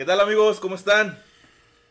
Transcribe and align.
¿Qué 0.00 0.06
tal 0.06 0.18
amigos? 0.18 0.60
¿Cómo 0.60 0.76
están? 0.76 1.22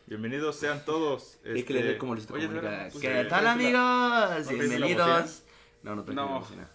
Bienvenidos 0.06 0.56
sean 0.56 0.84
todos. 0.84 1.38
Que 1.44 1.60
Este, 1.60 1.96
como 1.96 2.14
Luisito 2.14 2.34
oye, 2.34 2.46
Comunica. 2.46 2.68
¿verdad? 2.68 2.88
Pues, 2.90 3.00
¿Qué 3.00 3.20
eh, 3.20 3.24
tal 3.26 3.44
la- 3.44 3.52
amigos? 3.52 3.72
¿no 3.72 4.28
traes 4.34 4.46
la 4.48 4.52
Bienvenidos. 4.52 5.42
No, 5.84 5.94
no 5.94 6.02
tengo 6.02 6.20
No. 6.20 6.40
bocina. 6.40 6.68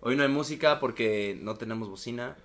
Hoy 0.00 0.16
no 0.16 0.22
hay 0.22 0.30
música 0.30 0.80
porque 0.80 1.38
no 1.42 1.56
tenemos 1.56 1.90
bocina. 1.90 2.38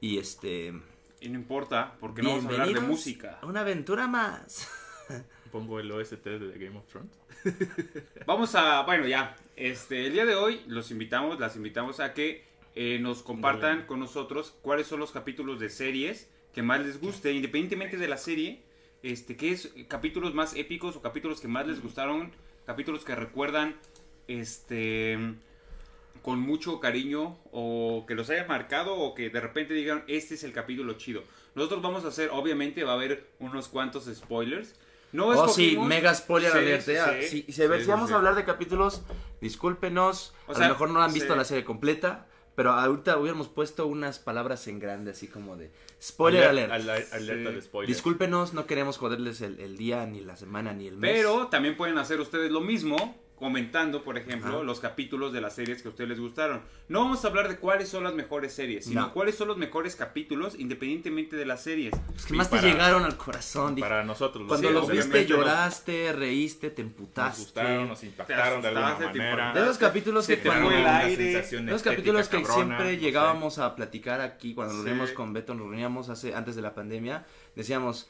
Y 0.00 0.18
este... 0.18 0.74
Y 1.20 1.28
no 1.28 1.38
importa, 1.38 1.94
porque 2.00 2.20
no 2.22 2.30
vamos 2.30 2.46
a 2.46 2.48
hablar 2.48 2.66
de 2.66 2.72
bienvenidos 2.72 2.98
música. 2.98 3.38
a 3.40 3.46
Una 3.46 3.60
aventura 3.60 4.08
más. 4.08 4.68
Pongo 5.52 5.78
el 5.78 5.92
OST 5.92 6.14
de 6.24 6.58
Game 6.58 6.76
of 6.76 6.86
Thrones. 6.88 7.12
Vamos 8.26 8.56
a, 8.56 8.82
bueno, 8.82 9.06
ya, 9.06 9.36
este, 9.54 10.08
el 10.08 10.14
día 10.14 10.26
de 10.26 10.34
hoy 10.34 10.64
los 10.66 10.90
invitamos, 10.90 11.38
las 11.38 11.54
invitamos 11.54 12.00
a 12.00 12.12
que 12.12 12.44
eh, 12.74 12.98
nos 13.00 13.22
compartan 13.22 13.86
con 13.86 14.00
nosotros 14.00 14.52
cuáles 14.62 14.88
son 14.88 14.98
los 14.98 15.12
capítulos 15.12 15.60
de 15.60 15.70
series 15.70 16.28
que 16.54 16.62
más 16.62 16.80
les 16.80 17.00
guste, 17.00 17.32
independientemente 17.32 17.96
de 17.96 18.08
la 18.08 18.16
serie, 18.16 18.62
este, 19.02 19.36
qué 19.36 19.52
es 19.52 19.72
capítulos 19.88 20.34
más 20.34 20.54
épicos 20.54 20.96
o 20.96 21.02
capítulos 21.02 21.40
que 21.40 21.48
más 21.48 21.66
les 21.66 21.82
gustaron, 21.82 22.32
capítulos 22.66 23.04
que 23.04 23.14
recuerdan, 23.14 23.76
este, 24.28 25.18
con 26.22 26.38
mucho 26.40 26.78
cariño 26.80 27.38
o 27.50 28.04
que 28.06 28.14
los 28.14 28.30
hayan 28.30 28.46
marcado 28.48 28.94
o 28.96 29.14
que 29.14 29.30
de 29.30 29.40
repente 29.40 29.74
digan, 29.74 30.04
este 30.06 30.34
es 30.34 30.44
el 30.44 30.52
capítulo 30.52 30.94
chido. 30.94 31.24
Nosotros 31.54 31.82
vamos 31.82 32.04
a 32.04 32.08
hacer, 32.08 32.30
obviamente 32.32 32.84
va 32.84 32.92
a 32.92 32.94
haber 32.94 33.28
unos 33.38 33.68
cuantos 33.68 34.04
spoilers. 34.04 34.74
No 35.12 35.26
Oh, 35.28 35.48
sí, 35.48 35.76
mega 35.76 36.14
spoiler 36.14 36.52
Sí, 36.52 36.58
alert. 36.58 36.82
sí, 36.82 36.92
ya. 36.92 37.22
sí. 37.22 37.44
Si, 37.52 37.66
vamos 37.86 38.08
sí. 38.08 38.14
a 38.14 38.16
hablar 38.16 38.34
de 38.34 38.44
capítulos, 38.44 39.02
discúlpenos. 39.42 40.32
O 40.46 40.52
a 40.52 40.54
sea, 40.54 40.68
lo 40.68 40.74
mejor 40.74 40.90
no 40.90 41.02
han 41.02 41.12
visto 41.12 41.34
sí. 41.34 41.38
la 41.38 41.44
serie 41.44 41.64
completa. 41.64 42.26
Pero 42.54 42.72
ahorita 42.72 43.16
hubiéramos 43.18 43.48
puesto 43.48 43.86
unas 43.86 44.18
palabras 44.18 44.66
en 44.68 44.78
grande, 44.78 45.12
así 45.12 45.26
como 45.26 45.56
de 45.56 45.70
spoiler 46.02 46.44
Aler- 46.44 46.70
alert. 46.70 46.72
aler- 46.72 47.14
Alerta 47.14 47.48
Sí. 47.50 47.54
de 47.56 47.62
spoilers. 47.62 47.96
Discúlpenos, 47.96 48.52
no 48.52 48.66
queremos 48.66 48.98
joderles 48.98 49.40
el, 49.40 49.58
el 49.60 49.76
día, 49.78 50.04
ni 50.06 50.20
la 50.20 50.36
semana, 50.36 50.72
ni 50.74 50.86
el 50.86 50.96
mes. 50.98 51.12
Pero 51.14 51.46
también 51.48 51.76
pueden 51.76 51.96
hacer 51.98 52.20
ustedes 52.20 52.50
lo 52.50 52.60
mismo 52.60 53.21
comentando, 53.42 54.04
por 54.04 54.16
ejemplo, 54.16 54.54
Ajá. 54.56 54.62
los 54.62 54.78
capítulos 54.78 55.32
de 55.32 55.40
las 55.40 55.54
series 55.56 55.82
que 55.82 55.88
a 55.88 55.90
ustedes 55.90 56.08
les 56.10 56.20
gustaron. 56.20 56.62
No 56.88 57.00
vamos 57.00 57.24
a 57.24 57.28
hablar 57.28 57.48
de 57.48 57.56
cuáles 57.58 57.88
son 57.88 58.04
las 58.04 58.14
mejores 58.14 58.54
series, 58.54 58.84
sino 58.84 59.00
No. 59.00 59.12
cuáles 59.12 59.34
son 59.34 59.48
los 59.48 59.56
mejores 59.58 59.96
capítulos 59.96 60.54
independientemente 60.58 61.34
de 61.34 61.44
las 61.44 61.60
series. 61.64 61.92
Los 62.14 62.24
que 62.24 62.34
Y 62.34 62.36
más 62.36 62.46
para- 62.48 62.62
te 62.62 62.68
llegaron 62.70 63.02
al 63.04 63.16
corazón. 63.16 63.74
dije, 63.74 63.88
Para 63.88 64.04
nosotros. 64.04 64.46
Cuando 64.46 64.68
Sí, 64.68 64.72
los 64.74 64.88
viste, 64.88 65.18
nos- 65.22 65.26
lloraste, 65.28 66.12
reíste, 66.12 66.70
te 66.70 66.82
Nos 66.84 66.90
emputaste. 66.92 67.40
gustaron, 67.42 67.88
nos 67.88 68.04
impactaron 68.04 68.62
de 68.62 68.68
alguna 68.68 68.94
manera. 68.98 69.52
De 69.52 69.60
esos 69.62 69.78
capítulos 69.78 70.24
Se 70.24 70.36
que 70.36 70.42
te 70.42 70.48
cuando... 70.48 70.68
fue 70.70 70.80
el 70.80 70.86
aire. 70.86 71.32
Los 71.32 71.52
estética 71.52 71.90
capítulos 71.90 72.28
que 72.28 72.36
cabrona, 72.42 72.54
siempre 72.54 72.84
no 72.84 72.90
sé. 72.92 72.96
llegábamos 72.98 73.58
a 73.58 73.74
platicar 73.74 74.20
aquí 74.20 74.54
cuando 74.54 74.74
nos 74.74 74.82
Sí. 74.84 74.86
reuníamos 74.88 75.10
con 75.16 75.32
Beto, 75.32 75.54
nos 75.54 75.66
reuníamos 75.66 76.08
hace, 76.08 76.34
antes 76.34 76.54
de 76.54 76.62
la 76.62 76.74
pandemia, 76.74 77.26
decíamos, 77.56 78.08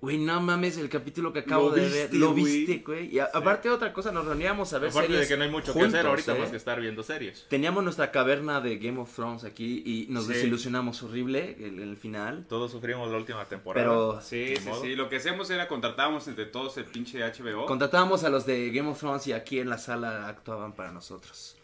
güey, 0.00 0.18
no 0.18 0.40
mames, 0.40 0.76
el 0.78 0.88
capítulo 0.88 1.32
que 1.32 1.40
acabo 1.40 1.70
de 1.70 1.82
viste, 1.82 1.98
ver, 2.08 2.14
lo 2.14 2.32
güey". 2.32 2.44
viste, 2.44 2.82
güey. 2.84 3.14
Y 3.14 3.18
a- 3.18 3.30
aparte 3.32 3.70
otra 3.70 3.92
cosa, 3.92 4.12
nos 4.12 4.24
reuníamos 4.26 4.72
a 4.72 4.78
ver 4.78 4.90
Aparte 4.90 5.08
series 5.08 5.28
de 5.28 5.34
que 5.34 5.38
no 5.38 5.44
hay 5.44 5.50
mucho 5.50 5.66
que 5.72 5.80
juntos, 5.80 5.94
hacer 5.94 6.06
ahorita 6.06 6.36
¿eh? 6.36 6.38
más 6.38 6.50
que 6.50 6.56
estar 6.56 6.80
viendo 6.80 7.02
series. 7.02 7.46
Teníamos 7.48 7.82
nuestra 7.82 8.12
caverna 8.12 8.60
de 8.60 8.76
Game 8.78 9.00
of 9.00 9.12
Thrones 9.14 9.44
aquí 9.44 9.82
y 9.84 10.06
nos 10.12 10.26
Sí. 10.26 10.34
desilusionamos 10.34 11.02
horrible 11.02 11.56
en 11.58 11.80
el 11.80 11.96
final. 11.96 12.44
Todos 12.48 12.70
sufrimos 12.72 13.10
la 13.10 13.16
última 13.16 13.44
temporada. 13.46 13.84
Pero 13.86 14.20
Sí, 14.20 14.54
sí, 14.56 14.68
modo. 14.68 14.82
sí. 14.82 14.94
Lo 14.94 15.08
que 15.08 15.16
hacíamos 15.16 15.50
era 15.50 15.66
contratábamos 15.66 16.28
entre 16.28 16.44
todos 16.46 16.76
el 16.76 16.84
pinche 16.84 17.22
HBO. 17.24 17.66
contratábamos 17.66 18.22
a 18.24 18.28
los 18.28 18.46
de 18.46 18.70
Game 18.70 18.88
of 18.90 18.98
Thrones 19.00 19.26
y 19.26 19.32
aquí 19.32 19.58
en 19.58 19.70
la 19.70 19.78
sala 19.78 20.28
actuaban 20.28 20.72
para 20.74 20.92
nosotros. 20.92 21.55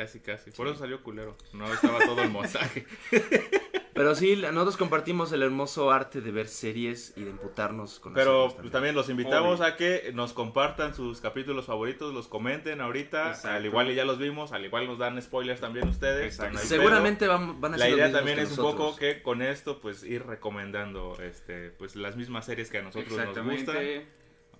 Casi, 0.00 0.20
casi. 0.20 0.50
Por 0.52 0.66
eso 0.66 0.78
salió 0.78 1.02
culero. 1.02 1.36
No 1.52 1.70
estaba 1.70 1.98
todo 1.98 2.22
el 2.22 2.30
montaje. 2.30 2.86
Pero 3.92 4.14
sí, 4.14 4.34
la- 4.34 4.50
nosotros 4.50 4.78
compartimos 4.78 5.30
el 5.32 5.42
hermoso 5.42 5.90
arte 5.90 6.22
de 6.22 6.30
ver 6.30 6.48
series 6.48 7.12
y 7.18 7.24
de 7.24 7.28
imputarnos 7.28 8.00
con 8.00 8.14
Pero 8.14 8.44
nosotros 8.44 8.62
pues, 8.62 8.72
también 8.72 8.94
los 8.94 9.10
invitamos 9.10 9.60
Obvio. 9.60 9.68
a 9.68 9.76
que 9.76 10.10
nos 10.14 10.32
compartan 10.32 10.94
sus 10.94 11.20
capítulos 11.20 11.66
favoritos, 11.66 12.14
los 12.14 12.28
comenten 12.28 12.80
ahorita. 12.80 13.28
Exacto. 13.28 13.58
Al 13.58 13.66
igual 13.66 13.90
y 13.90 13.94
ya 13.94 14.06
los 14.06 14.18
vimos, 14.18 14.52
al 14.52 14.64
igual 14.64 14.86
nos 14.86 14.96
dan 14.96 15.20
spoilers 15.20 15.60
también 15.60 15.86
ustedes. 15.86 16.40
Seguramente 16.62 17.26
van, 17.26 17.60
van 17.60 17.74
a. 17.74 17.76
La 17.76 17.84
ser 17.84 17.90
los 17.90 17.98
idea 18.00 18.12
también 18.12 18.38
que 18.38 18.44
es 18.44 18.56
un 18.56 18.64
poco 18.64 18.96
que 18.96 19.20
con 19.20 19.42
esto 19.42 19.80
pues 19.80 20.02
ir 20.02 20.24
recomendando 20.24 21.18
este 21.20 21.68
pues 21.72 21.94
las 21.94 22.16
mismas 22.16 22.46
series 22.46 22.70
que 22.70 22.78
a 22.78 22.82
nosotros 22.82 23.10
nos 23.10 23.26
gustan 23.26 23.50
Exactamente. 23.50 24.06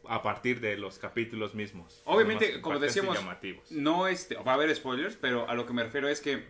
A 0.08 0.22
partir 0.22 0.60
de 0.60 0.76
los 0.76 0.98
capítulos 0.98 1.54
mismos. 1.54 2.02
Obviamente, 2.04 2.60
como 2.60 2.78
decíamos. 2.78 3.18
No, 3.70 4.08
este, 4.08 4.36
va 4.36 4.52
a 4.52 4.54
haber 4.54 4.74
spoilers, 4.74 5.16
pero 5.16 5.48
a 5.48 5.54
lo 5.54 5.66
que 5.66 5.72
me 5.72 5.82
refiero 5.82 6.08
es 6.08 6.20
que 6.20 6.44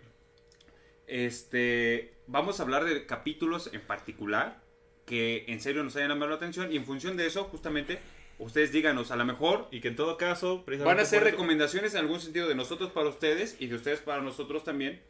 este 1.06 2.14
vamos 2.26 2.60
a 2.60 2.62
hablar 2.62 2.84
de 2.84 3.04
capítulos 3.04 3.70
en 3.72 3.80
particular 3.80 4.62
que 5.10 5.44
en 5.48 5.60
serio 5.60 5.82
nos 5.82 5.96
hayan 5.96 6.10
llamado 6.10 6.30
la 6.30 6.36
atención 6.36 6.72
y 6.72 6.76
en 6.76 6.84
función 6.84 7.16
de 7.16 7.26
eso, 7.26 7.44
justamente, 7.44 7.98
ustedes 8.38 8.70
díganos, 8.70 9.10
a 9.10 9.16
lo 9.16 9.24
mejor 9.24 9.66
Y 9.72 9.80
que 9.80 9.88
en 9.88 9.96
todo 9.96 10.16
caso, 10.16 10.64
van 10.84 11.00
a 11.00 11.04
ser 11.04 11.24
recomendaciones 11.24 11.94
en 11.94 12.00
algún 12.00 12.20
sentido 12.20 12.48
de 12.48 12.54
nosotros 12.54 12.92
para 12.92 13.08
ustedes 13.08 13.56
y 13.58 13.66
de 13.66 13.74
ustedes 13.74 13.98
para 14.00 14.22
nosotros 14.22 14.62
también. 14.62 15.00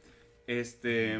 Este, 0.47 1.19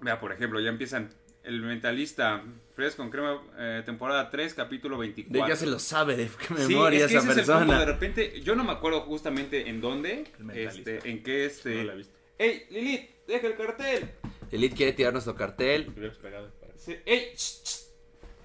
vea, 0.00 0.18
por 0.18 0.32
ejemplo, 0.32 0.58
ya 0.60 0.68
empiezan 0.68 1.14
el 1.44 1.60
mentalista, 1.62 2.42
Fresco 2.74 3.02
con 3.02 3.10
crema, 3.10 3.42
eh, 3.58 3.82
temporada 3.84 4.30
3, 4.30 4.54
capítulo 4.54 4.98
24. 4.98 5.42
De 5.44 5.48
ya 5.48 5.56
se 5.56 5.66
lo 5.66 5.78
sabe, 5.78 6.16
de 6.16 6.28
qué 6.28 6.46
Sí, 6.46 6.68
memoria 6.68 7.06
es 7.06 7.10
que 7.12 7.18
esa 7.18 7.30
ese 7.32 7.40
es 7.42 7.48
el 7.48 7.54
punto, 7.54 7.58
persona. 7.66 7.78
de 7.80 7.86
repente, 7.86 8.40
yo 8.42 8.54
no 8.54 8.64
me 8.64 8.72
acuerdo 8.72 9.02
justamente 9.02 9.68
en 9.68 9.80
dónde, 9.80 10.24
este, 10.54 11.08
en 11.08 11.22
qué, 11.22 11.46
este... 11.46 11.74
No 11.76 11.84
la 11.84 11.92
he 11.94 11.96
visto. 11.96 12.14
¡Ey, 12.38 12.66
Lilith! 12.70 13.10
¡Deja 13.26 13.46
el 13.46 13.56
cartel! 13.56 14.10
Elite 14.50 14.74
quiere 14.74 14.92
tirar 14.92 15.12
nuestro 15.12 15.34
cartel. 15.34 15.86
Pegado 16.22 16.50
Sí, 16.76 16.96
¡Ey! 17.04 17.32
sh, 17.36 17.62
sh. 17.64 17.80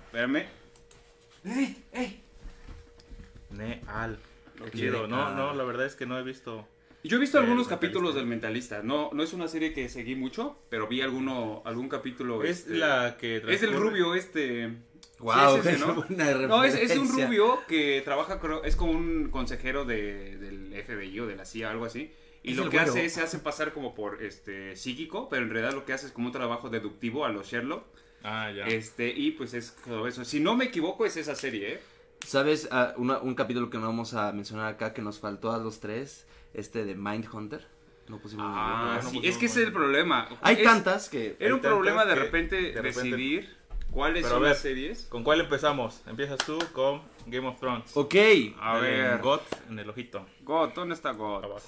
Espérame. 0.08 0.46
Lilith, 1.44 1.78
¡ey! 1.94 2.22
Neal. 3.52 4.20
Lo 4.58 4.70
chido. 4.70 5.08
No, 5.08 5.34
no, 5.34 5.54
la 5.54 5.64
verdad 5.64 5.86
es 5.86 5.96
que 5.96 6.06
no 6.06 6.18
he 6.20 6.24
visto. 6.24 6.68
Yo 7.08 7.18
he 7.18 7.20
visto 7.20 7.38
algunos 7.38 7.68
Mentalista. 7.68 7.76
capítulos 7.88 8.16
del 8.16 8.26
Mentalista. 8.26 8.82
No, 8.84 9.10
no 9.14 9.24
es 9.24 9.34
una 9.34 9.48
serie 9.48 9.74
que 9.74 9.90
seguí 9.90 10.16
mucho, 10.16 10.58
pero 10.70 10.88
vi 10.88 11.02
alguno, 11.02 11.62
algún 11.66 11.88
capítulo. 11.90 12.44
Es 12.44 12.60
este, 12.62 12.76
la 12.76 13.18
que 13.18 13.38
Es 13.48 13.64
el 13.64 13.74
rubio 13.74 14.16
este... 14.16 14.74
Wow, 15.20 15.62
Sí, 15.62 15.70
es 15.70 15.76
ese, 15.76 15.86
¿no? 15.86 16.06
No, 16.48 16.64
es, 16.66 16.76
es 16.76 16.98
un 16.98 17.08
rubio 17.08 17.60
que 17.68 18.02
trabaja, 18.04 18.40
creo, 18.42 18.64
es 18.64 18.76
como 18.76 18.92
un 18.92 19.30
consejero 19.30 19.86
de, 19.86 20.38
del 20.38 20.74
FBI 20.84 21.20
o 21.22 21.28
de 21.28 21.36
la 21.38 21.46
CIA, 21.46 21.72
algo 21.72 21.86
así. 21.86 22.12
Y 22.44 22.54
lo 22.54 22.64
que 22.70 22.78
güero. 22.78 22.92
hace 22.92 23.06
es 23.06 23.14
se 23.14 23.22
hace 23.22 23.40
pasar 23.40 23.72
como 23.74 23.96
por 23.96 24.22
este 24.22 24.76
psíquico, 24.76 25.30
pero 25.30 25.44
en 25.44 25.50
realidad 25.52 25.74
lo 25.74 25.86
que 25.86 25.94
hace 25.94 26.06
es 26.08 26.12
como 26.12 26.28
un 26.28 26.34
trabajo 26.34 26.70
deductivo 26.70 27.26
a 27.26 27.30
los 27.30 27.48
Sherlock. 27.48 27.86
Ah, 28.24 28.52
ya. 28.52 28.66
Este, 28.68 29.08
y 29.10 29.32
pues 29.32 29.54
es 29.54 29.76
todo 29.86 30.08
eso. 30.08 30.26
Si 30.26 30.40
no 30.40 30.56
me 30.56 30.66
equivoco, 30.66 31.06
es 31.06 31.16
esa 31.18 31.34
serie, 31.36 31.74
¿eh? 31.76 31.80
¿Sabes? 32.26 32.68
Ah, 32.72 32.94
una- 32.98 33.20
un 33.20 33.36
capítulo 33.36 33.70
que 33.70 33.78
no 33.78 33.86
vamos 33.88 34.14
a 34.16 34.32
mencionar 34.34 34.68
acá 34.74 34.94
que 34.94 35.02
nos 35.02 35.20
faltó 35.20 35.52
a 35.54 35.58
los 35.60 35.80
tres. 35.80 36.26
Este 36.56 36.86
de 36.86 36.96
Mindhunter. 36.96 37.68
No 38.08 38.20
pusimos 38.20 38.46
Ah, 38.48 39.00
no, 39.04 39.10
sí, 39.10 39.20
es 39.24 39.38
que 39.38 39.48
ese 39.48 39.62
es 39.62 39.68
el 39.68 39.74
problema. 39.74 40.30
Hay 40.42 40.58
Es- 40.58 40.64
tantas 40.64 41.10
que. 41.10 41.36
Era 41.40 41.56
un 41.56 41.62
problema 41.62 42.06
de 42.06 42.16
repente, 42.16 42.56
de 42.56 42.82
repente- 42.82 43.02
decidir 43.10 43.56
cuáles 43.90 44.24
Pero 44.24 44.36
son 44.36 44.44
ver, 44.44 44.52
las 44.52 44.62
series. 44.62 45.06
¿Con 45.10 45.24
cuál 45.24 45.42
empezamos? 45.42 46.02
Empiezas 46.06 46.38
tú 46.46 46.60
con 46.74 47.02
Game 47.26 47.48
of 47.48 47.60
Thrones. 47.60 47.92
Ok. 47.96 48.16
A 48.60 48.78
ver. 48.78 49.20
GOT 49.22 49.42
en 49.70 49.80
el 49.80 49.90
ojito. 49.90 50.26
God, 50.44 50.70
¿dónde 50.76 50.94
está 50.94 51.12
God? 51.14 51.44
Abajo. 51.46 51.62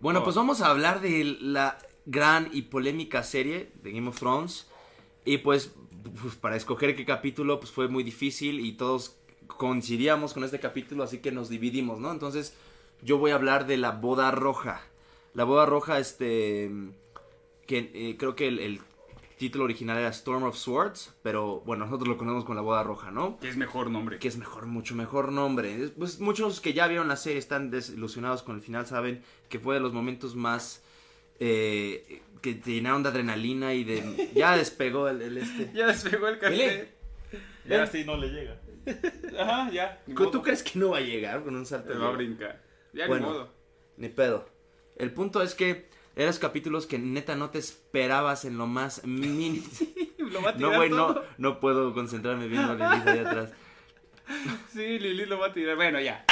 Bueno, 0.00 0.24
pues 0.24 0.34
vamos 0.36 0.60
a 0.60 0.66
hablar 0.66 1.00
de 1.00 1.36
la 1.40 1.78
gran 2.06 2.50
y 2.52 2.62
polémica 2.62 3.22
serie 3.22 3.70
de 3.82 3.92
Game 3.92 4.08
of 4.08 4.18
Thrones. 4.18 4.66
Y 5.24 5.38
pues, 5.38 5.72
pues, 6.20 6.34
para 6.34 6.56
escoger 6.56 6.94
qué 6.96 7.04
capítulo, 7.06 7.60
pues 7.60 7.70
fue 7.70 7.88
muy 7.88 8.02
difícil 8.02 8.60
y 8.60 8.72
todos 8.72 9.16
coincidíamos 9.46 10.34
con 10.34 10.42
este 10.44 10.58
capítulo, 10.60 11.04
así 11.04 11.18
que 11.18 11.30
nos 11.32 11.48
dividimos, 11.48 12.00
¿no? 12.00 12.10
Entonces, 12.10 12.54
yo 13.04 13.18
voy 13.18 13.30
a 13.30 13.34
hablar 13.36 13.66
de 13.66 13.76
la 13.76 13.92
boda 13.92 14.30
roja. 14.30 14.80
La 15.34 15.44
boda 15.44 15.66
roja, 15.66 15.98
este, 15.98 16.70
que 17.66 17.90
eh, 17.94 18.16
creo 18.18 18.34
que 18.36 18.48
el, 18.48 18.58
el 18.60 18.80
título 19.38 19.64
original 19.64 19.98
era 19.98 20.08
Storm 20.08 20.44
of 20.44 20.56
Swords, 20.56 21.12
pero 21.22 21.60
bueno, 21.66 21.84
nosotros 21.86 22.08
lo 22.08 22.16
conocemos 22.16 22.44
con 22.44 22.54
la 22.56 22.62
boda 22.62 22.82
roja, 22.84 23.10
¿no? 23.10 23.38
Que 23.40 23.48
es 23.48 23.56
mejor 23.56 23.90
nombre. 23.90 24.18
que 24.18 24.28
es 24.28 24.36
mejor, 24.36 24.66
mucho 24.66 24.94
mejor 24.94 25.32
nombre. 25.32 25.82
Es- 25.84 25.90
Pues 25.90 26.20
muchos 26.20 26.60
que 26.60 26.72
ya 26.72 26.86
vieron 26.86 27.08
la 27.08 27.16
serie 27.16 27.38
están 27.38 27.70
desilusionados 27.70 28.42
con 28.42 28.54
el 28.56 28.62
final, 28.62 28.86
saben 28.86 29.22
que 29.48 29.58
fue 29.58 29.74
de 29.74 29.80
los 29.80 29.92
momentos 29.92 30.36
más 30.36 30.82
eh, 31.40 32.22
que 32.40 32.54
te 32.54 32.70
llenaron 32.72 33.02
de 33.02 33.08
adrenalina 33.08 33.74
y 33.74 33.82
de... 33.84 34.30
Ya 34.34 34.56
despegó 34.56 35.08
el, 35.08 35.20
el 35.20 35.38
este. 35.38 35.70
Ya 35.74 35.88
despegó 35.88 36.28
el 36.28 36.38
cartel. 36.38 36.88
Ya 37.68 37.82
así 37.82 38.04
no 38.04 38.16
le 38.16 38.28
llega. 38.28 38.60
Ajá, 39.40 39.70
ya. 39.72 40.00
¿Tú 40.06 40.12
modo. 40.24 40.42
crees 40.42 40.62
que 40.62 40.78
no 40.78 40.90
va 40.90 40.98
a 40.98 41.00
llegar 41.00 41.42
con 41.42 41.56
un 41.56 41.66
salto? 41.66 41.92
De- 41.92 41.98
va 41.98 42.08
a 42.10 42.12
brincar. 42.12 42.62
Ya 42.94 43.06
Bueno. 43.06 43.26
ni 43.26 43.32
modo. 43.32 43.54
Ni 43.96 44.08
pedo. 44.08 44.48
El 44.96 45.12
punto 45.12 45.42
es 45.42 45.54
que 45.54 45.88
eran 46.16 46.34
capítulos 46.36 46.86
que 46.86 46.98
neta 46.98 47.34
no 47.34 47.50
te 47.50 47.58
esperabas 47.58 48.44
en 48.44 48.56
lo 48.56 48.66
más 48.66 49.04
mínimo. 49.04 49.64
Lo 50.18 50.40
va 50.42 50.50
a 50.50 50.52
No, 50.54 50.74
güey, 50.74 50.90
no, 50.90 51.20
no 51.38 51.60
puedo 51.60 51.92
concentrarme 51.92 52.48
viendo 52.48 52.72
a 52.72 52.74
Lilith 52.94 53.06
ahí 53.08 53.18
atrás. 53.18 53.52
Sí, 54.72 54.98
Lili 54.98 55.26
lo 55.26 55.38
va 55.38 55.48
a 55.48 55.52
tirar. 55.52 55.76
Bueno, 55.76 56.00
ya. 56.00 56.24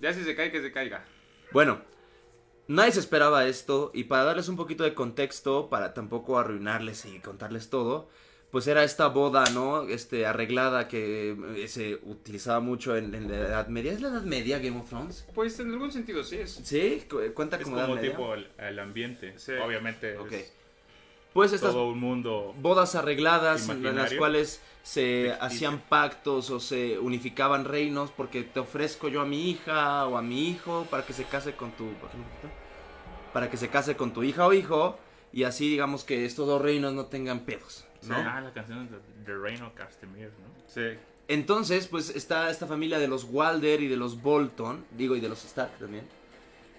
Ya 0.00 0.12
si 0.12 0.24
se 0.24 0.34
cae, 0.34 0.50
que 0.50 0.60
se 0.60 0.72
caiga. 0.72 1.04
Bueno, 1.52 1.80
nadie 2.66 2.90
se 2.90 2.98
esperaba 2.98 3.46
esto 3.46 3.92
y 3.94 4.04
para 4.04 4.24
darles 4.24 4.48
un 4.48 4.56
poquito 4.56 4.82
de 4.82 4.92
contexto, 4.92 5.70
para 5.70 5.94
tampoco 5.94 6.36
arruinarles 6.36 7.04
y 7.04 7.20
contarles 7.20 7.70
todo, 7.70 8.08
pues 8.54 8.68
era 8.68 8.84
esta 8.84 9.08
boda, 9.08 9.42
¿no? 9.52 9.82
Este, 9.82 10.26
arreglada 10.26 10.86
que 10.86 11.36
eh, 11.56 11.66
se 11.66 11.96
utilizaba 12.04 12.60
mucho 12.60 12.96
en, 12.96 13.12
en 13.12 13.28
la 13.28 13.36
Edad 13.48 13.66
Media. 13.66 13.92
¿Es 13.92 14.00
la 14.00 14.10
Edad 14.10 14.22
Media 14.22 14.60
Game 14.60 14.78
of 14.78 14.88
Thrones? 14.88 15.26
Pues 15.34 15.58
en 15.58 15.72
algún 15.72 15.90
sentido 15.90 16.22
sí 16.22 16.36
es. 16.36 16.52
Sí, 16.62 17.02
cu- 17.10 17.18
cuenta 17.34 17.56
Es 17.56 17.64
como 17.64 17.76
Edad 17.78 17.86
como 17.86 17.96
Media. 17.96 18.10
tipo 18.12 18.32
el, 18.34 18.46
el 18.58 18.78
ambiente. 18.78 19.34
Sí. 19.38 19.52
Obviamente 19.60 20.16
Ok. 20.18 20.30
es 20.32 20.52
Pues 21.32 21.52
estas 21.52 21.72
todo 21.72 21.88
un 21.88 21.98
mundo 21.98 22.54
bodas 22.60 22.94
arregladas 22.94 23.68
en 23.68 23.96
las 23.96 24.14
cuales 24.14 24.60
se 24.84 25.00
Ficticio. 25.24 25.42
hacían 25.44 25.78
pactos 25.88 26.50
o 26.50 26.60
se 26.60 26.96
unificaban 27.00 27.64
reinos 27.64 28.12
porque 28.12 28.44
te 28.44 28.60
ofrezco 28.60 29.08
yo 29.08 29.20
a 29.20 29.24
mi 29.26 29.50
hija 29.50 30.06
o 30.06 30.16
a 30.16 30.22
mi 30.22 30.48
hijo 30.48 30.86
para 30.90 31.04
que 31.04 31.12
se 31.12 31.24
case 31.24 31.54
con 31.56 31.72
tu 31.72 31.88
para 33.32 33.50
que 33.50 33.56
se 33.56 33.68
case 33.68 33.96
con 33.96 34.12
tu 34.12 34.22
hija 34.22 34.46
o 34.46 34.52
hijo 34.52 34.96
y 35.32 35.42
así 35.42 35.68
digamos 35.68 36.04
que 36.04 36.24
estos 36.24 36.46
dos 36.46 36.62
reinos 36.62 36.92
no 36.94 37.06
tengan 37.06 37.40
pedos, 37.40 37.84
¿no? 38.06 38.16
Ah, 38.16 38.40
la 38.40 38.52
canción 38.52 38.88
de 38.90 38.98
The 39.24 39.36
Reign 39.36 39.62
of 39.62 39.74
Castamere, 39.74 40.26
¿no? 40.26 40.64
Sí. 40.66 40.98
Entonces, 41.28 41.86
pues 41.86 42.10
está 42.10 42.50
esta 42.50 42.66
familia 42.66 42.98
de 42.98 43.08
los 43.08 43.24
Walder 43.24 43.82
y 43.82 43.88
de 43.88 43.96
los 43.96 44.20
Bolton, 44.20 44.84
digo, 44.96 45.16
y 45.16 45.20
de 45.20 45.28
los 45.28 45.44
Stark 45.44 45.78
también. 45.78 46.04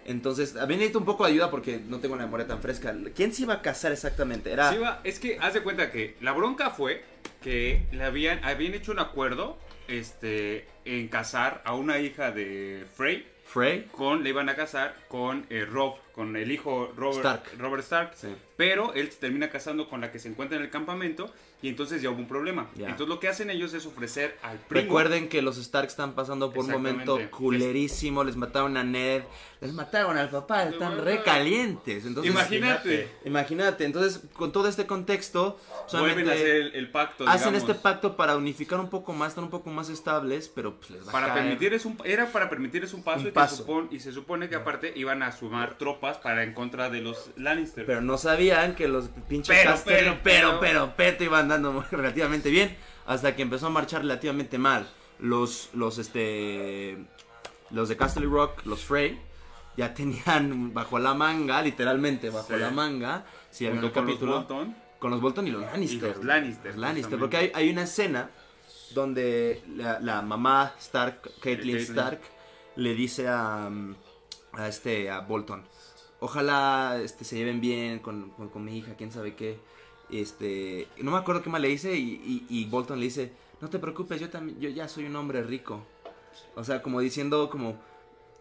Entonces, 0.06 0.56
a 0.56 0.68
mí 0.68 0.76
necesito 0.76 1.00
un 1.00 1.06
poco 1.06 1.26
de 1.26 1.32
ayuda 1.32 1.50
porque 1.50 1.80
no 1.80 2.00
tengo 2.00 2.14
una 2.14 2.26
memoria 2.26 2.46
tan 2.46 2.62
fresca. 2.62 2.96
¿Quién 3.16 3.34
se 3.34 3.42
iba 3.42 3.56
a 3.56 3.62
casar 3.64 3.92
exactamente? 3.92 4.52
Era 4.52 5.02
es 5.04 5.20
que 5.20 5.40
haz 5.40 5.56
de 5.56 5.64
cuenta 5.64 5.92
que 5.92 6.16
la 6.22 6.32
bronca 6.32 6.70
fue 6.70 7.04
que 7.42 7.88
le 7.92 8.04
habían, 8.04 8.44
habían 8.44 8.76
hecho 8.76 8.92
un 8.92 9.00
acuerdo 9.00 9.58
este, 9.88 10.68
en 10.86 11.08
casar 11.08 11.64
a 11.66 11.74
una 11.74 12.00
hija 12.00 12.32
de 12.32 12.86
Frey 12.96 13.28
Frey. 13.56 13.88
con, 13.94 14.22
le 14.22 14.32
iban 14.32 14.50
a 14.50 14.56
casar 14.56 14.98
con 15.08 15.46
eh, 15.50 15.64
Rob, 15.64 15.96
con 16.14 16.36
el 16.36 16.52
hijo 16.52 16.92
Robert 16.98 17.18
Stark. 17.20 17.44
Robert 17.58 17.84
Stark. 17.84 18.12
Sí. 18.14 18.28
Pero 18.58 18.94
él 18.94 19.10
se 19.10 19.18
termina 19.18 19.50
casando 19.50 19.88
con 19.88 20.02
la 20.02 20.12
que 20.12 20.20
se 20.20 20.28
encuentra 20.28 20.58
en 20.58 20.64
el 20.64 20.70
campamento 20.70 21.32
y 21.62 21.70
entonces 21.70 22.02
ya 22.02 22.10
hubo 22.10 22.18
un 22.18 22.28
problema. 22.28 22.70
Ya. 22.76 22.90
Entonces 22.90 23.08
lo 23.08 23.22
que 23.22 23.30
hacen 23.30 23.50
ellos 23.50 23.74
es 23.74 23.86
ofrecer 23.86 24.38
al 24.44 24.58
primo. 24.58 24.84
Recuerden 24.84 25.30
que 25.30 25.42
los 25.42 25.58
Stark 25.58 25.88
están 25.88 26.16
pasando 26.16 26.52
por 26.52 26.66
un 26.66 26.72
momento 26.72 27.18
culerísimo. 27.32 28.26
Les 28.26 28.36
mataron 28.36 28.76
a 28.76 28.84
Ned, 28.84 29.24
les 29.66 29.74
mataron 29.74 30.18
al 30.18 30.30
papá, 30.30 30.64
están 30.64 31.04
re 31.04 31.24
calientes. 31.24 32.06
Entonces, 32.06 32.32
Imagínate. 32.32 33.10
imagínate. 33.26 33.86
Entonces, 33.86 34.22
con 34.34 34.52
todo 34.52 34.68
este 34.68 34.86
contexto, 34.86 35.60
Vuelven 35.92 36.28
a 36.30 36.34
hacer 36.34 36.48
el, 36.48 36.76
el 36.76 36.90
pacto. 36.92 37.28
hacen 37.28 37.56
este 37.56 37.76
pacto 37.76 38.16
para 38.16 38.36
unificar 38.38 38.80
un 38.80 38.90
poco 38.90 39.14
más, 39.14 39.30
estar 39.30 39.44
un 39.44 39.50
poco 39.50 39.70
más 39.70 39.90
estables, 39.90 40.50
pero 40.54 40.76
pues 40.76 40.90
les 40.92 41.06
va 41.06 41.10
a 41.10 41.12
Para 41.12 41.28
caer. 41.28 41.44
permitirles 41.44 41.86
un, 41.86 41.98
era 42.04 42.26
para 42.28 42.50
permitirles 42.50 42.94
un 42.94 43.04
paso, 43.04 43.22
Un 43.22 43.28
y, 43.28 43.32
paso. 43.32 43.66
supon- 43.66 43.88
y 43.92 44.00
se 44.00 44.12
supone 44.12 44.50
que 44.50 44.56
aparte 44.56 44.92
iban 44.96 45.22
a 45.24 45.32
sumar 45.32 45.78
tropas 45.78 46.18
para 46.18 46.44
en 46.44 46.54
contra 46.54 46.90
de 46.90 47.02
los 47.02 47.30
Lannister. 47.38 47.86
Pero 47.86 48.02
no 48.02 48.18
sabían 48.18 48.76
que 48.76 48.88
los 48.88 49.10
pinches 49.28 49.56
Pero, 49.56 49.76
pero, 49.86 50.18
pero, 50.24 50.60
pero. 50.60 50.60
pero, 50.60 50.94
pero, 50.96 51.24
iban 51.24 51.48
dando 51.48 51.84
relativamente 51.92 52.50
bien. 52.50 52.76
Hasta 53.06 53.36
que 53.36 53.44
empezó 53.44 53.68
a 53.68 53.70
marchar 53.70 54.02
relativamente 54.02 54.58
mal. 54.58 54.88
Los, 55.20 55.70
los, 55.74 55.98
este, 56.00 56.98
los 57.70 57.88
de 57.88 57.96
Castle 57.98 58.26
Rock, 58.26 58.66
los 58.66 58.82
Frey, 58.84 59.20
ya 59.78 59.94
tenían 59.94 60.74
bajo 60.74 61.00
la 61.00 61.14
manga, 61.14 61.62
literalmente 61.62 62.30
bajo 62.30 62.54
Sí. 62.54 62.60
la 62.60 62.72
manga, 62.72 63.26
si 63.52 63.66
había 63.68 63.82
un 63.82 63.90
con 63.92 64.06
los 64.06 64.08
capítulo, 64.08 64.32
Bolton. 64.38 64.76
con 65.00 65.12
los 65.12 65.22
Bolton 65.22 65.48
y 65.48 65.52
los 65.52 65.62
Lannister. 65.62 66.10
Y 66.12 66.14
los 66.16 66.26
Lannister, 66.26 66.72
Los 66.72 66.78
Lannister, 66.78 67.20
justamente. 67.20 67.20
porque 67.20 67.38
hay, 67.38 67.64
hay 67.66 67.72
una 67.72 67.84
escena 67.84 68.30
donde 68.94 69.62
la, 69.76 70.00
la 70.00 70.22
mamá 70.22 70.74
Stark, 70.80 71.22
Caitlyn. 71.42 71.78
Stark, 71.78 72.22
le 72.78 72.94
dice 72.94 73.28
a, 73.28 73.70
a 74.54 74.68
este 74.68 75.10
a 75.10 75.20
Bolton, 75.22 75.64
ojalá 76.20 77.00
este 77.04 77.24
se 77.26 77.38
lleven 77.38 77.60
bien 77.62 78.00
con, 78.00 78.30
con- 78.32 78.50
con 78.50 78.64
mi 78.66 78.78
hija, 78.78 78.96
quién 78.98 79.12
sabe 79.12 79.36
qué. 79.36 79.60
Este, 80.10 80.88
no 81.02 81.12
me 81.12 81.18
acuerdo 81.18 81.42
qué 81.42 81.50
más 81.50 81.62
le 81.62 81.68
dice 81.68 81.96
y, 81.96 82.22
y- 82.26 82.46
y 82.50 82.66
Bolton 82.66 83.00
le 83.00 83.06
dice, 83.06 83.34
no 83.62 83.70
te 83.70 83.80
preocupes, 83.80 84.20
yo 84.22 84.30
también, 84.30 84.60
yo 84.60 84.70
ya 84.70 84.88
soy 84.88 85.06
un 85.06 85.16
hombre 85.16 85.42
rico. 85.44 85.84
O 86.56 86.64
sea, 86.64 86.82
como 86.82 87.00
diciendo 87.00 87.50
como, 87.50 87.78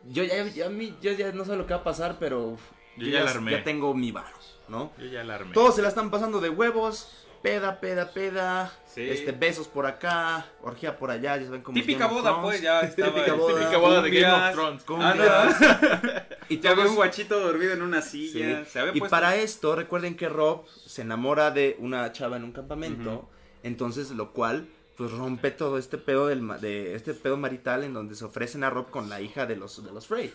yo 0.08 0.24
ya, 0.24 0.44
ya, 0.48 0.66
a 0.66 0.68
mí- 0.70 0.96
yo 1.02 1.12
ya 1.12 1.32
no 1.32 1.44
sé 1.44 1.56
lo 1.56 1.66
que 1.66 1.74
va 1.74 1.80
a 1.80 1.84
pasar, 1.84 2.16
pero 2.18 2.56
Yo 2.96 3.06
ya 3.08 3.24
la 3.24 3.30
armé. 3.30 3.52
ya 3.52 3.64
tengo 3.64 3.94
mi 3.94 4.12
varo, 4.12 4.36
¿no? 4.68 4.92
Yo 4.98 5.06
ya 5.06 5.24
la 5.24 5.36
armé. 5.36 5.52
Todos 5.54 5.74
se 5.76 5.82
la 5.82 5.88
están 5.88 6.10
pasando 6.10 6.40
de 6.40 6.50
huevos, 6.50 7.08
peda, 7.42 7.78
peda, 7.80 8.12
peda, 8.12 8.72
Sí. 8.86 9.02
este, 9.08 9.32
besos 9.32 9.68
por 9.68 9.84
acá, 9.86 10.46
orgía 10.62 10.96
por 10.98 11.10
allá, 11.10 11.36
ya 11.36 11.44
saben 11.46 11.62
cómo 11.62 11.74
Típica 11.74 12.06
boda, 12.06 12.30
Thrones. 12.30 12.42
pues, 12.42 12.60
ya 12.62 12.80
estaba. 12.82 13.12
Típica 13.14 13.34
boda. 13.34 13.58
Típica 13.60 13.78
boda 13.78 14.02
de 14.02 14.10
Game 14.10 14.32
of. 14.32 14.52
Thrones. 14.54 14.84
Ah, 14.88 15.14
Y, 16.48 16.56
no. 16.56 16.62
Ya 16.62 16.70
había 16.70 16.74
todos- 16.84 16.90
un 16.90 16.96
guachito 16.96 17.40
dormido 17.40 17.72
en 17.72 17.82
una 17.82 18.00
sí. 18.02 18.28
silla. 18.28 18.64
Se 18.66 18.78
había 18.78 18.92
Y 18.94 18.98
puesto- 19.00 19.10
para 19.10 19.36
esto, 19.36 19.74
recuerden 19.76 20.16
que 20.16 20.28
Rob 20.28 20.66
se 20.86 21.02
enamora 21.02 21.50
de 21.50 21.76
una 21.80 22.12
chava 22.12 22.36
en 22.36 22.44
un 22.44 22.52
campamento, 22.52 23.28
entonces 23.62 24.10
lo 24.10 24.32
cual 24.32 24.68
pues 24.96 25.11
rompe 25.12 25.50
todo 25.50 25.79
este 25.79 25.99
pedo 25.99 26.26
del 26.29 26.41
ma- 26.43 26.58
de 26.58 26.94
este 26.94 27.14
pedo 27.14 27.37
marital 27.37 27.85
en 27.85 27.93
donde 27.94 28.14
se 28.14 28.25
ofrecen 28.25 28.62
a 28.64 28.70
Rob 28.70 28.91
con 28.91 29.08
la 29.08 29.20
hija 29.20 29.46
de 29.46 29.56
los 29.56 29.85
de 29.85 29.91
los 29.93 30.06
Frey. 30.06 30.32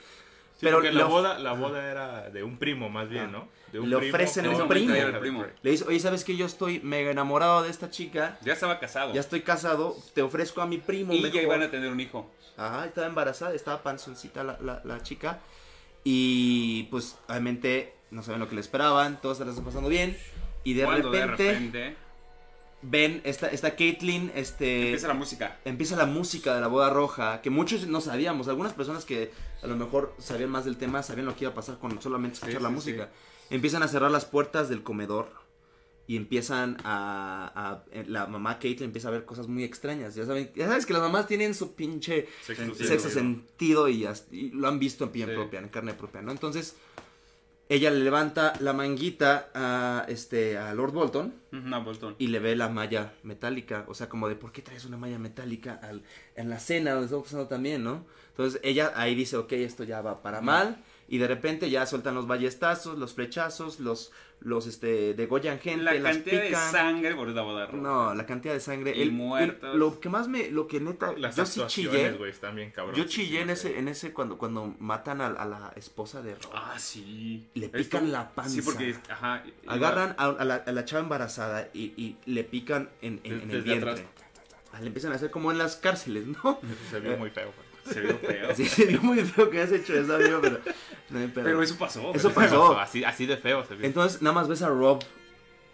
Sí, 0.59 0.67
porque 0.69 0.91
le 0.91 0.99
la 0.99 1.05
boda, 1.05 1.39
la 1.39 1.53
boda 1.53 1.89
era 1.89 2.29
de 2.29 2.43
un 2.43 2.57
primo 2.57 2.89
más 2.89 3.07
bien, 3.07 3.25
Ah. 3.27 3.31
¿no? 3.31 3.47
De 3.71 3.79
un 3.79 3.89
Le 3.89 3.95
primo 3.97 4.09
ofrecen 4.13 4.45
un 4.49 4.67
primo. 4.67 5.45
Le 5.61 5.71
dice, 5.71 5.85
oye, 5.87 5.99
¿sabes 6.01 6.25
que 6.25 6.35
Yo 6.35 6.45
estoy 6.45 6.81
mega 6.81 7.11
enamorado 7.11 7.63
de 7.63 7.69
esta 7.69 7.89
chica, 7.89 8.37
Ya 8.41 8.51
estaba 8.53 8.77
casado. 8.77 9.13
ya 9.13 9.21
estoy 9.21 9.39
casado, 9.41 9.95
te 10.13 10.21
ofrezco 10.21 10.61
a 10.61 10.65
mi 10.65 10.77
primo 10.77 11.13
y 11.13 11.21
mejor. 11.21 11.35
ya 11.37 11.41
iban 11.43 11.61
a 11.63 11.71
tener 11.71 11.89
un 11.89 11.99
hijo. 12.01 12.29
Ajá, 12.57 12.85
estaba 12.85 13.07
embarazada, 13.07 13.53
estaba 13.53 13.81
panzoncita 13.83 14.43
la, 14.43 14.57
la, 14.61 14.81
la 14.83 15.01
chica. 15.01 15.39
Y 16.03 16.83
pues 16.91 17.17
obviamente 17.29 17.93
no 18.11 18.21
saben 18.23 18.39
lo 18.41 18.49
que 18.49 18.55
le 18.55 18.61
esperaban, 18.61 19.21
todos 19.21 19.37
se 19.37 19.45
la 19.45 19.51
están 19.51 19.65
pasando 19.65 19.87
bien. 19.89 20.17
Y 20.65 20.73
de 20.73 20.83
Cuando 20.83 21.11
repente, 21.11 21.43
de 21.43 21.53
repente 21.53 21.95
ven 22.81 23.21
esta, 23.25 23.47
esta 23.47 23.75
Caitlyn, 23.75 24.31
este... 24.35 24.85
empieza 24.87 25.07
la 25.07 25.13
música. 25.13 25.59
empieza 25.65 25.95
la 25.95 26.05
música 26.05 26.55
de 26.55 26.61
la 26.61 26.67
boda 26.67 26.89
roja, 26.89 27.41
que 27.41 27.49
muchos 27.49 27.87
no 27.87 28.01
sabíamos. 28.01 28.47
Algunas 28.47 28.73
personas 28.73 29.05
que 29.05 29.31
a 29.61 29.67
lo 29.67 29.75
mejor 29.75 30.13
sabían 30.17 30.49
más 30.49 30.65
del 30.65 30.77
tema, 30.77 31.03
sabían 31.03 31.25
lo 31.25 31.35
que 31.35 31.43
iba 31.45 31.51
a 31.51 31.55
pasar 31.55 31.77
con 31.79 32.01
solamente 32.01 32.35
escuchar 32.35 32.57
Sí, 32.57 32.63
la 32.63 32.69
sí, 32.69 32.75
música. 32.75 33.09
Empiezan 33.49 33.83
a 33.83 33.87
cerrar 33.87 34.11
las 34.11 34.25
puertas 34.25 34.69
del 34.69 34.83
comedor 34.83 35.29
y 36.07 36.15
empiezan 36.15 36.77
a, 36.83 37.51
a- 37.55 37.83
eh, 37.91 38.05
La 38.07 38.25
mamá 38.27 38.57
Caitlyn 38.59 38.85
empieza 38.87 39.09
a 39.09 39.11
ver 39.11 39.25
cosas 39.25 39.47
muy 39.47 39.63
extrañas. 39.63 40.15
Ya, 40.15 40.25
saben, 40.25 40.51
ya 40.55 40.67
sabes 40.67 40.85
que 40.85 40.93
las 40.93 41.01
mamás 41.01 41.27
tienen 41.27 41.53
su 41.53 41.75
pinche 41.75 42.27
Sexto 42.45 42.75
Sí, 42.75 42.85
sexto 42.85 43.09
sentido. 43.09 43.87
sentido 43.87 43.89
y, 43.89 44.07
y 44.31 44.49
lo 44.51 44.67
han 44.67 44.79
visto 44.79 45.03
en 45.03 45.09
piel 45.11 45.33
propia, 45.33 45.59
en 45.59 45.67
carne 45.69 45.93
propia, 45.93 46.21
¿no? 46.21 46.31
Entonces, 46.31 46.75
ella 47.69 47.91
le 47.91 47.99
levanta 47.99 48.53
la 48.59 48.73
manguita 48.73 49.49
a, 49.53 50.05
este, 50.07 50.57
a 50.57 50.73
Lord 50.73 50.91
Bolton 50.91 51.33
y 52.17 52.27
le 52.27 52.39
ve 52.39 52.55
la 52.55 52.67
malla 52.67 53.13
metálica. 53.23 53.85
O 53.87 53.93
sea, 53.93 54.09
como 54.09 54.27
de, 54.27 54.35
¿por 54.35 54.51
qué 54.51 54.61
traes 54.61 54.85
una 54.85 54.97
malla 54.97 55.19
metálica 55.19 55.79
al- 55.81 56.01
en 56.35 56.49
la 56.49 56.59
cena 56.59 56.91
donde 56.91 57.05
estamos 57.05 57.25
pasando 57.25 57.47
también, 57.47 57.83
no? 57.83 58.05
Entonces, 58.31 58.59
ella 58.63 58.91
ahí 58.95 59.13
dice, 59.15 59.37
ok, 59.37 59.51
esto 59.53 59.83
ya 59.83 60.01
va 60.01 60.21
para 60.23 60.41
mal. 60.41 60.83
Y 61.11 61.17
de 61.17 61.27
repente 61.27 61.69
ya 61.71 61.85
sueltan 61.87 62.13
los 62.15 62.27
ballestazos, 62.27 62.99
los 62.99 63.13
flechazos, 63.15 63.79
los, 63.79 64.11
los, 64.41 64.67
este, 64.67 65.15
degollan 65.15 65.59
gente, 65.59 65.83
La 65.83 65.93
las 65.95 66.17
cantidad 66.17 66.41
de 66.41 66.47
pican. 66.49 66.71
sangre 66.71 67.15
por 67.15 67.27
esa 67.29 67.41
boda 67.41 67.65
roja. 67.65 67.77
No, 67.81 68.13
la 68.13 68.25
cantidad 68.27 68.53
de 68.53 68.59
sangre. 68.59 68.95
Y 68.95 69.01
El- 69.01 69.11
muertos. 69.11 69.73
el- 69.73 69.79
lo 69.79 69.99
que 69.99 70.07
más 70.07 70.27
me, 70.27 70.49
lo 70.51 70.67
que 70.67 70.79
neta, 70.79 71.11
Las 71.17 71.35
yo 71.35 71.45
sí 71.47 71.61
chillé. 71.67 72.11
güey, 72.11 72.29
están 72.29 72.55
bien 72.55 72.69
cabrón. 72.69 72.95
Yo 72.95 73.05
chillé 73.05 73.41
en 73.41 73.49
ese, 73.49 73.79
en 73.79 73.87
ese 73.87 74.13
cuando, 74.13 74.37
cuando 74.37 74.75
matan 74.79 75.19
a, 75.21 75.27
a 75.27 75.45
la 75.45 75.73
esposa 75.75 76.21
de 76.21 76.35
Rob. 76.35 76.51
Ah, 76.53 76.75
sí. 76.77 77.49
Le 77.55 77.65
Esto- 77.65 77.77
pican 77.79 78.11
la 78.11 78.29
panza. 78.29 78.51
Sí, 78.53 78.61
porque, 78.61 78.95
ajá. 79.09 79.43
Agarran 79.67 80.13
a, 80.19 80.25
a 80.27 80.45
la, 80.45 80.55
a 80.57 80.71
la 80.71 80.85
chava 80.85 81.01
embarazada 81.01 81.69
y, 81.73 81.93
y 81.97 82.17
le 82.25 82.43
pican 82.43 82.89
en, 83.01 83.19
en- 83.23 83.33
en 83.33 83.41
el 83.41 83.47
Desde 83.49 83.61
vientre. 83.63 83.91
atrás. 83.91 84.05
Ah, 84.71 84.79
Le 84.79 84.87
empiezan 84.87 85.11
a 85.11 85.15
hacer 85.15 85.31
como 85.31 85.51
en 85.51 85.57
las 85.57 85.75
cárceles, 85.77 86.27
¿no? 86.27 86.59
Se 86.91 86.99
vio 86.99 87.17
muy 87.17 87.31
feo, 87.31 87.51
güey. 87.57 87.68
Se 87.91 88.01
vio 88.01 88.17
feo. 88.17 88.49
Sí, 88.55 88.65
se 88.65 88.85
vio 88.85 89.01
muy 89.01 89.19
feo 89.21 89.49
que 89.49 89.61
has 89.61 89.71
hecho 89.71 89.93
eso, 89.93 90.15
amigo, 90.15 90.39
pero... 90.41 90.59
no 91.09 91.19
hay 91.19 91.27
pedo. 91.27 91.43
Pero 91.45 91.61
eso 91.63 91.75
pasó. 91.77 92.11
Eso 92.13 92.31
pasó. 92.31 92.77
Así, 92.79 93.03
así 93.03 93.25
de 93.25 93.37
feo 93.37 93.65
se 93.65 93.75
vio. 93.75 93.85
Entonces 93.85 94.21
nada 94.21 94.33
más 94.33 94.47
ves 94.47 94.61
a 94.61 94.69
Rob, 94.69 95.03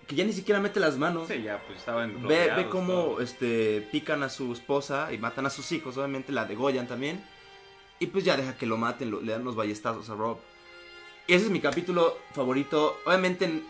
que 0.08 0.16
ya 0.16 0.24
ni 0.26 0.34
siquiera 0.34 0.60
mete 0.62 0.80
las 0.80 0.98
manos. 0.98 1.28
Sí, 1.28 1.42
ya, 1.42 1.62
pues 1.66 1.80
estaban 1.80 2.28
Ve, 2.28 2.52
ve 2.56 2.70
cómo 2.70 2.94
todo. 2.94 3.22
este, 3.22 3.88
pican 3.92 4.24
a 4.24 4.30
su 4.30 4.54
esposa 4.54 5.12
y 5.14 5.18
matan 5.18 5.46
a 5.46 5.50
sus 5.50 5.72
hijos, 5.72 5.98
obviamente 5.98 6.32
la 6.32 6.46
degollan 6.46 6.88
también. 6.88 7.24
Y 8.00 8.08
pues 8.08 8.24
ya 8.26 8.36
deja 8.38 8.58
que 8.58 8.66
lo 8.66 8.78
maten, 8.78 9.10
lo- 9.10 9.22
le 9.22 9.32
dan 9.32 9.44
los 9.44 9.56
ballestazos 9.56 10.10
a 10.10 10.16
Rob. 10.16 10.38
Y 11.28 11.34
ese 11.34 11.46
es 11.46 11.52
mi 11.52 11.60
capítulo 11.62 12.18
favorito. 12.34 13.00
Obviamente, 13.06 13.62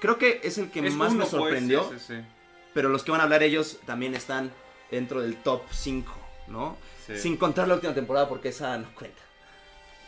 creo 0.00 0.18
que 0.18 0.40
es 0.44 0.56
el 0.58 0.70
que 0.70 0.86
Es 0.86 0.94
más 0.94 1.08
uno, 1.10 1.18
me 1.18 1.24
pues, 1.24 1.30
sorprendió. 1.30 1.84
sí, 1.90 1.98
sí, 1.98 2.04
sí. 2.14 2.20
Pero 2.72 2.88
los 2.88 3.02
que 3.02 3.10
van 3.10 3.20
a 3.20 3.24
hablar 3.24 3.42
ellos 3.42 3.80
también 3.84 4.14
están 4.14 4.50
dentro 4.90 5.20
del 5.20 5.36
top 5.36 5.62
5, 5.72 6.10
¿no? 6.48 6.78
Sí. 7.06 7.18
Sin 7.18 7.36
contar 7.36 7.68
la 7.68 7.74
última 7.74 7.94
temporada 7.94 8.28
porque 8.28 8.48
esa 8.48 8.78
no 8.78 8.94
cuenta. 8.94 9.22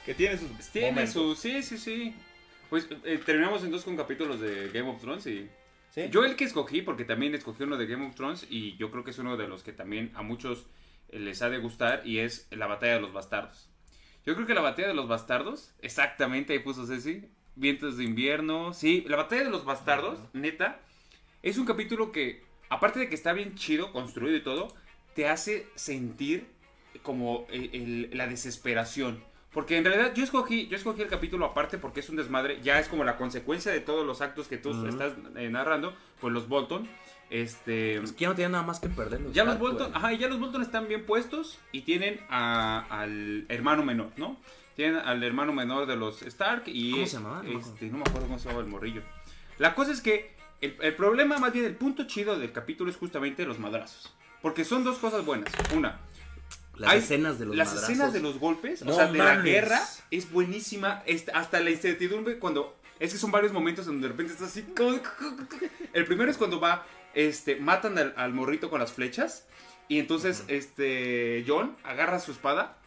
Que 0.05 0.15
tiene 0.15 0.37
sus 0.37 0.51
Tiene 0.69 1.07
su. 1.07 1.35
Sí, 1.35 1.63
sí, 1.63 1.79
sí. 1.79 2.15
Pues 2.71 2.89
eh, 3.05 3.21
terminamos 3.25 3.63
entonces 3.63 3.85
con 3.85 3.97
capítulos 3.97 4.41
de 4.41 4.69
Game 4.69 4.89
of 4.89 5.01
Thrones 5.01 5.27
y. 5.27 5.49
¿Sí? 5.91 6.09
Yo 6.11 6.25
el 6.25 6.35
que 6.35 6.45
escogí, 6.45 6.83
porque 6.83 7.05
también 7.05 7.35
escogí 7.35 7.63
uno 7.63 7.77
de 7.77 7.87
Game 7.87 8.07
of 8.07 8.17
Thrones 8.17 8.47
y 8.51 8.77
yo 8.77 8.91
creo 8.91 9.05
que 9.05 9.13
es 9.13 9.19
uno 9.19 9.37
de 9.37 9.47
los 9.47 9.63
que 9.63 9.73
también 9.73 10.11
a 10.15 10.23
muchos 10.23 10.67
eh, 11.09 11.21
les 11.21 11.41
ha 11.43 11.51
de 11.51 11.59
gustar 11.59 12.03
y 12.05 12.19
es 12.19 12.49
la 12.51 12.67
batalla 12.67 12.95
de 12.95 13.01
los 13.01 13.13
bastardos. 13.13 13.71
Yo 14.27 14.35
creo 14.35 14.47
que 14.47 14.55
la 14.55 14.61
batalla 14.61 14.89
de 14.89 14.95
los 14.95 15.07
bastardos, 15.07 15.73
exactamente 15.83 16.53
ahí 16.53 16.59
puso 16.59 16.87
Ceci, 16.87 17.29
vientos 17.57 17.97
de 17.99 18.05
invierno, 18.05 18.73
sí, 18.73 19.05
la 19.07 19.17
batalla 19.17 19.45
de 19.45 19.51
los 19.51 19.65
bastardos, 19.65 20.19
neta, 20.33 20.81
es 21.43 21.59
un 21.59 21.67
capítulo 21.67 22.11
que 22.11 22.43
aparte 22.71 22.99
de 22.99 23.09
que 23.09 23.15
está 23.15 23.33
bien 23.33 23.55
chido, 23.55 23.93
construido 23.93 24.37
y 24.37 24.43
todo, 24.43 24.75
te 25.15 25.29
hace 25.29 25.67
sentir 25.75 26.47
como 27.05 27.47
el- 27.51 27.71
el- 27.73 28.11
la 28.19 28.27
desesperación. 28.27 29.23
Porque 29.53 29.77
en 29.77 29.85
realidad 29.85 30.13
yo 30.17 30.25
escogí, 30.25 30.67
yo 30.67 30.77
escogí 30.77 31.03
el 31.03 31.09
capítulo 31.09 31.45
aparte 31.47 31.79
porque 31.79 32.01
es 32.01 32.09
un 32.09 32.17
desmadre, 32.17 32.59
ya 32.65 32.81
es 32.81 32.89
como 32.89 33.05
la 33.05 33.17
consecuencia 33.17 33.71
de 33.71 33.79
todos 33.79 34.05
los 34.05 34.21
actos 34.21 34.49
que 34.49 34.57
tú 34.59 34.71
Ujú. 34.71 34.89
estás 34.89 35.13
eh, 35.37 35.49
narrando, 35.49 35.95
pues 36.21 36.35
los 36.35 36.49
Bolton, 36.49 36.89
este... 37.31 37.99
Es 37.99 38.11
que 38.13 38.23
ya 38.23 38.29
no 38.31 38.35
tienen 38.35 38.51
nada 38.53 38.65
más 38.65 38.81
que 38.81 38.89
perder. 38.89 39.21
los 39.21 39.33
Ya 39.33 39.45
los 39.45 39.61
Bolton, 39.61 39.93
ajá, 39.95 40.13
y 40.13 40.19
ya 40.19 40.27
los 40.29 40.41
Bolton 40.41 40.63
están 40.63 40.89
bien 40.89 41.07
puestos 41.07 41.61
y 41.71 41.83
tienen 41.83 42.21
a- 42.29 42.85
al 42.91 43.47
hermano 43.49 43.85
menor, 43.85 44.11
¿no? 44.17 44.37
Tienen 44.75 44.97
al 44.97 45.23
hermano 45.23 45.53
menor 45.53 45.87
de 45.87 45.95
los 45.95 46.23
Stark 46.23 46.65
y... 46.67 46.91
¿Cómo 46.91 47.07
se 47.07 47.17
llamaba? 47.19 47.43
No 47.45 47.51
me 47.51 47.61
Este, 47.61 47.87
no 47.87 47.99
me 47.99 48.03
acuerdo 48.03 48.27
cómo 48.27 48.39
se 48.41 48.47
llamaba 48.49 48.65
el 48.65 48.71
morrillo. 48.71 49.03
La 49.59 49.77
cosa 49.77 49.93
es 49.93 50.01
que 50.01 50.35
el, 50.63 50.77
el 50.81 50.95
problema, 50.97 51.39
más 51.39 51.53
bien 51.53 51.65
el 51.65 51.77
punto 51.77 52.09
chido 52.09 52.37
del 52.37 52.51
capítulo 52.51 52.91
es 52.91 52.97
justamente 52.97 53.45
los 53.47 53.61
madrazos. 53.61 54.13
Porque 54.43 54.65
son 54.65 54.83
dos 54.83 54.99
cosas 54.99 55.25
buenas. 55.25 55.53
Una, 55.77 56.01
Las 56.77 56.91
hay- 56.93 56.99
escenas 56.99 57.39
de 57.39 57.47
los 57.47 57.57
las 57.57 57.69
madrazos. 57.69 57.91
escenas 57.91 58.13
de 58.13 58.21
los 58.21 58.39
golpes, 58.39 58.83
No 58.83 58.93
o 58.93 58.95
sea, 58.95 59.11
de 59.11 59.19
la 59.19 59.37
guerra, 59.37 59.81
es 60.11 60.31
buenísima. 60.31 61.03
Este, 61.07 61.31
hasta 61.33 61.61
la 61.61 61.71
incertidumbre 61.71 62.39
cuando... 62.39 62.77
Es 63.01 63.13
que 63.13 63.19
son 63.19 63.31
varios 63.33 63.53
momentos 63.53 63.87
en 63.87 63.95
donde 63.95 64.09
de 64.09 64.13
repente 64.13 64.33
estás 64.33 64.49
así... 64.49 64.65
El 65.93 66.05
primero 66.05 66.31
es 66.31 66.37
cuando 66.37 66.61
va... 66.61 66.87
Este, 67.15 67.57
matan 67.57 67.97
al, 67.99 68.13
al 68.17 68.33
morrito 68.33 68.71
con 68.71 68.81
las 68.81 68.93
flechas. 68.93 69.47
Y 69.89 69.99
entonces, 69.99 70.45
este... 70.49 71.45
John 71.47 71.77
agarra 71.85 72.19
su 72.21 72.33
espada, 72.33 72.79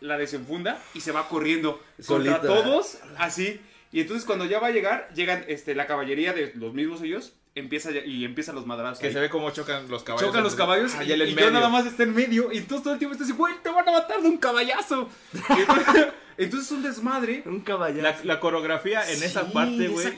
la 0.00 0.18
desenfunda 0.18 0.80
y 0.94 1.00
se 1.00 1.12
va 1.12 1.28
corriendo 1.28 1.82
contra 2.06 2.40
todos, 2.40 2.98
así. 3.18 3.60
Y 3.92 4.00
entonces 4.00 4.24
cuando 4.26 4.44
ya 4.44 4.58
va 4.60 4.66
a 4.68 4.70
llegar, 4.70 5.08
llegan 5.14 5.44
este, 5.48 5.74
la 5.74 5.86
caballería 5.86 6.32
de 6.32 6.52
los 6.56 6.74
mismos 6.74 7.00
ellos, 7.02 7.32
empieza 7.54 7.90
ya- 7.92 8.04
y 8.04 8.24
empiezan 8.24 8.54
los 8.54 8.66
madrazos. 8.66 8.98
Que 9.00 9.06
ahí. 9.08 9.12
se 9.12 9.20
ve 9.20 9.30
cómo 9.30 9.50
chocan 9.50 9.88
los 9.88 10.02
caballos. 10.02 10.26
Chocan 10.28 10.42
los 10.42 10.54
caballos 10.54 10.92
Ah, 10.96 11.04
y, 11.04 11.10
y 11.10 11.14
y 11.14 11.34
medio. 11.34 11.48
yo 11.48 11.50
nada 11.52 11.68
más 11.68 11.86
está 11.86 12.02
en 12.02 12.14
medio. 12.14 12.50
Y 12.52 12.58
entonces 12.58 12.82
todo 12.82 12.92
el 12.94 12.98
tiempo 12.98 13.12
está 13.12 13.24
así, 13.24 13.32
güey, 13.32 13.54
te 13.62 13.68
van 13.70 13.88
a 13.88 13.92
matar 13.92 14.20
de 14.20 14.28
un 14.28 14.38
caballazo. 14.38 15.08
Entonces, 15.32 16.06
entonces 16.38 16.66
es 16.70 16.76
un 16.76 16.82
desmadre. 16.82 17.42
Un 17.46 17.60
caballero. 17.60 18.02
La, 18.02 18.16
la 18.24 18.40
coreografía 18.40 19.02
en 19.10 19.22
esa 19.22 19.44
Sí, 19.44 19.50
parte, 19.52 19.88
güey. 19.88 20.06
esa 20.06 20.16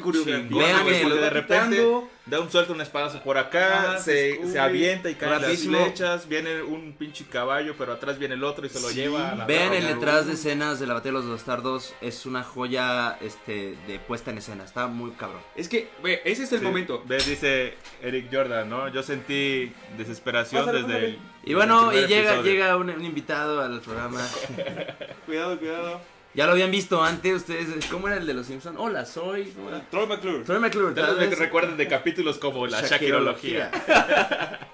Vean 0.58 0.82
güey, 0.84 1.02
porque 1.02 1.18
de 1.20 1.30
repente 1.30 1.76
quitando. 1.76 2.10
Da 2.26 2.40
un 2.40 2.50
suelto, 2.50 2.72
un 2.72 2.80
espadazo 2.80 3.22
por 3.22 3.38
acá, 3.38 3.92
Ah, 3.94 3.98
se 3.98 4.44
se, 4.50 4.58
avienta 4.58 5.08
y 5.08 5.14
caen 5.14 5.40
las 5.42 5.58
flechas, 5.60 6.28
viene 6.28 6.60
un 6.62 6.92
pinche 6.92 7.24
caballo, 7.24 7.74
pero 7.78 7.92
atrás 7.92 8.18
viene 8.18 8.34
el 8.34 8.42
otro 8.44 8.66
y 8.66 8.68
se 8.68 8.80
lo 8.80 8.88
Sí. 8.88 8.96
lleva 8.96 9.30
a 9.30 9.34
la 9.36 9.44
Vean 9.46 9.72
el 9.72 9.86
detrás 9.86 10.26
de 10.26 10.32
escenas 10.32 10.80
de 10.80 10.86
la 10.88 10.94
batalla 10.94 11.18
de 11.18 11.22
los 11.24 11.30
bastardos. 11.30 11.94
Es 12.00 12.26
una 12.26 12.42
joya 12.42 13.16
este, 13.20 13.76
de 13.86 13.98
puesta 14.00 14.30
en 14.32 14.38
escena. 14.38 14.64
Está 14.64 14.86
muy 14.88 15.12
cabrón. 15.12 15.40
Es 15.54 15.68
que, 15.68 15.88
güey, 16.00 16.18
ese 16.24 16.42
es 16.44 16.52
el 16.52 16.58
Sí. 16.60 16.64
momento. 16.64 17.02
Ve, 17.06 17.18
dice 17.18 17.74
Eric 18.02 18.28
Jordan, 18.32 18.68
¿no? 18.68 18.88
Yo 18.88 19.02
sentí 19.02 19.72
desesperación 19.96 20.64
Pásale, 20.64 20.82
desde 20.82 20.92
pásale. 20.92 21.06
el. 21.14 21.18
Y 21.44 21.54
bueno, 21.54 21.92
y 21.92 22.06
llega, 22.08 22.32
episodio. 22.34 22.42
llega 22.52 22.76
un, 22.76 22.90
un 22.90 23.04
invitado 23.04 23.60
al 23.60 23.80
programa. 23.80 24.20
Cuidado, 25.26 25.56
cuidado. 25.58 26.00
Ya 26.36 26.44
lo 26.44 26.52
habían 26.52 26.70
visto 26.70 27.02
antes 27.02 27.34
ustedes. 27.34 27.86
¿Cómo 27.86 28.08
era 28.08 28.18
el 28.18 28.26
de 28.26 28.34
los 28.34 28.46
Simpsons? 28.46 28.76
Hola, 28.78 29.06
soy. 29.06 29.54
Troy 29.90 30.06
McClure. 30.06 30.44
Troy 30.44 30.58
McClure. 30.60 30.94
Tal 30.94 31.06
tal 31.06 31.16
vez 31.16 31.30
vez. 31.30 31.38
recuerden 31.38 31.78
de 31.78 31.88
capítulos 31.88 32.36
como 32.36 32.66
la 32.66 32.82
Shakirología. 32.82 33.70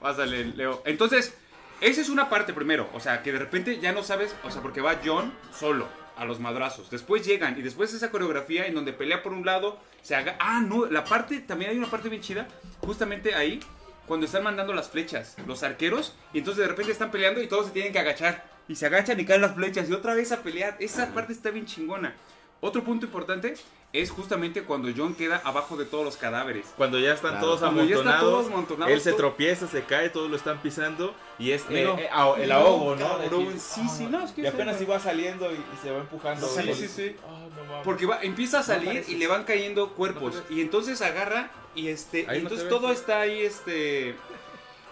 Pásale, 0.00 0.46
Leo. 0.46 0.80
Entonces, 0.86 1.34
esa 1.82 2.00
es 2.00 2.08
una 2.08 2.30
parte 2.30 2.54
primero. 2.54 2.88
O 2.94 3.00
sea, 3.00 3.22
que 3.22 3.30
de 3.30 3.38
repente 3.38 3.78
ya 3.78 3.92
no 3.92 4.02
sabes. 4.02 4.34
O 4.42 4.50
sea, 4.50 4.62
porque 4.62 4.80
va 4.80 4.96
John 5.04 5.34
solo 5.54 5.86
a 6.16 6.24
los 6.24 6.40
madrazos. 6.40 6.88
Después 6.88 7.26
llegan 7.26 7.58
y 7.58 7.62
después 7.62 7.92
esa 7.92 8.10
coreografía 8.10 8.64
en 8.64 8.74
donde 8.74 8.94
pelea 8.94 9.22
por 9.22 9.34
un 9.34 9.44
lado, 9.44 9.78
se 10.00 10.16
haga. 10.16 10.36
Ah, 10.40 10.62
no, 10.66 10.86
la 10.86 11.04
parte. 11.04 11.40
También 11.40 11.72
hay 11.72 11.76
una 11.76 11.90
parte 11.90 12.08
bien 12.08 12.22
chida. 12.22 12.48
Justamente 12.80 13.34
ahí, 13.34 13.60
cuando 14.06 14.24
están 14.24 14.44
mandando 14.44 14.72
las 14.72 14.88
flechas, 14.88 15.36
los 15.46 15.62
arqueros. 15.62 16.14
Y 16.32 16.38
entonces 16.38 16.62
de 16.62 16.68
repente 16.68 16.90
están 16.90 17.10
peleando 17.10 17.42
y 17.42 17.48
todos 17.48 17.66
se 17.66 17.72
tienen 17.72 17.92
que 17.92 17.98
agachar. 17.98 18.48
Y 18.70 18.76
se 18.76 18.86
agachan 18.86 19.18
y 19.18 19.24
caen 19.24 19.40
las 19.40 19.56
flechas. 19.56 19.90
Y 19.90 19.92
otra 19.92 20.14
vez 20.14 20.30
a 20.30 20.44
pelear. 20.44 20.76
Esa 20.78 21.12
parte 21.12 21.32
está 21.32 21.50
bien 21.50 21.66
chingona. 21.66 22.14
Otro 22.60 22.84
punto 22.84 23.06
importante 23.06 23.54
es 23.92 24.10
justamente 24.12 24.62
cuando 24.62 24.88
John 24.96 25.16
queda 25.16 25.42
abajo 25.44 25.76
de 25.76 25.86
todos 25.86 26.04
los 26.04 26.16
cadáveres. 26.16 26.66
Cuando 26.76 27.00
ya 27.00 27.14
están 27.14 27.32
Claro. 27.32 27.46
todos 27.46 27.60
Cuando 27.60 27.82
ya 27.82 27.96
están 27.96 28.12
amontonados, 28.12 28.30
todos 28.30 28.46
amontonados, 28.46 28.94
él 28.94 29.00
se 29.00 29.12
tropieza, 29.14 29.66
se 29.66 29.82
cae, 29.82 30.08
todos 30.10 30.30
lo 30.30 30.36
están 30.36 30.62
pisando 30.62 31.16
y 31.36 31.50
es 31.50 31.62
eh, 31.62 31.82
eh, 31.98 32.08
ah, 32.12 32.34
el 32.38 32.52
ahogo, 32.52 32.94
¿no? 32.94 33.08
cabrón, 33.08 33.58
sí, 33.58 33.88
sí, 33.88 34.06
no, 34.06 34.24
es 34.24 34.30
que 34.30 34.42
y 34.42 34.46
apenas 34.46 34.80
iba 34.80 35.00
saliendo 35.00 35.50
y, 35.50 35.56
y 35.56 35.82
se 35.82 35.90
va 35.90 35.98
empujando. 35.98 36.46
Sí, 36.46 36.72
sí, 36.72 36.86
sí. 36.86 37.16
Ah, 37.26 37.48
no. 37.56 37.82
Porque 37.82 38.06
va, 38.06 38.22
empieza 38.22 38.60
a 38.60 38.62
salir 38.62 39.04
y 39.08 39.16
le 39.16 39.26
van 39.26 39.42
cayendo 39.42 39.94
cuerpos. 39.94 40.44
No 40.48 40.56
y 40.56 40.60
entonces 40.60 41.02
agarra 41.02 41.50
y 41.74 41.88
este. 41.88 42.26
Ahí 42.28 42.38
y 42.38 42.42
no 42.42 42.48
entonces 42.50 42.68
ves. 42.68 42.78
todo 42.78 42.92
está 42.92 43.20
ahí, 43.22 43.42
este. 43.42 44.14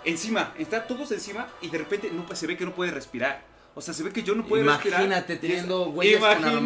Encima. 0.04 0.52
Está 0.58 0.86
todos 0.88 1.12
encima 1.12 1.46
y 1.60 1.68
de 1.68 1.78
repente 1.78 2.10
no, 2.10 2.34
se 2.34 2.46
ve 2.48 2.56
que 2.56 2.64
no 2.64 2.74
puede 2.74 2.90
respirar. 2.90 3.57
O 3.78 3.80
sea, 3.80 3.94
se 3.94 4.02
ve 4.02 4.10
que 4.10 4.24
yo 4.24 4.34
no 4.34 4.44
puedo 4.44 4.64
respirar. 4.64 5.02
Imagínate 5.04 5.36
teniendo 5.36 5.86
güeyes 5.92 6.18
con 6.18 6.28
armadura. 6.28 6.58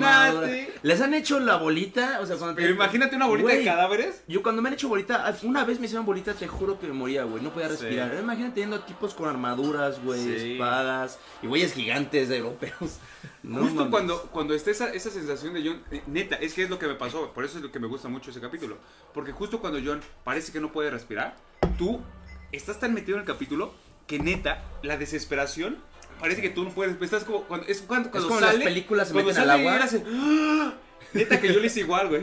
Imagínate. 0.49 0.73
¿Les 0.83 0.99
han 1.03 1.13
hecho 1.13 1.41
la 1.41 1.57
bolita? 1.57 2.21
O 2.23 2.27
sea, 2.27 2.37
cuando 2.37 2.55
te- 2.57 2.63
Pero 2.63 2.75
imagínate 2.75 3.17
una 3.17 3.27
bolita 3.27 3.53
de 3.53 3.65
cadáveres. 3.67 4.23
Yo 4.29 4.43
cuando 4.43 4.63
me 4.63 4.69
han 4.69 4.75
hecho 4.75 4.89
bolita, 4.89 5.37
una 5.43 5.65
vez 5.67 5.79
me 5.79 5.85
hicieron 5.85 6.07
bolita, 6.07 6.33
te 6.33 6.49
juro 6.49 6.81
que 6.81 6.87
me 6.87 6.95
moría, 6.95 7.25
güey. 7.25 7.43
No 7.43 7.51
podía 7.53 7.67
Sí. 7.69 7.73
respirar. 7.73 8.09
Ahora 8.09 8.21
Imagínate 8.23 8.55
teniendo 8.55 8.81
tipos 8.81 9.13
con 9.13 9.29
armaduras, 9.29 10.03
güey, 10.03 10.23
Sí. 10.39 10.53
espadas 10.55 11.19
y 11.43 11.49
güeyes 11.49 11.75
gigantes 11.75 12.31
de 12.31 12.39
europeos. 12.39 12.73
No 13.43 13.59
Justo 13.59 13.75
mames. 13.75 13.91
cuando, 13.91 14.23
cuando 14.31 14.55
está 14.55 14.71
esa, 14.71 14.93
esa 14.95 15.11
sensación 15.11 15.53
de 15.53 15.63
John, 15.67 15.83
eh, 15.91 16.01
neta, 16.07 16.37
es 16.37 16.55
que 16.55 16.63
es 16.63 16.71
lo 16.71 16.79
que 16.79 16.87
me 16.87 16.95
pasó, 16.95 17.33
por 17.33 17.45
eso 17.45 17.59
es 17.59 17.65
lo 17.65 17.73
que 17.73 17.81
me 17.81 17.89
gusta 17.89 18.09
mucho 18.09 18.31
ese 18.31 18.41
capítulo. 18.41 18.79
Porque 19.13 19.33
justo 19.33 19.61
cuando 19.61 19.81
John 19.85 20.01
parece 20.23 20.53
que 20.53 20.61
no 20.61 20.71
puede 20.71 20.91
respirar, 20.91 21.35
tú 21.77 22.01
estás 22.53 22.79
tan 22.79 22.95
metido 22.95 23.17
en 23.17 23.23
el 23.23 23.27
capítulo 23.27 23.75
que 24.07 24.21
neta, 24.21 24.63
la 24.85 24.97
desesperación, 24.97 25.79
parece 26.23 26.41
que 26.41 26.51
tú 26.51 26.63
no 26.65 26.71
puedes, 26.71 26.97
estás 27.03 27.25
como, 27.25 27.43
cuando, 27.43 27.67
es 27.67 27.83
cuando, 27.83 28.11
cuando 28.11 28.29
como 28.29 28.39
en 28.39 28.45
las 28.47 28.53
sale, 28.55 28.65
películas 28.65 29.09
se 29.09 29.13
cuando 29.13 29.31
meten 29.31 29.43
al 29.43 29.49
sale 29.49 29.63
y 29.65 29.67
agua. 29.67 29.85
hace, 29.85 30.05
¡Ah! 30.07 30.75
Neta 31.15 31.41
que 31.41 31.53
yo 31.53 31.61
le 31.61 31.67
hice 31.67 31.81
igual, 31.81 32.09
güey. 32.09 32.23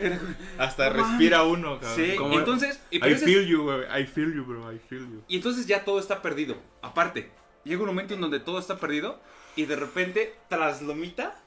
Hasta 0.57 0.89
respira 0.89 1.43
uno, 1.43 1.79
cabrón. 1.79 1.95
Sí, 1.95 2.15
Como- 2.15 2.39
entonces, 2.39 2.79
y, 2.89 2.97
I 2.97 3.15
feel 3.15 3.45
you, 3.45 3.63
güey. 3.63 3.81
I 4.01 4.07
feel 4.07 4.33
you, 4.33 4.43
bro. 4.45 4.73
I 4.73 4.79
feel 4.79 5.01
you. 5.01 5.21
y 5.27 5.35
entonces 5.35 5.67
ya 5.67 5.83
todo 5.83 5.99
está 5.99 6.21
perdido. 6.21 6.55
Aparte, 6.81 7.29
llega 7.65 7.81
un 7.81 7.87
momento 7.87 8.13
en 8.15 8.21
donde 8.21 8.39
todo 8.39 8.57
está 8.57 8.77
perdido 8.79 9.19
y 9.55 9.65
de 9.65 9.75
repente, 9.75 10.33
tras 10.47 10.81
Lomita, 10.81 11.39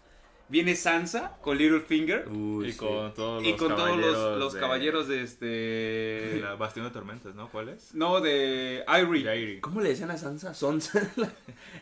viene 0.53 0.77
Sansa 0.77 1.37
con 1.41 1.57
Littlefinger. 1.59 2.29
Uy, 2.29 2.69
y 2.69 2.73
sí. 2.73 2.79
con 2.79 3.13
todos 3.15 3.43
Y 3.43 3.51
los 3.51 3.59
con 3.59 3.69
todos 3.71 3.83
caballeros. 3.89 4.13
los, 4.13 4.39
los 4.39 4.53
de- 4.53 4.61
caballeros 4.61 5.09
de 5.09 5.17
de 5.17 5.23
este. 5.25 6.41
la 6.41 6.55
Bastión 6.55 6.85
de 6.85 6.91
Tormentas, 6.93 7.35
¿no? 7.35 7.49
¿Cuál 7.51 7.71
es? 7.71 7.95
No, 7.95 8.21
de 8.21 8.85
Irie. 8.87 9.61
¿Cómo 9.61 9.81
le 9.81 9.89
decían 9.89 10.11
a 10.11 10.19
Sansa? 10.19 10.53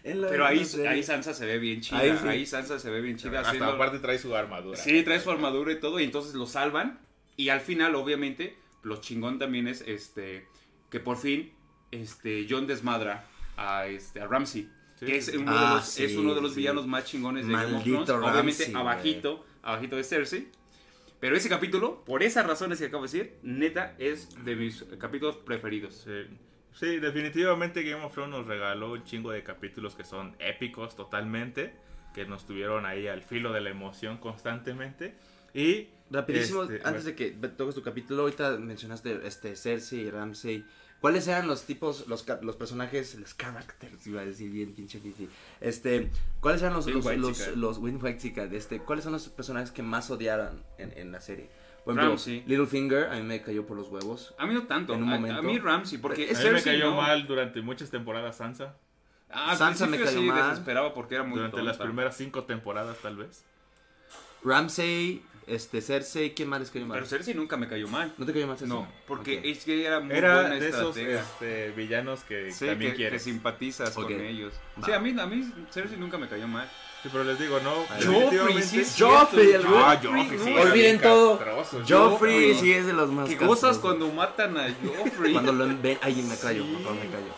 En 0.04 0.20
la- 0.20 0.26
la- 0.26 0.28
Pero 0.30 0.46
ahí, 0.46 0.60
no 0.60 0.64
sé. 0.64 0.88
ahí 0.88 1.02
Sansa 1.02 1.34
se 1.34 1.44
ve 1.44 1.58
bien 1.58 1.80
chida. 1.80 1.98
Ahí. 1.98 2.46
Sansa 2.46 2.78
se 2.78 2.88
ve 2.90 3.00
bien 3.00 3.16
chida. 3.18 3.38
Hasta 3.40 3.50
haciendo- 3.50 3.72
aparte 3.72 3.98
trae 3.98 4.18
su 4.18 4.34
armadura. 4.34 4.76
Sí, 4.78 5.02
trae 5.02 5.20
su 5.20 5.30
armadura 5.30 5.72
y 5.72 5.80
todo. 5.80 6.00
Y 6.00 6.04
entonces 6.04 6.34
lo 6.34 6.46
salvan. 6.46 7.00
Y 7.36 7.48
al 7.48 7.60
final, 7.60 7.94
obviamente, 7.96 8.56
lo 8.82 9.00
chingón 9.00 9.38
también 9.38 9.66
es 9.68 9.82
este. 9.82 10.46
Que 10.90 11.00
por 11.00 11.16
fin, 11.16 11.52
este. 11.90 12.46
John 12.48 12.66
desmadra 12.66 13.26
a 13.56 13.86
este. 13.86 14.20
a 14.20 14.26
Ramsey. 14.26 14.68
Sí, 15.00 15.06
que 15.06 15.16
es 15.16 15.26
de 15.32 15.42
Ah, 15.46 15.74
los, 15.76 15.88
sí, 15.88 16.04
es 16.04 16.14
uno 16.16 16.34
de 16.34 16.40
los 16.42 16.52
sí. 16.52 16.58
villanos 16.60 16.86
más 16.86 17.04
chingones 17.04 17.46
de 17.46 17.52
Game 17.52 17.74
of 17.76 17.82
Thrones. 17.84 18.10
Obviamente, 18.10 18.70
abajito, 18.74 19.44
abajito 19.62 19.96
de 19.96 20.04
Cersei. 20.04 20.48
Pero 21.18 21.36
ese 21.36 21.48
capítulo, 21.48 22.04
por 22.04 22.22
esas 22.22 22.46
razones 22.46 22.78
que 22.78 22.86
acabo 22.86 23.02
de 23.04 23.08
decir, 23.10 23.34
neta, 23.42 23.94
es 23.98 24.28
de 24.44 24.56
mis 24.56 24.84
capítulos 24.98 25.36
preferidos. 25.36 25.94
Sí. 26.04 26.38
Sí, 26.72 26.98
definitivamente 26.98 27.82
Game 27.82 28.04
of 28.04 28.12
Thrones 28.14 28.30
nos 28.38 28.46
regaló 28.46 28.92
un 28.92 29.02
chingo 29.04 29.32
de 29.32 29.42
capítulos 29.42 29.96
que 29.96 30.04
son 30.04 30.36
épicos 30.38 30.94
totalmente, 30.96 31.74
que 32.14 32.24
nos 32.26 32.46
tuvieron 32.46 32.86
ahí 32.86 33.08
al 33.08 33.22
filo 33.22 33.52
de 33.52 33.60
la 33.60 33.70
emoción 33.70 34.18
constantemente. 34.18 35.14
Y 35.52 35.88
Rapidísimo, 36.12 36.62
Este, 36.64 36.80
antes 36.86 37.04
de 37.04 37.14
que 37.14 37.30
toques 37.30 37.74
tu 37.74 37.82
capítulo, 37.82 38.22
ahorita 38.22 38.56
mencionaste 38.58 39.20
este 39.26 39.56
Cersei 39.56 40.00
y 40.00 40.10
Ramsey. 40.10 40.64
¿Cuáles 41.00 41.26
eran 41.28 41.46
los 41.46 41.64
tipos, 41.64 42.06
los, 42.08 42.26
los 42.42 42.56
personajes, 42.56 43.14
los 43.14 43.34
characters, 43.34 44.06
iba 44.06 44.20
a 44.20 44.24
decir 44.26 44.50
bien 44.50 44.74
pinche 44.74 44.98
fifi? 45.00 45.28
Este, 45.60 46.10
¿cuáles 46.40 46.60
eran 46.60 46.74
los, 46.74 46.86
los, 46.86 47.04
white 47.06 47.16
los, 47.18 47.56
los 47.56 47.80
de 47.82 48.56
este, 48.56 48.80
cuáles 48.80 49.04
son 49.04 49.14
los 49.14 49.28
personajes 49.30 49.70
que 49.70 49.82
más 49.82 50.10
odiaron 50.10 50.62
en, 50.76 50.92
en 50.98 51.10
la 51.10 51.20
serie? 51.22 51.48
Por 51.84 51.94
ejemplo, 51.94 52.10
Ramsay. 52.10 52.44
Littlefinger, 52.46 53.04
a 53.06 53.14
mí 53.16 53.22
me 53.22 53.40
cayó 53.40 53.66
por 53.66 53.78
los 53.78 53.88
huevos. 53.88 54.34
A 54.36 54.46
mí 54.46 54.52
no 54.52 54.66
tanto. 54.66 54.92
En 54.92 55.02
un 55.02 55.08
a- 55.10 55.14
momento. 55.16 55.38
A, 55.38 55.42
mí 55.42 55.58
Ramsey, 55.58 55.96
porque 55.98 56.30
Es 56.30 56.38
a 56.40 56.44
mí 56.44 56.50
me 56.50 56.62
cayó 56.62 56.90
no. 56.90 56.96
mal 56.96 57.26
durante 57.26 57.62
muchas 57.62 57.88
temporadas 57.90 58.36
Sansa. 58.36 58.76
Ah, 59.30 59.56
Sansa 59.56 59.86
me 59.86 59.96
cayó 59.98 60.20
sí 60.20 60.26
mal. 60.26 60.50
desesperaba 60.50 60.92
porque 60.92 61.14
era 61.14 61.24
muy 61.24 61.36
Durante 61.38 61.62
las 61.62 61.78
tonta. 61.78 61.84
primeras 61.88 62.16
cinco 62.16 62.44
temporadas 62.44 62.98
tal 63.00 63.16
vez. 63.16 63.44
Ramsey, 64.42 65.22
este, 65.50 65.82
Cersei, 65.82 66.32
¿quién 66.34 66.48
más 66.48 66.60
les 66.60 66.70
cayó 66.70 66.86
mal? 66.86 66.96
Pero 66.98 67.06
Cersei 67.06 67.34
nunca 67.34 67.56
me 67.56 67.68
cayó 67.68 67.88
mal. 67.88 68.12
¿No 68.16 68.24
te 68.26 68.32
cayó 68.32 68.46
mal 68.46 68.56
Cersei? 68.58 68.76
No, 68.76 68.88
porque 69.06 69.38
Ok. 69.38 69.44
es 69.44 69.64
que 69.64 69.84
era 69.84 70.00
muy 70.00 70.14
Era 70.14 70.34
buena 70.42 70.54
de 70.56 70.68
esos 70.68 70.96
este, 70.96 71.70
villanos 71.72 72.24
que 72.24 72.52
Sí, 72.52 72.66
también 72.66 72.92
que, 72.92 72.96
que 72.96 73.02
quieres. 73.02 73.22
simpatizas 73.22 73.96
Ok. 73.96 74.04
con 74.04 74.20
ellos. 74.20 74.54
Va. 74.80 74.86
Sí, 74.86 74.92
a 74.92 74.98
mí, 75.00 75.14
a 75.20 75.26
mí 75.26 75.52
Cersei 75.70 75.98
nunca 75.98 76.16
me 76.18 76.28
cayó 76.28 76.46
mal. 76.48 76.68
Sí, 77.02 77.08
pero 77.10 77.24
les 77.24 77.38
digo, 77.38 77.58
no. 77.60 77.72
Joffrey, 78.04 78.62
sí 78.62 78.80
es 78.80 78.94
Joffrey, 78.98 79.52
el 79.52 79.62
Ah, 79.66 79.98
Joffrey, 80.02 80.38
sí, 80.38 80.52
Olviden 80.54 81.00
todo. 81.00 81.38
Joffrey 81.38 81.84
Joffrey. 81.88 82.54
sí 82.54 82.72
es 82.72 82.86
de 82.86 82.92
los 82.92 83.10
más 83.10 83.26
Que 83.28 83.36
gozas 83.36 83.48
castrosos. 83.76 83.78
cuando 83.78 84.08
matan 84.12 84.56
a 84.58 84.68
Joffrey. 84.84 85.32
Cuando 85.32 85.52
lo 85.52 85.66
ven, 85.80 85.98
ay, 86.02 86.14
me 86.28 86.36
callo, 86.36 86.62
Sí. 86.62 86.70
por 86.74 86.82
favor, 86.82 86.98
me 87.04 87.10
callo. 87.10 87.34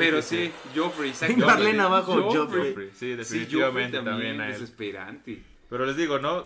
Pero 0.00 0.20
sí, 0.20 0.50
Joffrey, 0.74 1.12
Marlene 1.36 1.80
abajo, 1.80 2.20
Joffrey. 2.32 2.74
Sí, 2.74 2.90
Sí, 2.98 3.06
definitivamente 3.14 3.98
Joffrey 3.98 4.12
también 4.12 4.40
a 4.40 4.46
él. 4.48 4.52
desesperante. 4.54 5.42
Pero 5.70 5.86
les 5.86 5.96
digo, 5.96 6.18
¿no? 6.18 6.44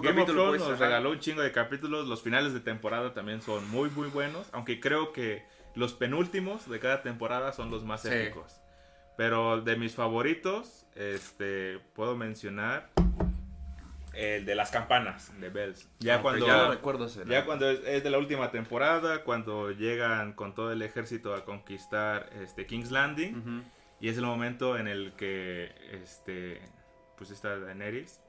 Tu 0.00 0.06
Game 0.06 0.22
of 0.22 0.28
Thrones 0.28 0.60
nos 0.60 0.78
regaló 0.78 1.10
un 1.10 1.18
chingo 1.18 1.42
de 1.42 1.50
capítulos. 1.50 2.06
Los 2.06 2.22
finales 2.22 2.52
de 2.54 2.60
temporada 2.60 3.14
también 3.14 3.42
son 3.42 3.68
muy, 3.70 3.90
muy 3.90 4.08
buenos. 4.08 4.48
Aunque 4.52 4.78
creo 4.78 5.12
que 5.12 5.44
los 5.74 5.92
penúltimos 5.92 6.68
de 6.70 6.78
cada 6.78 7.02
temporada 7.02 7.52
son 7.52 7.70
los 7.70 7.84
más 7.84 8.02
Sí. 8.02 8.08
épicos. 8.12 8.60
Pero 9.16 9.60
de 9.60 9.74
mis 9.76 9.96
favoritos, 9.96 10.86
este, 10.94 11.80
puedo 11.94 12.16
mencionar 12.16 12.90
el 14.14 14.44
de 14.46 14.54
las 14.54 14.70
campanas, 14.70 15.32
de 15.40 15.48
Bells. 15.48 15.88
Ya 15.98 16.22
cuando, 16.22 16.46
ya 16.46 16.56
ya, 16.64 16.68
recuerdo 16.68 17.06
ese. 17.06 17.22
cuando 17.44 17.68
es, 17.68 17.80
es 17.84 18.04
de 18.04 18.10
la 18.10 18.18
última 18.18 18.50
temporada, 18.52 19.24
cuando 19.24 19.72
llegan 19.72 20.32
con 20.32 20.54
todo 20.54 20.70
el 20.72 20.82
ejército 20.82 21.34
a 21.34 21.44
conquistar 21.44 22.30
este 22.40 22.66
King's 22.66 22.90
Landing. 22.92 23.38
Ujú. 23.38 23.62
Y 24.00 24.08
es 24.08 24.16
el 24.16 24.24
momento 24.24 24.78
en 24.78 24.86
el 24.86 25.12
que 25.14 25.72
este 25.90 26.62
pues 27.16 27.32
esta 27.32 27.58
Daenerys 27.58 28.20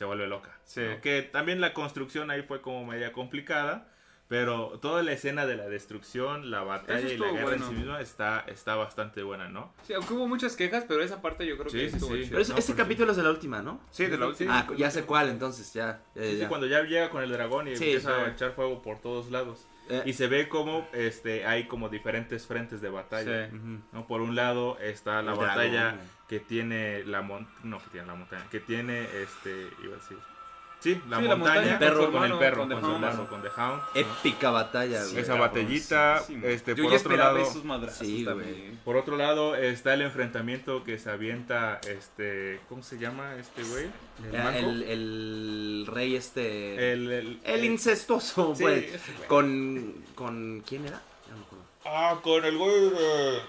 se 0.00 0.06
vuelve 0.06 0.26
loca. 0.26 0.56
Sí. 0.64 0.80
¿no? 0.80 0.98
Que 1.02 1.20
también 1.20 1.60
la 1.60 1.74
construcción 1.74 2.30
ahí 2.30 2.40
fue 2.42 2.62
como 2.62 2.86
media 2.86 3.12
complicada, 3.12 3.86
pero 4.28 4.78
toda 4.80 5.02
la 5.02 5.12
escena 5.12 5.44
de 5.44 5.56
la 5.58 5.68
destrucción, 5.68 6.50
la 6.50 6.62
batalla 6.62 7.06
y 7.06 7.18
la 7.18 7.30
guerra 7.32 7.42
bueno. 7.42 7.64
en 7.66 7.70
sí 7.70 7.76
misma 7.76 8.00
está, 8.00 8.42
está 8.46 8.76
bastante 8.76 9.22
buena, 9.22 9.50
¿no? 9.50 9.74
Sí, 9.82 9.92
aunque 9.92 10.14
hubo 10.14 10.26
muchas 10.26 10.56
quejas, 10.56 10.86
pero 10.88 11.02
esa 11.02 11.20
parte 11.20 11.46
yo 11.46 11.58
creo 11.58 11.68
Sí, 11.68 11.76
que 11.80 11.88
sí, 11.90 11.96
estuvo 11.96 12.14
sí. 12.14 12.26
Pero 12.30 12.40
ese- 12.40 12.52
No, 12.52 12.58
este 12.58 12.74
capítulo 12.74 13.10
es 13.10 13.18
de 13.18 13.24
la 13.24 13.28
última, 13.30 13.60
¿no? 13.60 13.82
Sí, 13.90 14.06
de 14.06 14.16
la 14.16 14.28
última. 14.28 14.60
Ah, 14.60 14.66
ya 14.74 14.90
sé 14.90 15.02
cuál, 15.04 15.28
entonces, 15.28 15.70
ya. 15.74 16.00
ya, 16.14 16.22
Sí, 16.22 16.30
sí, 16.30 16.36
ya. 16.38 16.48
cuando 16.48 16.66
ya 16.66 16.80
llega 16.84 17.10
con 17.10 17.22
el 17.22 17.30
dragón 17.30 17.68
y 17.68 17.76
Sí, 17.76 17.84
empieza 17.84 18.16
sí. 18.16 18.22
a 18.24 18.32
echar 18.32 18.52
fuego 18.52 18.80
por 18.80 19.00
todos 19.00 19.30
lados. 19.30 19.66
Eh, 19.90 20.02
Y 20.06 20.12
se 20.12 20.26
ve 20.28 20.48
como 20.48 20.86
este 20.92 21.44
hay 21.46 21.66
como 21.66 21.88
diferentes 21.88 22.46
frentes 22.46 22.80
de 22.80 22.88
batalla. 22.90 23.48
Sí. 23.50 23.56
¿no? 23.92 24.06
Por 24.06 24.20
un 24.20 24.34
lado 24.36 24.78
está 24.78 25.20
la 25.22 25.32
El 25.32 25.38
batalla 25.38 25.82
dragón. 25.82 26.00
que 26.28 26.40
tiene 26.40 27.04
la 27.04 27.22
montaña, 27.22 27.58
no 27.64 27.78
que 27.78 27.90
tiene 27.90 28.06
la 28.06 28.14
montaña, 28.14 28.44
que 28.50 28.60
tiene 28.60 29.02
este, 29.22 29.68
iba 29.84 29.94
a 29.94 29.98
decir, 29.98 30.18
sí, 30.80 31.00
la 31.08 31.18
Sí, 31.18 31.24
la 31.24 31.36
montaña, 31.36 31.36
montaña 31.36 31.62
con 31.62 31.72
el 31.72 31.78
perro, 31.78 32.00
con 32.00 32.68
con, 32.68 32.68
The 32.68 32.80
su 32.86 32.92
hermano, 32.92 33.28
con 33.28 33.42
The 33.42 33.48
Hound, 33.56 33.82
¿no? 33.94 34.00
Épica 34.00 34.50
batalla, 34.50 35.02
Sí, 35.04 35.10
güey. 35.12 35.22
Esa 35.22 35.34
batallita, 35.36 36.22
sí, 36.26 36.40
este, 36.44 36.74
Yo 36.74 36.82
por 36.84 36.92
ya 36.92 36.98
otro 36.98 37.16
lado- 37.16 37.38
esos 37.38 37.64
madrazos 37.64 38.06
Sí, 38.06 38.24
también. 38.24 38.80
Por 38.84 38.96
otro 38.96 39.16
lado 39.16 39.54
está 39.56 39.94
el 39.94 40.02
enfrentamiento 40.02 40.82
que 40.84 40.98
se 40.98 41.10
avienta, 41.10 41.80
este, 41.88 42.60
¿cómo 42.68 42.82
se 42.82 42.98
llama 42.98 43.34
este 43.36 43.62
güey? 43.62 43.86
El, 44.32 44.82
el 44.82 45.84
rey 45.86 46.16
este... 46.16 46.92
el, 46.92 47.40
el- 47.44 47.64
incestuoso, 47.64 48.54
pues. 48.58 48.60
güey. 48.60 48.88
Con, 49.28 49.94
con... 50.14 50.62
¿Quién 50.66 50.86
era? 50.86 51.00
Ya 51.26 51.32
no 51.32 51.38
me 51.38 51.44
acuerdo. 51.44 51.64
Ah, 51.84 52.20
con 52.22 52.44
el 52.44 52.56
güey 52.58 52.90
de- 52.90 53.40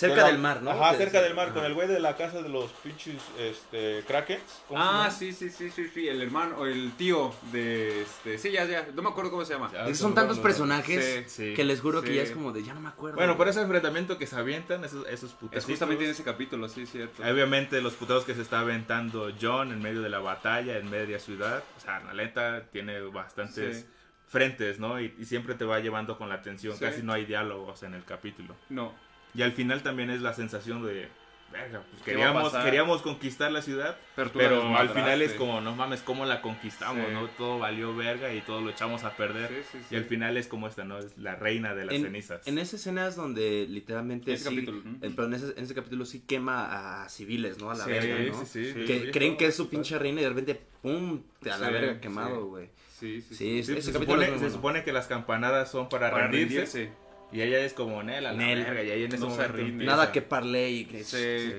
Cerca 0.00 0.16
de 0.16 0.20
la- 0.22 0.26
del 0.28 0.38
mar, 0.38 0.62
¿no? 0.62 0.70
Ajá, 0.70 0.94
cerca 0.96 1.20
del 1.22 1.34
mar, 1.34 1.46
ajá. 1.46 1.54
con 1.54 1.64
el 1.64 1.74
güey 1.74 1.86
de 1.88 2.00
la 2.00 2.16
casa 2.16 2.42
de 2.42 2.48
los 2.48 2.70
pinches 2.82 3.16
este, 3.38 4.02
krakens. 4.06 4.42
¿Cómo 4.68 4.80
se 4.80 4.86
Ah, 4.88 5.10
sí, 5.10 5.32
sí, 5.32 5.50
sí, 5.50 5.70
sí, 5.70 5.88
sí, 5.92 6.08
el 6.08 6.20
hermano, 6.22 6.56
o 6.58 6.66
el 6.66 6.92
tío 6.92 7.32
de 7.52 8.02
este, 8.02 8.38
sí, 8.38 8.50
ya, 8.52 8.64
ya, 8.64 8.86
no 8.94 9.02
me 9.02 9.10
acuerdo 9.10 9.30
cómo 9.30 9.44
se 9.44 9.52
llama. 9.54 9.70
Ya, 9.72 9.86
Es 9.86 9.98
son 9.98 10.14
tantos 10.14 10.38
personajes 10.38 11.30
Sí. 11.30 11.54
que 11.54 11.64
les 11.64 11.80
juro 11.80 12.02
que 12.02 12.14
ya 12.14 12.22
es 12.22 12.30
como 12.32 12.52
de 12.52 12.62
ya 12.62 12.74
no 12.74 12.80
me 12.80 12.88
acuerdo. 12.88 13.16
Bueno, 13.16 13.36
por 13.36 13.48
ese 13.48 13.60
enfrentamiento 13.60 14.18
que 14.18 14.26
se 14.26 14.36
avientan, 14.36 14.84
esos, 14.84 15.06
esos 15.08 15.30
Es 15.30 15.36
putacitos. 15.36 15.64
justamente 15.66 16.04
en 16.04 16.10
ese 16.10 16.24
capítulo, 16.24 16.68
sí, 16.68 16.86
cierto. 16.86 17.22
Obviamente 17.22 17.80
los 17.80 17.94
putados 17.94 18.24
que 18.24 18.34
se 18.34 18.42
está 18.42 18.60
aventando 18.60 19.30
John 19.40 19.72
en 19.72 19.82
medio 19.82 20.02
de 20.02 20.08
la 20.08 20.18
batalla, 20.20 20.78
en 20.78 20.88
media 20.90 21.18
ciudad. 21.18 21.62
O 21.76 21.80
sea, 21.80 22.00
la 22.00 22.14
neta 22.14 22.64
tiene 22.72 23.00
bastantes 23.02 23.78
Sí. 23.78 23.86
frentes, 24.28 24.78
¿no? 24.78 25.00
Y, 25.00 25.14
y 25.18 25.24
siempre 25.24 25.54
te 25.54 25.64
va 25.64 25.80
llevando 25.80 26.16
con 26.16 26.28
la 26.28 26.36
atención. 26.36 26.74
Sí. 26.74 26.80
Casi 26.80 27.02
no 27.02 27.12
hay 27.12 27.24
diálogos 27.26 27.82
en 27.82 27.94
el 27.94 28.04
capítulo. 28.04 28.54
No, 28.68 28.94
Y 29.34 29.42
al 29.42 29.52
final 29.52 29.82
también 29.82 30.10
es 30.10 30.20
la 30.20 30.32
sensación 30.32 30.84
de... 30.86 31.08
Verga, 31.52 31.82
pues 31.90 32.02
¿Qué 32.04 32.14
va 32.14 32.22
a 32.22 32.32
queríamos, 32.32 32.52
queríamos 32.64 33.02
conquistar 33.02 33.50
la 33.50 33.60
ciudad, 33.60 33.96
pero, 34.14 34.76
al 34.76 34.88
final 34.90 35.20
es 35.20 35.32
como, 35.32 35.60
no 35.60 35.74
mames, 35.74 36.00
¿cómo 36.00 36.24
la 36.24 36.42
conquistamos, 36.42 37.04
Sí. 37.08 37.12
no? 37.12 37.26
Todo 37.30 37.58
valió 37.58 37.96
verga 37.96 38.32
y 38.32 38.40
todo 38.40 38.60
lo 38.60 38.70
echamos 38.70 39.02
a 39.02 39.16
perder. 39.16 39.48
Sí, 39.48 39.54
sí, 39.72 39.78
sí. 39.88 39.94
Y 39.96 39.98
al 39.98 40.04
final 40.04 40.36
es 40.36 40.46
como 40.46 40.68
esta, 40.68 40.84
¿no? 40.84 40.98
Es 40.98 41.18
la 41.18 41.34
reina 41.34 41.74
de 41.74 41.86
las 41.86 41.94
en, 41.96 42.02
cenizas. 42.04 42.46
en 42.46 42.58
esas 42.58 42.74
escenas 42.74 43.16
donde 43.16 43.66
literalmente 43.68 44.32
Ese 44.32 44.48
sí, 44.48 44.54
capítulo, 44.54 44.82
en 45.02 45.34
ese, 45.34 45.46
en 45.56 45.64
ese 45.64 45.74
capítulo 45.74 46.04
sí 46.04 46.20
quema 46.20 47.02
a 47.02 47.08
civiles, 47.08 47.58
¿no? 47.58 47.72
A 47.72 47.74
la 47.74 47.84
Sí, 47.84 47.90
verga, 47.90 48.18
¿no? 48.30 48.44
sí, 48.44 48.46
sí, 48.46 48.72
sí. 48.72 48.84
Que 48.84 49.10
creen 49.10 49.36
que 49.36 49.46
es 49.46 49.56
su 49.56 49.68
pinche 49.68 49.98
reina 49.98 50.20
y 50.20 50.22
de 50.22 50.28
repente 50.28 50.60
¡pum! 50.82 51.20
Te 51.42 51.50
a 51.50 51.58
la 51.58 51.66
Sí, 51.66 51.72
verga 51.72 52.00
quemado, 52.00 52.46
güey. 52.46 52.68
Sí, 52.96 53.22
sí, 53.22 53.34
Sí, 53.34 53.58
ese 53.58 53.82
se, 53.82 54.50
supone 54.50 54.84
que 54.84 54.92
las 54.92 55.08
campanadas 55.08 55.68
son 55.68 55.88
para, 55.88 56.12
Para 56.12 56.28
rendirse, 56.28 56.56
rendirse. 56.78 56.92
Y 57.32 57.40
ella 57.42 57.60
es 57.60 57.72
como 57.74 58.02
Nel 58.02 58.26
a 58.26 58.32
la 58.32 58.38
Nel. 58.38 58.64
verga. 58.64 58.82
Y 58.82 58.90
ahí 58.90 59.04
en 59.04 59.12
ese 59.12 59.20
No 59.24 59.28
momento 59.30 59.58
empieza- 59.58 59.90
Nada 59.92 60.12
que 60.12 60.22
parley 60.22 60.78
y 60.80 60.84
que... 60.86 61.04
Sí. 61.04 61.54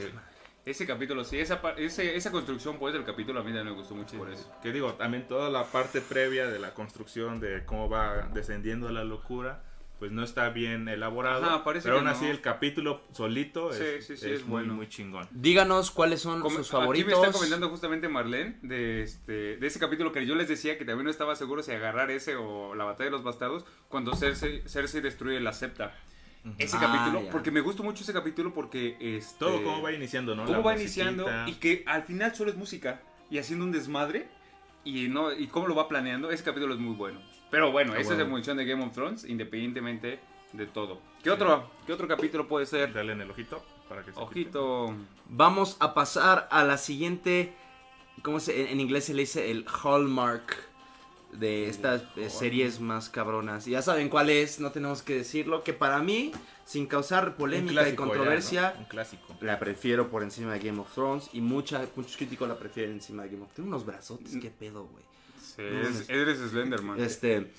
Ese 0.63 0.85
capítulo, 0.85 1.23
sí, 1.23 1.39
esa, 1.39 1.59
ese, 1.77 2.15
esa 2.15 2.29
construcción 2.29 2.77
pues 2.77 2.93
del 2.93 3.03
capítulo 3.03 3.39
a 3.39 3.43
mí 3.43 3.49
también 3.49 3.65
me 3.65 3.71
gustó 3.81 3.95
mucho 3.95 4.15
por 4.17 4.29
eso. 4.29 4.47
Que 4.61 4.71
digo, 4.71 4.93
también 4.93 5.27
toda 5.27 5.49
la 5.49 5.65
parte 5.65 6.01
previa 6.01 6.47
de 6.47 6.59
la 6.59 6.75
construcción 6.75 7.39
de 7.39 7.65
cómo 7.65 7.89
va 7.89 8.29
descendiendo 8.31 8.91
la 8.91 9.03
locura, 9.03 9.63
pues 10.01 10.11
no 10.11 10.23
está 10.23 10.49
bien 10.49 10.89
elaborado. 10.89 11.45
Ajá, 11.45 11.63
parece 11.63 11.83
pero 11.83 11.97
que 11.97 11.99
aún 11.99 12.07
así 12.07 12.25
no. 12.25 12.31
el 12.31 12.41
capítulo 12.41 13.01
solito 13.11 13.71
Sí, 13.71 13.83
es, 13.83 14.07
sí, 14.07 14.17
sí, 14.17 14.25
es 14.25 14.31
es 14.31 14.41
muy, 14.41 14.61
bueno. 14.63 14.73
muy 14.73 14.89
chingón. 14.89 15.27
Díganos 15.29 15.91
cuáles 15.91 16.21
son 16.23 16.41
Com- 16.41 16.51
sus 16.53 16.61
Aquí 16.67 16.71
favoritos. 16.71 17.07
me 17.07 17.13
está 17.13 17.31
comentando 17.31 17.69
justamente 17.69 18.09
Marlene 18.09 18.57
de, 18.63 19.03
este, 19.03 19.57
de 19.57 19.67
ese 19.67 19.77
capítulo 19.77 20.11
que 20.11 20.25
yo 20.25 20.33
les 20.33 20.47
decía 20.47 20.79
que 20.79 20.85
también 20.85 21.05
no 21.05 21.11
estaba 21.11 21.35
seguro 21.35 21.61
si 21.61 21.71
agarrar 21.71 22.09
ese 22.09 22.35
o 22.35 22.73
la 22.73 22.83
batalla 22.83 23.05
de 23.05 23.11
los 23.11 23.21
bastardos 23.23 23.63
cuando 23.89 24.15
Cersei, 24.15 24.63
Cersei 24.67 25.01
destruye 25.01 25.39
la 25.39 25.53
septa. 25.53 25.95
Ese 26.57 26.77
Ah, 26.77 26.79
capítulo, 26.81 27.23
ya. 27.25 27.29
porque 27.31 27.51
me 27.51 27.61
gustó 27.61 27.83
mucho 27.83 28.01
ese 28.03 28.11
capítulo 28.13 28.55
porque 28.55 28.97
este, 28.99 29.37
Todo 29.37 29.61
cómo 29.63 29.83
va 29.83 29.91
iniciando, 29.93 30.33
¿no? 30.35 30.45
cómo 30.45 30.57
La 30.57 30.63
va 30.63 30.71
musiquita. 30.73 31.11
iniciando 31.11 31.29
y 31.47 31.53
que 31.59 31.83
al 31.85 32.01
final 32.01 32.33
solo 32.33 32.49
es 32.49 32.57
música 32.57 33.03
y 33.29 33.37
haciendo 33.37 33.63
un 33.65 33.71
desmadre 33.71 34.27
y 34.83 35.07
no 35.09 35.31
y 35.31 35.45
cómo 35.45 35.67
lo 35.67 35.75
va 35.75 35.87
planeando, 35.87 36.31
ese 36.31 36.43
capítulo 36.43 36.73
es 36.73 36.79
muy 36.79 36.95
bueno. 36.95 37.21
Pero 37.51 37.71
bueno, 37.71 37.93
Ah, 37.93 37.99
esa 37.99 38.13
es 38.13 38.17
la 38.17 38.23
bueno. 38.23 38.37
emoción 38.37 38.57
de 38.57 38.65
Game 38.65 38.83
of 38.83 38.93
Thrones 38.93 39.25
independientemente 39.25 40.19
de 40.53 40.65
todo. 40.65 40.99
¿Qué 41.23 41.29
otro 41.29 41.69
qué 41.85 41.93
otro 41.93 42.07
capítulo 42.07 42.47
puede 42.47 42.65
ser? 42.65 42.91
Dale 42.93 43.13
en 43.13 43.21
el 43.21 43.29
ojito 43.31 43.63
para 43.87 44.03
que 44.03 44.11
se 44.13 44.19
Ojito. 44.19 44.93
Vamos 45.29 45.77
a 45.79 45.93
pasar 45.93 46.47
a 46.51 46.63
la 46.63 46.77
siguiente. 46.77 47.53
¿Cómo 48.23 48.39
se, 48.39 48.61
en, 48.61 48.67
en 48.67 48.79
inglés 48.79 49.05
se 49.05 49.13
le 49.13 49.21
dice 49.21 49.51
el 49.51 49.65
hallmark 49.65 50.55
de 51.33 51.69
estas 51.69 52.03
eh, 52.17 52.29
series 52.29 52.79
más 52.79 53.09
cabronas? 53.09 53.67
Y 53.67 53.71
ya 53.71 53.81
saben 53.81 54.09
cuál 54.09 54.29
es, 54.29 54.59
no 54.59 54.71
tenemos 54.71 55.01
que 55.01 55.15
decirlo. 55.15 55.63
Que 55.63 55.73
para 55.73 55.99
mí, 55.99 56.31
sin 56.65 56.85
causar 56.87 57.35
polémica 57.35 57.87
y 57.87 57.91
ya, 57.91 57.95
controversia, 57.95 58.73
¿no? 58.75 58.79
Un 58.81 58.85
clásico. 58.85 59.35
la 59.41 59.57
prefiero 59.59 60.09
por 60.09 60.23
encima 60.23 60.53
de 60.53 60.59
Game 60.59 60.79
of 60.79 60.93
Thrones. 60.93 61.29
Y 61.33 61.41
mucha, 61.41 61.85
muchos 61.95 62.15
críticos 62.17 62.47
la 62.47 62.57
prefieren 62.59 62.93
encima 62.93 63.23
de 63.23 63.29
Game 63.29 63.43
of 63.43 63.47
Thrones. 63.53 63.55
Tiene 63.55 63.69
unos 63.69 63.85
brazotes, 63.85 64.37
qué 64.41 64.49
pedo, 64.49 64.85
güey. 64.85 65.03
Sí, 65.69 66.05
eres, 66.09 66.09
eres 66.09 66.51
Slenderman. 66.51 66.99
Este, 66.99 67.51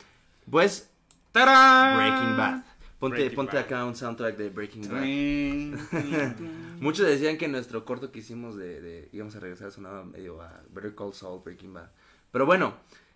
pues, 0.51 0.91
¡Tarán! 1.33 1.97
Breaking 1.97 2.37
Bad. 2.37 2.65
Ponte, 2.99 3.17
Breaking 3.17 3.37
ponte 3.37 3.57
Bad. 3.57 3.65
acá 3.65 3.85
un 3.85 3.97
soundtrack 3.97 4.37
de 4.37 4.51
Breaking 4.51 4.89
Bad. 4.89 5.03
Muchos 6.81 7.07
decían 7.07 7.37
que 7.37 7.49
nuestro 7.49 7.85
corto 7.85 8.13
que 8.13 8.21
hicimos 8.21 8.57
de, 8.57 8.81
de 8.81 9.09
íbamos 9.13 9.35
a 9.37 9.41
regresar 9.41 9.73
sonaba 9.73 10.05
medio 10.05 10.41
a 10.41 10.63
Better 10.71 10.95
Call 10.95 11.13
Saul, 11.15 11.43
Breaking 11.45 11.73
Bad. 11.73 11.91
Pero 12.31 12.47
bueno, 12.47 12.75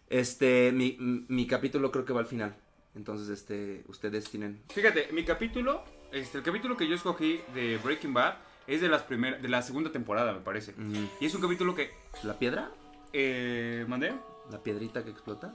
este, 0.08 0.72
mi, 0.72 0.96
mi 1.28 1.46
capítulo 1.46 1.90
creo 1.92 2.04
que 2.04 2.12
va 2.12 2.20
al 2.20 2.26
final. 2.26 2.54
Entonces, 2.94 3.28
este, 3.28 3.84
ustedes 3.88 4.28
tienen... 4.30 4.62
Fíjate, 4.72 5.08
mi 5.12 5.24
capítulo, 5.24 5.84
este, 6.12 6.38
el 6.38 6.44
capítulo 6.44 6.76
que 6.76 6.88
yo 6.88 6.94
escogí 6.94 7.40
de 7.54 7.76
Breaking 7.78 8.14
Bad 8.14 8.36
es 8.66 8.80
de 8.80 8.88
las 8.88 9.02
primeras, 9.02 9.42
de 9.42 9.48
la 9.48 9.60
segunda 9.62 9.92
temporada, 9.92 10.32
me 10.32 10.40
parece. 10.40 10.74
Y 11.20 11.26
es 11.26 11.34
un 11.34 11.42
capítulo 11.42 11.74
que, 11.74 11.90
¿La 12.22 12.38
piedra? 12.38 12.70
eh, 13.12 13.84
¿mandé? 13.86 14.14
¿La 14.50 14.62
piedrita 14.62 15.04
que 15.04 15.10
explota? 15.10 15.54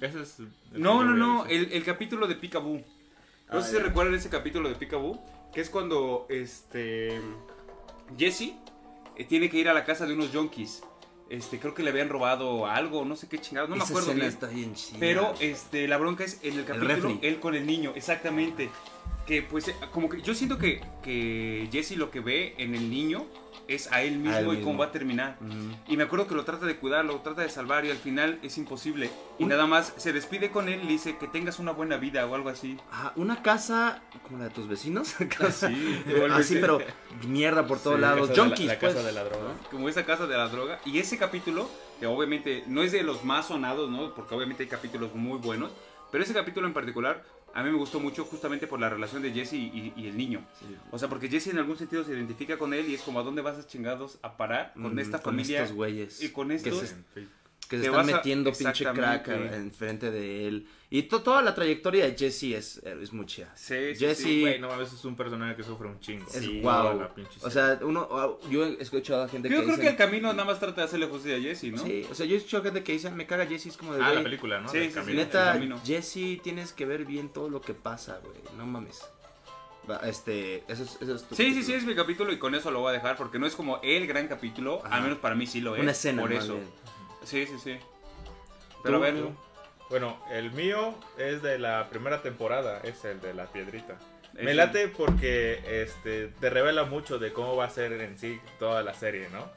Ese 0.00 0.22
es 0.22 0.38
No, 0.72 1.04
no, 1.04 1.14
no, 1.14 1.46
el, 1.46 1.72
el 1.72 1.84
capítulo 1.84 2.26
de 2.26 2.34
Peekaboo. 2.34 2.78
No 2.78 3.58
Ah, 3.58 3.62
sé 3.62 3.70
si 3.72 3.76
ya. 3.76 3.82
recuerdan 3.82 4.14
ese 4.14 4.28
capítulo 4.28 4.68
de 4.68 4.74
Peekaboo, 4.74 5.22
que 5.52 5.60
es 5.60 5.70
cuando, 5.70 6.26
este, 6.28 7.20
Jesse 8.18 8.54
eh, 9.16 9.24
tiene 9.28 9.48
que 9.50 9.58
ir 9.58 9.68
a 9.68 9.74
la 9.74 9.84
casa 9.84 10.06
de 10.06 10.14
unos 10.14 10.30
junkies. 10.32 10.82
Este, 11.30 11.58
creo 11.58 11.72
que 11.74 11.82
le 11.82 11.90
habían 11.90 12.08
robado 12.10 12.66
algo, 12.66 13.04
no 13.04 13.16
sé 13.16 13.28
qué 13.28 13.38
chingados, 13.38 13.70
no 13.70 13.76
me 13.76 13.82
Esa 13.84 13.92
acuerdo 13.92 14.10
escena 14.10 14.24
bien. 14.24 14.34
está 14.34 14.46
bien 14.48 14.74
chida. 14.74 14.96
Pero 15.00 15.34
este, 15.40 15.88
la 15.88 15.96
bronca 15.96 16.24
es 16.24 16.38
en 16.42 16.58
el 16.58 16.64
capítulo, 16.64 17.18
él 17.22 17.40
con 17.40 17.54
el 17.54 17.66
niño, 17.66 17.92
exactamente. 17.94 18.70
Que 19.26 19.42
pues 19.42 19.68
eh, 19.68 19.74
como 19.92 20.08
que 20.08 20.20
yo 20.22 20.34
siento 20.34 20.58
que, 20.58 20.80
que 21.02 21.68
Jesse 21.72 21.96
lo 21.96 22.10
que 22.10 22.20
ve 22.20 22.54
en 22.58 22.74
el 22.74 22.90
niño 22.90 23.24
es 23.66 23.90
a 23.90 24.02
él 24.02 24.18
mismo, 24.18 24.34
A 24.36 24.40
él 24.40 24.46
y 24.46 24.50
mismo. 24.50 24.64
cómo 24.64 24.78
va 24.80 24.86
a 24.86 24.92
terminar. 24.92 25.38
Y 25.88 25.96
me 25.96 26.02
acuerdo 26.02 26.26
que 26.26 26.34
lo 26.34 26.44
trata 26.44 26.66
de 26.66 26.76
cuidar, 26.76 27.02
lo 27.06 27.20
trata 27.20 27.40
de 27.40 27.48
salvar 27.48 27.86
y 27.86 27.90
al 27.90 27.96
final 27.96 28.38
es 28.42 28.58
imposible. 28.58 29.10
Y 29.38 29.46
nada 29.46 29.66
más 29.66 29.94
se 29.96 30.12
despide 30.12 30.50
con 30.50 30.68
él 30.68 30.80
y 30.82 30.84
le 30.84 30.92
dice 30.92 31.16
que 31.16 31.26
tengas 31.28 31.58
una 31.58 31.72
buena 31.72 31.96
vida 31.96 32.26
o 32.26 32.34
algo 32.34 32.50
así. 32.50 32.76
Ah, 32.92 33.12
una 33.16 33.42
casa 33.42 34.02
como 34.24 34.36
la 34.38 34.44
de 34.44 34.50
tus 34.50 34.68
vecinos. 34.68 35.14
Sí, 35.50 36.02
Así, 36.32 36.56
pero 36.60 36.78
mierda 37.26 37.66
por 37.66 37.78
todos 37.80 37.96
Sí, 37.96 38.02
lados. 38.02 38.28
casa 38.28 38.40
la- 38.42 38.46
Junkies, 38.48 38.66
la 38.66 38.78
casa 38.78 38.92
pues. 38.94 39.04
de 39.06 39.12
la 39.12 39.24
droga. 39.24 39.54
como 39.70 39.88
esa 39.88 40.04
casa 40.04 40.26
de 40.26 40.36
la 40.36 40.48
droga. 40.48 40.80
Y 40.84 40.98
ese 40.98 41.16
capítulo, 41.16 41.70
que 42.00 42.06
obviamente 42.06 42.64
no 42.66 42.82
es 42.82 42.92
de 42.92 43.02
los 43.02 43.24
más 43.24 43.46
sonados, 43.48 43.88
¿no? 43.90 44.14
Porque 44.14 44.34
obviamente 44.34 44.64
hay 44.64 44.68
capítulos 44.68 45.14
muy 45.14 45.38
buenos. 45.38 45.72
Pero 46.12 46.22
ese 46.22 46.34
capítulo 46.34 46.66
en 46.66 46.74
particular 46.74 47.24
a 47.54 47.62
mí 47.62 47.70
me 47.70 47.76
gustó 47.78 48.00
mucho 48.00 48.24
justamente 48.24 48.66
por 48.66 48.80
la 48.80 48.88
relación 48.90 49.22
de 49.22 49.32
Jesse 49.32 49.52
y, 49.54 49.92
y 49.96 50.06
el 50.08 50.16
niño. 50.16 50.44
Sí. 50.58 50.66
O 50.90 50.98
sea, 50.98 51.08
porque 51.08 51.28
Jesse 51.28 51.48
en 51.48 51.58
algún 51.58 51.76
sentido 51.78 52.02
se 52.04 52.12
identifica 52.12 52.58
con 52.58 52.74
él 52.74 52.88
y 52.88 52.94
es 52.94 53.02
como 53.02 53.20
a 53.20 53.22
dónde 53.22 53.42
vas 53.42 53.56
a 53.58 53.66
chingados 53.66 54.18
a 54.22 54.36
parar 54.36 54.72
con 54.74 54.94
Mm, 54.94 54.98
esta 54.98 55.18
con 55.22 55.32
familia. 55.34 55.62
estos 55.62 55.76
güeyes. 55.76 56.22
y 56.22 56.30
con 56.30 56.48
que 56.48 56.54
estos- 56.56 56.80
se, 56.88 56.96
que 57.66 57.78
se 57.78 57.86
están 57.86 58.04
vas 58.06 58.08
a- 58.12 58.16
metiendo 58.16 58.52
pinche 58.52 58.84
crack 58.84 59.28
enfrente 59.28 60.10
de 60.10 60.46
él. 60.48 60.66
Y 60.90 61.02
to- 61.04 61.22
toda 61.22 61.42
la 61.42 61.54
trayectoria 61.54 62.04
de 62.04 62.16
Jesse 62.16 62.54
es, 62.54 62.76
es 62.78 63.12
muy 63.12 63.26
chida. 63.26 63.50
Sí, 63.56 63.94
sí, 63.96 64.04
Jesse- 64.04 64.14
sí. 64.14 64.40
Güey, 64.42 64.60
no 64.60 64.68
mames, 64.68 64.92
es 64.92 65.04
un 65.04 65.16
personaje 65.16 65.56
que 65.56 65.62
sufre 65.64 65.88
un 65.88 65.98
chingo. 65.98 66.24
Es 66.26 66.34
Sí, 66.44 66.60
wow. 66.60 66.98
la 67.00 67.10
O 67.42 67.50
sea, 67.50 67.78
uno, 67.82 68.38
yo 68.48 68.64
he 68.64 68.80
escuchado 68.80 69.24
a 69.24 69.28
gente 69.28 69.48
Yo 69.48 69.56
que 69.56 69.62
creo 69.64 69.76
que 69.76 69.82
dicen- 69.82 69.92
el 69.92 69.96
camino 69.96 70.32
nada 70.32 70.44
más 70.44 70.60
trata 70.60 70.82
de 70.82 70.86
hacerle 70.86 71.06
justicia 71.06 71.36
a 71.36 71.40
Jesse, 71.40 71.72
¿no? 71.72 71.78
Sí, 71.82 72.06
o 72.10 72.14
sea, 72.14 72.26
yo 72.26 72.34
he 72.34 72.38
escuchado 72.38 72.62
gente 72.62 72.84
que 72.84 72.92
dice, 72.92 73.10
me 73.10 73.26
caga 73.26 73.44
Jesse, 73.46 73.66
es 73.66 73.76
como 73.76 73.94
de, 73.94 74.02
Ah, 74.04 74.12
la 74.14 74.22
película, 74.22 74.60
¿no? 74.60 74.68
Sí, 74.68 74.78
sí, 74.78 74.88
sí. 74.88 74.92
camino. 74.92 75.16
Neta, 75.16 75.56
El. 75.56 75.74
Jesse, 75.84 76.40
tienes 76.42 76.72
que 76.72 76.86
ver 76.86 77.04
bien 77.04 77.28
todo 77.28 77.48
lo 77.48 77.60
que 77.60 77.74
pasa, 77.74 78.20
güey. 78.22 78.36
No 78.56 78.64
mames. 78.66 79.02
Este, 80.04 80.64
eso 80.66 80.82
es, 80.84 80.96
eso 81.02 81.14
es 81.14 81.24
tu 81.24 81.34
Sí, 81.34 81.42
sí, 81.42 81.50
capítulo. 81.50 81.64
sí, 81.66 81.72
es 81.74 81.84
mi 81.84 81.94
capítulo 81.94 82.32
y 82.32 82.38
con 82.38 82.54
eso 82.54 82.70
lo 82.70 82.80
voy 82.80 82.88
a 82.90 82.92
dejar 82.92 83.16
porque 83.18 83.38
no 83.38 83.46
es 83.46 83.54
como 83.54 83.80
el 83.82 84.06
gran 84.06 84.28
capítulo, 84.28 84.80
Ajá. 84.82 84.94
al 84.96 85.02
menos 85.02 85.18
para 85.18 85.34
mí 85.34 85.46
sí 85.46 85.60
lo 85.60 85.76
es. 85.76 85.82
Una 85.82 85.90
escena, 85.90 86.22
Por 86.22 86.32
eso. 86.32 86.54
bien. 86.54 86.68
Sí, 87.24 87.46
sí, 87.46 87.58
sí. 87.62 87.78
Pero 88.82 88.96
a 88.96 89.00
ver, 89.00 89.14
tú. 89.14 89.34
Bueno, 89.90 90.18
el 90.30 90.50
mío 90.52 90.94
es 91.18 91.42
de 91.42 91.58
la 91.58 91.88
primera 91.90 92.22
temporada, 92.22 92.80
es 92.84 93.04
el 93.04 93.20
de 93.20 93.34
la 93.34 93.46
piedrita. 93.46 93.98
Me 94.32 94.54
late 94.54 94.88
porque 94.88 95.60
este, 95.82 96.28
te 96.40 96.50
revela 96.50 96.84
mucho 96.84 97.18
de 97.18 97.32
cómo 97.32 97.54
va 97.54 97.66
a 97.66 97.70
ser 97.70 97.92
en 97.92 98.18
sí 98.18 98.40
toda 98.58 98.82
la 98.82 98.94
serie, 98.94 99.28
¿no? 99.30 99.48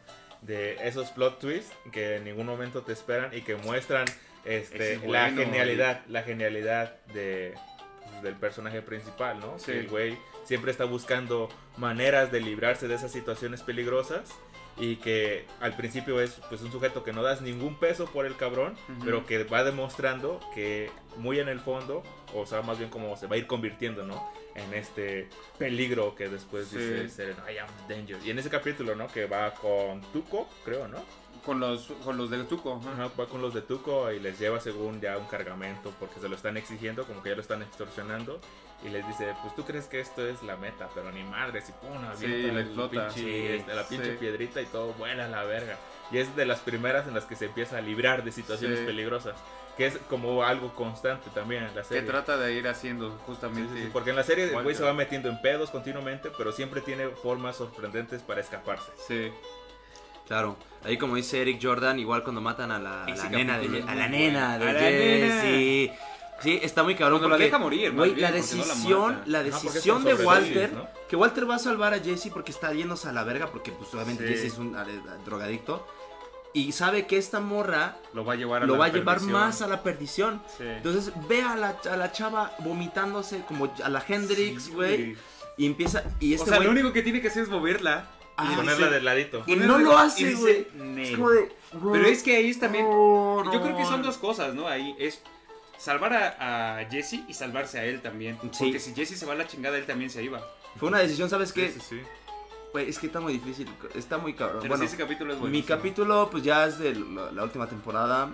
De 0.42 0.76
esos 0.88 1.10
plot 1.10 1.40
twists 1.40 1.74
que 1.92 2.18
en 2.18 2.26
ningún 2.26 2.46
momento 2.46 2.84
te 2.84 2.94
esperan 2.94 3.36
y 3.36 3.42
que 3.42 3.56
muestran 3.56 4.06
este, 4.46 4.94
es 4.94 5.02
la 5.04 5.24
bueno, 5.24 5.42
genialidad, 5.42 6.02
la 6.08 6.22
genialidad 6.22 6.96
de, 7.14 7.56
pues, 8.04 8.22
del 8.22 8.36
personaje 8.36 8.82
principal, 8.82 9.40
¿no? 9.40 9.58
Sí. 9.58 9.72
Que 9.72 9.80
el 9.80 9.88
güey 9.88 10.18
siempre 10.46 10.72
está 10.72 10.86
buscando 10.86 11.50
maneras 11.78 12.32
de 12.32 12.40
librarse 12.42 12.88
de 12.88 12.96
esas 12.96 13.12
situaciones 13.12 13.64
peligrosas 13.64 14.30
y 14.80 14.98
que 14.98 15.46
al 15.60 15.76
principio 15.76 16.22
es 16.22 16.40
pues 16.50 16.62
un 16.62 16.72
sujeto 16.72 17.04
que 17.04 17.12
no 17.14 17.24
das 17.24 17.42
ningún 17.42 17.80
peso 17.80 18.06
por 18.06 18.26
el 18.26 18.36
cabrón, 18.36 18.74
Ujú. 18.90 19.06
pero 19.06 19.26
que 19.26 19.44
va 19.44 19.64
demostrando 19.64 20.40
que 20.54 20.92
muy 21.18 21.40
en 21.40 21.48
el 21.50 21.60
fondo, 21.60 22.04
o 22.36 22.46
sea, 22.46 22.62
más 22.62 22.78
bien 22.78 22.90
como 22.90 23.16
se 23.18 23.28
va 23.28 23.36
a 23.36 23.38
ir 23.40 23.48
convirtiendo, 23.48 24.04
¿no? 24.06 24.32
En 24.56 24.74
este 24.74 25.30
peligro 25.58 26.16
que 26.16 26.30
después 26.30 26.68
Sí. 26.68 26.78
dice 26.78 27.10
ser 27.10 27.36
I 27.52 27.58
am 27.60 27.68
danger. 27.88 28.18
Y 28.26 28.32
en 28.32 28.40
ese 28.40 28.50
capítulo, 28.50 28.96
¿no? 28.96 29.08
Que 29.08 29.26
va 29.26 29.54
con 29.54 30.02
Tuco, 30.14 30.48
creo, 30.64 30.88
¿no? 30.88 31.04
con 31.46 31.62
los, 31.62 31.88
con 32.04 32.18
los 32.18 32.30
de 32.30 32.44
Tuco. 32.44 32.82
Ajá, 32.94 33.10
va 33.18 33.26
con 33.28 33.42
los 33.42 33.54
de 33.54 33.62
Tuco 33.62 34.12
y 34.12 34.20
les 34.20 34.38
lleva 34.38 34.60
según 34.60 35.00
ya 35.00 35.18
un 35.18 35.28
cargamento 35.28 35.94
porque 35.98 36.20
se 36.20 36.28
lo 36.28 36.36
están 36.36 36.58
exigiendo, 36.58 37.06
como 37.06 37.24
que 37.24 37.30
ya 37.30 37.36
lo 37.36 37.42
están 37.42 37.62
extorsionando. 37.62 38.42
Y 38.84 38.90
les 38.90 39.06
dice, 39.08 39.34
pues 39.42 39.56
tú 39.56 39.64
crees 39.66 39.86
que 39.88 40.00
esto 40.00 40.28
es 40.28 40.44
la 40.44 40.56
meta, 40.56 40.88
pero 40.94 41.12
ni 41.12 41.24
madre, 41.24 41.62
si 41.62 41.72
pum, 41.72 41.98
Sí, 42.16 42.28
le 42.28 42.62
explota. 42.62 43.08
pinche- 43.10 43.14
Sí, 43.16 43.46
este, 43.48 43.74
la 43.74 43.84
pinche 43.88 44.12
sí. 44.12 44.18
piedrita 44.20 44.62
y 44.62 44.66
todo 44.68 44.94
vuela 44.94 45.26
a 45.26 45.28
la 45.28 45.44
verga. 45.46 45.78
Y 46.12 46.20
es 46.20 46.36
de 46.36 46.46
las 46.46 46.60
primeras 46.60 47.08
en 47.08 47.16
las 47.16 47.26
que 47.26 47.36
se 47.36 47.46
empieza 47.46 47.80
a 47.80 47.82
librar 47.82 48.24
de 48.24 48.32
situaciones 48.32 48.80
Sí. 48.80 48.86
peligrosas, 48.86 49.36
que 49.78 49.88
es 49.88 49.98
como 50.10 50.44
algo 50.44 50.74
constante 50.76 51.30
también 51.34 51.64
en 51.64 51.76
la 51.76 51.82
Que 51.82 51.88
serie. 51.88 52.04
trata 52.04 52.38
de 52.38 52.54
ir 52.54 52.68
haciendo 52.68 53.10
justamente. 53.26 53.74
sí, 53.76 53.84
sí, 53.86 53.90
porque 53.92 54.12
en 54.12 54.16
la 54.16 54.24
serie 54.24 54.44
el 54.46 54.62
güey 54.64 54.76
se 54.76 54.84
va 54.84 54.94
metiendo 54.94 55.28
en 55.30 55.42
pedos 55.42 55.72
continuamente, 55.72 56.30
pero 56.38 56.52
siempre 56.52 56.82
tiene 56.82 57.08
formas 57.10 57.56
sorprendentes 57.58 58.22
para 58.22 58.42
escaparse. 58.42 58.92
Sí. 59.08 59.32
Claro, 60.28 60.58
ahí 60.84 60.98
como 60.98 61.16
dice 61.16 61.42
Eric 61.42 61.60
Jordan, 61.64 62.00
igual 62.00 62.22
cuando 62.22 62.42
matan 62.42 62.70
a 62.72 62.80
la, 62.80 63.06
a 63.06 63.10
la 63.10 63.30
nena 63.30 63.58
de 63.60 63.84
a 63.88 63.96
la 63.96 64.08
nena 64.10 64.58
de 64.58 64.70
A 64.70 64.74
la 64.74 64.80
nena. 64.82 65.94
Sí, 66.42 66.60
está 66.62 66.84
muy 66.84 66.94
cabrón 66.96 67.20
Cuando 67.20 67.30
la 67.30 67.36
porque 67.36 67.46
deja 67.46 67.58
morir, 67.58 67.92
güey, 67.94 68.16
la 68.16 68.16
porque 68.16 68.22
no 68.22 68.28
la 68.28 68.32
decisión, 68.32 69.22
la 69.26 69.44
decisión 69.44 70.04
de 70.04 70.14
Walter, 70.14 70.74
¿no? 70.74 70.88
que 71.10 71.16
Walter 71.16 71.50
va 71.50 71.56
a 71.56 71.60
salvar 71.60 71.94
a 71.94 72.00
Jesse 72.00 72.30
porque 72.32 72.52
está 72.52 72.72
yéndose 72.74 73.08
a 73.10 73.12
la 73.14 73.24
verga 73.24 73.48
porque 73.48 73.72
pues 73.72 73.94
obviamente 73.94 74.28
Sí. 74.28 74.34
Jesse 74.34 74.54
es 74.54 74.58
un 74.60 74.76
eh, 74.76 75.02
drogadicto 75.26 75.88
y 76.54 76.72
sabe 76.72 77.08
que 77.08 77.18
esta 77.18 77.40
morra 77.40 77.98
Lo 78.14 78.24
va 78.26 78.34
a 78.34 78.36
llevar 78.36 78.64
a 78.64 78.66
lo 78.66 78.74
la 78.74 78.80
va 78.80 78.86
a 78.86 78.90
llevar 78.90 79.22
más 79.22 79.62
a 79.62 79.68
la 79.68 79.84
perdición. 79.84 80.42
Sí. 80.58 80.64
Entonces 80.66 81.12
ve 81.28 81.42
a 81.42 81.56
la, 81.56 81.76
a 81.92 81.98
la 81.98 82.12
chava 82.12 82.52
vomitándose 82.60 83.42
como 83.48 83.74
a 83.84 83.90
la 83.90 84.04
Hendrix, 84.08 84.64
Sí, 84.66 84.72
güey, 84.72 85.18
y 85.58 85.66
empieza 85.66 86.04
y 86.20 86.34
O 86.34 86.36
este 86.36 86.50
sea, 86.50 86.58
güey 86.58 86.68
lo 86.68 86.72
único 86.72 86.94
que 86.94 87.02
tiene 87.02 87.22
que 87.22 87.30
hacer 87.30 87.44
es 87.44 87.50
moverla. 87.50 88.10
Ah, 88.40 88.50
Y 88.54 88.56
ponerla 88.56 88.90
de 88.90 89.02
ladito. 89.02 89.44
y 89.48 89.56
no 89.56 89.80
lo 89.80 89.98
hace, 89.98 90.36
güey. 90.36 90.68
Pero 91.92 92.06
es 92.06 92.22
que 92.22 92.36
ahí 92.38 92.50
es 92.52 92.60
también. 92.60 92.86
Yo 92.86 93.62
creo 93.64 93.76
que 93.76 93.86
son 93.86 94.04
dos 94.04 94.18
cosas, 94.18 94.54
¿no? 94.54 94.68
Ahí 94.68 94.96
es 95.00 95.22
salvar 95.78 96.14
a, 96.14 96.78
a 96.80 96.86
Jesse 96.90 97.22
y 97.28 97.34
salvarse 97.34 97.80
a 97.80 97.86
él 97.86 98.02
también. 98.02 98.38
Sí. 98.52 98.66
Porque 98.66 98.80
si 98.80 98.94
Jesse 98.94 99.18
se 99.18 99.26
va 99.26 99.34
a 99.34 99.36
la 99.36 99.48
chingada, 99.48 99.78
él 99.78 99.86
también 99.86 100.10
se 100.10 100.24
iba. 100.24 100.42
Fue 100.78 100.90
una 100.90 101.00
decisión, 101.00 101.30
¿sabes 101.30 101.52
qué? 101.54 101.72
Sí, 101.72 101.80
sí. 101.80 102.02
Güey, 102.74 102.90
es 102.90 103.00
que 103.00 103.08
está 103.08 103.20
muy 103.20 103.34
difícil, 103.34 103.68
está 103.96 104.18
muy 104.18 104.34
cabrón. 104.34 104.60
Pero 104.62 104.70
bueno, 104.70 104.84
sí, 104.84 104.94
ese 104.94 104.98
capítulo 105.02 105.34
es 105.34 105.40
mi 105.42 105.64
capítulo, 105.64 106.30
pues 106.30 106.44
ya 106.44 106.66
es 106.66 106.78
de 106.78 106.94
la, 106.96 107.32
la 107.32 107.44
última 107.44 107.68
temporada. 107.68 108.30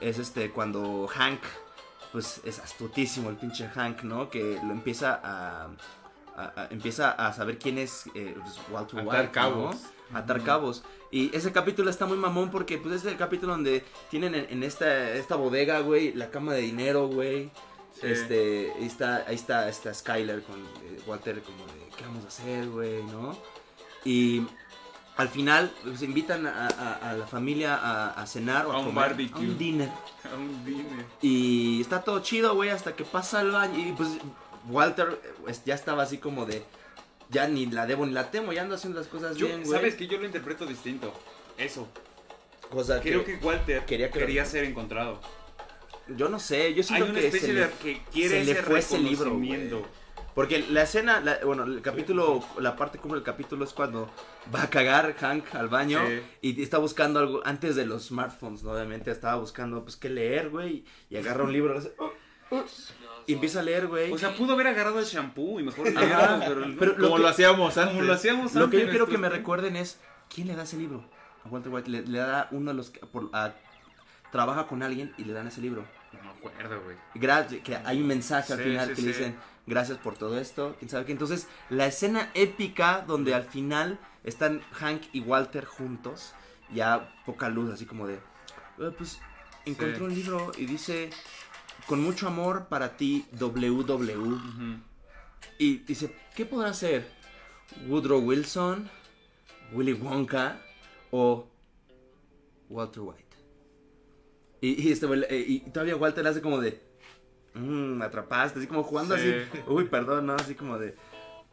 Es 0.00 0.18
este, 0.18 0.50
cuando 0.50 1.06
Hank, 1.08 1.40
pues 2.12 2.40
es 2.44 2.58
astutísimo 2.60 3.30
el 3.30 3.36
pinche 3.36 3.68
Hank, 3.68 4.02
¿no? 4.02 4.30
Que 4.30 4.58
lo 4.62 4.72
empieza 4.72 5.20
a. 5.22 5.64
a- 6.36 6.52
a- 6.56 6.68
empieza 6.70 7.10
a 7.12 7.32
saber 7.32 7.58
quién 7.58 7.78
es 7.78 8.06
eh, 8.14 8.34
pues, 8.42 8.58
Walter 8.70 9.00
White. 9.04 9.30
¿no? 9.40 9.70
Atar 10.14 10.42
cabos. 10.42 10.82
Y 11.10 11.34
ese 11.36 11.52
capítulo 11.52 11.90
está 11.90 12.06
muy 12.06 12.16
mamón 12.16 12.50
porque, 12.50 12.78
pues, 12.78 12.94
es 12.96 13.04
el 13.04 13.16
capítulo 13.16 13.52
donde 13.52 13.84
tienen 14.10 14.34
en, 14.34 14.46
en 14.50 14.62
esta, 14.62 15.10
esta 15.12 15.36
bodega, 15.36 15.80
güey, 15.80 16.12
la 16.12 16.30
cama 16.30 16.52
de 16.54 16.60
dinero, 16.62 17.08
güey. 17.08 17.50
Sí. 18.00 18.06
Este, 18.08 18.72
ahí 18.78 18.86
está, 18.86 19.24
ahí 19.28 19.34
está, 19.36 19.68
está 19.68 19.94
Skyler 19.94 20.42
con 20.42 20.56
eh, 20.60 21.00
Walter 21.06 21.40
como 21.42 21.64
de, 21.66 21.88
¿qué 21.96 22.04
vamos 22.04 22.24
a 22.24 22.28
hacer, 22.28 22.68
güey, 22.68 23.02
no? 23.04 23.36
Y 24.04 24.44
al 25.16 25.28
final, 25.28 25.70
pues, 25.84 26.02
invitan 26.02 26.44
a, 26.48 26.66
a- 26.66 27.10
a 27.10 27.12
la 27.14 27.26
familia 27.28 27.76
a, 27.76 28.10
a 28.20 28.26
cenar 28.26 28.66
o 28.66 28.72
a, 28.72 28.74
A 28.74 28.78
un 28.80 28.86
comer, 28.86 29.10
barbecue. 29.10 29.36
a 29.36 29.40
un 29.48 29.58
dinner. 29.58 29.88
A 30.24 30.36
un 30.36 30.64
dinner. 30.64 31.06
Y 31.22 31.80
está 31.82 32.02
todo 32.02 32.18
chido, 32.20 32.54
güey, 32.56 32.70
hasta 32.70 32.96
que 32.96 33.04
pasa 33.04 33.42
el 33.42 33.52
baño. 33.52 33.78
Y 33.78 33.92
pues 33.92 34.08
Walter 34.68 35.20
eh, 35.22 35.34
pues, 35.42 35.62
ya 35.64 35.74
estaba 35.76 36.02
así 36.02 36.18
como 36.18 36.46
de, 36.46 36.64
ya 37.34 37.46
ni 37.48 37.66
la 37.66 37.84
debo 37.86 38.06
ni 38.06 38.12
la 38.12 38.30
temo, 38.30 38.52
ya 38.54 38.62
ando 38.62 38.76
haciendo 38.76 38.98
las 39.00 39.08
cosas 39.08 39.36
Yo, 39.36 39.46
bien, 39.46 39.60
güey. 39.64 39.72
¿Sabes 39.78 39.94
que 39.96 40.06
Yo 40.06 40.16
lo 40.18 40.24
interpreto 40.24 40.64
distinto. 40.64 41.12
Eso. 41.58 41.86
Cosa 42.70 43.00
Creo 43.02 43.24
que, 43.24 43.38
que 43.38 43.44
Walter 43.44 43.84
quería 43.84 44.10
quería, 44.10 44.42
que- 44.44 44.48
ser 44.48 44.64
encontrado. 44.64 45.20
yo 46.16 46.28
no 46.28 46.38
sé, 46.40 46.72
yo 46.72 46.78
Hay 46.78 46.82
siento 46.84 47.04
una 47.10 47.20
que 47.20 47.26
especie 47.26 47.48
se 47.48 47.54
de 47.54 47.60
le- 47.66 47.72
que 47.82 48.02
quiere 48.10 48.44
se 48.44 48.54
le 48.54 48.62
fue 48.62 48.78
ese 48.78 48.98
libro, 48.98 49.34
güey. 49.36 49.70
Porque 50.34 50.64
la 50.68 50.82
escena, 50.82 51.20
la- 51.20 51.38
bueno, 51.44 51.62
el 51.62 51.80
capítulo, 51.80 52.42
la 52.58 52.74
parte 52.74 52.98
como 52.98 53.14
el 53.14 53.22
capítulo 53.22 53.64
es 53.64 53.72
cuando 53.72 54.10
va 54.52 54.64
a 54.64 54.70
cagar 54.70 55.14
Hank 55.14 55.54
al 55.54 55.68
baño 55.68 56.00
Sí. 56.08 56.20
y 56.42 56.62
está 56.62 56.78
buscando 56.78 57.20
algo 57.20 57.40
antes 57.44 57.76
de 57.76 57.86
los 57.86 58.06
smartphones, 58.08 58.64
¿no? 58.64 58.72
obviamente 58.72 59.12
estaba 59.12 59.36
buscando 59.36 59.82
pues 59.84 59.96
qué 59.96 60.08
leer, 60.08 60.50
güey, 60.50 60.84
y 61.08 61.16
agarra 61.16 61.44
un 61.44 61.52
libro 61.52 61.78
hace, 61.78 61.92
"Oh, 61.98 62.10
oh", 62.50 62.64
y 63.26 63.34
empieza 63.34 63.60
a 63.60 63.62
leer, 63.62 63.86
güey. 63.86 64.12
O 64.12 64.18
sea, 64.18 64.34
pudo 64.36 64.54
haber 64.54 64.66
agarrado 64.68 64.98
el 64.98 65.04
shampoo 65.04 65.60
y 65.60 65.62
mejor 65.64 65.84
pero, 65.94 66.66
no. 66.66 66.76
pero 66.78 66.92
lo 66.96 67.04
Como 67.04 67.16
que- 67.16 67.22
lo 67.22 67.28
hacíamos 67.28 67.76
antes. 67.78 67.94
como 67.94 68.06
lo 68.06 68.12
hacíamos 68.12 68.54
Lo 68.54 68.68
que 68.70 68.76
yo 68.76 68.82
antes, 68.82 68.90
quiero 68.90 69.06
que 69.06 69.18
me 69.18 69.28
recuerden 69.28 69.76
es 69.76 69.98
quién 70.32 70.48
le 70.48 70.56
da 70.56 70.64
ese 70.64 70.76
libro 70.76 71.04
a 71.44 71.48
Walter 71.48 71.72
White, 71.72 71.90
le, 71.90 72.02
le 72.02 72.18
da 72.18 72.48
uno 72.50 72.70
de 72.70 72.76
los 72.76 72.90
que 72.90 73.00
por- 73.00 73.30
a- 73.32 73.52
trabaja 74.32 74.66
con 74.66 74.82
alguien 74.82 75.14
y 75.18 75.24
le 75.24 75.32
dan 75.32 75.46
ese 75.46 75.60
libro. 75.60 75.84
No 76.12 76.22
me 76.22 76.30
acuerdo, 76.30 76.80
güey. 76.82 76.96
Gra- 77.14 77.46
que 77.62 77.76
hay 77.76 78.00
un 78.00 78.06
mensaje 78.06 78.52
al 78.52 78.58
Sí, 78.58 78.64
final 78.64 78.88
sí, 78.88 78.94
que 78.94 79.02
le 79.02 79.12
sí. 79.12 79.18
dicen 79.18 79.36
gracias 79.66 79.98
por 79.98 80.16
todo 80.16 80.38
esto, 80.38 80.76
quién 80.78 80.88
sabe 80.90 81.04
qué. 81.06 81.12
Entonces, 81.12 81.48
la 81.70 81.86
escena 81.86 82.30
épica 82.34 83.04
donde 83.06 83.34
al 83.34 83.44
final 83.44 83.98
están 84.24 84.60
Hank 84.72 85.02
y 85.12 85.20
Walter 85.20 85.64
juntos, 85.64 86.34
ya 86.72 87.14
poca 87.26 87.48
luz, 87.48 87.72
así 87.72 87.84
como 87.86 88.06
de, 88.06 88.14
"Eh, 88.14 88.90
pues 88.96 89.20
encontré 89.66 89.96
Sí. 89.96 90.02
un 90.02 90.14
libro 90.14 90.52
y 90.56 90.66
dice, 90.66 91.10
con 91.86 92.02
mucho 92.02 92.26
amor 92.28 92.68
para 92.68 92.96
ti, 92.96 93.26
WW. 93.38 94.36
Y 95.58 95.78
dice, 95.78 96.14
¿qué 96.34 96.46
podrá 96.46 96.72
ser? 96.74 97.06
Woodrow 97.88 98.20
Wilson, 98.20 98.88
Willy 99.72 99.92
Wonka 99.92 100.60
o 101.10 101.48
Walter 102.68 103.02
White. 103.02 103.24
Y, 104.60 104.88
y 104.88 104.92
este, 104.92 105.06
eh, 105.28 105.44
y 105.46 105.60
todavía 105.70 105.96
Walter 105.96 106.26
hace 106.26 106.40
como 106.40 106.60
de... 106.60 106.80
mmm, 107.54 108.00
atrapaste, 108.02 108.58
así 108.58 108.66
como 108.68 108.82
jugando 108.82 109.16
Sí. 109.16 109.28
así, 109.30 109.60
uy, 109.66 109.84
perdón, 109.84 110.26
¿no? 110.26 110.34
Así 110.34 110.54
como 110.54 110.78
de, 110.78 110.94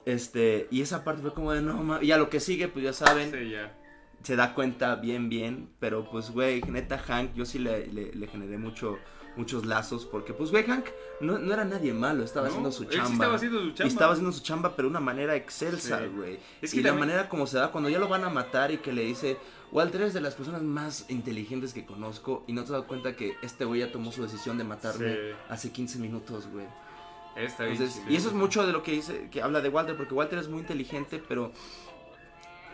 este, 0.05 0.67
y 0.71 0.81
esa 0.81 1.03
parte 1.03 1.21
fue 1.21 1.33
como 1.33 1.51
de, 1.51 1.61
no, 1.61 1.83
ma-". 1.83 2.01
y 2.01 2.11
a 2.11 2.17
lo 2.17 2.29
que 2.29 2.39
sigue, 2.39 2.67
pues 2.69 2.85
ya 2.85 2.93
saben, 2.93 3.31
Sí, 3.31 3.49
ya. 3.51 3.77
se 4.23 4.35
da 4.35 4.53
cuenta 4.53 4.95
bien, 4.95 5.27
bien, 5.29 5.69
pero 5.79 6.09
pues, 6.09 6.31
güey, 6.31 6.61
neta, 6.61 6.97
Hank, 6.97 7.33
yo 7.35 7.45
sí 7.45 7.59
le, 7.59 7.87
le, 7.87 8.13
le 8.13 8.27
generé 8.27 8.57
mucho, 8.57 8.97
muchos 9.35 9.65
lazos, 9.65 10.05
porque, 10.05 10.33
pues, 10.33 10.51
güey, 10.51 10.63
Hank 10.65 10.87
no, 11.21 11.37
no 11.39 11.53
era 11.53 11.63
nadie 11.65 11.93
malo, 11.93 12.23
estaba 12.23 12.47
No, 12.47 12.49
haciendo 12.51 12.71
su 12.71 12.83
sí 12.83 12.89
chamba. 12.91 13.11
estaba 13.13 13.35
haciendo 13.35 13.59
su 13.61 13.67
Y 13.67 13.73
chamba. 13.73 13.87
estaba 13.93 14.11
haciendo 14.13 14.31
su 14.33 14.41
chamba, 14.43 14.75
pero 14.75 14.87
de 14.87 14.91
una 14.91 14.99
manera 14.99 15.35
excelsa, 15.35 15.99
Sí. 15.99 16.05
güey. 16.15 16.39
Es 16.61 16.73
y 16.73 16.81
la 16.83 16.93
manera 16.93 17.29
como 17.29 17.47
se 17.47 17.57
da 17.57 17.71
cuando 17.71 17.89
ya 17.89 17.99
lo 17.99 18.07
van 18.07 18.23
a 18.25 18.29
matar 18.29 18.71
y 18.71 18.77
que 18.79 18.91
le 18.91 19.03
dice, 19.03 19.37
Walter 19.71 20.01
es 20.01 20.13
de 20.13 20.19
las 20.21 20.35
personas 20.35 20.61
más 20.63 21.05
inteligentes 21.09 21.73
que 21.73 21.85
conozco 21.85 22.43
y 22.47 22.53
no 22.53 22.61
te 22.61 22.65
has 22.65 22.71
dado 22.71 22.87
cuenta 22.87 23.15
que 23.15 23.37
este 23.41 23.63
güey 23.65 23.79
ya 23.79 23.91
tomó 23.91 24.11
su 24.11 24.21
decisión 24.21 24.57
de 24.57 24.63
matarme 24.65 25.13
Sí. 25.13 25.19
hace 25.49 25.71
15 25.71 25.97
minutos, 25.99 26.47
güey. 26.47 26.65
Está 27.37 27.63
bien 27.63 27.75
Entonces, 27.77 28.01
chido. 28.01 28.11
y 28.11 28.15
eso 28.17 28.27
es 28.27 28.33
mucho 28.33 28.65
de 28.67 28.73
lo 28.73 28.83
que 28.83 28.91
dice, 28.91 29.29
que 29.31 29.41
habla 29.41 29.61
de 29.61 29.69
Walter, 29.69 29.95
porque 29.95 30.13
Walter 30.13 30.39
es 30.39 30.49
muy 30.49 30.59
inteligente, 30.59 31.23
pero 31.25 31.53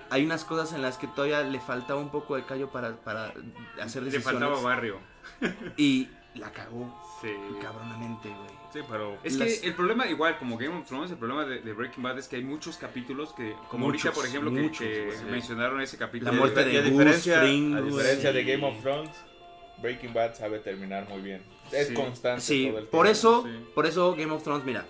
hay 0.09 0.25
unas 0.25 0.43
cosas 0.45 0.73
en 0.73 0.81
las 0.81 0.97
que 0.97 1.05
todavía 1.05 1.43
le 1.43 1.59
faltaba 1.59 1.99
un 1.99 2.09
poco 2.09 2.35
de 2.35 2.45
callo 2.45 2.71
para, 2.71 2.95
para 2.95 3.33
hacer 3.79 4.01
Le 4.01 4.09
decisiones. 4.09 4.23
faltaba 4.23 4.59
barrio. 4.61 4.97
Y 5.77 6.09
la 6.37 6.51
cagó 6.51 6.93
Sí. 7.21 7.29
cabronamente, 7.61 8.29
güey. 8.29 8.49
Sí, 8.73 8.79
pero 8.89 9.17
Es 9.23 9.35
Las- 9.37 9.59
que 9.59 9.67
el 9.67 9.73
problema, 9.75 10.07
igual 10.07 10.37
como 10.37 10.57
Game 10.57 10.75
of 10.77 10.85
Thrones, 10.87 11.11
el 11.11 11.17
problema 11.17 11.45
de, 11.45 11.61
de 11.61 11.73
Breaking 11.73 12.03
Bad 12.03 12.19
es 12.19 12.27
que 12.27 12.35
hay 12.35 12.43
muchos 12.43 12.77
capítulos 12.77 13.33
que, 13.33 13.55
como 13.69 13.87
Muchos, 13.87 14.05
ahorita, 14.05 14.11
por 14.19 14.27
ejemplo, 14.27 14.51
que- 14.51 14.61
muchos, 14.61 14.79
que, 14.87 15.13
mencionaron 15.29 15.81
ese 15.81 15.97
capítulo. 15.97 16.31
La 16.31 16.37
muerte 16.37 16.61
y 16.61 16.65
de 16.73 16.77
a 16.77 16.81
Gus 16.81 16.89
diferencia, 16.91 17.39
Fring, 17.39 17.75
a 17.75 17.81
de. 17.81 18.43
Game 18.43 18.65
of 18.65 18.81
Thrones, 18.81 19.11
Breaking 19.81 20.13
Bad 20.13 20.35
sabe 20.35 20.59
terminar 20.59 21.07
muy 21.09 21.21
bien. 21.21 21.43
Es 21.71 21.87
Sí. 21.89 21.93
constante 21.93 22.41
Sí, 22.41 22.67
todo 22.67 22.79
el 22.79 22.85
por 22.85 23.05
tiempo. 23.05 23.11
eso, 23.11 23.43
sí. 23.43 23.65
por 23.75 23.85
eso 23.85 24.15
Game 24.15 24.31
of 24.31 24.43
Thrones, 24.43 24.63
mira, 24.65 24.85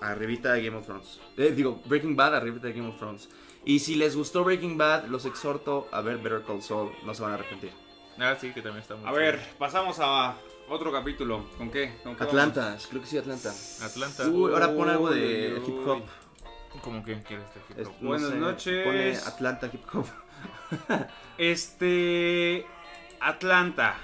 arribita 0.00 0.52
de 0.54 0.64
Game 0.64 0.76
of 0.76 0.86
Thrones. 0.86 1.20
Eh, 1.36 1.52
digo, 1.54 1.80
Breaking 1.86 2.16
Bad, 2.16 2.36
arribita 2.36 2.66
de 2.68 2.72
Game 2.74 2.88
of 2.88 2.96
Thrones. 2.98 3.28
Y 3.64 3.78
si 3.78 3.94
les 3.94 4.16
gustó 4.16 4.42
Breaking 4.44 4.76
Bad, 4.76 5.06
los 5.06 5.24
exhorto 5.26 5.88
a 5.92 6.00
ver 6.00 6.18
Better 6.18 6.42
Call 6.42 6.62
Saul, 6.62 6.90
no 7.04 7.14
se 7.14 7.22
van 7.22 7.32
a 7.32 7.34
arrepentir. 7.34 7.70
Ah, 8.18 8.36
sí, 8.40 8.52
que 8.52 8.60
también 8.60 8.82
está 8.82 8.96
muy 8.96 9.06
A 9.08 9.12
ver, 9.12 9.40
pasamos 9.58 9.98
a 10.00 10.34
otro 10.68 10.90
capítulo. 10.92 11.44
¿Con 11.58 11.70
qué? 11.70 11.98
¿Con 12.02 12.16
qué 12.16 12.24
Atlanta, 12.24 12.76
creo 12.88 13.00
que 13.02 13.06
sí, 13.08 13.18
Atlanta. 13.18 13.52
Atlanta. 13.82 14.28
Uy, 14.28 14.52
ahora 14.52 14.72
pon 14.74 14.88
algo 14.88 15.10
de 15.10 15.60
Uy, 15.64 15.68
hip 15.70 15.86
hop. 15.88 16.02
¿Cómo 16.82 17.04
que 17.04 17.20
quieres 17.22 17.46
de 17.54 17.60
hip 17.70 17.78
Es- 17.80 17.88
hop? 17.88 17.94
no 18.00 18.08
Buenas 18.08 18.30
sé, 18.30 18.36
noches. 18.36 18.84
Pone 18.84 19.16
Atlanta 19.16 19.70
hip 19.72 19.84
hop. 19.94 20.06
Este. 21.38 22.66
Atlanta. 23.20 23.96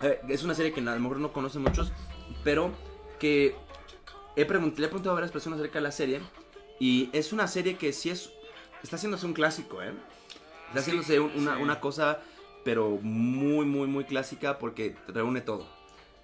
Eh, 0.00 0.20
es 0.28 0.42
una 0.44 0.54
serie 0.54 0.72
que 0.72 0.80
a 0.80 0.84
lo 0.84 1.00
mejor 1.00 1.18
no 1.18 1.32
conocen 1.32 1.62
muchos, 1.62 1.92
pero 2.44 2.70
que 3.18 3.56
he 4.36 4.46
pregunt- 4.46 4.76
le 4.78 4.86
he 4.86 4.88
preguntado 4.88 5.10
a 5.10 5.14
varias 5.14 5.32
personas 5.32 5.58
acerca 5.58 5.78
de 5.78 5.82
la 5.82 5.92
serie. 5.92 6.20
Y 6.78 7.10
es 7.12 7.32
una 7.32 7.48
serie 7.48 7.76
que 7.76 7.92
sí 7.92 8.10
es. 8.10 8.30
Está 8.82 8.94
haciéndose 8.96 9.26
un 9.26 9.32
clásico, 9.32 9.82
¿eh? 9.82 9.92
Está 10.68 10.74
Sí, 10.82 10.90
haciéndose 10.92 11.18
un- 11.20 11.32
una, 11.34 11.56
sí. 11.56 11.62
una 11.62 11.80
cosa, 11.80 12.20
pero 12.64 12.90
muy, 13.02 13.66
muy, 13.66 13.88
muy 13.88 14.04
clásica 14.04 14.58
porque 14.60 14.96
reúne 15.08 15.40
todo. 15.40 15.66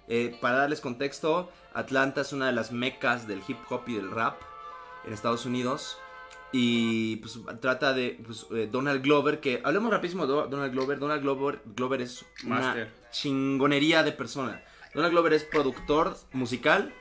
Eh, 0.07 0.37
para 0.41 0.57
darles 0.57 0.81
contexto, 0.81 1.51
Atlanta 1.73 2.21
es 2.21 2.31
una 2.33 2.45
de 2.47 2.51
las 2.53 2.71
mecas 2.71 3.27
del 3.27 3.41
hip 3.47 3.57
hop 3.69 3.81
y 3.87 3.95
del 3.95 4.11
rap 4.11 4.39
en 5.05 5.13
Estados 5.13 5.45
Unidos. 5.45 5.97
Y 6.51 7.17
pues 7.17 7.37
trata 7.59 7.93
de 7.93 8.19
pues, 8.25 8.45
eh, 8.51 8.69
Donald 8.71 9.01
Glover, 9.03 9.39
que 9.41 9.61
hablemos 9.63 9.91
rapidísimo 9.91 10.25
de 10.25 10.33
Do- 10.33 10.47
Donald 10.47 10.71
Glover. 10.73 10.99
Donald 10.99 11.21
Glover, 11.21 11.59
Glover 11.75 12.01
es 12.01 12.23
una 12.45 12.59
Master. 12.59 12.91
chingonería 13.11 14.03
de 14.03 14.11
persona. 14.11 14.63
Donald 14.93 15.11
Glover 15.11 15.33
es 15.33 15.43
productor 15.43 16.15
musical, 16.31 16.93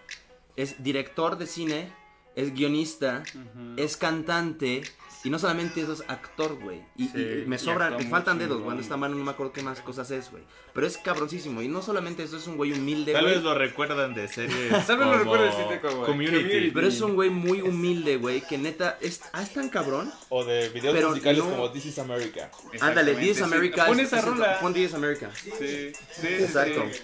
es 0.57 0.83
director 0.83 1.37
de 1.39 1.47
cine, 1.47 1.93
es 2.37 2.55
guionista, 2.55 3.23
Ujú. 3.35 3.75
es 3.77 3.97
cantante 3.97 4.83
y 5.23 5.31
no 5.31 5.39
solamente 5.39 5.81
eso, 5.81 5.95
es 5.95 6.03
actor, 6.07 6.59
güey. 6.61 6.83
Y, 6.97 7.09
Sí, 7.09 7.43
y 7.45 7.49
me 7.49 7.57
sobran, 7.59 7.97
me 7.97 8.05
faltan 8.09 8.39
dedos, 8.39 8.63
bueno, 8.63 8.81
esta 8.83 8.99
mano 8.99 9.15
no 9.15 9.25
me 9.25 9.31
acuerdo 9.31 9.53
qué 9.55 9.63
más 9.63 9.81
cosas 9.81 10.11
es, 10.11 10.31
güey. 10.31 10.43
Pero 10.75 10.87
es 10.87 10.99
cabroncísimo 10.99 11.63
y 11.63 11.69
no 11.69 11.81
solamente 11.81 12.25
eso, 12.25 12.37
es 12.37 12.47
un 12.47 12.57
güey 12.59 12.73
humilde, 12.73 13.13
Tal 13.13 13.23
güey. 13.23 13.35
vez 13.37 13.43
lo 13.43 13.55
recuerdan 13.55 14.13
de 14.13 14.29
series 14.29 14.71
Tal 14.87 14.99
vez 14.99 15.07
lo 15.07 15.13
como 15.13 15.15
recuerden 15.17 15.51
de 15.51 15.57
series 15.57 15.81
como 15.81 16.05
Community, 16.05 16.37
Community. 16.43 16.71
Pero 16.73 16.87
es 16.89 17.01
un 17.01 17.15
güey 17.15 17.31
muy 17.31 17.63
humilde, 17.63 18.17
güey, 18.19 18.43
que 18.43 18.59
neta 18.59 18.99
es, 19.01 19.23
ah, 19.33 19.43
es 19.43 19.55
tan 19.55 19.71
cabrón. 19.71 20.13
o 20.29 20.45
de 20.45 20.69
videos 20.69 20.95
Pero 20.95 21.09
musicales 21.11 21.39
no- 21.45 21.51
como 21.51 21.71
This 21.71 21.87
is 21.87 21.99
America. 21.99 22.51
Ándale, 22.81 23.15
This 23.15 23.29
is 23.31 23.37
sí. 23.39 23.43
America. 23.45 23.87
Pon 23.87 24.01
es- 24.01 24.09
esa 24.09 24.19
es- 24.19 24.25
rola. 24.27 24.61
Pon 24.61 24.75
This 24.75 24.91
is 24.91 24.95
America. 24.95 25.31
Sí, 25.43 25.51
sí, 25.59 25.93
sí, 26.21 26.27
Exacto. 26.27 26.85
sí. 26.93 27.01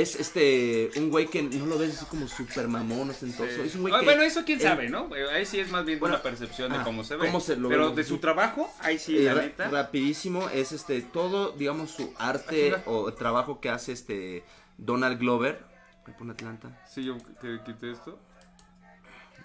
Es 0.00 0.14
este, 0.16 0.90
un 0.96 1.08
güey 1.10 1.26
que 1.26 1.42
no 1.42 1.66
lo 1.66 1.78
ves 1.78 1.96
así 1.96 2.04
como 2.06 2.28
súper 2.28 2.68
mamón, 2.68 3.08
ostentoso. 3.10 3.48
Sí. 3.50 3.60
Es 3.62 3.74
un 3.76 3.82
güey 3.82 3.94
Ah, 3.94 4.00
que... 4.00 4.04
Bueno, 4.04 4.22
eso 4.22 4.44
quién 4.44 4.60
sabe, 4.60 4.88
¿no? 4.90 5.08
Ahí 5.32 5.46
sí 5.46 5.58
es 5.58 5.70
más 5.70 5.84
bien 5.86 5.98
Bueno, 5.98 6.16
una 6.16 6.22
percepción 6.22 6.70
de 6.70 6.78
ah, 6.78 6.84
cómo 6.84 7.02
se 7.02 7.16
ve. 7.16 7.26
cómo 7.26 7.40
se 7.40 7.56
lo 7.56 7.68
Pero 7.68 7.82
vemos, 7.82 7.96
de 7.96 8.04
su 8.04 8.18
trabajo, 8.18 8.70
ahí 8.80 8.98
sí, 8.98 9.16
Eh, 9.16 9.22
la 9.22 9.34
neta. 9.42 9.68
rapidísimo 9.70 10.48
es 10.50 10.72
este 10.72 11.00
todo 11.00 11.52
digamos 11.52 11.90
su 11.92 12.12
arte 12.18 12.74
Ah, 12.76 12.82
o 12.86 13.12
trabajo 13.14 13.60
que 13.60 13.70
hace 13.70 13.92
este 13.92 14.44
Donald 14.76 15.18
Glover 15.18 15.64
me 16.06 16.12
pone 16.12 16.32
Atlanta 16.32 16.78
Sí, 16.88 17.02
yo 17.04 17.16
que 17.40 17.60
quité 17.64 17.90
esto. 17.92 18.18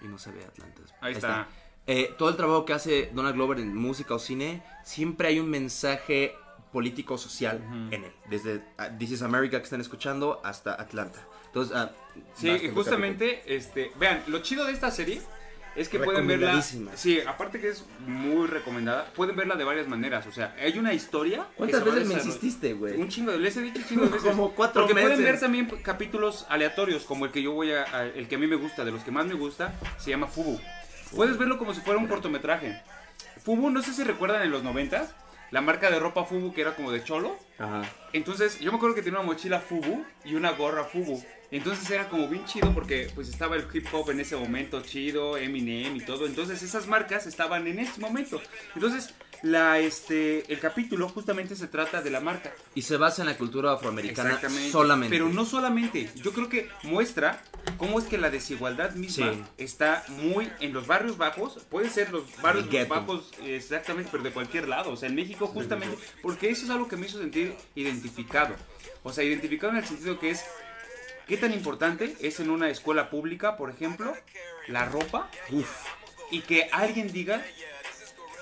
y 0.02 0.06
no 0.08 0.18
se 0.18 0.32
ve 0.32 0.44
Atlanta 0.44 0.82
Ahí 1.00 1.14
está. 1.14 1.48
Eh, 1.86 2.14
todo 2.18 2.28
el 2.28 2.36
trabajo 2.36 2.64
que 2.64 2.74
hace 2.74 3.10
Donald 3.14 3.34
Glover 3.34 3.58
en 3.58 3.74
música 3.74 4.14
o 4.14 4.18
cine 4.18 4.62
siempre 4.84 5.28
hay 5.28 5.40
un 5.40 5.48
mensaje 5.50 6.36
político 6.72 7.18
social 7.18 7.62
Ujú. 7.66 7.94
en 7.94 8.04
él 8.04 8.12
desde 8.30 8.62
ah, 8.78 8.88
This 8.98 9.12
is 9.12 9.22
America 9.22 9.58
que 9.58 9.64
están 9.64 9.80
escuchando 9.80 10.40
hasta 10.44 10.72
Atlanta 10.72 11.20
entonces 11.46 11.76
ah, 11.76 11.90
Sí, 12.34 12.70
justamente, 12.74 13.42
este, 13.46 13.90
vean, 13.98 14.22
lo 14.26 14.40
chido 14.40 14.64
de 14.66 14.72
esta 14.72 14.90
serie 14.90 15.20
es 15.74 15.88
que 15.88 15.98
pueden 15.98 16.26
verla. 16.26 16.60
Sí, 16.60 17.20
aparte 17.26 17.58
que 17.58 17.70
es 17.70 17.86
muy 18.06 18.46
recomendada, 18.46 19.06
pueden 19.14 19.34
verla 19.36 19.54
de 19.54 19.64
varias 19.64 19.88
maneras. 19.88 20.26
O 20.26 20.32
sea, 20.32 20.54
hay 20.60 20.78
una 20.78 20.92
historia. 20.92 21.46
¿cuántas 21.56 21.82
veces 21.82 22.06
me 22.06 22.12
insististe 22.14 22.74
güey? 22.74 23.00
Un 23.00 23.08
chingo 23.08 23.32
les 23.32 23.56
he 23.56 23.62
dicho 23.62 23.78
un 23.78 23.84
chingo 23.86 24.04
de 24.04 24.10
veces. 24.12 24.28
Como 24.30 24.50
cuatro 24.52 24.82
Porque 24.82 24.92
pueden 24.92 25.08
meses. 25.18 25.24
ver 25.24 25.40
también 25.40 25.66
capítulos 25.82 26.44
aleatorios, 26.50 27.04
como 27.04 27.24
el 27.24 27.30
que 27.32 27.42
yo 27.42 27.52
voy 27.52 27.72
a, 27.72 27.84
a- 27.84 28.04
el 28.04 28.28
que 28.28 28.34
a 28.34 28.38
mí 28.38 28.46
me 28.46 28.56
gusta, 28.56 28.84
de 28.84 28.90
los 28.90 29.02
que 29.02 29.10
más 29.10 29.24
me 29.24 29.32
gusta, 29.34 29.72
se 29.98 30.10
llama 30.10 30.26
Fubu. 30.26 30.60
Puedes 31.16 31.38
verlo 31.38 31.56
como 31.56 31.72
si 31.72 31.80
fuera 31.80 31.98
un 31.98 32.06
cortometraje. 32.06 32.78
Fubu, 33.42 33.70
no 33.70 33.82
sé 33.82 33.94
si 33.94 34.04
recuerdan 34.04 34.42
en 34.42 34.50
los 34.50 34.62
noventas, 34.62 35.14
la 35.52 35.60
marca 35.60 35.90
de 35.90 36.00
ropa 36.00 36.24
Fubu 36.24 36.52
que 36.52 36.62
era 36.62 36.74
como 36.74 36.90
de 36.90 37.04
cholo. 37.04 37.36
Ajá. 37.58 37.82
Entonces, 38.12 38.58
yo 38.58 38.72
me 38.72 38.78
acuerdo 38.78 38.96
que 38.96 39.02
tenía 39.02 39.20
una 39.20 39.28
mochila 39.28 39.60
Fubu 39.60 40.04
y 40.24 40.34
una 40.34 40.50
gorra 40.52 40.84
Fubu. 40.84 41.22
Entonces 41.52 41.88
era 41.90 42.08
como 42.08 42.28
bien 42.28 42.46
chido 42.46 42.72
porque 42.72 43.10
pues 43.14 43.28
estaba 43.28 43.56
el 43.56 43.66
hip 43.72 43.86
hop 43.92 44.10
en 44.10 44.20
ese 44.20 44.34
momento 44.36 44.80
chido, 44.80 45.36
Eminem 45.36 45.96
y 45.96 46.00
todo. 46.00 46.24
Entonces 46.26 46.62
esas 46.62 46.86
marcas 46.86 47.26
estaban 47.26 47.66
en 47.66 47.78
ese 47.78 48.00
momento. 48.00 48.40
Entonces, 48.74 49.14
la 49.42 49.78
este 49.80 50.52
el 50.52 50.60
capítulo 50.60 51.08
justamente 51.08 51.56
se 51.56 51.66
trata 51.66 52.00
de 52.00 52.10
la 52.10 52.20
marca. 52.20 52.52
y 52.74 52.82
se 52.82 52.96
basa 52.96 53.22
en 53.22 53.28
la 53.28 53.36
cultura 53.36 53.72
afroamericana 53.72 54.40
solamente 54.70 55.14
Pero 55.16 55.28
no 55.28 55.44
solamente. 55.44 56.08
Yo 56.14 56.32
creo 56.32 56.48
que 56.48 56.68
muestra 56.84 57.42
cómo 57.76 57.98
es 57.98 58.04
que 58.06 58.18
la 58.18 58.30
desigualdad 58.30 58.92
misma 58.92 59.32
Sí. 59.32 59.44
está 59.58 60.04
muy 60.08 60.50
en 60.60 60.72
los 60.72 60.86
barrios 60.86 61.18
bajos. 61.18 61.58
Puede 61.70 61.90
ser 61.90 62.10
los 62.12 62.24
barrios 62.40 62.68
bajos 62.88 63.32
exactamente, 63.44 64.08
pero 64.12 64.22
de 64.22 64.30
cualquier 64.30 64.68
lado. 64.68 64.90
O 64.92 64.96
sea, 64.96 65.08
en 65.08 65.16
México 65.16 65.46
justamente. 65.48 65.96
Porque 66.22 66.48
eso 66.50 66.64
es 66.64 66.70
algo 66.70 66.88
que 66.88 66.96
me 66.96 67.06
hizo 67.06 67.18
sentir 67.18 67.54
identificado. 67.74 68.54
O 69.02 69.12
sea, 69.12 69.24
identificado 69.24 69.72
en 69.72 69.78
el 69.80 69.84
sentido 69.84 70.18
que 70.18 70.30
es... 70.30 70.44
¿Qué 71.26 71.36
tan 71.36 71.52
importante 71.52 72.16
es 72.20 72.40
en 72.40 72.50
una 72.50 72.68
escuela 72.68 73.08
pública, 73.10 73.56
por 73.56 73.70
ejemplo, 73.70 74.14
la 74.68 74.84
ropa? 74.86 75.30
Uf. 75.50 75.68
Y 76.30 76.40
que 76.40 76.68
alguien 76.72 77.10
diga... 77.12 77.44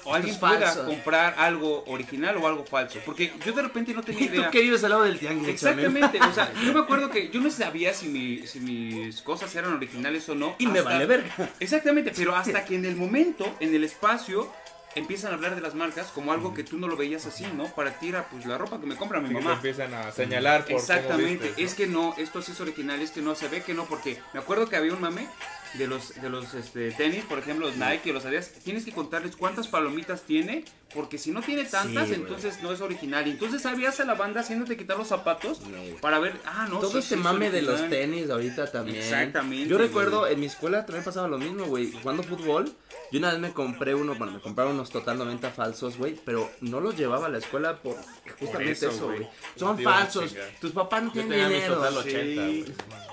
O 0.05 0.15
alguien 0.15 0.39
pueda 0.39 0.85
comprar 0.87 1.35
algo 1.39 1.85
original 1.87 2.37
o 2.39 2.47
algo 2.47 2.65
falso. 2.65 2.99
Porque 3.05 3.33
yo 3.45 3.53
de 3.53 3.63
repente 3.63 3.93
no 3.93 4.03
tenía 4.03 4.25
¿Y 4.25 4.29
tú 4.29 4.35
idea. 4.37 4.51
que 4.51 4.61
vives 4.61 4.83
al 4.85 4.91
lado 4.91 5.03
del 5.03 5.19
tianguis? 5.19 5.49
Exactamente, 5.49 6.19
o 6.21 6.33
sea, 6.33 6.53
yo 6.65 6.73
me 6.73 6.81
acuerdo 6.81 7.11
que 7.11 7.29
yo 7.31 7.41
no 7.41 7.51
sabía 7.51 7.93
si, 7.93 8.09
mi- 8.09 8.47
si 8.47 8.61
mis 8.61 9.21
cosas 9.23 9.55
eran 9.55 9.73
originales 9.75 10.29
o 10.29 10.35
no. 10.35 10.55
y 10.59 10.67
me 10.67 10.79
hasta- 10.79 10.91
vale 10.93 11.07
verga 11.07 11.51
Exactamente, 11.61 12.13
pero 12.17 12.35
hasta 12.35 12.65
que 12.65 12.77
en 12.77 12.85
el 12.85 12.97
momento, 12.97 13.45
en 13.61 13.75
el 13.75 13.85
espacio, 13.85 14.51
empiezan 14.97 15.31
a 15.31 15.35
hablar 15.35 15.55
de 15.55 15.61
las 15.61 15.75
marcas 15.75 16.09
como 16.09 16.33
algo 16.33 16.53
que 16.55 16.65
tú 16.65 16.77
no 16.79 16.89
lo 16.89 16.97
veías 16.97 17.25
así, 17.27 17.47
¿no? 17.55 17.67
Para 17.67 17.93
ti 17.99 18.09
era 18.09 18.29
pues 18.29 18.45
la 18.47 18.59
ropa 18.59 18.81
que 18.81 18.87
me 18.87 18.97
compra 18.97 19.21
mi 19.21 19.29
te 19.29 19.35
mamá. 19.35 19.53
empiezan 19.53 19.95
a 19.95 20.11
señalar 20.11 20.63
por 20.63 20.67
cómo 20.69 20.79
Exactamente, 20.81 21.45
vistes, 21.47 21.59
¿no? 21.59 21.65
es 21.65 21.75
que 21.75 21.87
no, 21.87 22.15
esto 22.19 22.43
sí 22.43 22.53
es 22.53 22.61
original, 22.61 23.01
es 23.01 23.11
que 23.13 23.21
no, 23.23 23.35
se 23.37 23.49
ve 23.49 23.63
que 23.63 23.75
no, 23.75 23.85
porque 23.85 24.19
me 24.33 24.41
acuerdo 24.41 24.69
que 24.69 24.75
había 24.77 24.93
un 24.93 25.01
mame 25.01 25.29
de 25.75 25.87
los, 25.87 26.21
de 26.21 26.29
los 26.29 26.55
este, 26.55 26.91
tenis, 26.93 27.25
por 27.25 27.39
ejemplo, 27.39 27.67
los 27.67 27.77
Nike, 27.77 28.13
los 28.13 28.25
Adidas, 28.25 28.51
tienes 28.65 28.85
que 28.85 28.93
contarles 28.93 29.37
cuántas 29.37 29.69
palomitas 29.69 30.23
tiene, 30.23 30.65
porque 30.95 31.19
si 31.19 31.31
no 31.31 31.43
tiene 31.43 31.65
tantas, 31.65 32.09
Sí, 32.09 32.15
entonces 32.15 32.63
no 32.63 32.73
es 32.73 32.81
original. 32.81 33.27
Y 33.27 33.33
entonces 33.33 33.63
sabías 33.63 34.01
a 34.01 34.05
la 34.05 34.15
banda 34.15 34.41
haciéndote 34.41 34.77
quitar 34.77 34.99
los 34.99 35.09
zapatos 35.09 35.61
para 36.01 36.19
ver, 36.19 36.35
ah, 36.45 36.67
no, 36.69 36.79
Todo 36.79 36.93
sí, 36.93 36.99
este 36.99 37.09
sí 37.11 37.15
es 37.15 37.21
mame 37.21 37.51
de 37.51 37.63
los 37.63 37.89
tenis 37.89 38.29
ahorita 38.31 38.71
también. 38.73 38.97
Exactamente, 38.97 39.69
Yo 39.69 39.79
recuerdo, 39.79 40.27
en 40.27 40.41
mi 40.41 40.47
escuela 40.47 40.85
también 40.87 41.05
pasaba 41.05 41.29
lo 41.29 41.39
mismo, 41.39 41.67
güey. 41.67 41.93
Jugando 41.93 42.23
fútbol, 42.23 42.73
yo 43.13 43.19
una 43.19 43.31
vez 43.31 43.39
me 43.39 43.53
compré 43.53 43.95
uno, 43.95 44.15
bueno, 44.17 44.33
me 44.33 44.41
compraron 44.41 44.75
unos 44.75 44.91
Total 44.91 45.17
90 45.17 45.51
falsos, 45.51 45.97
güey, 45.97 46.19
pero 46.25 46.51
no 46.61 46.81
los 46.81 46.97
llevaba 46.97 47.27
a 47.27 47.29
la 47.29 47.39
escuela 47.39 47.77
por 47.81 47.97
justamente 48.39 48.73
eso, 48.73 48.91
eso, 48.91 49.07
güey. 49.07 49.29
Son 49.57 49.79
falsos. 49.79 50.35
Tus 50.61 50.73
papás 50.73 51.03
no 51.05 51.13
tienen 51.13 51.49
dinero. 51.49 51.77
total 51.77 52.03
Sí. 52.03 52.09
80, 52.09 52.43
güey. 52.43 52.65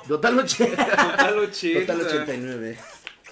Total 0.07 0.37
80. 0.39 0.85
Total 0.85 1.39
80. 1.39 1.79
Total 1.93 2.01
89. 2.07 2.77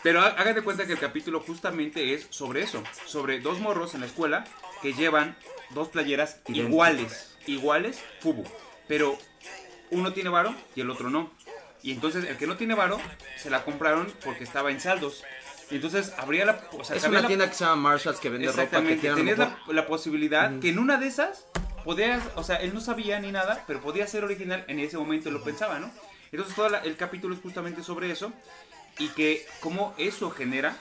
Pero 0.03 0.21
há- 0.21 0.27
hágate 0.27 0.61
cuenta 0.61 0.85
que 0.85 0.93
el 0.93 0.99
capítulo 0.99 1.39
justamente 1.39 2.13
es 2.13 2.27
sobre 2.29 2.61
eso, 2.61 2.83
sobre 3.05 3.39
dos 3.39 3.59
morros 3.59 3.95
en 3.95 4.01
la 4.01 4.05
escuela 4.07 4.45
que 4.81 4.93
llevan 4.93 5.35
dos 5.71 5.89
playeras 5.89 6.37
Idénticas. 6.47 6.69
iguales, 6.69 7.37
iguales, 7.47 7.99
fubu. 8.19 8.43
Pero 8.87 9.17
uno 9.89 10.13
tiene 10.13 10.29
varo 10.29 10.53
y 10.75 10.81
el 10.81 10.89
otro 10.91 11.09
no. 11.09 11.31
Y 11.81 11.91
entonces 11.91 12.25
el 12.25 12.37
que 12.37 12.45
no 12.47 12.55
tiene 12.57 12.75
varo 12.75 12.99
se 13.37 13.49
la 13.49 13.63
compraron 13.63 14.11
porque 14.23 14.43
estaba 14.43 14.69
en 14.71 14.79
saldos. 14.79 15.23
Y 15.71 15.75
entonces 15.75 16.13
habría 16.17 16.45
la, 16.45 16.61
o 16.73 16.83
sea, 16.83 16.95
Es 16.95 17.03
una 17.05 17.21
la- 17.21 17.27
tienda 17.27 17.47
que 17.49 17.55
se 17.55 17.63
llama 17.63 17.89
Marshalls 17.89 18.19
que 18.19 18.29
vende 18.29 18.47
ropa 18.47 18.61
Exactamente, 18.61 19.01
tiene 19.01 19.13
a 19.13 19.17
lo 19.17 19.17
tenías 19.17 19.37
la, 19.39 19.73
la 19.73 19.87
posibilidad 19.87 20.59
que 20.59 20.69
en 20.69 20.77
una 20.77 20.97
de 20.97 21.07
esas 21.07 21.47
podías, 21.83 22.21
o 22.35 22.43
sea, 22.43 22.57
él 22.57 22.73
no 22.75 22.81
sabía 22.81 23.19
ni 23.19 23.31
nada, 23.31 23.63
pero 23.65 23.81
podía 23.81 24.05
ser 24.05 24.23
original 24.23 24.63
en 24.67 24.79
ese 24.79 24.97
momento 24.99 25.31
lo 25.31 25.43
pensaba, 25.43 25.79
¿no? 25.79 25.91
Entonces 26.35 26.55
todo 26.55 26.67
el 26.83 26.97
capítulo 26.97 27.33
es 27.33 27.41
justamente 27.41 27.81
sobre 27.81 28.11
eso 28.11 28.33
y 28.99 29.07
que 29.09 29.45
cómo 29.61 29.95
eso 29.97 30.31
genera 30.31 30.75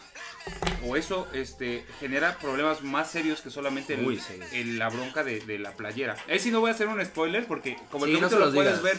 o 0.85 0.97
eso 0.97 1.29
este 1.33 1.87
genera 2.01 2.37
problemas 2.39 2.83
más 2.83 3.11
serios 3.11 3.41
que 3.41 3.51
solamente 3.51 3.97
el- 4.53 4.79
la 4.79 4.89
bronca 4.89 5.23
de, 5.23 5.39
de 5.41 5.59
la 5.61 5.73
playera. 5.73 6.17
Ahí 6.29 6.39
sí 6.41 6.51
no 6.51 6.59
voy 6.61 6.71
a 6.71 6.75
hacer 6.75 6.89
un 6.89 7.03
spoiler 7.05 7.47
porque 7.47 7.77
como 7.91 8.05
Sí, 8.07 8.13
el 8.15 8.21
capítulo 8.21 8.47
lo 8.47 8.53
puedes 8.53 8.83
ver 8.83 8.99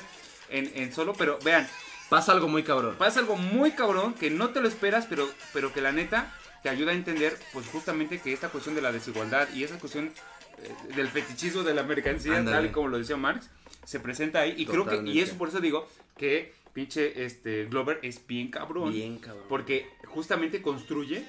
en, 0.49 0.71
en 0.75 0.93
solo, 0.93 1.13
pero 1.13 1.37
vean, 1.43 1.67
Pasa 2.07 2.31
algo 2.31 2.47
muy 2.47 2.63
cabrón. 2.63 2.95
pasa 2.97 3.19
algo 3.19 3.35
muy 3.35 3.71
cabrón 3.71 4.13
que 4.13 4.29
no 4.29 4.49
te 4.51 4.61
lo 4.61 4.67
esperas, 4.67 5.07
pero, 5.07 5.27
pero 5.53 5.73
que 5.73 5.81
la 5.81 5.91
neta 5.91 6.31
te 6.63 6.69
ayuda 6.69 6.91
a 6.91 6.95
entender, 6.95 7.37
pues 7.51 7.65
justamente 7.67 8.19
que 8.21 8.31
esta 8.31 8.47
cuestión 8.49 8.75
de 8.75 8.81
la 8.81 8.91
desigualdad 8.93 9.47
y 9.53 9.63
esa 9.65 9.77
cuestión 9.77 10.11
eh, 10.59 10.93
del 10.95 11.09
fetichismo 11.09 11.63
de 11.63 11.73
la 11.73 11.83
mercancía, 11.83 12.43
tal 12.45 12.65
y 12.67 12.69
como 12.71 12.87
lo 12.87 12.97
decía 12.97 13.17
Marx, 13.17 13.49
se 13.85 13.99
presenta 13.99 14.39
ahí. 14.39 14.53
Y 14.57 14.65
creo 14.65 14.85
que, 14.85 15.01
y 15.11 15.19
eso 15.19 15.35
por 15.37 15.49
eso 15.49 15.59
digo 15.59 15.87
que 16.17 16.53
pinche 16.73 17.23
este, 17.25 17.65
Glover 17.65 17.99
es 18.03 18.25
bien 18.27 18.49
cabrón. 18.49 18.91
Bien 18.93 19.17
cabrón. 19.17 19.43
Porque 19.49 19.87
justamente 20.07 20.61
construye 20.61 21.25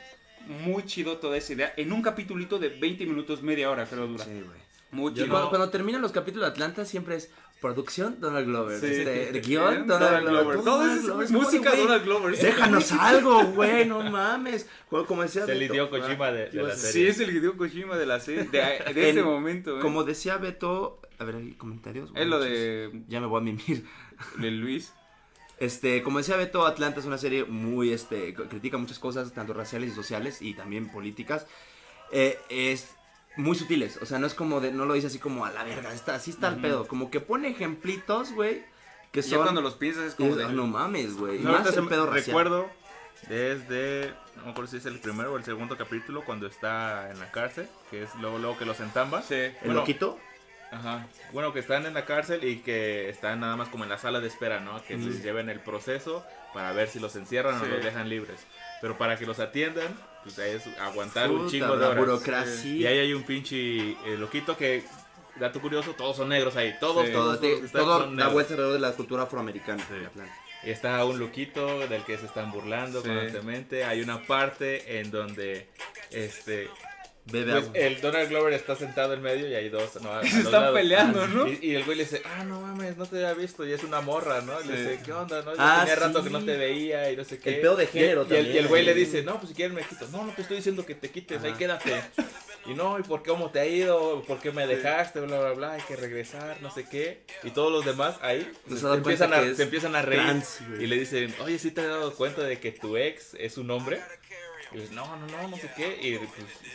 muy 0.49 0.85
chido 0.85 1.19
toda 1.19 1.37
esa 1.37 1.53
idea 1.53 1.75
en 1.77 1.93
un 1.93 2.03
capitulito 2.03 2.59
de 2.59 2.69
20 2.71 3.05
minutos, 3.07 3.43
media 3.43 3.71
hora, 3.71 3.87
creo 3.87 4.07
dura. 4.07 4.25
Sí, 4.25 4.31
güey. 4.31 4.59
Muy 4.93 5.13
Y 5.13 5.17
chido. 5.17 5.29
cuando, 5.29 5.49
cuando 5.51 5.71
terminan 5.71 6.01
los 6.01 6.13
capítulos 6.13 6.47
de 6.47 6.53
Atlanta 6.53 6.85
siempre 6.85 7.17
es 7.17 7.31
producción 7.61 8.21
Donald 8.21 8.47
Glover. 8.47 8.79
Sí. 8.79 8.87
Este, 8.87 9.37
Eh, 9.37 9.41
guion 9.41 9.87
Donald, 9.87 10.29
Glover. 10.29 10.57
Todo 10.59 10.79
Donald 10.79 10.99
es 10.99 11.05
Glover. 11.05 11.25
Es 11.25 11.31
música 11.33 11.71
de, 11.71 11.77
güey, 11.77 11.83
Donald 11.89 12.05
Glover. 12.05 12.37
Déjanos 12.39 12.93
algo, 13.01 13.45
güey, 13.47 13.87
no 13.87 14.03
mames. 14.03 14.69
Como, 14.89 15.05
como 15.07 15.23
decía 15.23 15.43
Es 15.45 15.49
el 15.49 15.63
Hideo 15.63 15.91
Kojima 15.91 16.31
de, 16.31 16.51
de 16.51 16.63
la 16.63 16.75
Sí, 16.77 16.87
serie. 16.87 17.13
Sí, 17.13 17.23
es 17.23 17.29
el 17.29 17.37
Hideo 17.37 17.57
Kojima 17.57 17.97
de 17.97 18.07
la 18.07 18.21
serie, 18.21 18.45
de, 18.45 18.93
de 18.95 19.09
este 19.09 19.23
momento. 19.23 19.79
¿eh? 19.79 19.81
Como 19.81 20.05
decía 20.05 20.37
Beto, 20.37 21.01
a 21.19 21.25
ver, 21.25 21.37
¿hay 21.37 21.53
comentarios? 21.55 22.11
Es 22.15 22.27
lo 22.27 22.39
de, 22.41 23.03
Ya 23.09 23.21
me 23.21 23.27
voy 23.27 23.41
a 23.41 23.45
mimir. 23.45 23.85
de 24.39 24.51
Luis. 24.51 24.93
Este, 25.59 26.03
como 26.03 26.19
decía 26.19 26.37
Beto, 26.37 26.67
Atlanta 26.67 27.01
es 27.01 27.07
una 27.07 27.17
serie 27.19 27.45
muy, 27.45 27.93
este, 27.93 28.35
critica 28.35 28.77
muchas 28.77 28.99
cosas, 28.99 29.33
tanto 29.33 29.55
raciales 29.55 29.91
y 29.93 29.95
sociales 29.95 30.43
y 30.43 30.53
también 30.55 30.91
políticas. 30.91 31.47
Eh, 32.13 32.39
es 32.51 32.95
muy 33.39 33.57
sutiles, 33.57 33.99
o 34.03 34.07
sea, 34.07 34.19
no 34.19 34.27
es 34.27 34.35
como 34.35 34.61
de, 34.61 34.71
no 34.73 34.85
lo 34.87 34.95
dice 34.95 35.07
así 35.09 35.19
como 35.19 35.45
a 35.45 35.51
la 35.51 35.65
verga, 35.65 35.93
está, 35.93 36.15
así 36.15 36.31
está 36.31 36.49
el 36.49 36.57
pedo, 36.57 36.87
como 36.89 37.11
que 37.11 37.21
pone 37.21 37.49
ejemplitos, 37.49 38.33
güey, 38.33 38.65
que 39.13 39.21
Ya 39.23 39.29
son... 39.37 39.43
cuando 39.43 39.61
los 39.63 39.75
piensas 39.75 40.05
es 40.05 40.15
como 40.15 40.31
es- 40.31 40.37
de... 40.37 40.45
ah, 40.45 40.49
no 40.49 40.67
mames, 40.67 41.17
güey, 41.17 41.41
No, 41.41 41.53
más 41.53 41.77
el 41.77 41.87
pedo 41.87 42.07
racial. 42.07 42.25
recuerdo 42.27 42.71
desde, 43.29 44.13
no 44.37 44.45
me 44.45 44.51
acuerdo 44.51 44.71
si 44.71 44.77
es 44.77 44.87
el 44.87 45.01
primero 45.01 45.33
o 45.33 45.37
el 45.37 45.45
segundo 45.45 45.77
capítulo, 45.77 46.25
cuando 46.25 46.47
está 46.47 47.11
en 47.11 47.19
la 47.19 47.31
cárcel, 47.33 47.69
que 47.91 48.03
es 48.05 48.15
luego, 48.21 48.39
luego 48.39 48.57
que 48.59 48.65
los 48.67 48.79
entamba. 48.81 49.23
Sí. 49.23 49.35
¿El 49.35 49.53
Bueno, 49.65 49.81
loquito? 49.81 50.19
Ajá. 50.71 51.07
Bueno, 51.33 51.53
que 51.53 51.61
están 51.61 51.87
en 51.87 51.95
la 51.95 52.05
cárcel 52.05 52.45
y 52.45 52.59
que 52.59 53.09
están 53.09 53.41
nada 53.41 53.57
más 53.57 53.69
como 53.69 53.85
en 53.85 53.91
la 53.91 53.99
sala 53.99 54.21
de 54.21 54.29
espera, 54.29 54.61
¿no? 54.61 54.83
Que 54.85 54.97
les 54.97 55.23
lleven 55.23 55.49
el 55.49 55.61
proceso 55.61 56.25
para 56.53 56.73
ver 56.73 56.89
si 56.89 56.99
los 56.99 57.15
encierran 57.17 57.59
Sí. 57.61 57.67
o 57.67 57.69
los 57.75 57.85
dejan 57.85 58.09
libres. 58.09 58.41
Pero 58.81 58.99
para 58.99 59.17
que 59.17 59.27
los 59.27 59.39
atiendan, 59.39 59.97
pues 60.25 60.39
es 60.39 60.67
aguantar 60.79 61.31
un 61.31 61.49
chingo 61.49 61.75
de 61.75 61.81
la 61.81 61.89
horas. 61.91 61.99
burocracia. 61.99 62.71
Y 62.71 62.87
ahí 62.87 62.99
hay 62.99 63.13
un 63.13 63.23
pinche 63.23 63.57
eh, 63.93 64.17
loquito 64.19 64.57
que, 64.57 64.83
dato 65.37 65.61
curioso, 65.61 65.93
todos 65.93 66.17
son 66.17 66.29
negros 66.31 66.57
ahí. 66.57 66.75
Todos, 66.81 67.07
Sí. 67.07 67.13
todos, 67.13 67.41
todos 67.41 67.71
todo 67.73 68.07
negros. 68.11 68.33
vuelta 68.33 68.53
alrededor 68.55 68.75
de 68.75 68.81
la 68.81 68.93
cultura 68.93 69.23
afroamericana. 69.23 69.83
Sí. 69.89 70.21
Y 70.65 70.71
está 70.71 71.05
un 71.05 71.19
loquito 71.21 71.87
del 71.87 72.03
que 72.03 72.19
se 72.19 72.27
están 72.27 72.51
burlando 72.51 73.01
Sí. 73.03 73.09
constantemente. 73.09 73.85
Hay 73.85 74.01
una 74.01 74.23
parte 74.27 74.99
en 74.99 75.11
donde 75.13 75.69
este 76.11 76.69
Bebe 77.31 77.53
pues, 77.53 77.65
agua. 77.65 77.79
el 77.79 78.01
Donald 78.01 78.29
Glover 78.31 78.53
está 78.53 78.77
sentado 78.77 79.13
en 79.15 79.21
medio 79.23 79.49
y 79.49 79.55
hay 79.55 79.69
dos. 79.69 80.01
¿no? 80.01 80.23
Se 80.23 80.29
están 80.39 80.53
lados. 80.53 80.75
peleando, 80.79 81.27
¿no? 81.27 81.49
Y, 81.49 81.59
y 81.63 81.75
el 81.75 81.85
güey 81.85 81.97
le 81.99 82.05
dice, 82.05 82.23
ah, 82.25 82.45
no 82.45 82.61
mames, 82.61 82.97
no 82.97 83.05
te 83.07 83.17
había 83.17 83.35
visto. 83.35 83.67
Y 83.67 83.73
es 83.73 83.83
una 83.85 84.01
morra, 84.01 84.41
¿no? 84.43 84.61
Y 84.61 84.69
le 84.69 84.77
dice, 84.77 85.01
¿qué 85.05 85.13
onda? 85.13 85.43
No? 85.43 85.53
Yo 85.53 85.57
Ah, 85.59 85.81
tenía 85.85 85.97
rato 86.07 86.23
que 86.23 86.31
no 86.31 86.45
te 86.45 86.57
veía 86.57 87.11
y 87.11 87.17
no 87.17 87.25
sé 87.25 87.39
qué. 87.39 87.57
El 87.57 87.61
pedo 87.61 87.77
de 87.77 87.85
Y- 87.85 87.89
género 87.89 88.27
y, 88.29 88.33
el, 88.33 88.35
y 88.35 88.39
el 88.39 88.45
también. 88.47 88.69
güey 88.69 88.85
le 88.85 88.95
dice, 88.95 89.23
no, 89.23 89.37
pues 89.39 89.49
si 89.51 89.55
quieres 89.55 89.75
me 89.75 89.83
quito. 89.83 90.07
No, 90.13 90.25
no 90.25 90.33
te 90.33 90.43
estoy 90.43 90.59
diciendo 90.59 90.87
que 90.87 90.95
te 90.95 91.11
quites, 91.11 91.43
ahí 91.43 91.51
Ajá. 91.51 91.59
quédate. 91.59 92.01
Y 92.69 92.75
no, 92.75 92.99
¿y 92.99 93.03
por 93.03 93.23
qué 93.23 93.31
cómo 93.31 93.51
te 93.51 93.61
ha 93.61 93.67
ido? 93.67 94.23
¿Por 94.23 94.41
qué 94.41 94.51
me 94.51 94.67
dejaste? 94.67 95.21
Bla, 95.21 95.39
bla, 95.39 95.53
bla, 95.53 95.73
hay 95.75 95.83
que 95.83 95.95
regresar, 95.95 96.57
no 96.63 96.71
sé 96.73 96.85
qué. 96.89 97.21
Y 97.45 97.51
todos 97.51 97.71
los 97.71 97.85
demás 97.85 98.17
ahí 98.23 98.49
se 98.69 98.87
empiezan 98.93 99.33
a, 99.35 99.41
que 99.41 99.51
es 99.51 99.57
se 99.57 99.63
empiezan 99.65 99.95
a 99.95 100.03
reír. 100.03 100.21
trans, 100.23 100.59
y 100.81 100.87
le 100.89 100.99
dicen, 100.99 101.33
oye, 101.41 101.59
¿sí 101.61 101.71
te 101.71 101.83
has 101.83 101.87
dado 101.89 102.13
cuenta 102.15 102.43
de 102.43 102.59
que 102.59 102.73
tu 102.73 102.97
ex 102.97 103.35
es 103.39 103.57
un 103.57 103.71
hombre? 103.71 104.01
Y 104.73 104.79
no, 104.95 105.17
no, 105.17 105.27
no, 105.27 105.49
no 105.49 105.57
sé 105.57 105.71
qué. 105.77 105.99
Y 106.03 106.19
pues, 106.19 106.31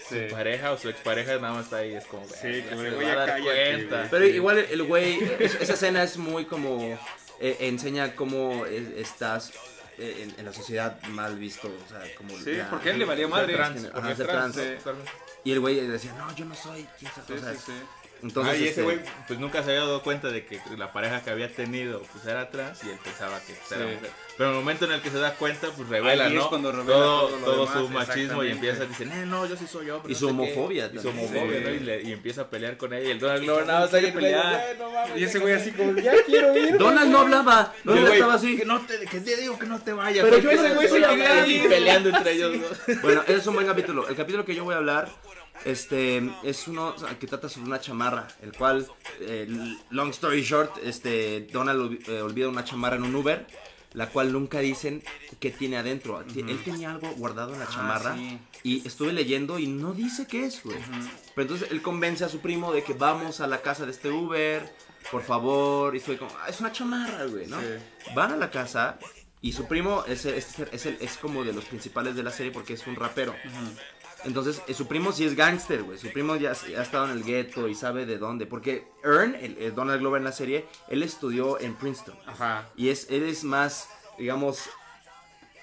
Sí. 0.09 0.27
su 0.29 0.33
pareja 0.35 0.71
o 0.71 0.77
su 0.77 0.89
expareja 0.89 1.35
nada 1.37 1.53
más 1.53 1.65
está 1.65 1.77
ahí. 1.77 1.93
Es 1.93 2.05
como, 2.05 2.25
Sí, 2.27 2.33
"Verga, 2.47 2.63
que 2.63 2.69
se 2.69 2.75
güey, 2.75 2.93
va 2.95 3.03
ya 3.03 3.11
a 3.11 3.15
dar 3.15 3.29
cállate, 3.29 3.69
cuenta. 3.73 3.97
güey. 3.97 4.09
Pero 4.09 4.25
igual 4.27 4.57
el- 4.59 4.83
güey, 4.83 5.19
es- 5.39 5.55
esa 5.55 5.73
escena 5.73 6.03
es 6.03 6.17
muy 6.17 6.45
como, 6.45 6.97
eh, 7.39 7.57
enseña 7.59 8.15
cómo 8.15 8.65
es- 8.65 8.89
estás 8.97 9.51
eh, 9.97 10.23
en, 10.23 10.39
en 10.39 10.45
la 10.45 10.53
sociedad 10.53 10.99
mal 11.09 11.37
visto, 11.37 11.67
o 11.67 11.89
sea, 11.89 12.01
como... 12.15 12.35
Sí, 12.39 12.53
la- 12.53 12.69
porque 12.71 12.89
él 12.91 12.97
le 12.97 13.05
valía 13.05 13.27
madre. 13.27 13.53
trans, 13.53 13.85
Ajá, 13.93 14.15
trans. 14.15 14.57
Y 15.43 15.51
el 15.51 15.59
güey 15.59 15.75
decía, 15.85 16.13
no, 16.13 16.33
yo 16.35 16.45
no 16.45 16.55
soy, 16.55 16.87
quién 16.97 17.11
sabe", 17.11 17.27
Sí, 17.27 17.33
o 17.33 17.39
sea, 17.39 17.53
sí, 17.53 17.59
sí. 17.67 17.71
Entonces, 18.23 18.53
ah, 18.53 18.55
y 18.57 18.61
ese 18.61 18.69
este, 18.69 18.81
güey 18.83 18.99
pues 19.27 19.39
nunca 19.39 19.63
se 19.63 19.71
había 19.71 19.81
dado 19.81 20.01
cuenta 20.03 20.29
de 20.29 20.45
que 20.45 20.59
la 20.77 20.91
pareja 20.93 21.21
que 21.23 21.31
había 21.31 21.53
tenido 21.53 22.01
pues 22.03 22.23
era 22.25 22.49
trans 22.51 22.83
y 22.83 22.89
él 22.89 22.99
pensaba 23.03 23.39
que 23.41 23.53
pues, 23.53 23.71
era 23.71 23.85
mujer. 23.85 24.11
Pero 24.37 24.49
en 24.49 24.55
el 24.55 24.61
momento 24.61 24.85
en 24.85 24.93
el 24.93 25.01
que 25.01 25.09
se 25.09 25.19
da 25.19 25.35
cuenta 25.35 25.67
pues 25.75 25.87
revela, 25.89 26.25
Ahí 26.25 26.31
es 26.35 26.39
¿no? 26.39 26.49
cuando 26.49 26.71
revela 26.71 26.95
todo, 26.95 27.27
todo 27.27 27.37
lo 27.39 27.45
todo 27.45 27.65
demás, 27.65 27.77
su 27.77 27.89
machismo 27.89 28.43
y 28.43 28.49
empieza 28.51 28.83
a 28.83 28.85
decir, 28.87 29.07
"Eh, 29.13 29.25
no, 29.27 29.45
yo 29.45 29.55
sí 29.55 29.65
soy 29.67 29.89
hombre. 29.89 30.11
Y 30.11 30.13
no 30.13 30.19
su 30.19 30.27
sé 30.29 30.35
qué". 30.35 30.41
homofobia 30.41 30.91
Y 30.93 30.99
su 30.99 31.09
homofobia, 31.09 31.57
Sí. 31.57 31.63
¿no? 31.63 31.69
Y, 31.71 31.79
le- 31.79 32.01
y 32.03 32.11
empieza 32.11 32.41
a 32.41 32.49
pelear 32.49 32.77
con 32.77 32.93
ella 32.93 33.07
y 33.07 33.11
el 33.11 33.19
Donald 33.19 33.43
Glover 33.43 33.65
nada 33.67 33.79
más 33.81 33.93
ahí 33.93 34.11
pelear. 34.11 34.61
"Güey, 34.65 34.77
no 34.79 34.91
mames, 34.91 35.09
Y 35.19 35.23
ese 35.23 35.25
déjame". 35.25 35.39
güey 35.41 35.53
así 35.53 35.71
como, 35.71 35.97
ya 35.99 36.13
quiero 36.25 36.57
ir. 36.57 36.77
Donald 36.77 37.11
no 37.11 37.19
hablaba, 37.19 37.73
Donald 37.83 38.05
güey, 38.07 38.13
estaba 38.19 38.33
así. 38.35 38.57
Que, 38.57 38.65
no 38.65 38.81
te, 38.81 38.99
que 39.05 39.19
te 39.19 39.35
digo 39.37 39.59
que 39.59 39.65
no 39.67 39.79
te 39.81 39.93
vayas. 39.93 40.23
Pero 40.25 40.37
yo 40.39 40.49
ese 40.51 40.73
güey 40.75 40.87
se 40.87 41.01
quería 41.01 41.45
ir 41.47 41.69
peleando 41.69 42.09
entre 42.09 42.31
ellos 42.31 42.53
dos. 42.61 42.97
Bueno, 43.01 43.21
ese 43.23 43.35
es 43.35 43.47
un 43.47 43.53
buen 43.55 43.67
capítulo. 43.67 44.07
El 44.07 44.15
capítulo 44.15 44.43
que 44.45 44.55
yo 44.55 44.63
voy 44.63 44.73
a 44.73 44.77
hablar 44.77 45.09
este, 45.65 46.23
es 46.43 46.67
uno 46.67 46.95
que 47.19 47.27
trata 47.27 47.47
sobre 47.47 47.67
una 47.67 47.79
chamarra, 47.79 48.27
el 48.41 48.51
cual, 48.53 48.87
eh, 49.19 49.47
long 49.91 50.09
story 50.09 50.41
short, 50.41 50.77
este, 50.83 51.41
Donald 51.51 51.99
eh, 52.09 52.21
olvida 52.21 52.47
una 52.49 52.63
chamarra 52.63 52.95
en 52.95 53.03
un 53.03 53.13
Uber, 53.15 53.45
la 53.93 54.07
cual 54.09 54.31
nunca 54.31 54.59
dicen 54.59 55.03
qué 55.39 55.51
tiene 55.51 55.77
adentro. 55.77 56.21
Él 56.21 56.61
tenía 56.63 56.91
algo 56.91 57.09
guardado 57.11 57.53
en 57.53 57.59
la 57.59 57.65
Ah, 57.65 57.71
chamarra 57.73 58.15
sí. 58.15 58.39
y 58.63 58.87
estuve 58.87 59.11
leyendo 59.13 59.59
y 59.59 59.67
no 59.67 59.93
dice 59.93 60.27
qué 60.27 60.45
es, 60.45 60.63
güey. 60.63 60.77
Pero 61.35 61.41
entonces 61.43 61.71
él 61.71 61.81
convence 61.81 62.23
a 62.23 62.29
su 62.29 62.39
primo 62.39 62.71
de 62.73 62.83
que 62.83 62.93
vamos 62.93 63.41
a 63.41 63.47
la 63.47 63.61
casa 63.61 63.85
de 63.85 63.91
este 63.91 64.09
Uber, 64.09 64.71
por 65.11 65.23
favor, 65.23 65.93
y 65.95 65.97
estoy 65.97 66.17
como, 66.17 66.31
"Ah, 66.41 66.47
es 66.49 66.59
una 66.59 66.71
chamarra, 66.71 67.25
güey, 67.25 67.47
¿no? 67.47 67.59
Sí. 67.59 67.65
Van 68.15 68.31
a 68.31 68.37
la 68.37 68.49
casa 68.51 68.97
y 69.41 69.51
su 69.53 69.67
primo 69.67 70.03
es, 70.07 70.25
es, 70.25 70.59
es, 70.71 70.85
el- 70.85 70.97
es 71.01 71.17
como 71.17 71.43
de 71.43 71.51
los 71.51 71.65
principales 71.65 72.15
de 72.15 72.23
la 72.23 72.31
serie 72.31 72.51
porque 72.51 72.73
es 72.73 72.85
un 72.87 72.95
rapero. 72.95 73.33
Entonces, 74.23 74.61
eh, 74.67 74.73
su 74.73 74.87
primo 74.87 75.11
sí 75.11 75.25
es 75.25 75.35
gángster, 75.35 75.83
güey. 75.83 75.97
Su 75.97 76.11
primo 76.11 76.35
ya, 76.35 76.53
ya 76.53 76.79
ha 76.79 76.83
estado 76.83 77.05
en 77.05 77.11
el 77.11 77.23
gueto 77.23 77.67
y 77.67 77.75
sabe 77.75 78.05
de 78.05 78.17
dónde. 78.17 78.45
Porque 78.45 78.87
Earn, 79.03 79.35
el, 79.35 79.57
el 79.57 79.73
Donald 79.73 79.99
Glover 79.99 80.19
en 80.19 80.25
la 80.25 80.31
serie, 80.31 80.65
él 80.89 81.01
estudió 81.03 81.59
en 81.59 81.73
Princeton. 81.75 82.15
Ajá. 82.27 82.69
Y 82.75 82.89
es, 82.89 83.07
él 83.09 83.23
es 83.23 83.43
más, 83.43 83.89
digamos, 84.19 84.59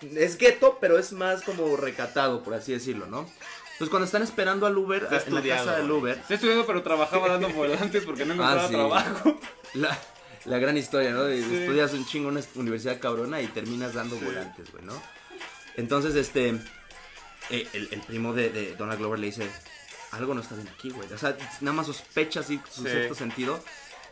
es 0.02 0.36
gueto, 0.38 0.78
pero 0.80 0.98
es 0.98 1.12
más 1.12 1.42
como 1.42 1.76
recatado, 1.76 2.42
por 2.42 2.54
así 2.54 2.72
decirlo, 2.72 3.06
¿no? 3.06 3.20
Entonces, 3.72 3.90
cuando 3.90 4.06
están 4.06 4.22
esperando 4.22 4.66
al 4.66 4.76
Uber, 4.76 5.06
a- 5.08 5.22
en 5.24 5.34
la 5.34 5.42
casa 5.42 5.76
del. 5.78 5.90
Uber, 5.90 6.18
Está 6.18 6.34
estudiando, 6.34 6.66
pero 6.66 6.82
trabajaba 6.82 7.28
dando 7.28 7.48
volantes 7.50 8.04
porque 8.04 8.24
no 8.24 8.34
encontraba 8.34 8.64
Ah, 8.64 8.68
sí. 8.68 8.74
trabajo. 8.74 9.40
la, 9.74 9.96
la 10.46 10.58
gran 10.58 10.76
historia, 10.76 11.12
¿no? 11.12 11.22
De- 11.24 11.42
Sí. 11.44 11.54
Estudias 11.58 11.92
un 11.92 12.04
chingo 12.04 12.28
en 12.30 12.38
una 12.38 12.44
universidad 12.56 12.98
cabrona 12.98 13.40
y 13.40 13.46
terminas 13.46 13.94
dando 13.94 14.16
volantes, 14.16 14.72
güey, 14.72 14.84
¿no? 14.84 15.00
Entonces, 15.76 16.16
este, 16.16 16.58
eh, 17.50 17.66
el, 17.72 17.88
el 17.92 18.00
primo 18.02 18.32
de, 18.34 18.50
de 18.50 18.74
Donald 18.76 18.98
Glover 18.98 19.18
le 19.18 19.26
dice, 19.26 19.48
algo 20.12 20.34
no 20.34 20.40
está 20.40 20.54
bien 20.54 20.68
aquí, 20.68 20.90
güey. 20.90 21.10
O 21.12 21.18
sea, 21.18 21.36
nada 21.60 21.76
más 21.76 21.86
sospecha 21.86 22.40
así, 22.40 22.60
su 22.70 22.82
Sí. 22.82 22.88
sexto 22.88 23.14
sentido. 23.14 23.62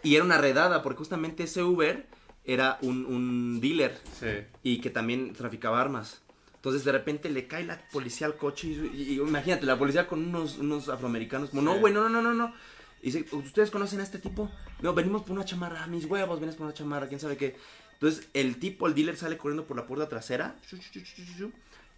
Y 0.03 0.15
era 0.15 0.25
una 0.25 0.39
redada, 0.39 0.83
porque 0.83 0.99
justamente 0.99 1.45
ese 1.45 1.63
Uber 1.63 2.07
era 2.45 2.79
un, 2.83 3.05
un 3.07 3.61
dealer 3.61 3.99
Sí. 4.21 4.27
y 4.63 4.81
que 4.81 4.91
también 4.91 5.33
traficaba 5.33 5.81
armas. 5.81 6.21
Entonces 6.57 6.85
de 6.85 6.93
repente 6.93 7.31
le 7.31 7.47
cae 7.47 7.65
la 7.65 7.81
policía 7.91 8.27
al 8.27 8.37
coche 8.37 8.69
y, 8.69 8.73
y- 8.95 9.03
y 9.13 9.15
imagínate, 9.21 9.67
la 9.67 9.79
policía 9.79 10.07
con 10.09 10.25
unos, 10.27 10.59
unos 10.59 10.89
afroamericanos 10.89 11.51
como, 11.51 11.63
no, 11.63 11.79
güey, 11.79 11.93
no, 11.95 12.09
no, 12.09 12.21
no, 12.23 12.35
no. 12.35 12.53
Y 13.03 13.11
dice, 13.13 13.25
¿ustedes 13.37 13.71
conocen 13.71 14.01
a 14.01 14.03
este 14.03 14.19
tipo? 14.19 14.51
No, 14.81 14.93
venimos 14.95 15.23
por 15.23 15.33
una 15.33 15.45
chamarra, 15.45 15.85
"Ah, 15.85 15.87
mis 15.87 16.07
huevos, 16.07 16.39
vienes 16.41 16.57
por 16.57 16.67
una 16.67 16.75
chamarra, 16.75 17.07
quién 17.09 17.21
sabe 17.21 17.37
qué. 17.37 17.57
Entonces 17.95 18.29
el 18.35 18.59
tipo, 18.59 18.87
el 18.89 18.95
dealer 18.95 19.17
sale 19.17 19.39
corriendo 19.39 19.65
por 19.65 19.77
la 19.77 19.87
puerta 19.87 20.09
trasera. 20.09 20.57
shu, 20.69 20.77
shu, 20.77 21.01
shu, 21.01 21.53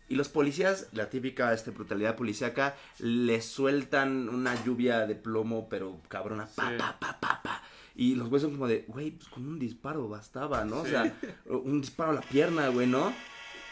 Y 0.08 0.14
los 0.14 0.28
policías, 0.28 0.86
la 0.92 1.10
típica 1.10 1.52
este, 1.52 1.70
brutalidad 1.70 2.16
policíaca, 2.16 2.76
le 2.98 3.40
sueltan 3.42 4.28
una 4.28 4.54
lluvia 4.64 5.06
de 5.06 5.14
plomo, 5.14 5.68
pero 5.68 6.00
cabrona, 6.08 6.46
pa, 6.46 6.70
Sí. 6.70 6.76
pa, 6.78 6.98
pa, 6.98 7.18
pa, 7.20 7.42
pa. 7.42 7.62
Y 7.94 8.14
los 8.14 8.28
güeyes 8.28 8.42
son 8.44 8.52
como 8.52 8.68
de, 8.68 8.84
güey, 8.88 9.10
pues 9.10 9.28
con 9.28 9.46
un 9.46 9.58
disparo 9.58 10.08
bastaba, 10.08 10.64
¿no? 10.64 10.80
O 10.82 10.86
sea, 10.86 11.14
un 11.46 11.80
disparo 11.80 12.12
a 12.12 12.14
la 12.14 12.20
pierna, 12.22 12.68
güey, 12.68 12.86
¿no? 12.86 13.12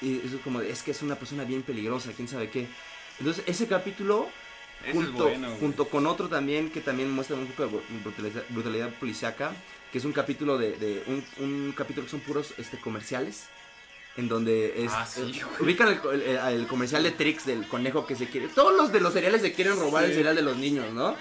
Y 0.02 0.18
eso 0.18 0.36
es 0.36 0.42
como, 0.42 0.60
de, 0.60 0.70
es 0.70 0.82
que 0.82 0.90
es 0.90 1.02
una 1.02 1.14
persona 1.14 1.44
bien 1.44 1.62
peligrosa, 1.62 2.12
quién 2.14 2.28
sabe 2.28 2.50
qué. 2.50 2.66
Entonces, 3.18 3.42
ese 3.46 3.66
capítulo, 3.66 4.26
Ese 4.84 4.92
junto, 4.92 5.28
es 5.28 5.38
bueno, 5.38 5.48
güey. 5.48 5.60
junto 5.60 5.88
con 5.88 6.06
otro 6.06 6.28
también, 6.28 6.70
que 6.70 6.82
también 6.82 7.10
muestra 7.12 7.36
un 7.36 7.46
poco 7.46 7.62
de 7.66 7.70
bru- 7.78 8.02
brutalidad, 8.04 8.44
brutalidad 8.50 8.90
policiaca, 8.98 9.52
que 9.90 9.98
es 9.98 10.04
un 10.04 10.12
capítulo 10.12 10.58
de, 10.58 10.72
de 10.76 11.02
un, 11.06 11.24
un 11.42 11.72
capítulo 11.74 12.04
que 12.04 12.10
son 12.10 12.20
puros 12.20 12.52
este, 12.58 12.78
comerciales. 12.78 13.46
En 14.16 14.28
donde 14.28 14.84
es. 14.84 14.90
Ah, 14.92 15.04
sí, 15.06 15.20
eh, 15.40 15.42
ubican 15.60 15.88
el, 15.88 16.22
el- 16.22 16.36
el 16.60 16.66
comercial 16.66 17.02
de 17.02 17.10
Trix 17.10 17.44
del 17.44 17.66
conejo 17.68 18.06
que 18.06 18.16
se 18.16 18.26
quiere. 18.28 18.48
Todos 18.48 18.74
los 18.74 18.90
de 18.92 19.00
los 19.00 19.12
cereales 19.12 19.42
se 19.42 19.52
quieren 19.52 19.78
robar 19.78 20.04
el 20.04 20.14
cereal 20.14 20.34
de 20.34 20.42
los 20.42 20.56
niños, 20.56 20.92
¿no? 20.94 21.14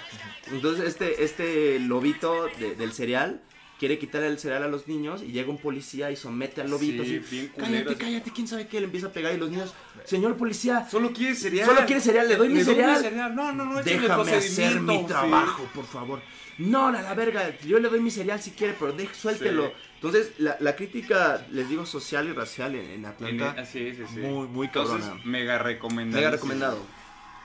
Entonces, 0.50 0.86
este, 0.86 1.22
este 1.24 1.78
lobito 1.80 2.46
de- 2.58 2.74
del 2.74 2.92
cereal 2.92 3.42
quiere 3.78 3.98
quitarle 3.98 4.28
el 4.28 4.38
cereal 4.38 4.62
a 4.62 4.68
los 4.68 4.88
niños 4.88 5.22
y 5.22 5.32
llega 5.32 5.50
un 5.50 5.58
policía 5.58 6.10
y 6.10 6.16
somete 6.16 6.62
al 6.62 6.70
lobito. 6.70 7.04
Sí, 7.04 7.18
así, 7.22 7.30
bien 7.36 7.52
cállate, 7.58 7.94
cállate, 7.96 8.30
quién 8.32 8.48
sabe 8.48 8.66
qué. 8.66 8.80
Le 8.80 8.86
empieza 8.86 9.08
a 9.08 9.12
pegar 9.12 9.34
y 9.34 9.36
los 9.36 9.50
niños, 9.50 9.74
señor 10.04 10.34
policía, 10.38 10.88
Solo 10.90 11.12
quiere 11.12 11.34
cereal. 11.34 11.66
solo 11.68 11.84
quiere 11.84 12.00
cereal, 12.00 12.26
le 12.28 12.36
doy 12.36 12.48
mi 12.48 12.62
doy 12.62 12.74
cereal. 12.74 13.34
No, 13.34 13.52
no, 13.52 13.66
no, 13.66 13.82
Déjame 13.82 14.32
hacer 14.32 14.80
mi 14.80 15.00
sí. 15.00 15.04
trabajo, 15.06 15.68
por 15.74 15.84
favor. 15.84 16.22
No, 16.56 16.86
a 16.86 16.92
la 16.92 17.12
verga, 17.12 17.54
yo 17.66 17.78
le 17.78 17.90
doy 17.90 18.00
mi 18.00 18.10
cereal 18.10 18.40
si 18.40 18.52
quiere, 18.52 18.74
pero 18.80 18.92
deje, 18.94 19.14
suéltelo. 19.14 19.66
Sí. 19.66 19.72
Entonces, 20.06 20.32
la, 20.38 20.56
la 20.60 20.76
crítica, 20.76 21.44
les 21.50 21.68
digo, 21.68 21.84
social 21.86 22.28
y 22.28 22.32
racial 22.32 22.74
en, 22.74 22.90
en 22.90 23.06
Atlanta, 23.06 23.50
En- 23.52 23.58
así 23.60 23.86
es, 23.88 23.96
sí. 23.96 24.16
muy, 24.18 24.46
muy 24.48 24.66
Entonces, 24.66 25.00
cabrona. 25.04 25.22
mega 25.24 25.58
recomendado. 25.58 26.16
mega 26.20 26.30
recomendado. 26.30 26.78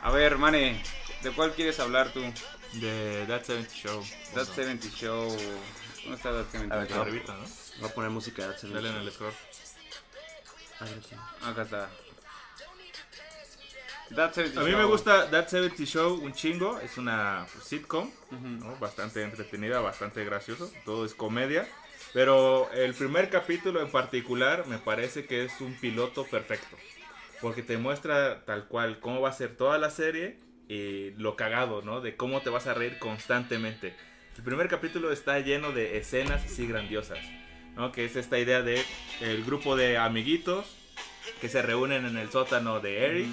A 0.03 0.11
ver, 0.11 0.37
Mane, 0.37 0.81
¿de 1.23 1.31
cuál 1.31 1.51
quieres 1.53 1.79
hablar 1.79 2.11
tú? 2.13 2.21
De 2.73 3.25
That 3.27 3.43
70 3.43 3.73
Show. 3.73 4.03
That 4.33 4.45
70 4.45 4.87
Show. 4.89 5.27
¿Dónde 6.03 6.15
está 6.17 6.31
That 6.31 6.45
70 6.51 6.75
A 6.75 6.79
ver, 6.79 6.87
Show? 6.89 7.01
Arribita, 7.01 7.33
¿no? 7.33 7.43
Voy 7.79 7.89
a 7.89 7.93
poner 7.93 8.09
música 8.11 8.47
de 8.47 8.53
Axel 8.53 8.73
Dale 8.73 8.89
en 8.89 8.95
Rose. 8.95 9.07
el 9.07 9.13
score. 9.13 9.33
A 10.79 10.83
ver, 10.85 10.93
aquí. 10.97 11.15
Acá 11.43 11.61
está. 11.63 11.89
That 14.15 14.33
70 14.33 14.59
A 14.59 14.63
mí 14.63 14.71
Show. 14.71 14.79
me 14.79 14.85
gusta 14.85 15.29
That 15.29 15.47
70 15.47 15.85
Show 15.85 16.15
un 16.15 16.33
chingo. 16.33 16.79
Es 16.79 16.97
una 16.97 17.45
sitcom, 17.63 18.09
Ujú. 18.31 18.37
¿no? 18.47 18.75
Bastante 18.77 19.23
entretenida, 19.23 19.79
bastante 19.79 20.23
gracioso. 20.25 20.71
Todo 20.85 21.05
es 21.05 21.13
comedia. 21.13 21.67
Pero 22.13 22.69
el 22.73 22.93
primer 22.93 23.29
capítulo 23.29 23.81
en 23.81 23.89
particular 23.89 24.67
me 24.67 24.77
parece 24.77 25.25
que 25.25 25.45
es 25.45 25.61
un 25.61 25.73
piloto 25.75 26.25
perfecto. 26.25 26.75
Porque 27.39 27.63
te 27.63 27.77
muestra 27.77 28.43
tal 28.45 28.67
cual 28.67 28.99
cómo 28.99 29.21
va 29.21 29.29
a 29.29 29.33
ser 29.33 29.55
toda 29.55 29.77
la 29.77 29.89
serie 29.89 30.37
y 30.67 31.11
lo 31.11 31.35
cagado, 31.35 31.81
¿no? 31.81 32.01
De 32.01 32.15
cómo 32.15 32.41
te 32.41 32.49
vas 32.49 32.67
a 32.67 32.73
reír 32.73 32.99
constantemente. 32.99 33.95
El 34.37 34.43
primer 34.43 34.67
capítulo 34.67 35.11
está 35.11 35.39
lleno 35.39 35.71
de 35.71 35.97
escenas 35.97 36.43
así 36.43 36.67
grandiosas, 36.67 37.19
¿no? 37.75 37.91
Que 37.91 38.05
es 38.05 38.15
esta 38.15 38.39
idea 38.39 38.61
de 38.61 38.83
el 39.21 39.43
grupo 39.43 39.75
de 39.75 39.97
amiguitos 39.97 40.75
que 41.39 41.49
se 41.49 41.61
reúnen 41.61 42.05
en 42.05 42.17
el 42.17 42.29
sótano 42.29 42.79
de 42.79 43.05
Eric 43.05 43.27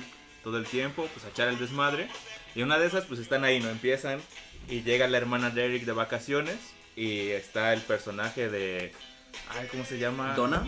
todo 0.45 0.59
el 0.59 0.67
tiempo, 0.67 1.09
pues 1.13 1.25
a 1.25 1.31
echar 1.31 1.49
el 1.49 1.59
desmadre. 1.59 2.09
Y 2.55 2.63
una 2.63 2.79
de 2.79 2.87
esas, 2.87 3.05
pues 3.07 3.21
están 3.21 3.45
ahí, 3.45 3.61
¿no? 3.61 3.69
Empiezan 3.69 4.21
y 4.69 4.83
llega 4.83 5.09
la 5.09 5.19
hermana 5.19 5.51
de 5.51 5.67
Eric 5.67 5.85
de 5.85 5.93
vacaciones 5.93 6.75
y 6.99 7.31
está 7.31 7.73
el 7.73 7.81
personaje 7.83 8.49
de... 8.49 8.93
Ay, 9.51 9.69
¿cómo 9.71 9.85
se 9.85 9.99
llama? 9.99 10.35
¿Donna? 10.35 10.67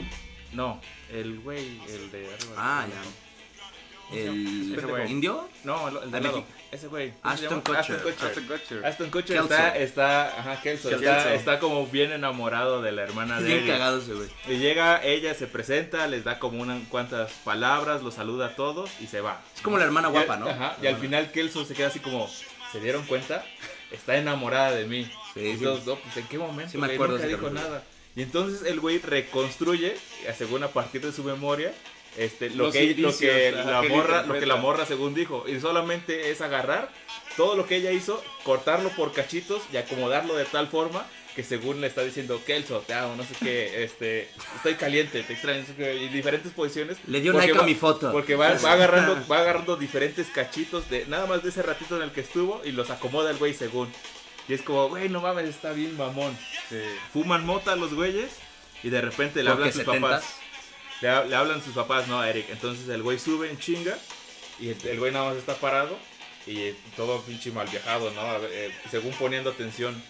No, 0.52 0.80
el 1.12 1.40
güey, 1.40 1.80
el 1.88 2.10
de... 2.12 2.28
Ah, 2.56 2.86
ya. 2.88 4.16
¿El 4.16 4.74
Ese 4.76 4.86
güey. 4.86 5.10
indio? 5.10 5.48
No, 5.64 5.88
el, 5.88 5.96
el 6.04 6.10
de 6.10 6.20
lado. 6.20 6.36
México. 6.38 6.52
Ese 6.72 6.86
güey. 6.88 7.12
¿cómo 7.22 7.36
se 7.36 7.44
Ashton? 7.46 7.60
Kutcher. 7.60 7.78
Ashton 7.78 8.04
Kutcher. 8.04 8.26
Ashton 8.26 8.44
Kutcher. 8.46 8.86
Aston 8.86 9.10
Kutcher 9.10 9.36
Kelso. 9.38 9.54
está, 9.54 9.76
está, 9.76 10.38
ajá, 10.40 10.62
Kelso, 10.62 10.88
Kelso. 10.88 11.04
Está, 11.04 11.34
está 11.34 11.58
como 11.58 11.86
bien 11.86 12.12
enamorado 12.12 12.80
de 12.82 12.92
la 12.92 13.02
hermana 13.02 13.40
de 13.40 13.54
bien 13.54 13.66
cagado 13.66 13.98
ese 13.98 14.14
güey. 14.14 14.28
Y 14.48 14.58
llega, 14.58 15.02
ella 15.04 15.34
se 15.34 15.46
presenta, 15.46 16.06
les 16.06 16.24
da 16.24 16.38
como 16.38 16.60
unas 16.62 16.86
cuantas 16.88 17.32
palabras, 17.44 18.02
los 18.02 18.14
saluda 18.14 18.46
a 18.46 18.56
todos 18.56 18.90
y 19.00 19.06
se 19.06 19.20
va. 19.20 19.40
Es 19.54 19.62
como 19.62 19.78
la 19.78 19.84
hermana 19.84 20.08
guapa, 20.08 20.36
¿no? 20.36 20.48
Ajá, 20.48 20.76
y 20.82 20.86
al 20.86 20.96
final 20.96 21.30
Kelso 21.32 21.64
se 21.64 21.74
queda 21.74 21.88
así 21.88 21.98
como, 22.00 22.28
¿se 22.72 22.80
dieron 22.80 23.04
cuenta? 23.06 23.44
Está 23.90 24.16
enamorada 24.16 24.72
de 24.72 24.86
mí. 24.86 25.10
Sí, 25.34 25.40
y 25.40 25.56
sí. 25.56 25.64
todos, 25.64 25.86
no, 25.86 25.96
pues 25.96 26.16
¿en 26.16 26.26
qué 26.26 26.38
momento? 26.38 26.72
Sí 26.72 26.78
me 26.78 26.92
acuerdo 26.92 27.14
Nunca 27.14 27.28
dijo 27.28 27.50
nada. 27.50 27.84
Y 28.16 28.22
entonces 28.22 28.66
el 28.66 28.80
güey 28.80 28.98
reconstruye, 28.98 29.96
según 30.36 30.64
a 30.64 30.68
partir 30.68 31.00
de 31.00 31.12
su 31.12 31.22
memoria, 31.22 31.72
este, 32.16 32.50
lo, 32.50 32.64
Los 32.64 32.72
que, 32.72 32.94
lo, 33.52 33.64
la 33.70 33.82
morra, 33.82 34.22
lo 34.24 34.34
que 34.34 34.46
la 34.46 34.56
morra 34.56 34.84
según 34.84 35.14
dijo. 35.14 35.44
Y 35.46 35.60
solamente 35.60 36.30
es 36.30 36.40
agarrar 36.40 36.90
todo 37.36 37.56
lo 37.56 37.66
que 37.66 37.76
ella 37.76 37.92
hizo, 37.92 38.22
cortarlo 38.42 38.90
por 38.90 39.12
cachitos 39.12 39.62
y 39.72 39.76
acomodarlo 39.76 40.34
de 40.34 40.44
tal 40.44 40.66
forma 40.66 41.06
que 41.34 41.44
según 41.44 41.80
le 41.80 41.86
está 41.86 42.02
diciendo 42.02 42.40
Kelso, 42.44 42.82
te 42.84 42.92
amo, 42.92 43.14
no 43.14 43.22
sé 43.22 43.34
qué, 43.40 43.84
este, 43.84 44.28
estoy 44.56 44.74
caliente, 44.74 45.22
te 45.22 45.32
extraño, 45.32 45.60
no 45.60 45.66
sé 45.66 45.74
qué", 45.76 45.94
y 45.94 46.08
diferentes 46.08 46.52
posiciones. 46.52 46.98
Le 47.06 47.20
dio 47.20 47.32
like 47.32 47.56
a 47.56 47.62
mi 47.62 47.76
foto. 47.76 48.10
Porque 48.10 48.34
va, 48.34 48.54
va 48.54 48.72
agarrando, 48.72 49.16
va 49.30 49.38
agarrando 49.38 49.76
diferentes 49.76 50.26
cachitos 50.28 50.90
de 50.90 51.06
nada 51.06 51.26
más 51.26 51.44
de 51.44 51.50
ese 51.50 51.62
ratito 51.62 51.96
en 51.96 52.02
el 52.02 52.10
que 52.10 52.22
estuvo 52.22 52.60
y 52.64 52.72
los 52.72 52.90
acomoda 52.90 53.30
el 53.30 53.36
güey 53.36 53.54
según. 53.54 53.92
Y 54.50 54.54
es 54.54 54.62
como, 54.62 54.88
güey, 54.88 55.08
no 55.08 55.20
mames, 55.20 55.48
está 55.48 55.72
bien 55.72 55.96
mamón. 55.96 56.36
Sí. 56.68 56.80
Fuman 57.12 57.46
mota 57.46 57.76
los 57.76 57.94
güeyes 57.94 58.30
y 58.82 58.90
de 58.90 59.00
repente 59.00 59.42
le 59.42 59.50
hablan 59.50 59.72
sus 59.72 59.82
70s. 59.86 60.00
papás. 60.00 60.24
Le, 61.00 61.28
le 61.28 61.36
hablan 61.36 61.62
sus 61.64 61.74
papás, 61.74 62.08
¿no? 62.08 62.20
A 62.20 62.28
Eric. 62.28 62.46
Entonces 62.50 62.88
el 62.88 63.02
güey 63.02 63.18
sube 63.18 63.48
en 63.48 63.58
chinga 63.58 63.96
y 64.58 64.70
el, 64.70 64.76
el 64.86 64.98
güey 64.98 65.12
nada 65.12 65.28
más 65.30 65.36
está 65.36 65.54
parado 65.54 65.96
y 66.46 66.58
eh, 66.62 66.74
todo 66.96 67.20
pinche 67.22 67.52
mal 67.52 67.68
viajado, 67.68 68.10
¿no? 68.10 68.22
Eh, 68.50 68.74
según 68.90 69.12
poniendo 69.12 69.50
atención. 69.50 70.02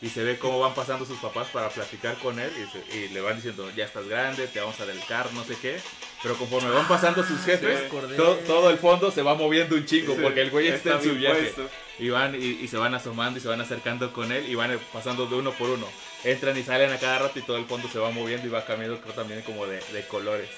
Y 0.00 0.10
se 0.10 0.22
ve 0.22 0.38
cómo 0.38 0.60
van 0.60 0.74
pasando 0.74 1.04
sus 1.04 1.18
papás 1.18 1.48
para 1.48 1.68
platicar 1.70 2.14
con 2.18 2.38
él 2.38 2.52
y, 2.56 2.70
se- 2.92 2.96
y 2.98 3.08
le 3.08 3.20
van 3.20 3.34
diciendo, 3.34 3.68
ya 3.74 3.84
estás 3.84 4.06
grande, 4.06 4.46
te 4.46 4.60
vamos 4.60 4.78
a 4.78 4.86
dedicar, 4.86 5.32
no 5.32 5.42
sé 5.42 5.56
qué. 5.60 5.80
Pero 6.22 6.36
conforme 6.36 6.70
van 6.70 6.86
pasando 6.86 7.24
sus 7.24 7.40
jefes, 7.40 7.90
todo, 8.16 8.36
todo 8.46 8.70
el 8.70 8.78
fondo 8.78 9.10
se 9.10 9.22
va 9.22 9.34
moviendo 9.34 9.74
un 9.74 9.84
chingo 9.84 10.14
Sí, 10.14 10.20
porque 10.22 10.42
el 10.42 10.50
güey 10.50 10.68
está, 10.68 10.98
en 10.98 11.02
su 11.02 11.14
viaje. 11.16 11.40
puesto. 11.52 11.68
Y 11.98 12.10
van 12.10 12.34
y, 12.34 12.38
y 12.44 12.68
se 12.68 12.76
van 12.76 12.94
asomando 12.94 13.38
y 13.38 13.42
se 13.42 13.48
van 13.48 13.60
acercando 13.60 14.12
con 14.12 14.30
él 14.30 14.48
y 14.48 14.54
van 14.54 14.78
pasando 14.92 15.26
de 15.26 15.34
uno 15.34 15.52
por 15.52 15.68
uno. 15.70 15.86
Entran 16.24 16.56
y 16.56 16.62
salen 16.62 16.92
a 16.92 16.98
cada 16.98 17.18
rato 17.18 17.38
y 17.38 17.42
todo 17.42 17.56
el 17.56 17.64
fondo 17.66 17.88
se 17.88 17.98
va 17.98 18.10
moviendo 18.10 18.46
y 18.46 18.50
va 18.50 18.64
cambiando 18.64 19.00
creo 19.00 19.14
también 19.14 19.42
como 19.42 19.66
de, 19.66 19.80
de 19.92 20.06
colores. 20.06 20.48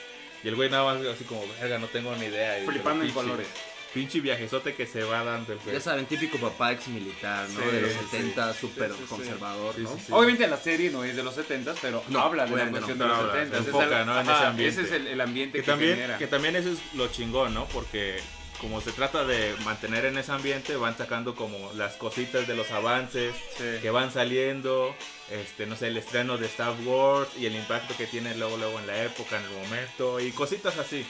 Y 0.45 0.49
el 0.49 0.57
güey 0.57 0.71
nada 0.71 0.85
más 0.95 1.05
así 1.07 1.25
como, 1.25 1.43
verga, 1.61 1.79
no 1.79 1.87
tengo 1.87 2.15
ni 2.17 2.27
idea. 2.27 2.59
Y 2.63 2.67
Flipando 2.67 3.05
en 3.05 3.11
colores. 3.13 3.47
Pinche 3.93 4.21
viajezote 4.21 4.75
que 4.77 4.87
se 4.87 5.03
va 5.03 5.25
dando 5.25 5.53
el 5.53 5.59
güey. 5.59 5.75
Ya 5.75 5.81
saben, 5.81 6.07
típico 6.07 6.39
papá 6.39 6.71
ex 6.73 6.87
militar, 6.89 7.49
¿no? 7.49 7.61
Sí, 7.61 7.67
de 7.75 7.81
los 7.83 7.91
sí. 7.93 7.99
70, 8.11 8.55
súper 8.55 8.91
Sí, 8.91 8.95
sí, 8.99 9.03
sí. 9.03 9.09
conservador, 9.09 9.75
Sí, 9.75 9.81
¿no? 9.83 9.91
sí, 9.97 10.03
sí. 10.07 10.13
Obviamente 10.13 10.47
la 10.47 10.57
serie 10.59 10.91
no 10.91 11.03
es 11.03 11.17
de 11.17 11.23
los 11.25 11.35
70 11.35 11.75
pero 11.83 12.03
No, 12.09 12.21
habla 12.21 12.47
de 12.47 12.51
la 12.57 12.71
cuestión 12.71 12.99
no. 12.99 13.05
de 13.05 13.11
los 13.11 13.19
Habla, 13.19 13.33
70 13.33 13.57
se 13.57 13.61
Es 13.63 13.67
enfoca, 13.67 14.01
el- 14.01 14.07
¿no? 14.07 14.13
en 14.21 14.29
ajá, 14.29 14.37
ese 14.39 14.47
ambiente. 14.47 14.81
Ese 14.83 14.89
es 14.89 15.01
el, 15.01 15.07
el 15.09 15.21
ambiente 15.21 15.59
Que 15.59 15.65
que, 15.65 15.71
también, 15.71 15.95
genera. 15.97 16.19
que 16.19 16.27
también 16.29 16.55
eso 16.57 16.69
es 16.71 16.79
lo 16.95 17.09
chingón, 17.09 17.53
¿no? 17.53 17.65
Porque 17.67 18.21
como 18.61 18.81
se 18.81 18.93
trata 18.93 19.25
de 19.25 19.55
mantener 19.65 20.05
en 20.05 20.19
ese 20.19 20.33
ambiente, 20.33 20.77
van 20.77 20.97
sacando 20.97 21.35
como 21.35 21.73
las 21.75 21.95
cositas 21.95 22.47
de 22.47 22.55
los 22.55 22.71
avances 22.71 23.35
Sí. 23.57 23.65
que 23.81 23.91
van 23.91 24.13
saliendo, 24.13 24.95
este, 25.31 25.67
no 25.67 25.77
sé, 25.77 25.89
el 25.89 25.97
estreno 25.97 26.37
de 26.39 26.47
Star 26.47 26.75
Wars 26.85 27.31
y 27.39 27.47
el 27.47 27.55
impacto 27.57 27.95
que 27.97 28.07
tiene 28.07 28.35
luego, 28.37 28.57
luego 28.59 28.79
en 28.79 28.87
la 28.87 29.03
época, 29.05 29.39
en 29.39 29.45
el 29.45 29.51
momento 29.51 30.21
y 30.21 30.31
cositas 30.33 30.77
así. 30.79 31.07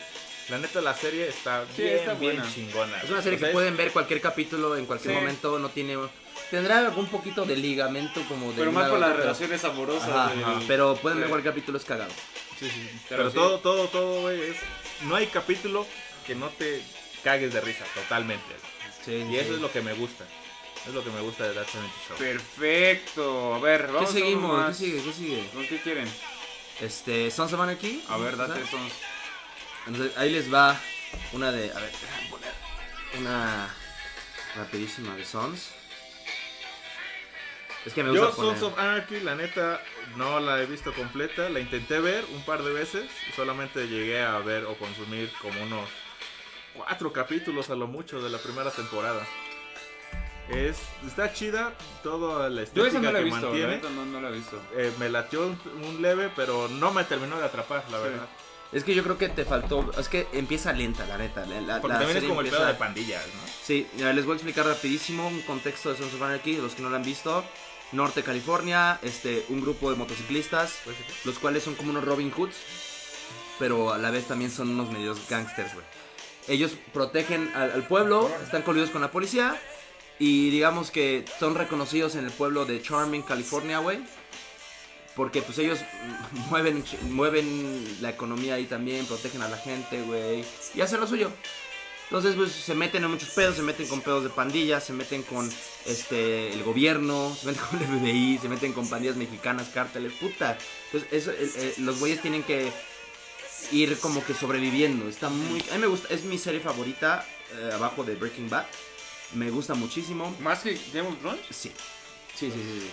La 0.49 0.59
neta, 0.59 0.81
la 0.81 0.95
serie 0.95 1.29
está 1.29 1.65
Sí, 1.77 1.83
bien, 1.83 1.97
está 1.97 2.15
bien 2.15 2.43
chingona. 2.55 3.01
Es 3.03 3.11
una 3.11 3.23
serie 3.23 3.37
O 3.37 3.41
sea, 3.41 3.49
que 3.49 3.53
pueden 3.53 3.77
ver 3.77 3.93
cualquier 3.93 4.21
capítulo 4.21 4.77
en 4.77 4.87
cualquier 4.87 5.15
Sí. 5.15 5.21
momento, 5.21 5.59
no 5.59 5.69
tiene... 5.71 5.97
Tendrá 6.51 6.79
algún 6.79 7.07
poquito 7.07 7.45
de 7.45 7.57
ligamento 7.57 8.21
como 8.29 8.51
de... 8.51 8.57
Pero 8.59 8.73
más 8.73 8.89
por 8.89 8.97
a 8.97 9.09
las 9.09 9.17
relaciones 9.17 9.63
amorosas. 9.65 10.09
Ajá, 10.09 10.31
del- 10.35 10.43
ajá, 10.43 10.61
pero 10.67 10.97
pueden 10.97 11.21
ver 11.21 11.29
cualquier 11.29 11.53
capítulo, 11.55 11.79
es 11.79 11.85
cagado. 11.85 12.11
Sí, 12.59 12.69
sí. 12.69 12.91
Pero 13.09 13.23
Pero, 13.23 13.31
sí. 13.31 13.35
todo, 13.37 13.59
todo, 13.61 13.87
todo, 13.89 14.21
güey, 14.23 14.41
es... 14.51 14.57
No 15.03 15.15
hay 15.15 15.29
capítulo 15.29 15.87
que 16.27 16.35
no 16.35 16.49
te 16.49 16.83
cagues 17.23 17.53
de 17.53 17.61
risa, 17.61 17.85
totalmente. 17.95 18.55
Sí, 19.05 19.27
Y 19.31 19.37
eso 19.37 19.55
es 19.55 19.61
lo 19.61 19.73
que 19.73 19.81
me 19.81 19.93
gusta. 19.95 20.25
Es 20.87 20.95
lo 20.95 21.05
que 21.05 21.11
me 21.11 21.21
gusta 21.21 21.47
de 21.47 21.55
That 21.55 21.67
70 21.67 21.95
Show. 22.09 22.17
Perfecto. 22.19 23.55
A 23.55 23.59
ver, 23.59 23.87
¿Qué 23.87 23.93
vamos 23.93 24.09
a 24.09 24.13
uno 24.13 24.21
seguimos? 24.21 24.67
¿Qué 24.67 24.75
sigue? 24.85 25.03
¿Qué 25.03 25.13
sigue? 25.13 25.51
¿Con 25.53 25.67
qué 25.67 25.81
quieren? 25.81 26.11
Este, 26.81 27.31
Sons 27.31 27.53
of 27.53 27.61
Anarchy. 27.61 28.03
A 28.09 28.17
ver, 28.17 28.37
date 28.37 28.53
¿sabes? 28.53 28.65
estos. 28.65 28.81
Entonces, 29.87 30.17
ahí 30.17 30.31
les 30.31 30.53
va 30.53 30.79
Una 31.33 31.53
de. 31.53 31.71
A 31.71 31.75
ver, 31.81 31.91
déjame 31.93 32.29
poner. 32.31 32.53
Una. 33.19 33.75
Rapidísima 34.57 35.15
de 35.17 35.25
Sons. 35.25 35.71
Es 37.85 37.93
que 37.93 38.03
me 38.03 38.11
gusta 38.11 38.27
Yo, 38.31 38.37
poner. 38.37 38.59
Sons 38.59 38.73
of 38.73 38.79
Anarchy, 38.79 39.21
la 39.21 39.35
neta, 39.35 39.83
no 40.17 40.41
la 40.41 40.63
he 40.63 40.67
visto 40.67 40.93
completa. 40.95 41.49
La 41.51 41.61
intenté 41.61 42.01
ver 42.01 42.25
un 42.33 42.43
par 42.45 42.63
de 42.63 42.73
veces. 42.73 43.11
Solamente 43.37 43.87
llegué 43.87 44.23
a 44.23 44.39
ver 44.39 44.65
o 44.65 44.75
consumir 44.77 45.31
como 45.41 45.63
unos 45.63 45.89
cuatro 46.75 47.13
capítulos 47.13 47.71
a 47.71 47.75
lo 47.75 47.87
mucho 47.87 48.21
de 48.23 48.31
la 48.31 48.39
primera 48.39 48.71
temporada. 48.71 49.27
Es, 50.49 50.79
está 51.07 51.33
chida, 51.33 51.73
toda 52.03 52.51
la 52.51 52.65
Yo 52.65 52.85
esa 52.87 52.99
estética 52.99 53.01
no 53.01 53.13
la 53.13 53.19
he 53.21 53.23
que 53.23 53.25
visto, 53.31 53.47
mantiene. 53.47 53.81
no, 53.95 54.05
no 54.07 54.21
la 54.21 54.29
he 54.31 54.33
visto. 54.33 54.61
Eh, 54.77 54.93
me 54.99 55.09
latió 55.09 55.47
un, 55.47 55.59
un 55.87 56.03
leve, 56.03 56.31
pero 56.35 56.67
no 56.69 56.93
me 56.93 57.05
terminó 57.05 57.39
de 57.39 57.45
atrapar, 57.45 57.85
la 57.91 57.99
Sí. 57.99 58.03
verdad. 58.05 58.27
Es 58.73 58.85
que 58.85 58.95
yo 58.95 59.03
creo 59.03 59.19
que 59.19 59.29
te 59.29 59.45
faltó. 59.45 59.91
Es 59.99 60.09
que 60.09 60.29
empieza 60.33 60.73
lenta, 60.73 61.05
la 61.07 61.19
neta. 61.19 61.45
La, 61.47 61.61
la- 61.61 61.81
Porque 61.81 61.95
la 61.95 61.99
también 62.01 62.19
es 62.19 62.25
como 62.29 62.41
el 62.41 62.49
pedo 62.51 62.67
de 62.67 62.75
pandillas, 62.75 63.25
¿no? 63.27 63.41
Sí, 63.65 63.87
mira, 63.97 64.13
les 64.13 64.25
voy 64.25 64.33
a 64.35 64.37
explicar 64.37 64.65
rapidísimo 64.67 65.27
un 65.29 65.41
contexto 65.43 65.91
de 65.91 65.97
Sons 65.99 66.15
of 66.15 66.23
Anarchy, 66.23 66.57
los 66.57 66.75
que 66.75 66.83
no 66.83 66.89
lo 66.91 66.97
han 66.97 67.03
visto. 67.05 67.45
Norte 67.93 68.23
California, 68.23 68.99
este, 69.03 69.45
un 69.49 69.61
grupo 69.61 69.91
de 69.91 69.97
motociclistas, 69.97 70.79
Pues, 70.85 70.97
los 71.25 71.39
cuales 71.41 71.65
son 71.65 71.75
como 71.75 71.91
unos 71.91 72.05
Robin 72.05 72.31
Hoods, 72.33 72.55
pero 73.59 73.93
a 73.93 73.99
la 73.99 74.11
vez 74.13 74.27
también 74.27 74.51
son 74.53 74.71
unos 74.71 74.91
medios 74.91 75.19
gangsters, 75.29 75.75
güey. 75.75 75.85
Ellos 76.49 76.73
protegen 76.93 77.51
al, 77.55 77.87
pueblo, 77.87 78.31
están 78.43 78.63
coludidos 78.63 78.91
con 78.91 79.01
la 79.01 79.11
policía 79.11 79.61
y 80.19 80.51
digamos 80.51 80.91
que 80.91 81.25
son 81.39 81.55
reconocidos 81.55 82.15
en 82.15 82.25
el 82.25 82.31
pueblo 82.31 82.65
de 82.65 82.83
Charming, 82.83 83.23
California, 83.23 83.79
güey. 83.79 84.01
Porque 85.17 85.43
pues 85.43 85.59
ellos 85.59 85.79
mueven, 86.51 86.85
mueven 87.11 87.99
la 88.01 88.11
economía 88.11 88.55
ahí 88.55 88.65
también, 88.65 89.07
protegen 89.07 89.43
a 89.43 89.49
la 89.49 89.57
gente, 89.57 90.03
güey. 90.03 90.45
Y 90.75 90.81
hacen 90.81 91.01
lo 91.01 91.07
suyo. 91.07 91.31
Entonces, 92.11 92.35
pues 92.35 92.51
se 92.51 92.75
meten 92.75 93.05
en 93.05 93.11
muchos 93.13 93.31
pedos, 93.31 93.55
se 93.55 93.63
meten 93.63 93.87
con 93.87 94.01
pedos 94.01 94.25
de 94.25 94.31
pandillas, 94.31 94.83
se 94.83 94.93
meten 94.93 95.23
con 95.23 95.49
este 95.87 96.53
el 96.53 96.65
gobierno, 96.65 97.33
se 97.41 97.47
meten 97.47 97.63
con 97.71 97.81
el 97.81 97.87
FBI, 97.87 98.39
se 98.43 98.49
meten 98.49 98.73
con 98.73 98.89
pandillas 98.89 99.17
mexicanas, 99.17 99.69
cárteles, 99.69 100.15
puta. 100.15 100.59
Entonces, 100.87 101.29
eso, 101.29 101.81
los 101.83 102.01
güeyes 102.01 102.21
tienen 102.21 102.43
que 102.43 102.73
ir 103.73 103.99
como 103.99 104.25
que 104.25 104.35
sobreviviendo. 104.35 105.09
Está 105.09 105.29
muy. 105.29 105.61
A 105.71 105.75
mí 105.75 105.81
me 105.81 105.87
gusta, 105.87 106.13
es 106.13 106.25
mi 106.25 106.39
serie 106.39 106.61
favorita, 106.61 107.27
eh, 107.55 107.71
abajo 107.73 108.05
de 108.05 108.15
Breaking 108.15 108.49
Bad. 108.49 108.67
Me 109.35 109.51
gusta 109.51 109.75
muchísimo. 109.75 110.35
¿Más 110.41 110.61
que 110.61 110.79
Game 110.93 111.09
of 111.09 111.19
Thrones? 111.21 111.41
Sí. 111.51 111.73
Sí, 112.35 112.51
sí, 112.51 112.53
sí, 112.53 112.81
sí. 112.81 112.91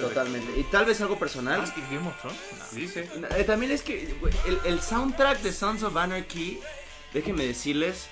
Totalmente. 0.00 0.58
Y 0.58 0.62
tal 0.64 0.86
vez 0.86 1.00
algo 1.00 1.18
personal. 1.18 1.60
¿Más 1.60 1.72
que 1.72 1.80
Game 1.82 2.08
of 2.08 2.20
Thrones? 2.20 2.40
No. 2.58 2.78
Dice. 2.78 3.08
Eh, 3.36 3.44
También 3.44 3.72
es 3.72 3.82
que 3.82 4.14
el, 4.46 4.58
el 4.64 4.80
soundtrack 4.80 5.40
de 5.40 5.52
Sons 5.52 5.82
of 5.82 5.96
Anarchy, 5.96 6.60
déjenme 7.12 7.44
decirles, 7.44 8.06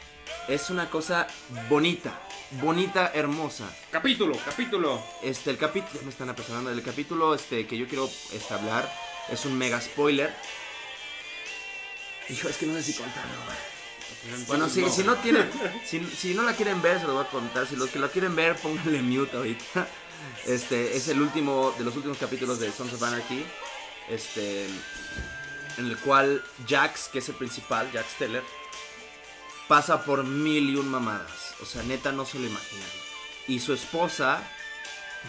es 0.48 0.70
una 0.70 0.90
cosa 0.90 1.28
bonita, 1.68 2.20
bonita, 2.60 3.12
hermosa. 3.14 3.64
Capítulo, 3.90 4.36
capítulo. 4.44 5.02
Este, 5.22 5.50
el 5.50 5.56
capítulo, 5.56 5.94
ya 5.94 6.02
me 6.02 6.10
están 6.10 6.28
apresurando, 6.28 6.70
el 6.70 6.82
capítulo 6.82 7.34
este, 7.34 7.66
que 7.66 7.78
yo 7.78 7.86
quiero 7.86 8.10
este, 8.32 8.54
hablar 8.54 8.92
es 9.30 9.44
un 9.44 9.56
mega 9.56 9.80
spoiler. 9.80 10.34
Hijo, 12.32 12.48
es 12.48 12.56
que 12.56 12.66
no 12.66 12.74
sé 12.74 12.82
si 12.82 12.94
contarlo. 12.94 13.32
güey. 13.44 14.44
Bueno, 14.46 14.68
si, 14.68 14.88
si 14.88 15.02
no 15.02 15.16
tienen, 15.16 15.50
si, 15.84 16.04
si 16.06 16.34
no 16.34 16.42
la 16.42 16.54
quieren 16.54 16.80
ver, 16.80 17.00
se 17.00 17.06
lo 17.06 17.14
voy 17.14 17.24
a 17.24 17.28
contar. 17.28 17.66
Si 17.66 17.76
los 17.76 17.90
que 17.90 17.98
la 17.98 18.08
quieren 18.08 18.36
ver, 18.36 18.56
pónganle 18.56 19.02
mute 19.02 19.36
ahorita. 19.36 19.88
Este 20.46 20.96
es 20.96 21.08
el 21.08 21.20
último 21.20 21.74
de 21.76 21.84
los 21.84 21.96
últimos 21.96 22.18
capítulos 22.18 22.60
de 22.60 22.70
Sons 22.70 22.92
of 22.92 23.02
Anarchy. 23.02 23.44
Este, 24.08 24.66
en 25.78 25.86
el 25.86 25.96
cual 25.98 26.42
Jax, 26.68 27.08
que 27.08 27.18
es 27.18 27.28
el 27.28 27.34
principal, 27.34 27.90
Jax 27.92 28.18
Teller, 28.18 28.42
pasa 29.68 30.04
por 30.04 30.24
mil 30.24 30.70
y 30.70 30.76
un 30.76 30.88
mamadas. 30.88 31.54
O 31.60 31.66
sea, 31.66 31.82
neta, 31.82 32.12
no 32.12 32.24
se 32.24 32.38
lo 32.38 32.46
imaginan. 32.46 32.88
Y 33.48 33.58
su 33.58 33.72
esposa, 33.72 34.42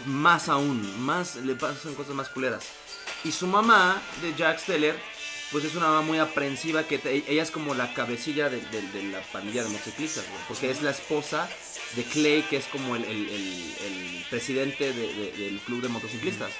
más 0.06 0.48
aún, 0.48 1.04
más 1.04 1.36
le 1.36 1.54
pasan 1.54 1.94
cosas 1.94 2.14
más 2.14 2.28
culeras. 2.28 2.64
Y 3.24 3.32
su 3.32 3.46
mamá, 3.46 4.00
de 4.22 4.34
Jax 4.34 4.64
Teller, 4.64 5.00
pues 5.54 5.64
es 5.64 5.74
una 5.76 5.86
mamá 5.86 6.02
muy 6.02 6.18
aprensiva 6.18 6.82
que 6.82 6.98
te- 6.98 7.22
ella 7.30 7.42
es 7.44 7.50
como 7.52 7.74
la 7.74 7.94
cabecilla 7.94 8.50
de, 8.50 8.60
de- 8.60 8.82
de 8.82 9.02
la 9.04 9.20
pandilla 9.22 9.62
de 9.62 9.68
motociclistas, 9.70 10.24
güey, 10.28 10.42
porque 10.48 10.68
es 10.70 10.82
la 10.82 10.90
esposa 10.90 11.48
de 11.94 12.02
Clay, 12.02 12.42
que 12.42 12.56
es 12.56 12.66
como 12.66 12.96
el, 12.96 13.04
el- 13.04 13.28
el- 13.30 13.74
el 13.86 14.26
presidente 14.28 14.92
de- 14.92 15.14
de- 15.14 15.32
del 15.32 15.58
club 15.60 15.80
de 15.80 15.88
motociclistas. 15.88 16.50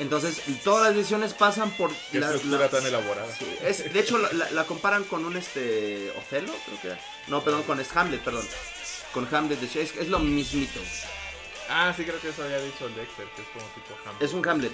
Entonces, 0.00 0.42
todas 0.64 0.88
las 0.88 0.96
decisiones 0.96 1.32
pasan 1.34 1.70
por 1.70 1.90
Qué 2.12 2.18
la- 2.20 2.26
estructura 2.26 2.58
la- 2.64 2.68
tan 2.68 2.84
elaborada. 2.84 3.32
Sí, 3.34 3.46
es, 3.62 3.92
de 3.92 4.00
hecho, 4.00 4.18
la, 4.18 4.64
comparan 4.64 5.04
con 5.04 5.24
un 5.24 5.36
este 5.36 6.10
Otelo, 6.18 6.52
creo 6.66 6.80
que 6.82 6.86
era. 6.88 7.00
No, 7.28 7.42
perdón, 7.42 7.62
con 7.62 7.80
es 7.80 7.96
Hamlet, 7.96 8.20
perdón. 8.20 8.46
Con 9.12 9.32
Hamlet 9.34 9.60
de 9.60 9.66
Shakespeare. 9.68 10.02
Es 10.04 10.08
lo 10.10 10.18
mismito. 10.18 10.80
Ah, 11.70 11.94
sí, 11.96 12.04
creo 12.04 12.20
que 12.20 12.28
eso 12.28 12.42
había 12.42 12.60
dicho 12.60 12.86
el 12.86 12.94
Dexter, 12.96 13.26
que 13.36 13.42
es 13.42 13.48
como 13.48 13.64
tipo 13.68 13.96
Hamlet. 14.04 14.22
Es 14.22 14.32
un 14.34 14.46
Hamlet. 14.48 14.72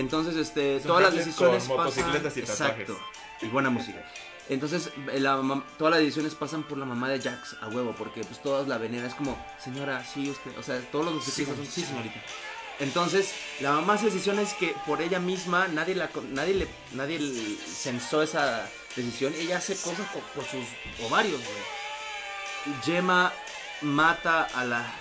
Entonces, 0.00 0.36
este, 0.36 0.76
Es 0.76 0.82
todas 0.82 1.02
las 1.02 1.14
decisiones 1.14 1.64
con 1.64 1.76
pasan. 1.76 1.84
motocicletas 2.04 2.36
y. 2.36 2.40
Exacto. 2.40 2.98
Y 3.42 3.46
buena 3.46 3.70
música. 3.70 4.04
Entonces, 4.48 4.90
la 5.14 5.36
mam- 5.36 5.62
todas 5.78 5.92
las 5.92 6.00
decisiones 6.00 6.34
pasan 6.34 6.64
por 6.64 6.76
la 6.76 6.84
mamá 6.84 7.08
de 7.08 7.20
Jax 7.20 7.56
a 7.60 7.68
huevo, 7.68 7.94
porque 7.96 8.22
pues 8.24 8.42
todas 8.42 8.66
la 8.66 8.78
venera 8.78 9.06
es 9.06 9.14
como, 9.14 9.38
señora, 9.62 10.04
sí, 10.04 10.28
usted, 10.28 10.58
o 10.58 10.62
sea, 10.62 10.80
todos 10.90 11.04
los 11.04 11.14
motociclistas 11.14 11.56
son, 11.56 11.66
sí, 11.66 11.84
señorita. 11.84 12.20
Entonces, 12.80 13.32
la 13.60 13.72
mamá 13.72 13.94
hace 13.94 14.06
decisiones 14.06 14.54
que 14.54 14.74
por 14.86 15.02
ella 15.02 15.20
misma 15.20 15.68
nadie 15.68 15.94
la 15.94 16.08
nadie 16.30 16.54
le 16.54 16.68
nadie 16.92 17.18
le 17.20 17.56
censó 17.58 18.22
esa 18.22 18.68
decisión, 18.96 19.32
ella 19.38 19.58
hace 19.58 19.76
cosas 19.76 20.08
por, 20.12 20.22
por 20.34 20.44
sus 20.44 20.64
ovarios, 21.06 21.40
güey. 21.40 22.74
Gemma 22.84 23.32
mata 23.82 24.44
a 24.54 24.64
la 24.64 24.92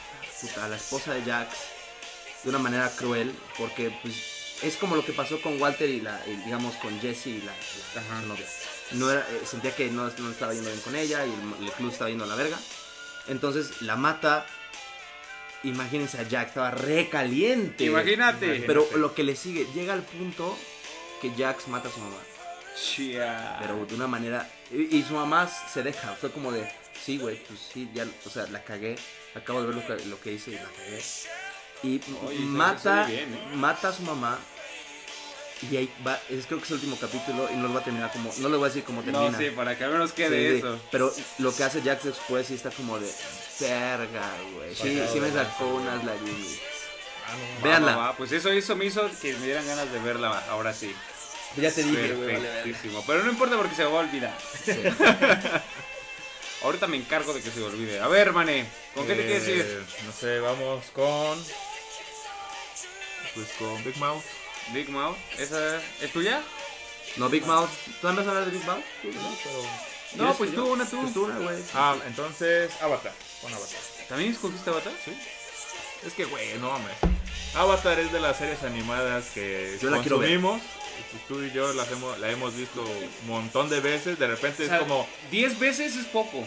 a 0.61 0.67
la 0.67 0.75
esposa 0.75 1.13
de 1.13 1.21
Jax 1.23 1.49
de 2.43 2.49
una 2.49 2.59
manera 2.59 2.89
cruel, 2.95 3.33
porque 3.57 3.97
pues 4.01 4.38
es 4.63 4.75
como 4.77 4.95
lo 4.95 5.05
que 5.05 5.13
pasó 5.13 5.41
con 5.41 5.61
Walter 5.61 5.89
y 5.89 6.01
la 6.01 6.21
y, 6.27 6.35
digamos 6.45 6.75
con 6.77 6.99
Jesse 7.01 7.27
y 7.27 7.41
la, 7.41 7.53
la- 7.95 8.01
Ajá. 8.01 8.21
su 8.21 8.27
novia. 8.27 8.45
No 8.91 9.11
era, 9.11 9.21
eh, 9.21 9.41
sentía 9.45 9.75
que 9.75 9.89
no, 9.89 10.09
no 10.17 10.31
estaba 10.31 10.53
yendo 10.53 10.69
bien 10.69 10.81
con 10.81 10.95
ella 10.95 11.25
y 11.25 11.29
el, 11.31 11.65
el 11.65 11.71
club 11.73 11.91
estaba 11.91 12.09
yendo 12.09 12.25
a 12.25 12.27
la 12.27 12.35
verga. 12.35 12.57
Entonces 13.27 13.81
la 13.81 13.95
mata. 13.95 14.45
Imagínense 15.63 16.17
a 16.17 16.23
Jack, 16.23 16.49
estaba 16.49 16.71
recaliente. 16.71 17.83
Imagínate. 17.85 18.63
Pero 18.65 18.87
lo 18.95 19.13
que 19.13 19.23
le 19.23 19.35
sigue, 19.35 19.67
llega 19.73 19.93
al 19.93 20.03
punto 20.03 20.57
que 21.21 21.31
Jax 21.37 21.67
mata 21.67 21.89
a 21.89 21.91
su 21.91 21.99
mamá. 21.99 22.15
Pero 23.59 23.85
de 23.85 23.93
una 23.95 24.07
manera. 24.07 24.49
Y, 24.71 24.97
y 24.97 25.03
su 25.03 25.13
mamá 25.13 25.47
se 25.47 25.83
deja. 25.83 26.13
Fue 26.15 26.31
como 26.31 26.51
de. 26.51 26.71
Sí, 27.05 27.17
güey, 27.17 27.43
pues 27.43 27.59
sí, 27.73 27.89
ya. 27.93 28.05
O 28.25 28.29
sea, 28.29 28.47
la 28.47 28.63
cagué. 28.63 28.95
Acabo 29.35 29.61
de 29.61 29.67
ver 29.67 29.75
lo 29.75 29.85
que, 29.85 30.05
lo 30.05 30.19
que 30.21 30.31
hice 30.33 30.51
y 30.51 30.55
la 30.55 30.63
cagué. 30.63 31.01
Y 31.83 32.01
Oye, 32.25 32.39
mata. 32.39 33.05
bien, 33.05 33.33
¿eh? 33.33 33.55
Mata 33.55 33.89
a 33.89 33.93
su 33.93 34.03
mamá. 34.03 34.37
Y 35.71 35.75
ahí 35.77 35.89
va. 36.05 36.19
Es, 36.29 36.45
creo 36.45 36.59
que 36.59 36.65
es 36.65 36.71
el 36.71 36.75
último 36.75 36.97
capítulo. 36.99 37.49
Y 37.51 37.55
no 37.57 37.67
lo 37.67 37.73
va 37.73 37.81
a 37.81 37.83
terminar 37.83 38.11
como. 38.11 38.33
No 38.37 38.49
le 38.49 38.57
voy 38.57 38.65
a 38.65 38.67
decir 38.69 38.83
cómo 38.83 39.01
termina. 39.01 39.29
No, 39.31 39.37
sí, 39.37 39.49
para 39.51 39.77
que 39.77 39.83
al 39.83 39.91
menos 39.91 40.13
quede 40.13 40.51
sí. 40.53 40.57
eso. 40.59 40.79
Pero 40.91 41.13
lo 41.39 41.53
que 41.55 41.63
hace 41.63 41.81
Jax 41.81 42.03
después 42.05 42.47
sí 42.47 42.53
está 42.55 42.69
como 42.71 42.97
de. 42.99 43.11
Verga, 43.59 44.29
güey. 44.55 44.73
Sí, 44.75 45.19
me 45.19 45.31
sacó 45.31 45.65
unas 45.67 46.03
lagrimitas. 46.03 46.59
Ah, 47.27 47.65
Va, 47.65 47.79
va, 47.79 47.95
va, 47.95 48.17
Pues 48.17 48.31
eso, 48.31 48.49
eso 48.49 48.75
me 48.75 48.85
hizo 48.85 49.07
que 49.21 49.33
me 49.35 49.45
dieran 49.45 49.67
ganas 49.67 49.91
de 49.91 49.99
verla 49.99 50.43
ahora 50.49 50.73
sí. 50.73 50.95
Ya 51.57 51.71
te 51.71 51.83
dije, 51.83 52.13
güey. 52.13 52.35
vale. 52.35 52.75
Pero 53.05 53.23
no 53.23 53.29
importa 53.31 53.57
porque 53.57 53.75
se 53.75 53.83
me 53.83 53.91
va 53.91 53.99
a 53.99 54.03
olvidar. 54.03 54.37
Sí. 54.65 54.71
Ahorita 56.63 56.87
me 56.87 56.97
encargo 56.97 57.33
de 57.33 57.41
que 57.41 57.49
se 57.51 57.59
me 57.59 57.65
olvide. 57.67 57.99
A 57.99 58.07
ver, 58.07 58.33
mané, 58.33 58.65
¿con 58.93 59.07
qué 59.07 59.15
te 59.15 59.25
quieres 59.25 59.47
ir? 59.47 59.61
Eh, 59.61 59.83
No 60.05 60.11
sé, 60.11 60.39
vamos 60.39 60.85
con. 60.93 61.37
Pues 63.35 63.47
con 63.57 63.83
Big 63.83 63.97
Mouth. 63.97 64.23
Big 64.73 64.89
Mouth, 64.89 65.17
¿esa 65.37 65.77
es 66.01 66.11
tuya? 66.13 66.41
No, 67.17 67.29
Big 67.29 67.45
Mouth. 67.45 67.69
¿Tú 68.01 68.07
vas 68.07 68.17
a 68.17 68.21
hablar 68.21 68.45
de 68.45 68.51
Big 68.51 68.63
Mouth? 68.65 68.83
No, 69.03 69.11
pero- 69.43 69.63
No, 70.15 70.17
¿Quieres 70.17 70.37
pues 70.37 70.55
tú, 70.55 70.65
una 70.73 70.85
tú. 70.85 71.01
Pues 71.01 71.13
tú 71.13 71.25
una, 71.25 71.37
güey. 71.39 71.57
Ah, 71.73 71.95
entonces 72.07 72.71
Avatar. 72.81 73.13
Con 73.41 73.53
Avatar. 73.53 73.79
¿También 74.07 74.31
escogiste 74.31 74.69
Avatar? 74.69 74.93
Sí. 75.05 75.11
Es 76.05 76.13
que, 76.13 76.25
güey, 76.25 76.57
no 76.59 76.71
mames. 76.71 76.95
Avatar 77.55 77.99
es 77.99 78.11
de 78.11 78.19
las 78.19 78.37
series 78.37 78.61
animadas 78.63 79.25
que 79.33 79.77
Yo 79.81 79.89
la 79.89 80.01
quiero 80.01 80.17
ver. 80.19 80.29
consumimos. 80.39 80.61
y 80.99 81.11
pues 81.11 81.27
tú 81.27 81.43
y 81.43 81.51
yo 81.51 81.71
las 81.73 81.91
hemos, 81.91 82.17
la 82.19 82.29
hemos 82.29 82.55
visto 82.55 82.81
un 82.81 83.27
montón 83.27 83.69
de 83.69 83.79
veces. 83.81 84.17
De 84.19 84.27
repente 84.27 84.63
O 84.63 84.67
sea, 84.67 84.77
es 84.77 84.81
como. 84.81 85.07
10 85.31 85.59
veces 85.59 85.95
es 85.95 86.05
poco. 86.07 86.43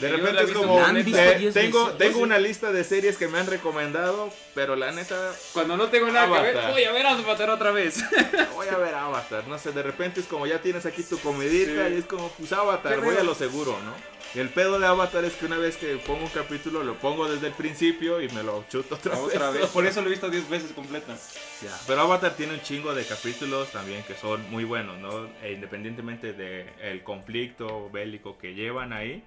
De 0.00 0.08
repente 0.08 0.42
es 0.44 0.50
como. 0.52 0.78
¿La 0.80 0.88
han 0.88 0.94
neta. 0.94 1.04
visto 1.06 1.20
eh, 1.22 1.38
10 1.38 1.54
tengo 1.54 1.90
tengo 1.92 2.18
una 2.20 2.38
lista 2.38 2.72
de 2.72 2.84
series 2.84 3.16
que 3.16 3.28
me 3.28 3.38
han 3.38 3.46
recomendado. 3.46 4.30
Pero 4.54 4.76
la 4.76 4.92
neta, 4.92 5.32
Cuando 5.52 5.76
no 5.76 5.88
tengo 5.88 6.08
nada 6.08 6.26
que 6.26 6.42
ver, 6.42 6.56
Avatar. 6.56 6.72
voy 6.72 6.84
a 6.84 6.92
ver 6.92 7.06
Avatar 7.06 7.50
otra 7.50 7.70
vez. 7.70 8.04
voy 8.54 8.68
a 8.68 8.76
ver 8.76 8.94
Avatar. 8.94 9.46
No 9.48 9.58
sé, 9.58 9.72
de 9.72 9.82
repente 9.82 10.20
es 10.20 10.26
como 10.26 10.46
ya 10.46 10.60
tienes 10.60 10.84
aquí 10.86 11.02
tu 11.02 11.18
comidita 11.18 11.88
Sí. 11.88 11.94
y 11.94 11.98
es 11.98 12.04
como, 12.06 12.28
pues 12.30 12.52
Avatar, 12.52 13.00
voy 13.00 13.16
a 13.16 13.22
lo 13.22 13.34
seguro, 13.34 13.78
¿no? 13.84 13.92
Y 14.34 14.40
el 14.40 14.48
pedo 14.48 14.80
de 14.80 14.86
Avatar 14.86 15.24
es 15.24 15.34
que 15.34 15.46
una 15.46 15.58
vez 15.58 15.76
que 15.76 15.94
pongo 15.98 16.24
un 16.24 16.30
capítulo, 16.30 16.82
lo 16.82 16.94
pongo 16.98 17.28
desde 17.30 17.46
el 17.46 17.52
principio 17.52 18.20
y 18.20 18.28
me 18.30 18.42
lo 18.42 18.64
chuto 18.68 18.96
otra, 18.96 19.16
otra 19.16 19.50
vez. 19.50 19.60
vez. 19.62 19.70
Por 19.70 19.86
eso 19.86 20.00
lo 20.00 20.08
he 20.08 20.10
visto 20.10 20.28
10 20.28 20.48
veces 20.50 20.72
completa. 20.72 21.14
Ya. 21.62 21.70
Pero 21.86 22.00
Avatar 22.00 22.34
tiene 22.34 22.54
un 22.54 22.60
chingo 22.62 22.92
de 22.94 23.04
capítulos 23.04 23.68
también. 23.70 23.84
también 23.84 24.02
que 24.04 24.14
son 24.14 24.50
muy 24.50 24.64
buenos, 24.64 24.98
¿no? 24.98 25.28
E 25.42 25.52
independientemente 25.52 26.32
del 26.32 27.02
conflicto 27.04 27.90
bélico 27.90 28.38
que 28.38 28.54
llevan 28.54 28.92
ahí, 28.94 29.22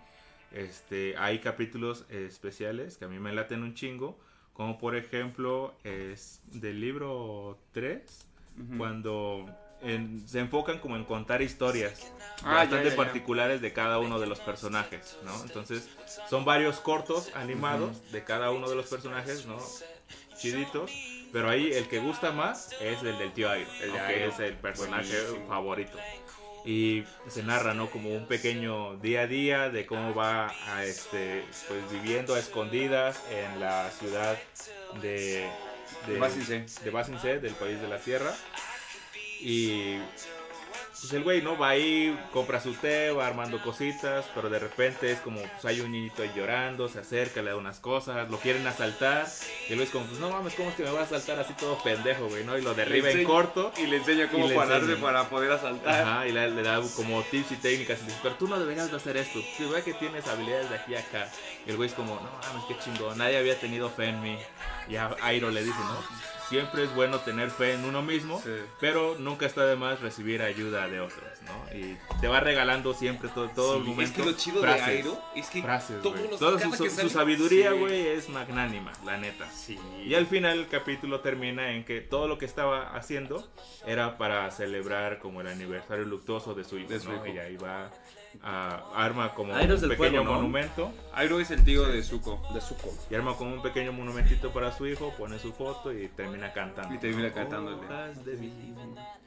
este, 0.51 1.15
hay 1.17 1.39
capítulos 1.39 2.05
especiales 2.09 2.97
que 2.97 3.05
a 3.05 3.07
mí 3.07 3.19
me 3.19 3.33
laten 3.33 3.63
un 3.63 3.73
chingo, 3.73 4.17
como 4.53 4.77
por 4.77 4.95
ejemplo 4.95 5.75
es 5.83 6.41
del 6.51 6.79
libro 6.81 7.57
3, 7.73 8.25
cuando 8.77 9.45
en- 9.81 10.27
se 10.27 10.39
enfocan 10.39 10.79
como 10.79 10.95
en 10.95 11.03
contar 11.05 11.43
historias 11.43 12.11
Ah, 12.43 12.55
bastante 12.55 12.75
ya, 12.75 12.83
ya, 12.83 12.89
ya. 12.89 12.95
particulares 12.95 13.61
de 13.61 13.71
cada 13.73 13.99
uno 13.99 14.19
de 14.19 14.25
los 14.25 14.39
personajes, 14.39 15.17
¿no? 15.23 15.43
Entonces 15.43 15.87
son 16.29 16.43
varios 16.45 16.79
cortos 16.79 17.31
animados 17.35 18.11
de 18.11 18.23
cada 18.23 18.49
uno 18.51 18.67
de 18.69 18.75
los 18.75 18.87
personajes, 18.87 19.45
¿no? 19.45 19.59
Chiditos, 20.37 20.91
pero 21.31 21.49
ahí 21.49 21.71
el 21.73 21.87
que 21.87 21.99
gusta 21.99 22.31
más 22.31 22.71
es 22.81 23.01
el 23.03 23.17
del 23.19 23.31
tío 23.33 23.49
Airo, 23.49 23.69
El 23.81 23.91
que 23.91 24.27
es 24.27 24.39
el 24.39 24.55
personaje 24.55 25.13
Buenísimo. 25.21 25.47
favorito. 25.47 25.97
Y 26.67 27.05
se 27.29 27.43
narra, 27.43 27.73
¿no? 27.73 27.89
Como 27.89 28.09
un 28.09 28.27
pequeño 28.27 28.97
día 28.97 29.21
a 29.21 29.27
día 29.27 29.69
de 29.69 29.85
cómo 29.85 30.13
va 30.13 30.53
a, 30.67 30.83
este, 30.83 31.45
pues 31.69 31.89
viviendo 31.89 32.35
a 32.35 32.39
escondidas 32.39 33.23
en 33.31 33.61
la 33.61 33.89
ciudad 33.89 34.37
de, 35.01 35.47
de, 36.07 36.19
Basincé. 36.19 36.65
de 36.83 36.89
Basincé, 36.91 37.39
del 37.39 37.53
país 37.53 37.79
de 37.79 37.87
la 37.87 37.99
tierra. 37.99 38.35
Y 39.39 39.95
pues 40.99 41.13
el 41.13 41.23
güey, 41.23 41.41
¿no? 41.41 41.57
Va 41.57 41.69
ahí, 41.69 42.17
compra 42.33 42.59
su 42.59 42.73
té, 42.73 43.11
va 43.11 43.27
armando 43.27 43.61
cositas, 43.61 44.25
pero 44.33 44.49
de 44.49 44.59
repente 44.59 45.11
es 45.11 45.19
como, 45.19 45.41
pues 45.41 45.65
hay 45.65 45.81
un 45.81 45.91
niñito 45.91 46.23
ahí 46.23 46.31
llorando, 46.35 46.89
se 46.89 46.99
acerca, 46.99 47.41
le 47.41 47.51
da 47.51 47.55
unas 47.55 47.79
cosas, 47.79 48.29
lo 48.29 48.37
quieren 48.39 48.65
asaltar, 48.65 49.27
y 49.67 49.73
el 49.73 49.75
güey 49.75 49.87
es 49.87 49.91
como, 49.91 50.05
pues 50.05 50.19
no 50.19 50.29
mames, 50.29 50.55
¿cómo 50.55 50.69
es 50.69 50.75
que 50.75 50.83
me 50.83 50.91
va 50.91 51.01
a 51.01 51.03
asaltar 51.03 51.39
así 51.39 51.53
todo 51.53 51.77
pendejo, 51.83 52.27
güey, 52.27 52.43
no? 52.43 52.57
Y 52.57 52.61
lo 52.61 52.73
derriba 52.73 53.11
en 53.11 53.23
corto. 53.23 53.71
Y 53.77 53.87
le 53.87 53.97
enseña 53.97 54.29
cómo 54.29 54.49
pararse 54.53 54.95
para 54.95 55.29
poder 55.29 55.51
asaltar. 55.51 56.01
Ajá, 56.01 56.27
y 56.27 56.31
le, 56.31 56.49
le 56.49 56.63
da 56.63 56.81
como 56.95 57.21
tips 57.23 57.51
y 57.51 57.55
técnicas 57.57 57.99
y 57.99 58.01
le 58.01 58.07
dice, 58.07 58.19
pero 58.23 58.35
tú 58.35 58.47
no 58.47 58.59
deberías 58.59 58.89
de 58.89 58.97
hacer 58.97 59.17
esto, 59.17 59.39
tú 59.57 59.69
ve 59.69 59.83
que 59.83 59.93
tienes 59.93 60.27
habilidades 60.27 60.69
de 60.69 60.75
aquí 60.77 60.95
a 60.95 60.99
acá. 60.99 61.29
Y 61.65 61.69
el 61.69 61.77
güey 61.77 61.89
es 61.89 61.95
como, 61.95 62.15
no 62.15 62.29
mames, 62.47 62.65
qué 62.67 62.77
chingón, 62.79 63.17
nadie 63.17 63.37
había 63.37 63.59
tenido 63.59 63.89
fe 63.89 64.05
en 64.05 64.21
mí. 64.21 64.37
Y 64.89 64.95
a 64.95 65.15
Airo 65.21 65.51
le 65.51 65.63
dice, 65.63 65.79
no, 65.79 66.36
siempre 66.49 66.83
es 66.83 66.93
bueno 66.95 67.19
tener 67.19 67.49
fe 67.49 67.73
en 67.73 67.85
uno 67.85 68.01
mismo, 68.01 68.41
Sí. 68.41 68.51
pero 68.79 69.15
nunca 69.19 69.45
está 69.45 69.65
de 69.65 69.75
más 69.75 69.99
recibir 70.01 70.41
ayuda 70.41 70.87
de 70.87 70.99
otros, 71.01 71.23
¿no? 71.45 71.77
Y 71.77 71.97
te 72.21 72.27
va 72.27 72.39
regalando 72.39 72.93
siempre 72.93 73.29
todo, 73.29 73.49
todo 73.49 73.77
el 73.77 73.83
Sí, 73.83 73.89
momento. 73.89 74.11
es 74.11 74.17
que 74.17 74.31
lo 74.31 74.37
chido 74.37 74.61
frases, 74.61 74.85
de 74.85 74.91
Airo 74.93 75.21
es 75.35 75.49
que 75.49 75.61
Frases, 75.61 76.01
todos 76.01 76.39
Toda 76.39 76.59
su, 76.59 76.71
que 76.71 76.89
su 76.89 76.95
sale- 76.95 77.09
sabiduría, 77.09 77.71
Sí. 77.71 77.77
güey, 77.77 78.07
es 78.07 78.29
magnánima, 78.29 78.91
la 79.05 79.17
neta. 79.17 79.49
Sí. 79.51 79.77
Y 80.05 80.13
al 80.15 80.25
final 80.27 80.59
el 80.59 80.67
capítulo 80.67 81.19
termina 81.21 81.71
en 81.71 81.83
que 81.83 82.01
todo 82.01 82.27
lo 82.27 82.37
que 82.37 82.45
estaba 82.45 82.95
haciendo 82.95 83.47
era 83.85 84.17
para 84.17 84.49
celebrar 84.51 85.19
como 85.19 85.41
el 85.41 85.47
aniversario 85.47 86.05
luctuoso 86.05 86.53
de 86.53 86.63
su 86.63 86.77
hijo, 86.77 86.89
De 86.89 86.99
su 86.99 87.11
¿no? 87.11 87.25
hijo. 87.25 87.41
Ahí 87.41 87.57
va 87.57 87.91
a 88.43 88.83
arma 88.95 89.33
como 89.33 89.55
Airo 89.55 89.75
un 89.75 89.81
pequeño 89.81 89.97
fuego, 89.97 90.23
¿no? 90.23 90.31
monumento 90.33 90.93
Airo 91.13 91.39
es 91.39 91.51
el 91.51 91.63
tío 91.63 91.83
de 91.85 92.03
Zuko. 92.03 92.41
De 92.53 92.61
Zuko. 92.61 92.93
y 93.09 93.15
arma 93.15 93.35
como 93.35 93.53
un 93.53 93.61
pequeño 93.61 93.91
monumentito 93.91 94.51
para 94.51 94.71
su 94.71 94.85
hijo, 94.87 95.13
pone 95.17 95.39
su 95.39 95.53
foto 95.53 95.91
y 95.91 96.07
termina 96.09 96.53
cantando. 96.53 96.93
Y 96.93 96.97
termina 96.97 97.33
cantándole. 97.33 97.77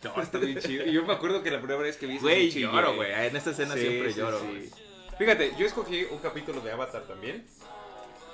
No, 0.03 0.22
está 0.22 0.38
bien 0.38 0.59
chido. 0.59 0.86
Y 0.86 0.92
yo 0.92 1.05
me 1.05 1.12
acuerdo 1.12 1.42
que 1.42 1.51
la 1.51 1.59
primera 1.59 1.80
vez 1.80 1.96
que 1.96 2.07
vi 2.07 2.18
Güey, 2.18 2.51
lloro, 2.51 2.94
güey. 2.94 3.12
En 3.12 3.36
esta 3.36 3.51
escena 3.51 3.74
Sí, 3.74 3.80
siempre 3.80 4.12
sí, 4.12 4.20
lloro, 4.20 4.40
sí. 4.40 4.70
Fíjate, 5.18 5.53
yo 5.59 5.66
escogí 5.66 6.05
un 6.11 6.18
capítulo 6.18 6.61
de 6.61 6.72
Avatar 6.72 7.03
también. 7.03 7.44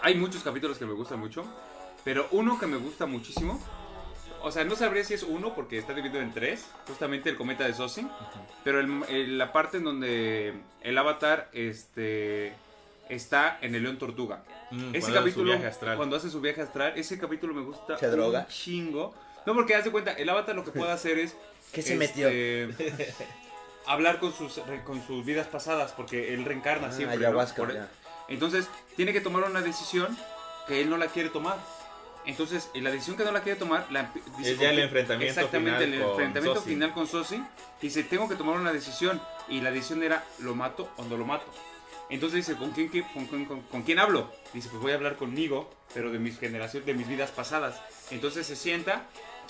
Hay 0.02 0.14
muchos 0.14 0.42
capítulos 0.42 0.78
que 0.78 0.86
me 0.86 0.92
gustan 0.92 1.18
mucho, 1.18 1.44
pero 2.04 2.28
uno 2.30 2.60
que 2.60 2.66
me 2.66 2.76
gusta 2.76 3.06
muchísimo, 3.06 3.60
o 4.46 4.52
sea, 4.52 4.64
no 4.64 4.76
sabría 4.76 5.02
si 5.04 5.14
es 5.14 5.22
uno 5.24 5.54
porque 5.54 5.76
está 5.78 5.92
dividido 5.92 6.20
en 6.22 6.32
tres, 6.32 6.66
justamente 6.86 7.28
el 7.30 7.36
cometa 7.36 7.64
de 7.66 7.74
Sosin, 7.74 8.08
pero 8.64 8.78
el- 8.80 9.02
el- 9.08 9.38
la 9.38 9.52
parte 9.52 9.78
en 9.78 9.84
donde 9.84 10.54
el 10.82 10.98
Avatar 10.98 11.48
este, 11.52 12.52
está 13.08 13.58
en 13.60 13.74
el 13.74 13.82
León 13.82 13.98
Tortuga. 13.98 14.44
Mm, 14.70 14.94
Ese 14.94 15.00
cuando 15.00 15.06
hace 15.06 15.10
su 15.10 15.14
capítulo, 15.14 15.44
viaje 15.52 15.66
astral. 15.66 15.96
cuando 15.96 16.16
hace 16.16 16.30
su 16.30 16.40
viaje 16.40 16.62
astral, 16.62 16.92
ese 16.96 17.18
capítulo 17.18 17.54
me 17.54 17.62
gusta 17.62 17.98
¿Se 17.98 18.08
droga? 18.08 18.40
un 18.40 18.46
chingo. 18.46 19.14
No, 19.46 19.54
porque 19.54 19.74
haz 19.74 19.84
de 19.84 19.90
cuenta, 19.90 20.12
el 20.12 20.28
Avatar 20.28 20.54
lo 20.56 20.64
que 20.64 20.70
puede 20.72 20.90
hacer 20.92 21.18
es 21.18 21.36
¿Qué 21.72 21.82
se 21.82 21.94
este, 22.02 22.68
hablar 23.86 24.18
con 24.20 24.32
sus, 24.32 24.64
re- 24.66 24.82
con 24.84 25.04
sus 25.06 25.24
vidas 25.24 25.46
pasadas, 25.46 25.92
porque 25.92 26.34
él 26.34 26.44
reencarna 26.44 26.88
Ah, 26.88 26.92
siempre. 26.92 27.18
¿no? 27.18 27.72
ya. 27.72 27.88
Entonces, 28.28 28.68
tiene 28.96 29.12
que 29.12 29.20
tomar 29.20 29.44
una 29.44 29.60
decisión 29.60 30.16
que 30.66 30.80
él 30.80 30.90
no 30.90 30.96
la 30.96 31.06
quiere 31.08 31.28
tomar. 31.30 31.56
Entonces, 32.26 32.70
en 32.74 32.82
la 32.84 32.90
decisión 32.90 33.16
que 33.16 33.24
no 33.24 33.30
la 33.32 33.40
quiere 33.42 33.58
tomar, 33.58 33.86
la, 33.90 34.12
dice, 34.38 34.52
Es 34.52 34.58
ya 34.58 34.70
el 34.70 34.80
enfrentamiento 34.80 35.30
Exactamente, 35.40 35.84
final 35.84 35.94
el 35.94 36.00
con 36.02 36.10
enfrentamiento 36.10 36.60
Sosi. 36.60 36.68
final 36.70 36.92
con 36.92 37.06
Sosi. 37.06 37.42
Dice, 37.80 38.02
tengo 38.04 38.28
que 38.28 38.34
tomar 38.34 38.56
una 38.56 38.72
decisión. 38.72 39.20
Y 39.48 39.60
la 39.60 39.70
decisión 39.70 40.02
era, 40.02 40.24
¿lo 40.40 40.54
mato 40.56 40.88
o 40.96 41.04
no 41.04 41.16
lo 41.16 41.24
mato? 41.24 41.46
Entonces 42.10 42.44
dice, 42.46 42.58
¿con 42.58 42.70
quién, 42.72 42.90
qué- 42.90 43.04
con, 43.14 43.26
con- 43.26 43.44
con- 43.44 43.62
con 43.62 43.82
quién 43.82 43.98
hablo? 44.00 44.30
Dice, 44.52 44.68
pues 44.70 44.82
voy 44.82 44.92
a 44.92 44.96
hablar 44.96 45.16
conmigo, 45.16 45.70
pero 45.94 46.10
de 46.10 46.18
mis 46.18 46.38
generaciones, 46.38 46.84
de 46.86 46.94
mis 46.94 47.06
vidas 47.08 47.30
pasadas. 47.30 47.80
Entonces 48.10 48.46
se 48.46 48.56
sienta 48.56 49.04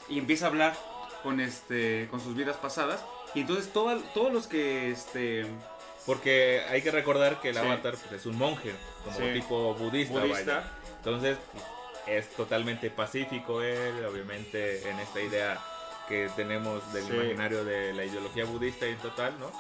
y 0.09 0.19
empieza 0.19 0.45
a 0.47 0.49
hablar 0.49 0.77
con, 1.23 1.41
este, 1.41 2.09
con 2.11 2.21
sus 2.21 2.35
vidas 2.37 2.57
pasadas. 2.57 3.03
Y 3.35 3.41
entonces 3.41 3.73
toda- 3.73 3.99
todos 4.15 4.33
los 4.33 4.47
que... 4.47 4.91
Este, 4.91 5.47
Porque 6.05 6.63
hay 6.71 6.83
que 6.83 6.91
recordar 6.93 7.41
que 7.41 7.49
el 7.49 7.55
Sí. 7.57 7.61
avatar 7.61 7.95
pues, 7.97 8.21
es 8.21 8.27
un 8.27 8.37
monje, 8.39 8.73
como 9.05 9.17
Sí. 9.17 9.33
tipo 9.33 9.75
budista, 9.75 10.21
Budista. 10.21 10.73
Entonces, 10.99 11.37
pues, 11.53 11.65
es 12.07 12.29
totalmente 12.31 12.91
pacífico 12.91 13.63
él, 13.63 14.05
obviamente 14.05 14.89
en 14.89 14.99
esta 15.01 15.21
idea 15.21 15.61
que 16.09 16.29
tenemos 16.37 16.93
del 16.93 17.05
Sí. 17.05 17.13
imaginario 17.15 17.65
de 17.65 17.93
la 17.93 18.05
ideología 18.05 18.45
budista 18.45 18.87
en 18.87 18.97
total, 18.99 19.35
¿no? 19.41 19.51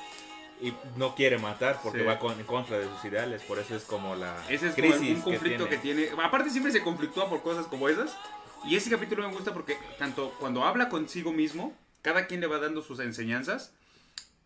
Y 0.60 0.72
no 0.96 1.14
quiere 1.14 1.38
matar 1.38 1.80
porque 1.82 1.98
Sí. 2.00 2.04
va 2.04 2.18
con- 2.18 2.38
en 2.38 2.46
contra 2.46 2.78
de 2.78 2.86
sus 2.88 3.04
ideales, 3.04 3.42
por 3.42 3.58
eso 3.58 3.74
es 3.76 3.82
como 3.84 4.14
la 4.14 4.34
Ese 4.48 4.68
es 4.68 4.74
como 4.74 4.88
crisis 4.88 5.16
un 5.16 5.22
conflicto 5.22 5.68
que 5.68 5.76
tiene. 5.78 6.08
Aparte 6.22 6.50
siempre 6.50 6.72
se 6.72 6.82
conflictúa 6.82 7.28
por 7.28 7.42
cosas 7.42 7.66
como 7.66 7.88
esas. 7.88 8.16
Y 8.64 8.74
ese 8.76 8.88
capítulo 8.90 9.26
me 9.28 9.34
gusta 9.34 9.52
porque 9.52 9.76
tanto 9.98 10.32
cuando 10.40 10.64
habla 10.64 10.88
consigo 10.88 11.32
mismo, 11.32 11.76
cada 12.02 12.26
quien 12.26 12.40
le 12.40 12.46
va 12.46 12.58
dando 12.58 12.80
sus 12.80 13.00
enseñanzas. 13.00 13.72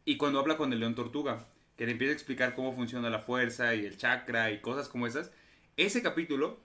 Y 0.05 0.17
cuando 0.17 0.41
habla 0.41 0.57
con 0.57 0.73
el 0.73 0.81
león 0.81 0.95
tortuga, 0.95 1.45
que 1.77 1.85
le 1.87 1.93
empieza 1.93 2.11
a 2.13 2.15
explicar 2.15 2.55
cómo 2.55 2.73
funciona 2.75 3.09
la 3.11 3.21
fuerza 3.21 3.75
y 3.75 3.85
el 3.87 3.97
chakra 3.97 4.51
y 4.51 4.61
cosas 4.61 4.89
como 4.89 5.07
esas. 5.07 5.31
Ese 5.77 6.03
capítulo, 6.03 6.59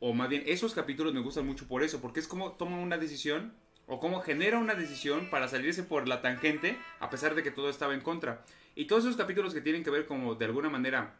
o 0.00 0.12
más 0.14 0.28
bien 0.28 0.42
esos 0.46 0.74
capítulos 0.74 1.14
me 1.14 1.20
gustan 1.20 1.46
mucho 1.46 1.68
por 1.68 1.82
eso, 1.82 2.00
porque 2.00 2.20
es 2.20 2.26
como 2.26 2.52
toma 2.52 2.78
una 2.78 2.98
decisión 2.98 3.52
o 3.86 4.00
cómo 4.00 4.20
genera 4.20 4.58
una 4.58 4.74
decisión 4.74 5.28
para 5.30 5.48
salirse 5.48 5.82
por 5.82 6.08
la 6.08 6.22
tangente 6.22 6.78
a 7.00 7.10
pesar 7.10 7.34
de 7.34 7.42
que 7.42 7.50
todo 7.50 7.68
estaba 7.68 7.94
en 7.94 8.00
contra. 8.00 8.44
Y 8.74 8.86
todos 8.86 9.04
esos 9.04 9.16
capítulos 9.16 9.52
que 9.52 9.60
tienen 9.60 9.84
que 9.84 9.90
ver 9.90 10.06
como 10.06 10.34
de 10.34 10.44
alguna 10.44 10.70
manera 10.70 11.14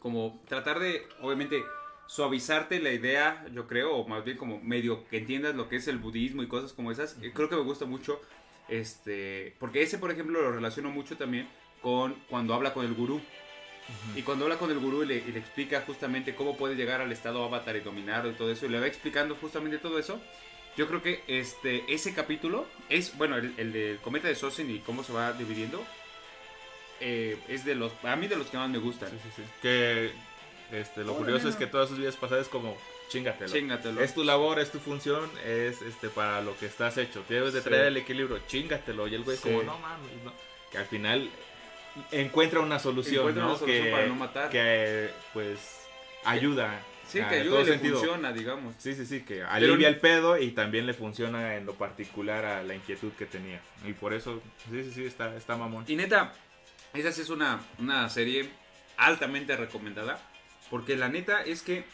como 0.00 0.42
tratar 0.48 0.80
de, 0.80 1.06
obviamente, 1.20 1.62
suavizarte 2.06 2.80
la 2.80 2.90
idea, 2.90 3.46
yo 3.52 3.68
creo, 3.68 3.94
o 3.94 4.08
más 4.08 4.24
bien 4.24 4.36
como 4.36 4.60
medio 4.60 5.06
que 5.08 5.18
entiendas 5.18 5.54
lo 5.54 5.68
que 5.68 5.76
es 5.76 5.86
el 5.86 5.98
budismo 5.98 6.42
y 6.42 6.48
cosas 6.48 6.72
como 6.72 6.90
esas. 6.90 7.16
eh, 7.22 7.30
Creo 7.32 7.48
que 7.48 7.54
me 7.54 7.62
gusta 7.62 7.84
mucho, 7.84 8.20
este, 8.68 9.54
porque 9.60 9.82
ese, 9.82 9.98
por 9.98 10.10
ejemplo, 10.10 10.42
lo 10.42 10.50
relaciono 10.50 10.90
mucho 10.90 11.16
también 11.16 11.48
con 11.80 12.14
cuando 12.28 12.54
habla 12.54 12.74
con 12.74 12.84
el 12.84 12.94
gurú. 12.94 13.20
Y 14.16 14.22
cuando 14.22 14.44
habla 14.44 14.58
con 14.58 14.70
el 14.70 14.78
gurú 14.78 15.02
y 15.02 15.06
le, 15.06 15.16
y 15.16 15.32
le 15.32 15.38
explica 15.38 15.82
justamente 15.86 16.34
cómo 16.34 16.56
puede 16.56 16.74
llegar 16.74 17.00
al 17.00 17.12
estado 17.12 17.44
avatar 17.44 17.76
y 17.76 17.80
dominarlo 17.80 18.30
y 18.30 18.34
todo 18.34 18.50
eso, 18.50 18.66
y 18.66 18.68
le 18.68 18.80
va 18.80 18.86
explicando 18.86 19.34
justamente 19.36 19.78
todo 19.78 19.98
eso, 19.98 20.20
yo 20.76 20.86
creo 20.88 21.02
que 21.02 21.22
este, 21.26 21.84
ese 21.92 22.14
capítulo 22.14 22.66
es, 22.88 23.16
bueno, 23.16 23.36
el, 23.36 23.54
el 23.56 23.72
del 23.72 23.98
cometa 23.98 24.28
de 24.28 24.34
Sosin 24.34 24.70
y 24.70 24.78
cómo 24.78 25.02
se 25.04 25.12
va 25.12 25.32
dividiendo, 25.32 25.84
eh, 27.00 27.38
es 27.48 27.64
de 27.64 27.74
los, 27.74 27.92
a 28.04 28.16
mí 28.16 28.28
de 28.28 28.36
los 28.36 28.48
que 28.48 28.56
más 28.56 28.68
me 28.68 28.78
gustan. 28.78 29.10
Sí, 29.10 29.16
sí, 29.24 29.30
sí. 29.36 29.42
Que 29.62 30.12
este, 30.72 31.00
lo 31.00 31.12
Órale. 31.12 31.24
curioso 31.24 31.48
es 31.48 31.56
que 31.56 31.66
todas 31.66 31.88
sus 31.88 31.98
vidas 31.98 32.16
pasadas 32.16 32.46
es 32.46 32.50
como 32.50 32.76
chingatelo. 33.08 33.52
Chingatelo. 33.52 34.00
Es 34.00 34.14
tu 34.14 34.22
labor, 34.22 34.60
es 34.60 34.70
tu 34.70 34.78
función, 34.78 35.28
es 35.44 35.82
este 35.82 36.08
para 36.08 36.40
lo 36.42 36.56
que 36.56 36.66
estás 36.66 36.96
hecho. 36.98 37.24
Debes 37.28 37.54
de 37.54 37.62
traer 37.62 37.86
el 37.86 37.96
equilibrio, 37.96 38.40
chingatelo. 38.46 39.08
Y 39.08 39.14
el 39.14 39.24
güey 39.24 39.36
como, 39.38 39.62
no 39.62 39.78
mames, 39.78 40.12
no. 40.24 40.32
Que 40.70 40.78
al 40.78 40.86
final 40.86 41.28
encuentra 42.12 42.60
una 42.60 42.78
solución, 42.78 43.18
Encuentra 43.20 43.42
¿no? 43.44 43.50
una 43.50 43.58
solución 43.58 43.84
que, 43.84 43.90
para 43.90 44.06
no 44.06 44.14
matar. 44.14 44.50
que 44.50 45.10
pues 45.32 45.58
ayuda. 46.24 46.80
Sí, 47.06 47.18
que 47.18 47.40
ayuda 47.40 47.60
y 47.62 47.64
le 47.64 47.72
sentido. 47.72 47.98
funciona, 47.98 48.32
digamos. 48.32 48.74
Sí, 48.78 48.94
sí, 48.94 49.04
sí, 49.04 49.22
que 49.22 49.42
alivia 49.42 49.76
Pero- 49.76 49.88
el 49.88 49.96
pedo 49.98 50.38
y 50.38 50.52
también 50.52 50.86
le 50.86 50.94
funciona 50.94 51.56
en 51.56 51.66
lo 51.66 51.74
particular 51.74 52.44
a 52.44 52.62
la 52.62 52.74
inquietud 52.76 53.10
que 53.18 53.26
tenía. 53.26 53.60
Y 53.84 53.92
por 53.94 54.14
eso, 54.14 54.40
sí, 54.70 54.84
sí, 54.84 54.92
sí, 54.92 55.04
está, 55.04 55.34
está 55.34 55.56
mamón. 55.56 55.84
Y 55.88 55.96
neta, 55.96 56.32
esa 56.94 57.10
sí 57.10 57.22
es 57.22 57.30
una, 57.30 57.60
una 57.78 58.08
serie 58.08 58.48
altamente 58.96 59.56
recomendada. 59.56 60.20
Porque 60.70 60.94
la 60.96 61.08
neta 61.08 61.42
es 61.42 61.62
que 61.62 61.84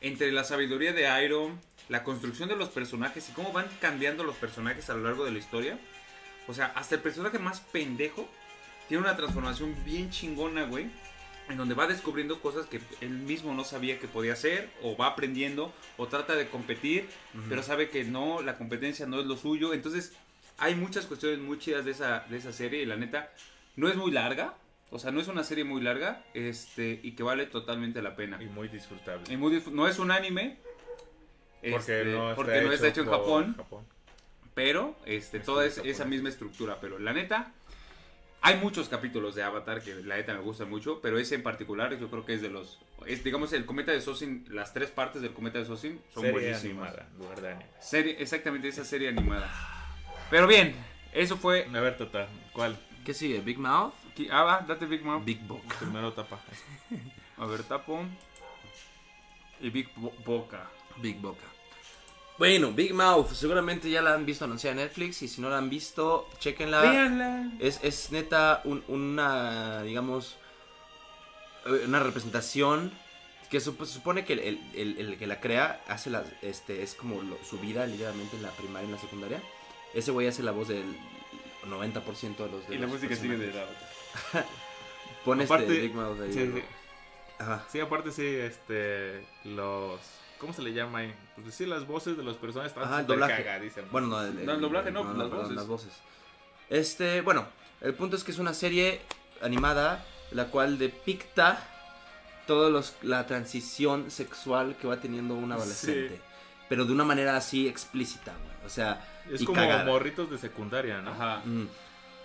entre 0.00 0.32
la 0.32 0.44
sabiduría 0.44 0.94
de 0.94 1.24
Iron, 1.24 1.60
la 1.90 2.02
construcción 2.04 2.48
de 2.48 2.56
los 2.56 2.68
personajes 2.70 3.28
y 3.28 3.32
cómo 3.32 3.52
van 3.52 3.66
cambiando 3.80 4.24
los 4.24 4.36
personajes 4.36 4.88
a 4.88 4.94
lo 4.94 5.02
largo 5.02 5.24
de 5.26 5.32
la 5.32 5.38
historia. 5.38 5.78
O 6.46 6.54
sea, 6.54 6.72
hasta 6.76 6.94
el 6.94 7.02
personaje 7.02 7.38
más 7.38 7.60
pendejo 7.60 8.26
tiene 8.88 9.02
una 9.02 9.16
transformación 9.16 9.74
bien 9.84 10.10
chingona, 10.10 10.64
güey. 10.64 10.90
En 11.48 11.56
donde 11.56 11.74
va 11.74 11.86
descubriendo 11.86 12.40
cosas 12.42 12.66
que 12.66 12.78
él 13.00 13.10
mismo 13.10 13.54
no 13.54 13.64
sabía 13.64 13.98
que 13.98 14.06
podía 14.06 14.34
hacer. 14.34 14.70
O 14.82 14.96
va 14.96 15.06
aprendiendo. 15.08 15.72
O 15.96 16.06
trata 16.08 16.34
de 16.36 16.48
competir. 16.48 17.08
Pero 17.48 17.62
sabe 17.62 17.88
que 17.88 18.04
no, 18.04 18.42
la 18.42 18.56
competencia 18.58 19.06
no 19.06 19.20
es 19.20 19.26
lo 19.26 19.36
suyo. 19.36 19.72
Entonces, 19.72 20.12
hay 20.58 20.74
muchas 20.74 21.06
cuestiones 21.06 21.38
muy 21.38 21.58
chidas 21.58 21.84
de 21.84 21.92
esa, 21.92 22.20
de 22.28 22.36
esa 22.36 22.52
serie 22.52 22.82
y 22.82 22.86
la 22.86 22.96
neta 22.96 23.32
no 23.76 23.88
es 23.88 23.96
muy 23.96 24.10
larga. 24.10 24.54
O 24.90 24.98
sea, 24.98 25.10
no 25.10 25.20
es 25.20 25.28
una 25.28 25.44
serie 25.44 25.64
muy 25.64 25.80
larga 25.82 26.24
este, 26.34 26.98
y 27.02 27.12
que 27.12 27.22
vale 27.22 27.46
totalmente 27.46 28.00
la 28.02 28.16
pena. 28.16 28.42
Y 28.42 28.46
muy 28.46 28.68
disfrutable. 28.68 29.24
Y 29.32 29.36
muy 29.36 29.54
disfr- 29.54 29.70
no 29.72 29.86
es 29.86 29.98
un 29.98 30.10
anime. 30.10 30.58
porque 31.60 31.76
este, 31.76 32.04
no 32.04 32.22
está, 32.30 32.36
porque 32.36 32.60
no 32.62 32.72
está 32.72 32.88
hecho 32.88 33.00
en 33.02 33.06
Japón. 33.08 33.56
Pero, 34.54 34.96
este, 35.06 35.40
toda 35.40 35.64
es- 35.66 35.78
esa 35.78 36.04
misma 36.04 36.28
estructura. 36.30 36.78
Pero 36.80 36.98
la 36.98 37.12
neta, 37.12 37.52
hay 38.40 38.56
muchos 38.56 38.88
capítulos 38.88 39.34
de 39.34 39.42
Avatar 39.42 39.82
que 39.82 39.94
la 39.96 40.16
neta 40.16 40.34
me 40.34 40.40
gustan 40.40 40.68
mucho. 40.70 41.00
Pero 41.00 41.18
ese 41.18 41.34
en 41.34 41.42
particular 41.42 41.98
yo 41.98 42.08
creo 42.10 42.24
que 42.24 42.34
es 42.34 42.42
de 42.42 42.48
los... 42.50 42.78
Es, 43.06 43.22
digamos, 43.24 43.52
el 43.52 43.64
cometa 43.66 43.92
de 43.92 44.00
Sosin, 44.00 44.44
las 44.50 44.72
tres 44.72 44.90
partes 44.90 45.22
del 45.22 45.32
cometa 45.32 45.58
de 45.58 45.64
Sosin 45.64 46.00
son 46.12 46.22
Serie 46.22 46.32
buenísimas. 46.32 46.88
animada, 46.90 47.08
lugar 47.18 47.40
de 47.40 47.48
anime. 47.52 47.66
Serie, 47.80 48.16
exactamente, 48.18 48.68
esa 48.68 48.84
serie 48.84 49.08
animada. 49.08 49.50
Pero 50.30 50.46
bien, 50.46 50.74
eso 51.12 51.36
fue... 51.36 51.66
A 51.74 51.80
ver, 51.80 51.96
Tata, 51.96 52.28
¿cuál? 52.52 52.78
¿Qué 53.04 53.14
sigue? 53.14 53.40
¿Big 53.40 53.58
Mouth? 53.58 53.94
Ah, 54.30 54.42
va, 54.42 54.60
date 54.66 54.84
Big 54.86 55.02
Mouth. 55.04 55.24
Big 55.24 55.40
Boca. 55.46 55.76
Primero 55.78 56.12
tapa. 56.12 56.40
A 57.38 57.46
ver, 57.46 57.62
tapo. 57.62 58.04
Y 59.60 59.70
Big 59.70 59.88
Bo- 59.96 60.12
Boca. 60.24 60.68
Big 60.96 61.18
Boca. 61.20 61.46
Bueno, 62.38 62.70
Big 62.72 62.94
Mouth, 62.94 63.32
seguramente 63.32 63.90
ya 63.90 64.00
la 64.00 64.14
han 64.14 64.24
visto 64.24 64.44
anunciada 64.44 64.72
en 64.72 64.86
Netflix 64.86 65.22
y 65.22 65.28
si 65.28 65.40
no 65.40 65.50
la 65.50 65.58
han 65.58 65.68
visto, 65.68 66.28
chequenla. 66.38 66.82
Véanla. 66.82 67.50
Es, 67.58 67.80
es 67.82 68.12
neta 68.12 68.60
un- 68.64 68.84
una, 68.86 69.82
digamos, 69.82 70.36
eh, 71.66 71.82
una 71.86 71.98
representación 71.98 72.92
que 73.50 73.58
sup- 73.58 73.84
supone 73.86 74.24
que 74.24 74.34
el, 74.34 74.38
el- 74.40 74.60
el- 74.74 74.98
el 74.98 75.18
que 75.18 75.26
la 75.26 75.40
crea 75.40 75.82
hace 75.88 76.10
la, 76.10 76.22
este, 76.42 76.82
es 76.84 76.94
como 76.94 77.22
lo- 77.22 77.38
su 77.42 77.58
vida 77.58 77.86
ligeramente 77.86 78.36
en 78.36 78.42
la 78.42 78.50
primaria 78.50 78.82
y 78.84 78.90
en 78.90 78.94
la 78.94 79.00
secundaria. 79.00 79.42
Ese 79.94 80.12
güey 80.12 80.28
hace 80.28 80.42
la 80.44 80.52
voz 80.52 80.68
del 80.68 80.84
90% 81.66 82.44
de 82.44 82.50
los 82.52 82.68
de 82.68 82.74
Y 82.74 82.78
la 82.78 82.82
los 82.82 82.90
música 82.94 83.16
sigue 83.16 83.36
de 83.36 83.52
la 83.52 83.64
Pon 85.24 85.40
este 85.40 85.66
Big 85.66 85.94
Mouth 85.94 86.20
ahí. 86.20 86.32
Sí, 86.32 86.52
sí. 86.54 86.62
Ajá. 87.40 87.66
Sí, 87.70 87.80
aparte 87.80 88.12
sí, 88.12 88.24
este, 88.24 89.24
los, 89.44 90.00
¿cómo 90.38 90.52
se 90.52 90.62
le 90.62 90.72
llama? 90.72 90.98
ahí? 91.00 91.14
Pues 91.42 91.54
sí, 91.54 91.66
las 91.66 91.86
voces 91.86 92.16
de 92.16 92.22
los 92.22 92.36
personajes 92.36 92.72
están 92.72 92.84
Ajá, 92.84 93.00
el 93.00 93.06
doblaje. 93.06 93.42
cagadísimas. 93.44 93.90
Bueno, 93.90 94.06
no, 94.08 94.22
el, 94.22 94.44
No, 94.46 94.52
el 94.54 94.60
doblaje 94.60 94.90
no, 94.90 95.04
las 95.04 95.12
perdón, 95.14 95.30
voces. 95.42 95.56
las 95.56 95.66
voces. 95.66 95.92
Este, 96.70 97.20
bueno, 97.22 97.46
el 97.80 97.94
punto 97.94 98.16
es 98.16 98.24
que 98.24 98.30
es 98.32 98.38
una 98.38 98.54
serie 98.54 99.00
animada 99.42 100.04
la 100.32 100.46
cual 100.46 100.78
depicta 100.78 101.66
todos 102.46 102.70
los 102.72 102.94
la 103.02 103.26
transición 103.26 104.10
sexual 104.10 104.76
que 104.80 104.86
va 104.86 104.98
teniendo 104.98 105.34
un 105.34 105.52
adolescente, 105.52 106.20
pero 106.68 106.84
de 106.84 106.92
una 106.92 107.04
manera 107.04 107.36
así 107.36 107.66
explícita, 107.68 108.32
güey. 108.32 108.66
O 108.66 108.68
sea, 108.70 109.06
es 109.30 109.40
y 109.42 109.44
como 109.44 109.60
cagada. 109.60 109.84
morritos 109.84 110.30
de 110.30 110.38
secundaria, 110.38 111.00
¿no? 111.00 111.10
Ajá. 111.12 111.42
mm, 111.44 111.66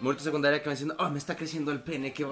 Muerto 0.03 0.21
secundaria 0.21 0.59
que 0.61 0.65
van 0.67 0.73
diciendo, 0.75 0.95
oh, 0.99 1.09
me 1.09 1.17
está 1.17 1.37
creciendo 1.37 1.71
el 1.71 1.79
pene, 1.81 2.11
que 2.11 2.27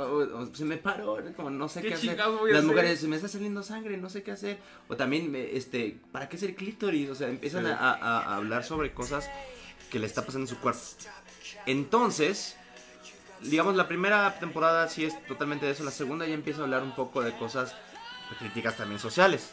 se 0.53 0.65
me 0.65 0.75
paró, 0.75 1.17
como 1.37 1.49
no 1.49 1.69
sé 1.69 1.81
¿Qué 1.81 1.87
qué, 1.87 1.93
hacer. 1.93 2.17
Las 2.17 2.27
hacer? 2.27 2.63
mujeres, 2.63 2.99
se 2.99 3.07
me 3.07 3.15
está 3.15 3.29
saliendo 3.29 3.63
sangre, 3.63 3.95
no 3.95 4.09
sé 4.09 4.23
qué 4.23 4.31
hacer. 4.31 4.57
O 4.89 4.97
también, 4.97 5.31
me- 5.31 5.55
este, 5.55 5.97
¿para 6.11 6.27
qué 6.27 6.35
es 6.35 6.43
el 6.43 6.53
clítoris? 6.53 7.09
O 7.09 7.15
sea, 7.15 7.29
empiezan 7.29 7.63
Sí. 7.65 7.71
a, 7.71 7.75
a- 7.91 8.19
a 8.23 8.35
hablar 8.35 8.65
sobre 8.65 8.93
cosas 8.93 9.29
que 9.89 9.99
le 9.99 10.05
está 10.05 10.25
pasando 10.25 10.43
en 10.49 10.53
su 10.53 10.59
cuerpo. 10.59 10.81
Entonces, 11.65 12.57
digamos, 13.41 13.75
la 13.75 13.87
primera 13.87 14.37
temporada 14.39 14.87
sí 14.89 15.05
es 15.05 15.25
totalmente 15.27 15.65
de 15.65 15.71
eso. 15.71 15.83
La 15.85 15.91
segunda 15.91 16.25
ya 16.27 16.33
empieza 16.33 16.59
a 16.59 16.63
hablar 16.65 16.83
un 16.83 16.93
poco 16.93 17.21
de 17.21 17.31
cosas, 17.37 17.73
de 18.29 18.35
críticas 18.37 18.75
también 18.75 18.99
sociales. 18.99 19.51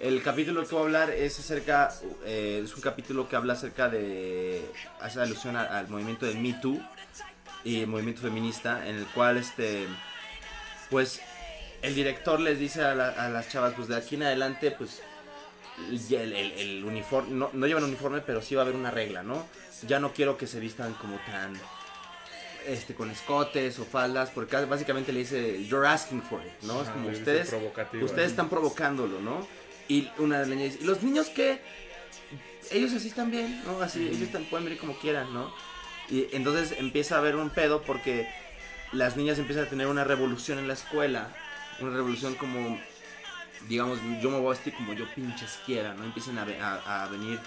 El 0.00 0.20
capítulo 0.22 0.66
que 0.66 0.74
voy 0.74 0.82
a 0.82 0.86
hablar 0.86 1.10
es 1.10 1.38
acerca, 1.38 1.90
eh, 2.24 2.62
es 2.64 2.74
un 2.74 2.80
capítulo 2.80 3.28
que 3.28 3.36
habla 3.36 3.52
acerca 3.52 3.88
de, 3.88 4.64
hace 5.00 5.20
alusión 5.20 5.54
a- 5.56 5.78
al 5.78 5.88
movimiento 5.88 6.26
del 6.26 6.38
Me 6.38 6.54
Too 6.54 6.80
y 7.64 7.86
movimiento 7.86 8.22
feminista, 8.22 8.86
en 8.88 8.96
el 8.96 9.06
cual, 9.06 9.36
este, 9.38 9.86
pues, 10.90 11.20
el 11.82 11.94
director 11.94 12.40
les 12.40 12.58
dice 12.58 12.82
a, 12.82 12.94
la- 12.94 13.08
a 13.10 13.28
las 13.28 13.48
chavas, 13.48 13.74
pues 13.74 13.88
de 13.88 13.96
aquí 13.96 14.14
en 14.16 14.24
adelante, 14.24 14.70
pues, 14.72 15.00
el, 16.10 16.32
el- 16.32 16.52
el 16.52 16.84
uniforme, 16.84 17.30
no, 17.34 17.50
no 17.52 17.66
llevan 17.66 17.84
uniforme, 17.84 18.20
pero 18.20 18.42
sí 18.42 18.54
va 18.54 18.62
a 18.62 18.64
haber 18.64 18.76
una 18.76 18.90
regla, 18.90 19.22
¿no? 19.22 19.46
Ya 19.86 19.98
no 19.98 20.12
quiero 20.12 20.36
que 20.36 20.46
se 20.46 20.60
vistan 20.60 20.92
como 20.94 21.16
tan, 21.26 21.54
este, 22.66 22.94
con 22.94 23.10
escotes 23.10 23.78
o 23.80 23.84
faldas, 23.84 24.30
porque 24.30 24.56
básicamente 24.66 25.12
le 25.12 25.20
dice, 25.20 25.64
you're 25.66 25.86
asking 25.88 26.22
for 26.22 26.40
it, 26.44 26.52
¿no? 26.62 26.82
es 26.82 26.88
como 26.88 27.08
ustedes, 27.18 27.48
ustedes 28.04 28.30
están 28.30 28.48
provocándolo, 28.48 29.20
¿no? 29.20 29.46
Y 29.88 30.08
una 30.18 30.36
de 30.40 30.46
las 30.46 30.56
niñas 30.56 30.72
dice, 30.74 30.84
¿los 30.84 31.02
niños 31.02 31.28
qué? 31.30 31.60
Ellos 32.70 32.92
así 32.92 33.08
están 33.08 33.30
bien, 33.32 33.62
¿no? 33.64 33.80
Así, 33.82 34.06
ellos 34.06 34.20
están- 34.22 34.44
pueden 34.44 34.64
venir 34.66 34.78
como 34.78 34.96
quieran, 34.98 35.34
¿no? 35.34 35.52
Y 36.10 36.26
entonces 36.32 36.76
empieza 36.78 37.16
a 37.16 37.18
haber 37.18 37.36
un 37.36 37.50
pedo 37.50 37.82
porque 37.82 38.28
las 38.92 39.16
niñas 39.16 39.38
empiezan 39.38 39.64
a 39.64 39.68
tener 39.68 39.86
una 39.86 40.04
revolución 40.04 40.58
en 40.58 40.68
la 40.68 40.74
escuela, 40.74 41.28
una 41.80 41.90
revolución 41.96 42.34
como, 42.34 42.78
digamos, 43.68 43.98
yo 44.20 44.30
me 44.30 44.38
voy 44.38 44.46
a 44.48 44.50
vestir 44.50 44.74
como 44.74 44.92
yo 44.92 45.06
pinches 45.14 45.58
quiera, 45.64 45.94
¿no? 45.94 46.04
Empiezan 46.04 46.38
a, 46.38 46.44
ve- 46.44 46.60
a- 46.60 47.04
a 47.04 47.08
venir, 47.08 47.38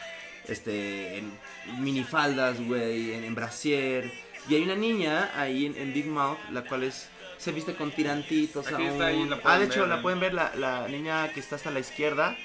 este, 0.47 1.17
en 1.19 1.31
minifaldas, 1.79 2.59
güey, 2.65 3.13
en, 3.13 3.23
en 3.23 3.35
brasier. 3.35 4.11
Y 4.49 4.55
hay 4.55 4.63
una 4.63 4.75
niña 4.75 5.31
ahí 5.35 5.65
en, 5.67 5.75
en 5.77 5.93
Big 5.93 6.07
Mouth, 6.07 6.37
la 6.51 6.63
cual 6.63 6.83
es, 6.83 7.09
se 7.37 7.51
viste 7.51 7.75
con 7.75 7.91
tirantitos 7.91 8.65
Aquí 8.67 8.83
está 8.83 8.89
aún. 8.93 9.01
ahí, 9.01 9.25
la 9.29 9.39
ah, 9.43 9.59
de 9.59 9.65
hecho, 9.65 9.81
ver, 9.81 9.89
la 9.89 10.01
pueden 10.01 10.19
ver, 10.19 10.33
la, 10.33 10.53
la 10.55 10.87
niña 10.87 11.31
que 11.33 11.39
está 11.39 11.55
hasta 11.57 11.69
la 11.71 11.79
izquierda, 11.79 12.35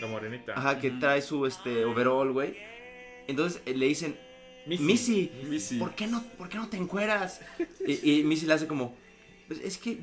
La 0.00 0.06
morenita. 0.08 0.54
ajá, 0.56 0.78
que 0.80 0.90
trae 0.90 1.22
su, 1.22 1.46
este, 1.46 1.84
overall, 1.84 2.32
güey. 2.32 2.56
Entonces 3.28 3.60
eh, 3.66 3.74
le 3.74 3.86
dicen, 3.86 4.18
Missy, 4.66 5.30
Missy. 5.48 5.78
¿por 5.78 5.94
qué 5.94 6.06
no, 6.06 6.22
por 6.38 6.48
qué 6.48 6.56
no 6.58 6.68
te 6.68 6.76
encueras? 6.76 7.40
Y, 7.86 8.18
y 8.20 8.24
Missy 8.24 8.46
le 8.46 8.54
hace 8.54 8.66
como, 8.66 8.94
"Pues 9.48 9.60
es 9.60 9.78
que 9.78 9.98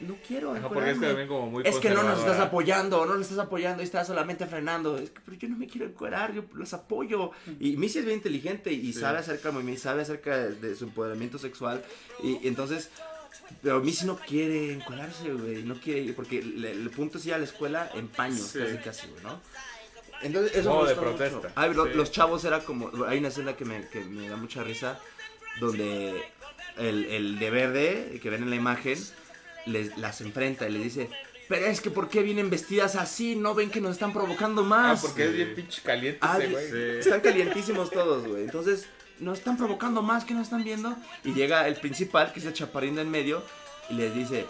no 0.00 0.16
quiero 0.26 0.52
Ajá, 0.52 0.68
porque 0.68 0.80
es 0.80 0.84
que 0.84 0.90
encuerarme". 0.92 1.06
también 1.08 1.28
como 1.28 1.50
muy 1.50 1.62
Es 1.66 1.76
que 1.76 1.90
no 1.90 2.02
nos 2.02 2.18
estás 2.20 2.38
apoyando, 2.38 3.04
no 3.06 3.14
nos 3.14 3.22
estás 3.22 3.38
apoyando 3.38 3.82
y 3.82 3.84
estás 3.86 4.06
solamente 4.06 4.46
frenando. 4.46 4.96
Es 4.98 5.10
que, 5.10 5.20
pero 5.24 5.36
yo 5.36 5.48
no 5.48 5.56
me 5.56 5.66
quiero 5.66 5.86
encuerar, 5.86 6.32
yo 6.34 6.44
los 6.54 6.72
apoyo. 6.72 7.30
Y 7.58 7.76
Missy 7.76 7.98
es 8.00 8.04
bien 8.04 8.18
inteligente 8.18 8.72
y 8.72 8.92
Sí. 8.92 9.00
sabe 9.00 9.18
acerca 9.18 9.44
del 9.44 9.54
movimiento, 9.54 9.82
sabe 9.82 10.02
acerca 10.02 10.36
de, 10.36 10.54
de 10.56 10.76
su 10.76 10.84
empoderamiento 10.84 11.38
sexual. 11.38 11.82
Y, 12.22 12.38
y 12.42 12.48
entonces, 12.48 12.90
pero 13.62 13.80
Missy 13.80 14.04
no 14.06 14.16
quiere 14.18 14.72
encuadrarse, 14.74 15.32
güey. 15.32 15.62
No 15.64 15.74
quiere 15.76 16.00
ir, 16.00 16.14
porque 16.14 16.42
le- 16.42 16.72
el 16.72 16.90
punto 16.90 17.18
es 17.18 17.26
ir 17.26 17.34
a 17.34 17.38
la 17.38 17.44
escuela 17.44 17.90
en 17.94 18.08
paños, 18.08 18.48
Sí. 18.52 18.58
casi, 18.60 18.76
casi, 18.78 19.06
güey, 19.08 19.22
¿no? 19.24 19.40
Entonces, 20.22 20.56
eso 20.56 20.70
Modo 20.70 20.82
me 20.84 20.88
de 20.90 20.94
protesta. 20.96 21.36
mucho. 21.36 21.48
Ay, 21.54 21.74
lo- 21.74 21.86
Sí. 21.86 21.92
Los 21.94 22.10
chavos 22.12 22.44
era 22.44 22.60
como. 22.60 22.90
Hay 23.06 23.18
una 23.18 23.28
escena 23.28 23.56
que 23.56 23.64
me, 23.64 23.86
que 23.88 24.00
me 24.00 24.28
da 24.28 24.36
mucha 24.36 24.62
risa. 24.62 24.98
Donde 25.60 26.22
el, 26.78 27.04
el 27.06 27.38
de 27.38 27.50
verde, 27.50 28.20
que 28.22 28.30
ven 28.30 28.42
en 28.42 28.50
la 28.50 28.56
imagen, 28.56 28.98
les, 29.66 29.96
las 29.98 30.20
enfrenta 30.22 30.66
y 30.68 30.72
les 30.72 30.82
dice: 30.82 31.10
Pero 31.48 31.66
es 31.66 31.80
que, 31.80 31.90
¿por 31.90 32.08
qué 32.08 32.22
vienen 32.22 32.48
vestidas 32.50 32.96
así? 32.96 33.36
¿No 33.36 33.54
ven 33.54 33.70
que 33.70 33.80
nos 33.80 33.92
están 33.92 34.12
provocando 34.12 34.62
Ah, 34.62 34.64
más? 34.64 35.02
porque 35.02 35.24
es 35.26 35.34
bien 35.34 35.54
pinche 35.54 35.82
caliente 35.82 36.18
Ah, 36.22 36.38
ese 36.38 36.48
güey. 36.48 36.70
sí. 36.70 36.98
Están 37.00 37.20
calientísimos 37.20 37.90
todos, 37.90 38.26
güey. 38.26 38.44
Entonces, 38.44 38.86
nos 39.18 39.38
están 39.38 39.56
provocando 39.58 40.00
más, 40.02 40.24
que 40.24 40.32
nos 40.34 40.44
están 40.44 40.64
viendo? 40.64 40.96
Y 41.24 41.34
llega 41.34 41.68
el 41.68 41.76
principal, 41.76 42.32
que 42.32 42.40
es 42.40 42.46
el 42.46 42.54
chaparín 42.54 42.94
de 42.96 43.02
en 43.02 43.10
medio, 43.10 43.42
y 43.90 43.94
les 43.94 44.14
dice, 44.14 44.46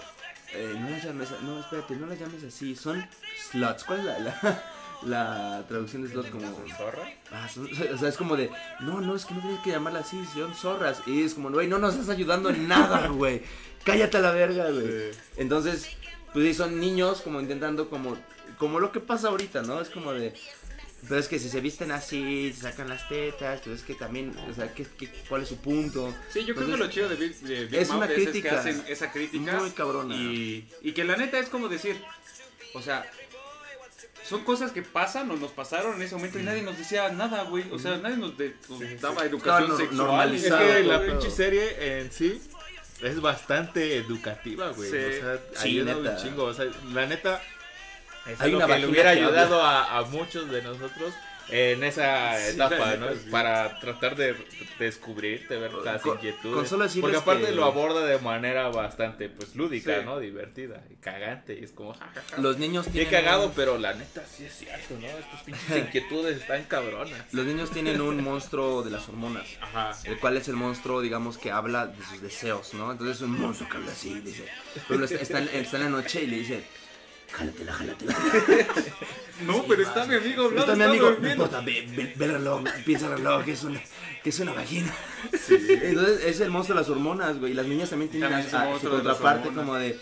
eh, 0.54 0.74
no 0.78 0.88
las 0.88 1.02
llames, 1.04 1.28
no, 1.42 1.58
espérate, 1.60 1.96
no 1.96 2.06
las 2.06 2.18
llames 2.20 2.44
así, 2.44 2.76
son 2.76 3.04
sluts. 3.50 3.82
¿Cuál 3.84 3.98
es 4.00 4.04
la, 4.06 4.18
la, 4.20 4.62
la 5.07 5.64
traducción 5.68 6.03
de 6.03 6.09
slut? 6.09 6.28
Como, 6.30 6.46
¿Zorra? 6.76 7.12
ah, 7.32 7.48
son- 7.48 7.68
o 7.72 7.98
sea, 7.98 8.09
es 8.09 8.16
como 8.16 8.36
de, 8.36 8.50
no, 8.80 9.00
no, 9.00 9.14
es 9.16 9.24
que 9.24 9.34
no 9.34 9.40
tienes 9.40 9.61
que 9.61 9.70
llamarla 9.70 10.00
así, 10.00 10.22
son 10.34 10.55
zorras. 10.55 11.03
Y 11.07 11.22
es 11.24 11.34
como, 11.34 11.50
güey, 11.50 11.68
no 11.68 11.78
nos 11.78 11.94
estás 11.94 12.11
ayudando 12.11 12.50
en 12.50 12.68
nada, 12.68 13.09
güey. 13.09 13.42
Cállate 13.84 14.18
a 14.18 14.20
la 14.20 14.30
verga, 14.32 14.70
güey. 14.70 14.86
Sí. 15.12 15.18
Entonces, 15.38 15.88
pues 16.32 16.46
sí, 16.46 16.55
son 16.55 16.78
niños 16.80 17.20
como 17.20 17.40
intentando 17.40 17.90
como, 17.90 18.16
como 18.59 18.80
lo 18.80 18.92
que 18.92 19.00
pasa 19.00 19.28
ahorita, 19.28 19.62
¿no? 19.62 19.80
Es 19.80 19.90
como 19.90 20.12
de, 20.12 20.32
pero 21.09 21.18
es 21.18 21.26
que 21.26 21.40
si 21.40 21.48
se 21.48 21.61
visten 21.61 21.90
así, 21.90 22.53
se 22.53 22.62
sacan 22.62 22.88
las 22.88 23.09
tetas, 23.09 23.61
pues 23.64 23.80
es 23.80 23.82
que 23.84 23.94
también, 23.94 24.32
o 24.48 24.55
sea, 24.55 24.72
¿qué, 24.72 24.86
qué, 24.96 25.09
cuál 25.28 25.42
es 25.42 25.48
su 25.48 25.57
punto? 25.57 26.14
Sí, 26.30 26.44
yo 26.44 26.55
creo 26.55 26.68
que 26.68 26.76
lo 26.76 26.88
chido 26.88 27.09
de 27.09 27.16
Big, 27.16 27.34
de 27.40 27.64
Big 27.66 27.80
es 27.80 27.88
Mouth 27.88 28.05
una 28.05 28.07
es, 28.12 28.28
es 28.28 28.42
que 28.42 28.50
hacen 28.50 28.84
esa 28.86 29.11
crítica. 29.11 29.59
Muy 29.59 29.70
cabrona. 29.70 30.14
Y, 30.14 30.68
y 30.80 30.92
que 30.92 31.03
la 31.03 31.16
neta 31.16 31.40
es 31.40 31.48
como 31.48 31.68
decir, 31.68 32.00
o 32.74 32.80
sea, 32.80 33.05
son 34.24 34.44
cosas 34.44 34.72
que 34.72 34.82
pasan 34.82 35.30
o 35.30 35.36
nos 35.36 35.50
pasaron 35.50 35.96
en 35.96 36.02
ese 36.02 36.14
momento 36.14 36.38
y 36.38 36.42
nadie 36.42 36.62
nos 36.62 36.78
decía 36.78 37.08
nada, 37.10 37.42
güey. 37.44 37.64
O 37.72 37.78
sea, 37.78 37.96
nadie 37.98 38.16
nos, 38.16 38.36
de- 38.38 38.54
nos 38.68 38.78
Sí, 38.78 38.86
sí. 38.88 38.96
daba 39.00 39.24
educación 39.24 39.62
Estaba 39.64 39.68
nor- 39.68 39.76
sexual. 39.78 40.34
Es 40.34 40.42
que 40.44 40.82
la 40.88 40.98
todo. 40.98 41.06
pinche 41.06 41.30
serie 41.30 41.98
en 42.00 42.12
sí 42.12 42.40
es 43.00 43.20
bastante 43.20 43.96
educativa, 43.96 44.68
güey. 44.70 44.90
Sí. 44.90 44.96
O 44.96 45.20
sea, 45.20 45.38
Sí, 45.60 45.68
ayuda 45.80 45.96
un 45.96 46.16
chingo. 46.16 46.44
O 46.44 46.54
sea, 46.54 46.66
la 46.92 47.06
neta, 47.06 47.42
es 48.26 48.40
Hay 48.40 48.52
algo 48.52 48.58
una 48.64 48.66
que 48.74 48.78
le 48.80 48.86
hubiera 48.86 49.12
que 49.12 49.18
ayudado 49.18 49.62
a, 49.62 49.98
a 49.98 50.02
muchos 50.02 50.48
de 50.50 50.62
nosotros 50.62 51.12
en 51.49 51.82
esa 51.84 52.38
Sí, 52.38 52.55
etapa, 52.55 52.97
¿no? 52.97 53.11
sí. 53.12 53.28
Para 53.30 53.78
tratar 53.80 54.16
de 54.16 54.34
descubrirte, 54.78 55.57
ver 55.57 55.72
las 55.74 56.03
Con- 56.03 56.14
inquietudes. 56.16 56.55
con 56.55 56.66
solo 56.66 56.86
Porque 57.01 57.16
aparte 57.16 57.47
que- 57.47 57.53
lo 57.53 57.64
aborda 57.64 58.05
de 58.05 58.18
manera 58.18 58.68
bastante, 58.68 59.28
pues, 59.28 59.55
lúdica, 59.55 59.99
Sí. 60.01 60.05
¿no? 60.05 60.18
Divertida 60.18 60.82
y 60.90 60.95
cagante. 60.97 61.59
Y 61.61 61.64
es 61.64 61.72
como. 61.72 61.95
Los 62.38 62.59
niños 62.59 62.86
Qué 62.86 62.93
tienen... 62.93 63.11
cagado, 63.12 63.47
un- 63.49 63.53
pero 63.55 63.78
la 63.78 63.95
neta 63.95 64.24
sí 64.26 64.45
es 64.45 64.55
cierto, 64.55 64.95
¿no? 65.01 65.07
Estas 65.07 65.43
pinches 65.43 65.76
inquietudes 65.88 66.40
están 66.40 66.64
cabronas. 66.64 67.32
Los 67.32 67.47
niños 67.47 67.70
tienen 67.70 68.01
un 68.01 68.22
monstruo 68.22 68.82
de 68.82 68.90
las 68.90 69.09
hormonas. 69.09 69.47
Ajá. 69.61 69.93
El 70.05 70.18
cual 70.18 70.36
es 70.36 70.49
el 70.49 70.57
monstruo, 70.57 71.01
digamos, 71.01 71.38
que 71.38 71.51
habla 71.51 71.86
de 71.86 72.03
sus 72.05 72.20
deseos, 72.22 72.74
¿no? 72.74 72.93
Entonces 72.93 73.16
es 73.16 73.22
un 73.22 73.38
monstruo 73.40 73.68
que 73.68 73.76
habla 73.76 73.93
así, 73.93 74.20
dice. 74.20 74.47
Pero 74.88 75.05
está, 75.05 75.38
está 75.40 75.76
en 75.76 75.82
la 75.84 75.88
noche 75.90 76.22
y 76.22 76.26
le 76.26 76.36
dice, 76.38 76.64
jálatela, 77.39 77.72
jálatela. 77.72 78.14
No, 79.47 79.64
pero 79.64 79.83
está 79.83 80.05
mi 80.07 80.14
amigo 80.14 80.45
hablando. 80.45 80.72
Está 80.72 80.76
mi 80.76 80.85
amigo, 80.85 81.16
no 81.20 81.28
importa, 81.33 81.61
ve, 81.62 81.85
ve- 81.97 82.12
ve 82.16 82.24
el 82.26 82.33
reloj, 82.33 82.62
piensa 82.87 83.07
el 83.07 83.16
reloj, 83.16 83.45
que 83.45 83.53
es 83.53 83.64
una, 83.64 83.80
que 84.22 84.30
es 84.30 84.39
una 84.39 84.53
vagina. 84.53 84.95
Entonces 85.49 86.24
es 86.24 86.41
el 86.41 86.51
monstruo 86.51 86.76
de 86.76 86.83
las 86.83 86.91
hormonas, 86.91 87.41
güey. 87.41 87.51
Y 87.51 87.55
las 87.55 87.66
niñas 87.66 87.91
también 87.91 88.09
tienen 88.11 88.30
También 88.30 88.55
a- 88.55 88.78
su 88.78 88.89
contraparte 88.89 89.49
como 89.49 89.74
de... 89.74 89.99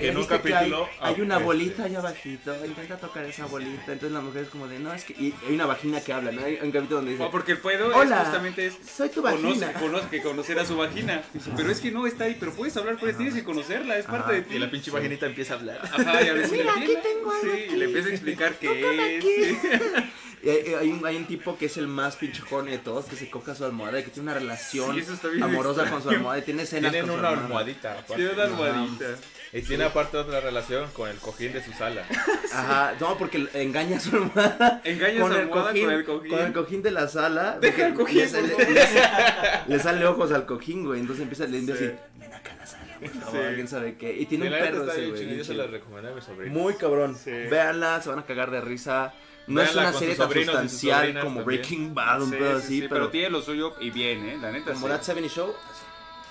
En 0.00 0.16
un 0.16 0.22
"¿Viste 0.22 0.40
que 0.40 0.50
capítulo, 0.50 0.88
Hay, 1.00 1.14
hay 1.14 1.20
una 1.20 1.34
este- 1.34 1.44
bolita 1.44 1.84
allá 1.84 1.98
abajito, 1.98 2.66
intenta 2.66 2.96
tocar 2.96 3.24
esa 3.24 3.46
bolita. 3.46 3.92
Entonces 3.92 4.10
la 4.12 4.20
mujer 4.20 4.42
es 4.44 4.48
como 4.48 4.66
de, 4.66 4.78
no, 4.78 4.92
es 4.92 5.04
que... 5.04 5.12
Y 5.12 5.34
hay 5.46 5.54
una 5.54 5.66
vagina 5.66 6.00
que 6.00 6.12
habla, 6.12 6.32
¿no? 6.32 6.44
Hay 6.44 6.54
un 6.62 6.70
capítulo 6.72 6.96
donde 6.96 7.10
dice... 7.12 7.22
No, 7.22 7.30
porque 7.30 7.52
el 7.52 7.58
pedo 7.58 7.90
es 7.90 7.96
Hola, 7.96 8.20
justamente 8.20 8.66
es 8.66 8.74
soy 8.96 9.10
tu 9.10 9.22
vagina. 9.22 9.72
conoce- 9.74 10.08
que 10.08 10.22
conocer 10.22 10.58
a 10.58 10.64
su 10.64 10.76
vagina. 10.76 11.22
Pero 11.56 11.70
es 11.70 11.80
que 11.80 11.90
no 11.90 12.06
está 12.06 12.24
ahí, 12.24 12.36
pero 12.40 12.52
puedes 12.52 12.76
hablar 12.76 12.98
con 12.98 13.08
ella, 13.08 13.16
tienes 13.18 13.34
que 13.34 13.44
conocerla, 13.44 13.96
es 13.98 14.06
parte 14.06 14.24
Ajá. 14.24 14.32
de 14.32 14.42
ti. 14.42 14.54
Y 14.56 14.58
la 14.58 14.70
pinche 14.70 14.90
vaginita 14.90 15.26
empieza 15.26 15.54
a 15.54 15.58
hablar. 15.58 15.80
Ajá, 15.82 16.22
y 16.22 16.28
a 16.28 16.32
veces 16.32 16.52
Mira, 16.52 16.64
le 16.64 16.70
aquí 16.84 16.94
tengo 17.02 17.30
algo 17.30 17.54
Sí, 17.54 17.64
y 17.72 17.76
le 17.76 17.84
empieza 17.84 18.08
a 18.08 18.12
explicar 18.12 18.54
qué 18.56 19.18
es. 19.18 19.24
hay, 20.42 20.74
hay 20.74 20.88
un, 20.90 21.06
hay 21.06 21.16
un 21.16 21.26
tipo 21.26 21.56
que 21.56 21.66
es 21.66 21.76
el 21.76 21.86
más 21.86 22.16
pinchejón 22.16 22.66
de 22.66 22.78
todos, 22.78 23.04
que 23.04 23.14
se 23.16 23.30
coja 23.30 23.54
su 23.54 23.64
almohada 23.64 24.00
y 24.00 24.04
que 24.04 24.10
tiene 24.10 24.30
una 24.30 24.38
relación 24.40 24.94
Sí, 24.96 25.14
amorosa 25.42 25.82
extraño. 25.82 25.90
con 25.92 26.02
su 26.02 26.08
almohada 26.10 26.38
y 26.40 26.42
tiene 26.42 26.62
escenas 26.64 26.90
Tienen 26.90 27.08
con 27.08 27.16
su 27.16 27.20
una 27.20 27.28
almohada. 27.28 27.46
almohadita. 27.46 28.04
Tiene 28.16 28.30
una 28.32 28.42
almohadita. 28.44 29.04
Y 29.52 29.60
tiene 29.62 29.84
aparte 29.84 30.16
otra 30.16 30.40
relación 30.40 30.90
con 30.92 31.10
el 31.10 31.18
cojín 31.18 31.52
de 31.52 31.62
su 31.62 31.72
sala. 31.72 32.04
Ajá, 32.54 32.94
no, 32.98 33.18
porque 33.18 33.46
engaña 33.52 33.98
a 33.98 34.00
su 34.00 34.16
almohada. 34.16 34.80
Engaña 34.84 35.24
a 35.24 35.28
su 35.28 35.34
almohada 35.34 35.72
con 35.72 35.76
el 35.92 36.04
cojín. 36.04 36.30
con 36.30 36.38
el 36.40 36.52
cojín 36.52 36.82
de 36.82 36.90
la 36.90 37.08
sala. 37.08 37.58
Deja 37.60 37.86
el 37.88 37.94
cojín, 37.94 38.18
Le 38.18 38.28
sale, 38.28 38.48
le 38.48 38.54
sale- 38.86 39.60
le 39.66 39.78
sale 39.78 40.06
ojos 40.06 40.32
al 40.32 40.46
cojín, 40.46 40.86
güey. 40.86 41.00
Entonces 41.00 41.22
empieza 41.22 41.44
a 41.44 41.48
Sí. 41.48 41.60
decir, 41.66 41.98
ven 42.18 42.32
acá 42.32 42.52
a 42.52 42.56
la 42.56 42.66
sala, 42.66 42.96
por 42.98 43.10
favor, 43.10 43.48
Sí. 43.48 43.54
quién 43.54 43.68
sabe 43.68 43.96
qué. 43.96 44.16
Y 44.18 44.24
tiene 44.26 44.46
un 44.46 44.52
perro 44.52 44.90
ese, 44.90 45.10
güey. 45.10 45.36
Yo 45.36 45.44
se 45.44 45.54
la 45.54 45.66
recomendé 45.66 46.10
a 46.10 46.14
mi 46.14 46.22
sobrino. 46.22 46.52
Muy 46.54 46.74
cabrón. 46.74 47.14
Sí. 47.14 47.30
Véanla, 47.30 48.00
se 48.00 48.08
van 48.08 48.20
a 48.20 48.24
cagar 48.24 48.50
de 48.50 48.60
risa. 48.62 49.12
No 49.48 49.60
es 49.60 49.74
una 49.74 49.92
serie 49.92 50.14
tan 50.14 50.30
sustancial 50.32 51.12
como 51.20 51.40
también. 51.40 51.44
Breaking 51.44 51.94
Bad, 51.94 52.22
un 52.22 52.30
Sí, 52.30 52.36
pedo 52.36 52.58
sí, 52.60 52.64
así, 52.64 52.74
sí, 52.74 52.80
pero, 52.82 52.94
pero 52.94 53.08
tiene 53.10 53.28
lo 53.30 53.42
suyo 53.42 53.74
y 53.80 53.90
bien, 53.90 54.24
¿eh? 54.28 54.38
La 54.40 54.50
neta 54.52 54.72
como 54.72 54.86
sí. 54.86 54.92
That 54.92 55.02
70 55.02 55.28
Show. 55.34 55.52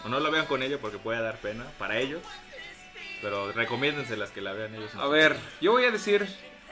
O 0.06 0.10
no 0.10 0.20
la 0.20 0.30
vean 0.32 0.46
con 0.48 0.64
ella 0.64 0.80
porque 0.82 0.98
puede 0.98 1.22
dar 1.22 1.38
pena 1.40 1.66
para 1.78 2.00
ellos. 2.00 2.22
Pero 3.22 3.52
recomiéndenselas 3.52 4.32
que 4.32 4.42
la 4.42 4.54
vean 4.54 4.76
ellos. 4.76 4.94
A 4.96 5.08
ver, 5.08 5.36
yo 5.62 5.72
voy 5.72 5.86
a 5.86 5.92
decir 5.92 6.28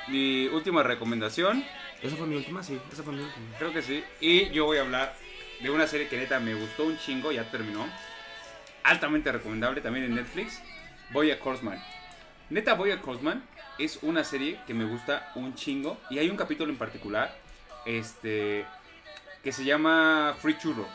mi 0.07 0.47
última 0.47 0.83
recomendación. 0.83 1.63
Esa 2.01 2.15
fue 2.15 2.27
mi 2.27 2.35
última, 2.35 2.63
sí. 2.63 2.79
Esa 2.91 3.03
fue 3.03 3.13
mi 3.13 3.21
última. 3.21 3.45
Creo 3.57 3.73
que 3.73 3.81
sí. 3.81 4.03
Y 4.19 4.49
yo 4.49 4.65
voy 4.65 4.77
a 4.77 4.81
hablar 4.81 5.15
de 5.61 5.69
una 5.69 5.87
serie 5.87 6.07
que 6.07 6.17
neta 6.17 6.39
me 6.39 6.55
gustó 6.55 6.85
un 6.85 6.97
chingo, 6.97 7.31
ya 7.31 7.49
terminó. 7.51 7.87
Altamente 8.83 9.31
recomendable 9.31 9.81
también 9.81 10.05
en 10.05 10.15
Netflix. 10.15 10.61
Boya 11.11 11.37
Horseman. 11.43 11.81
Neta, 12.49 12.73
Boya 12.73 12.99
Horseman 13.03 13.43
es 13.77 13.99
una 14.01 14.23
serie 14.23 14.59
que 14.65 14.73
me 14.73 14.85
gusta 14.85 15.31
un 15.35 15.53
chingo. 15.55 15.97
Y 16.09 16.19
hay 16.19 16.29
un 16.29 16.37
capítulo 16.37 16.71
en 16.71 16.77
particular 16.77 17.35
este, 17.85 18.65
que 19.43 19.51
se 19.51 19.63
llama 19.63 20.35
Free 20.39 20.57
Churro. 20.57 20.87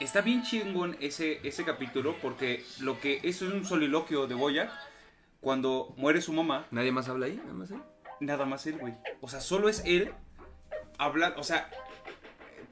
Está 0.00 0.22
bien 0.22 0.42
chingón 0.42 0.96
ese, 1.00 1.46
ese 1.46 1.62
capítulo 1.62 2.16
porque 2.22 2.64
lo 2.80 2.98
que 2.98 3.20
eso 3.22 3.46
es 3.46 3.52
un 3.52 3.66
soliloquio 3.66 4.26
de 4.26 4.34
Boya 4.34 4.72
cuando 5.40 5.92
muere 5.98 6.22
su 6.22 6.32
mamá 6.32 6.66
¿Nadie 6.70 6.90
más 6.90 7.10
habla 7.10 7.26
ahí? 7.26 7.36
¿Nada 7.36 7.52
más 7.52 7.70
él? 7.70 7.82
Nada 8.20 8.46
más 8.46 8.66
él, 8.66 8.78
güey. 8.78 8.94
O 9.20 9.28
sea, 9.28 9.40
solo 9.40 9.68
es 9.68 9.82
él 9.84 10.10
hablar, 10.96 11.34
o 11.36 11.44
sea, 11.44 11.68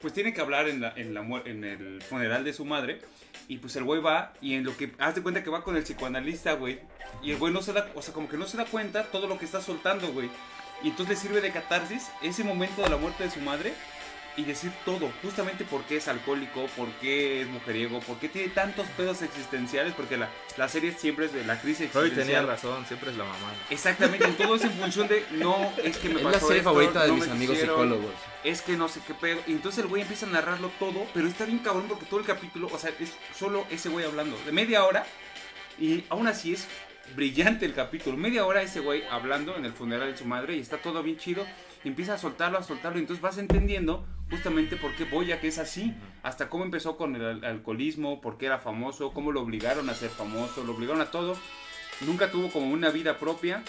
pues 0.01 0.11
tiene 0.11 0.33
que 0.33 0.41
hablar 0.41 0.67
en, 0.69 0.81
la, 0.81 0.91
en, 0.95 1.13
la, 1.13 1.21
en 1.45 1.63
el 1.63 2.01
funeral 2.01 2.43
de 2.43 2.51
su 2.51 2.65
madre. 2.65 2.99
Y 3.47 3.57
pues 3.57 3.75
el 3.75 3.83
güey 3.83 4.01
va 4.01 4.33
y 4.41 4.55
en 4.55 4.63
lo 4.63 4.75
que, 4.75 4.93
haz 4.97 5.13
de 5.13 5.21
cuenta 5.21 5.43
que 5.43 5.51
va 5.51 5.63
con 5.63 5.77
el 5.77 5.83
psicoanalista, 5.83 6.53
güey. 6.53 6.79
Y 7.21 7.29
el 7.31 7.37
güey 7.37 7.53
no 7.53 7.61
se 7.61 7.73
da, 7.73 7.91
o 7.93 8.01
sea, 8.01 8.11
como 8.11 8.27
que 8.27 8.37
no 8.37 8.47
se 8.47 8.57
da 8.57 8.65
cuenta 8.65 9.03
todo 9.03 9.27
lo 9.27 9.37
que 9.37 9.45
está 9.45 9.61
soltando, 9.61 10.11
güey. 10.13 10.31
Y 10.81 10.89
entonces 10.89 11.15
le 11.15 11.21
sirve 11.21 11.41
de 11.41 11.51
catarsis 11.51 12.09
ese 12.23 12.43
momento 12.43 12.81
de 12.81 12.89
la 12.89 12.97
muerte 12.97 13.23
de 13.23 13.31
su 13.31 13.39
madre 13.41 13.73
y 14.39 14.45
decir 14.45 14.71
todo, 14.85 15.11
justamente 15.21 15.65
por 15.65 15.83
qué 15.83 15.97
es 15.97 16.07
alcohólico, 16.07 16.67
por 16.77 16.87
qué 17.01 17.41
es 17.41 17.47
mujeriego, 17.49 17.99
por 17.99 18.17
qué 18.19 18.29
tiene 18.29 18.47
tantos 18.47 18.87
pedos 18.95 19.21
existenciales, 19.21 19.93
porque 19.93 20.15
la, 20.15 20.29
la 20.55 20.69
serie 20.69 20.93
siempre 20.93 21.25
es 21.25 21.33
de 21.33 21.43
la 21.43 21.59
crisis 21.59 21.91
Freud 21.91 22.05
existencial. 22.05 22.45
tenía 22.45 22.53
razón, 22.53 22.85
siempre 22.85 23.11
es 23.11 23.17
la 23.17 23.25
mamá. 23.25 23.51
Exactamente, 23.69 24.23
en 24.23 24.37
todo 24.37 24.55
es 24.55 24.63
en 24.63 24.71
función 24.71 25.09
de 25.09 25.25
no, 25.31 25.73
es 25.83 25.97
que 25.97 26.07
me 26.07 26.19
Es 26.19 26.23
la 26.23 26.31
pasó 26.31 26.47
serie 26.47 26.59
esto, 26.59 26.69
favorita 26.69 27.03
de 27.03 27.09
no 27.09 27.15
mis 27.15 27.27
amigos 27.27 27.55
quisieron, 27.55 27.75
psicólogos. 27.75 28.15
Es 28.45 28.61
que 28.61 28.77
no 28.77 28.87
sé 28.87 29.01
qué 29.05 29.13
pedo. 29.13 29.41
Y 29.45 29.51
entonces 29.51 29.83
el 29.83 29.89
güey 29.89 30.03
empieza 30.03 30.25
a 30.25 30.29
narrarlo 30.29 30.71
todo, 30.79 31.05
pero 31.13 31.27
está 31.27 31.43
bien 31.43 31.59
cabrón 31.59 31.87
porque 31.89 32.05
todo 32.05 32.21
el 32.21 32.25
capítulo, 32.25 32.69
o 32.71 32.79
sea, 32.79 32.91
es 32.97 33.11
solo 33.37 33.65
ese 33.69 33.89
güey 33.89 34.05
hablando, 34.05 34.37
de 34.45 34.53
media 34.53 34.85
hora, 34.85 35.05
y 35.77 36.05
aún 36.07 36.27
así 36.27 36.53
es 36.53 36.65
brillante 37.13 37.65
el 37.65 37.73
capítulo. 37.73 38.15
Media 38.15 38.45
hora 38.45 38.61
ese 38.61 38.79
güey 38.79 39.03
hablando 39.11 39.57
en 39.57 39.65
el 39.65 39.73
funeral 39.73 40.13
de 40.13 40.17
su 40.17 40.23
madre 40.23 40.55
y 40.55 40.61
está 40.61 40.77
todo 40.77 41.03
bien 41.03 41.17
chido. 41.17 41.45
Y 41.83 41.87
empieza 41.87 42.15
a 42.15 42.17
soltarlo, 42.17 42.57
a 42.57 42.63
soltarlo, 42.63 42.97
y 42.97 43.01
entonces 43.01 43.21
vas 43.21 43.37
entendiendo 43.37 44.05
justamente 44.29 44.75
por 44.75 44.93
qué 44.95 45.05
Boya 45.05 45.39
que 45.39 45.47
es 45.47 45.57
así, 45.57 45.93
hasta 46.23 46.49
cómo 46.49 46.63
empezó 46.65 46.97
con 46.97 47.15
el 47.15 47.25
al- 47.25 47.45
alcoholismo, 47.45 48.21
por 48.21 48.37
qué 48.37 48.47
era 48.47 48.59
famoso, 48.59 49.11
cómo 49.13 49.31
lo 49.31 49.41
obligaron 49.41 49.89
a 49.89 49.93
ser 49.95 50.09
famoso, 50.09 50.63
lo 50.63 50.73
obligaron 50.73 51.01
a 51.01 51.09
todo. 51.09 51.37
Nunca 52.01 52.29
tuvo 52.31 52.49
como 52.51 52.71
una 52.71 52.89
vida 52.89 53.17
propia. 53.17 53.63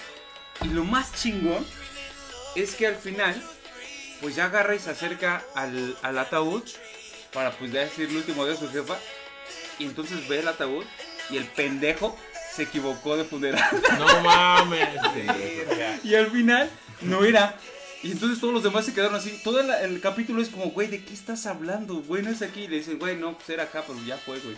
Y 0.64 0.68
lo 0.68 0.84
más 0.84 1.12
chingón 1.14 1.64
es 2.56 2.74
que 2.74 2.86
al 2.88 2.96
final, 2.96 3.40
pues 4.20 4.34
ya 4.36 4.46
agarra 4.46 4.74
y 4.74 4.78
se 4.80 4.90
acerca 4.90 5.42
al, 5.54 5.96
al 6.02 6.18
ataúd 6.18 6.62
para 7.32 7.52
pues 7.52 7.72
decir 7.72 8.08
el 8.10 8.16
último 8.16 8.44
de 8.44 8.56
su 8.56 8.68
jefa. 8.70 8.98
Y 9.78 9.84
entonces 9.84 10.28
ve 10.28 10.40
el 10.40 10.48
ataúd 10.48 10.84
y 11.30 11.36
el 11.38 11.44
pendejo 11.46 12.16
se 12.54 12.64
equivocó 12.64 13.16
de 13.16 13.24
funeral. 13.24 13.62
No 13.98 14.20
mames. 14.22 14.88
Y 16.04 16.14
al 16.16 16.26
final 16.30 16.68
no 17.02 17.24
era. 17.24 17.54
Y 18.02 18.12
entonces 18.12 18.40
todos 18.40 18.54
los 18.54 18.62
demás 18.62 18.86
se 18.86 18.94
quedaron 18.94 19.14
así. 19.14 19.38
Todo 19.44 19.60
el, 19.60 19.70
el 19.70 20.00
capítulo 20.00 20.40
es 20.40 20.48
como, 20.48 20.70
güey, 20.70 20.88
¿de 20.88 21.04
qué 21.04 21.12
estás 21.12 21.46
hablando? 21.46 21.96
Güey, 21.96 22.22
no 22.22 22.30
es 22.30 22.40
aquí. 22.40 22.62
Y 22.62 22.68
le 22.68 22.76
dicen, 22.76 22.98
güey, 22.98 23.16
no, 23.16 23.36
pues 23.36 23.50
era 23.50 23.64
acá, 23.64 23.84
pero 23.86 23.98
ya 24.04 24.16
fue, 24.16 24.38
güey. 24.40 24.56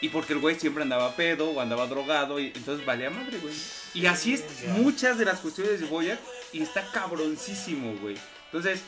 Y 0.00 0.08
porque 0.08 0.32
el 0.32 0.40
güey 0.40 0.58
siempre 0.58 0.82
andaba 0.82 1.14
pedo 1.14 1.50
o 1.50 1.60
andaba 1.60 1.86
drogado. 1.86 2.40
Y 2.40 2.46
entonces 2.54 2.86
valía 2.86 3.10
madre, 3.10 3.38
güey. 3.38 3.54
Y 3.94 4.06
así 4.06 4.32
es 4.32 4.44
muchas 4.78 5.18
de 5.18 5.26
las 5.26 5.40
cuestiones 5.40 5.80
de 5.80 5.86
Boyac. 5.86 6.18
Y 6.52 6.62
está 6.62 6.90
cabroncísimo, 6.90 7.94
güey. 8.00 8.16
Entonces, 8.46 8.82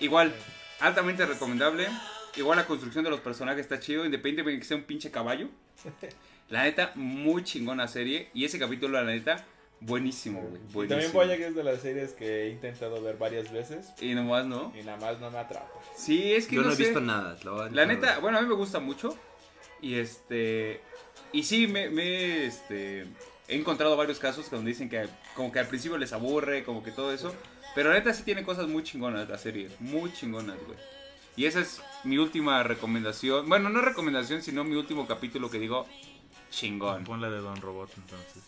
igual, 0.00 0.34
altamente 0.80 1.24
recomendable. 1.24 1.88
Igual 2.34 2.58
la 2.58 2.66
construcción 2.66 3.04
de 3.04 3.10
los 3.10 3.20
personajes 3.20 3.60
está 3.60 3.78
chido, 3.78 4.04
independientemente 4.04 4.56
de 4.56 4.60
que 4.60 4.66
sea 4.66 4.76
un 4.76 4.84
pinche 4.84 5.10
caballo. 5.10 5.48
La 6.48 6.64
neta, 6.64 6.92
muy 6.96 7.44
chingona 7.44 7.88
serie. 7.88 8.28
Y 8.34 8.44
ese 8.44 8.58
capítulo, 8.58 9.00
la 9.00 9.10
neta, 9.10 9.46
buenísimo, 9.86 10.40
güey. 10.40 10.54
Y 10.54 10.72
Buenísimo. 10.72 10.88
también 10.88 11.12
Boyack 11.12 11.40
es 11.40 11.54
de 11.54 11.64
las 11.64 11.80
series 11.80 12.12
que 12.12 12.42
he 12.44 12.48
intentado 12.50 13.00
ver 13.02 13.16
varias 13.16 13.50
veces 13.52 13.92
Y 14.00 14.14
nomás, 14.14 14.46
¿no? 14.46 14.72
y 14.78 14.82
nada 14.82 14.98
más 14.98 15.18
no 15.20 15.30
me 15.30 15.38
atrapa. 15.38 15.68
Sí, 15.96 16.32
es 16.32 16.46
que 16.46 16.56
Yo 16.56 16.62
no, 16.62 16.68
no 16.68 16.74
he 16.74 16.76
sé. 16.76 16.84
visto 16.84 17.00
nada. 17.00 17.36
La, 17.70 17.86
neta, 17.86 18.12
ver. 18.14 18.20
bueno, 18.20 18.38
a 18.38 18.42
mí 18.42 18.48
me 18.48 18.54
gusta 18.54 18.80
mucho. 18.80 19.16
Y 19.80 19.94
este. 19.94 20.80
Y 21.32 21.42
sí, 21.42 21.66
me, 21.66 21.90
me, 21.90 22.46
este. 22.46 23.06
He 23.48 23.56
encontrado 23.56 23.96
varios 23.96 24.18
casos 24.18 24.50
donde 24.50 24.70
dicen 24.70 24.88
que 24.88 25.08
como 25.34 25.50
que 25.52 25.58
al 25.58 25.66
principio 25.66 25.98
les 25.98 26.12
aburre, 26.12 26.64
como 26.64 26.82
que 26.82 26.92
todo 26.92 27.12
eso. 27.12 27.34
Pero 27.74 27.88
la 27.88 27.96
neta 27.96 28.12
sí 28.14 28.22
tiene 28.22 28.42
cosas 28.44 28.68
muy 28.68 28.82
chingonas 28.82 29.28
la 29.28 29.38
serie. 29.38 29.68
Muy 29.80 30.12
chingonas, 30.12 30.56
güey. 30.66 30.78
Y 31.36 31.46
esa 31.46 31.60
es 31.60 31.80
mi 32.04 32.18
última 32.18 32.62
recomendación. 32.62 33.48
Bueno, 33.48 33.70
no 33.70 33.80
recomendación, 33.80 34.42
sino 34.42 34.62
mi 34.64 34.76
último 34.76 35.06
capítulo 35.06 35.50
que 35.50 35.58
digo 35.58 35.86
chingón. 36.50 37.04
Pon 37.04 37.20
la 37.20 37.30
de 37.30 37.38
Don 37.38 37.56
Robot 37.60 37.90
entonces. 37.96 38.42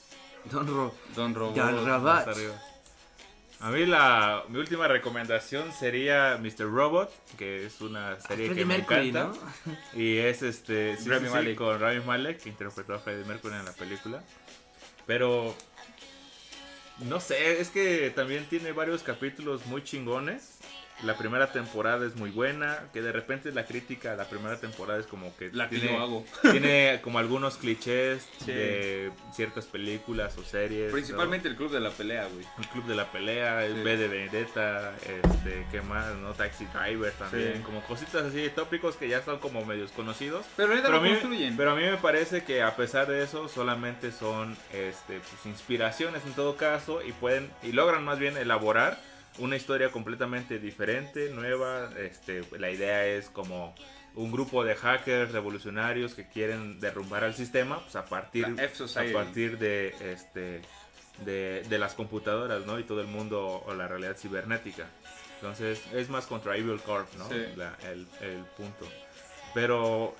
Don 0.50 0.66
Ro. 0.66 0.94
Don 1.14 1.34
Robot. 1.34 1.56
Don 1.56 1.86
Robot. 1.86 2.28
A 3.60 3.70
mí 3.70 3.86
la 3.86 4.44
mi 4.48 4.58
última 4.58 4.86
recomendación 4.88 5.72
sería 5.72 6.38
Mr. 6.38 6.70
Robot, 6.70 7.10
que 7.38 7.64
es 7.64 7.80
una 7.80 8.20
serie 8.20 8.48
que 8.48 8.64
me 8.66 8.76
Mercury, 8.78 9.08
encanta. 9.08 9.38
Y 9.94 10.18
es 10.18 10.42
este 10.42 10.96
sí, 10.98 11.08
Rami 11.08 11.22
sí, 11.22 11.26
sí, 11.28 11.32
Malek. 11.34 11.56
con 11.56 11.80
Rami 11.80 12.00
Malek, 12.00 12.42
que 12.42 12.50
interpretó 12.50 12.94
a 12.94 12.98
Freddie 12.98 13.24
Mercury 13.24 13.54
en 13.54 13.64
la 13.64 13.72
película. 13.72 14.22
Pero 15.06 15.54
no 16.98 17.20
sé, 17.20 17.60
es 17.60 17.70
que 17.70 18.10
también 18.10 18.44
tiene 18.46 18.72
varios 18.72 19.02
capítulos 19.02 19.64
muy 19.66 19.82
chingones. 19.82 20.53
La 21.04 21.16
primera 21.16 21.52
temporada 21.52 22.06
es 22.06 22.16
muy 22.16 22.30
buena, 22.30 22.78
que 22.92 23.02
de 23.02 23.12
repente 23.12 23.52
la 23.52 23.64
crítica 23.66 24.12
a 24.12 24.16
la 24.16 24.24
primera 24.28 24.58
temporada 24.58 24.98
es 25.00 25.06
como 25.06 25.36
que 25.36 25.50
La 25.52 25.68
que 25.68 25.78
tiene, 25.78 25.96
yo 25.96 26.02
hago. 26.02 26.24
tiene 26.50 27.00
como 27.02 27.18
algunos 27.18 27.56
clichés 27.56 28.26
Sí. 28.44 28.52
de 28.52 29.12
ciertas 29.32 29.66
películas 29.66 30.36
o 30.38 30.44
series. 30.44 30.86
¿no? 30.88 30.92
Principalmente 30.92 31.48
el 31.48 31.56
club 31.56 31.70
de 31.70 31.80
la 31.80 31.90
pelea, 31.90 32.26
güey. 32.32 32.44
El 32.58 32.66
Club 32.68 32.86
de 32.86 32.94
la 32.94 33.10
Pelea, 33.12 33.64
el 33.64 33.74
Sí. 33.76 33.80
B 33.82 33.96
de 33.96 34.08
Vendetta, 34.08 34.94
este, 34.96 35.66
¿qué 35.70 35.80
más? 35.82 36.14
¿No? 36.16 36.32
Taxi 36.32 36.66
Driver 36.66 37.12
también, 37.12 37.54
Sí. 37.58 37.62
como 37.62 37.80
cositas 37.82 38.24
así, 38.24 38.48
tópicos 38.54 38.96
que 38.96 39.08
ya 39.08 39.22
son 39.22 39.38
como 39.38 39.64
medios 39.64 39.92
conocidos. 39.92 40.44
Pero 40.56 40.70
Pero 40.74 40.88
a, 40.88 40.90
lo 40.90 41.00
mí, 41.00 41.10
construyen. 41.10 41.56
pero 41.56 41.70
a 41.72 41.74
mí 41.76 41.82
me 41.82 41.96
parece 41.96 42.44
que 42.44 42.62
a 42.62 42.74
pesar 42.76 43.06
de 43.06 43.22
eso 43.22 43.48
solamente 43.48 44.10
son 44.12 44.56
este, 44.72 45.18
pues, 45.20 45.46
inspiraciones 45.46 46.24
en 46.26 46.32
todo 46.32 46.56
caso 46.56 47.02
y 47.02 47.12
pueden 47.12 47.50
y 47.62 47.72
logran 47.72 48.04
más 48.04 48.18
bien 48.18 48.36
elaborar 48.36 48.98
una 49.38 49.56
historia 49.56 49.90
completamente 49.90 50.58
diferente, 50.58 51.30
nueva. 51.30 51.90
Este, 51.98 52.42
la 52.58 52.70
idea 52.70 53.06
es 53.06 53.28
como 53.30 53.74
un 54.14 54.30
grupo 54.30 54.62
de 54.64 54.76
hackers 54.76 55.32
revolucionarios 55.32 56.14
que 56.14 56.28
quieren 56.28 56.78
derrumbar 56.78 57.24
al 57.24 57.34
sistema 57.34 57.80
pues, 57.80 57.96
a 57.96 58.04
partir 58.04 58.44
a 59.10 59.12
partir 59.12 59.58
de 59.58 59.88
este 60.12 60.62
de, 61.24 61.62
de 61.68 61.78
las 61.78 61.94
computadoras, 61.94 62.64
¿no? 62.66 62.78
Y 62.78 62.84
todo 62.84 63.00
el 63.00 63.06
mundo 63.08 63.62
o 63.66 63.74
la 63.74 63.86
realidad 63.88 64.16
cibernética. 64.16 64.86
Entonces 65.36 65.82
es 65.92 66.08
más 66.08 66.26
contra 66.26 66.56
Evil 66.56 66.80
Corp, 66.80 67.12
¿no? 67.18 67.28
Sí. 67.28 67.44
La- 67.56 67.76
el, 67.90 68.06
el 68.20 68.44
punto. 68.56 68.86
Pero 69.52 70.16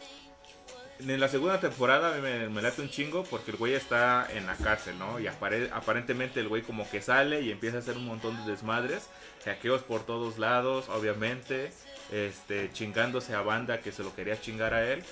en 1.01 1.21
la 1.21 1.29
segunda 1.29 1.61
temporada 1.61 2.17
me, 2.21 2.49
me 2.49 2.63
late 2.63 2.81
un 2.83 2.89
chingo 2.89 3.25
porque 3.25 3.51
el 3.51 3.57
güey 3.57 3.75
está 3.75 4.27
en 4.33 4.47
la 4.47 4.55
cárcel, 4.57 4.99
¿no? 4.99 5.19
Y 5.21 5.27
apare- 5.27 5.71
aparentemente 5.73 6.41
el 6.41 6.49
güey 6.49 6.63
como 6.63 6.89
que 6.91 7.03
sale 7.03 7.41
y 7.43 7.51
empieza 7.51 7.79
a 7.79 7.81
hacer 7.81 7.97
un 7.97 8.07
montón 8.07 8.37
de 8.45 8.51
desmadres, 8.53 9.09
hackeos 9.45 9.83
por 9.83 10.07
todos 10.07 10.39
lados, 10.39 10.89
obviamente, 10.89 11.73
este, 12.13 12.71
chingándose 12.73 13.35
a 13.35 13.43
banda 13.43 13.81
que 13.81 13.93
se 13.93 14.03
lo 14.03 14.15
quería 14.15 14.41
chingar 14.41 14.75
a 14.75 14.87
él. 14.93 15.03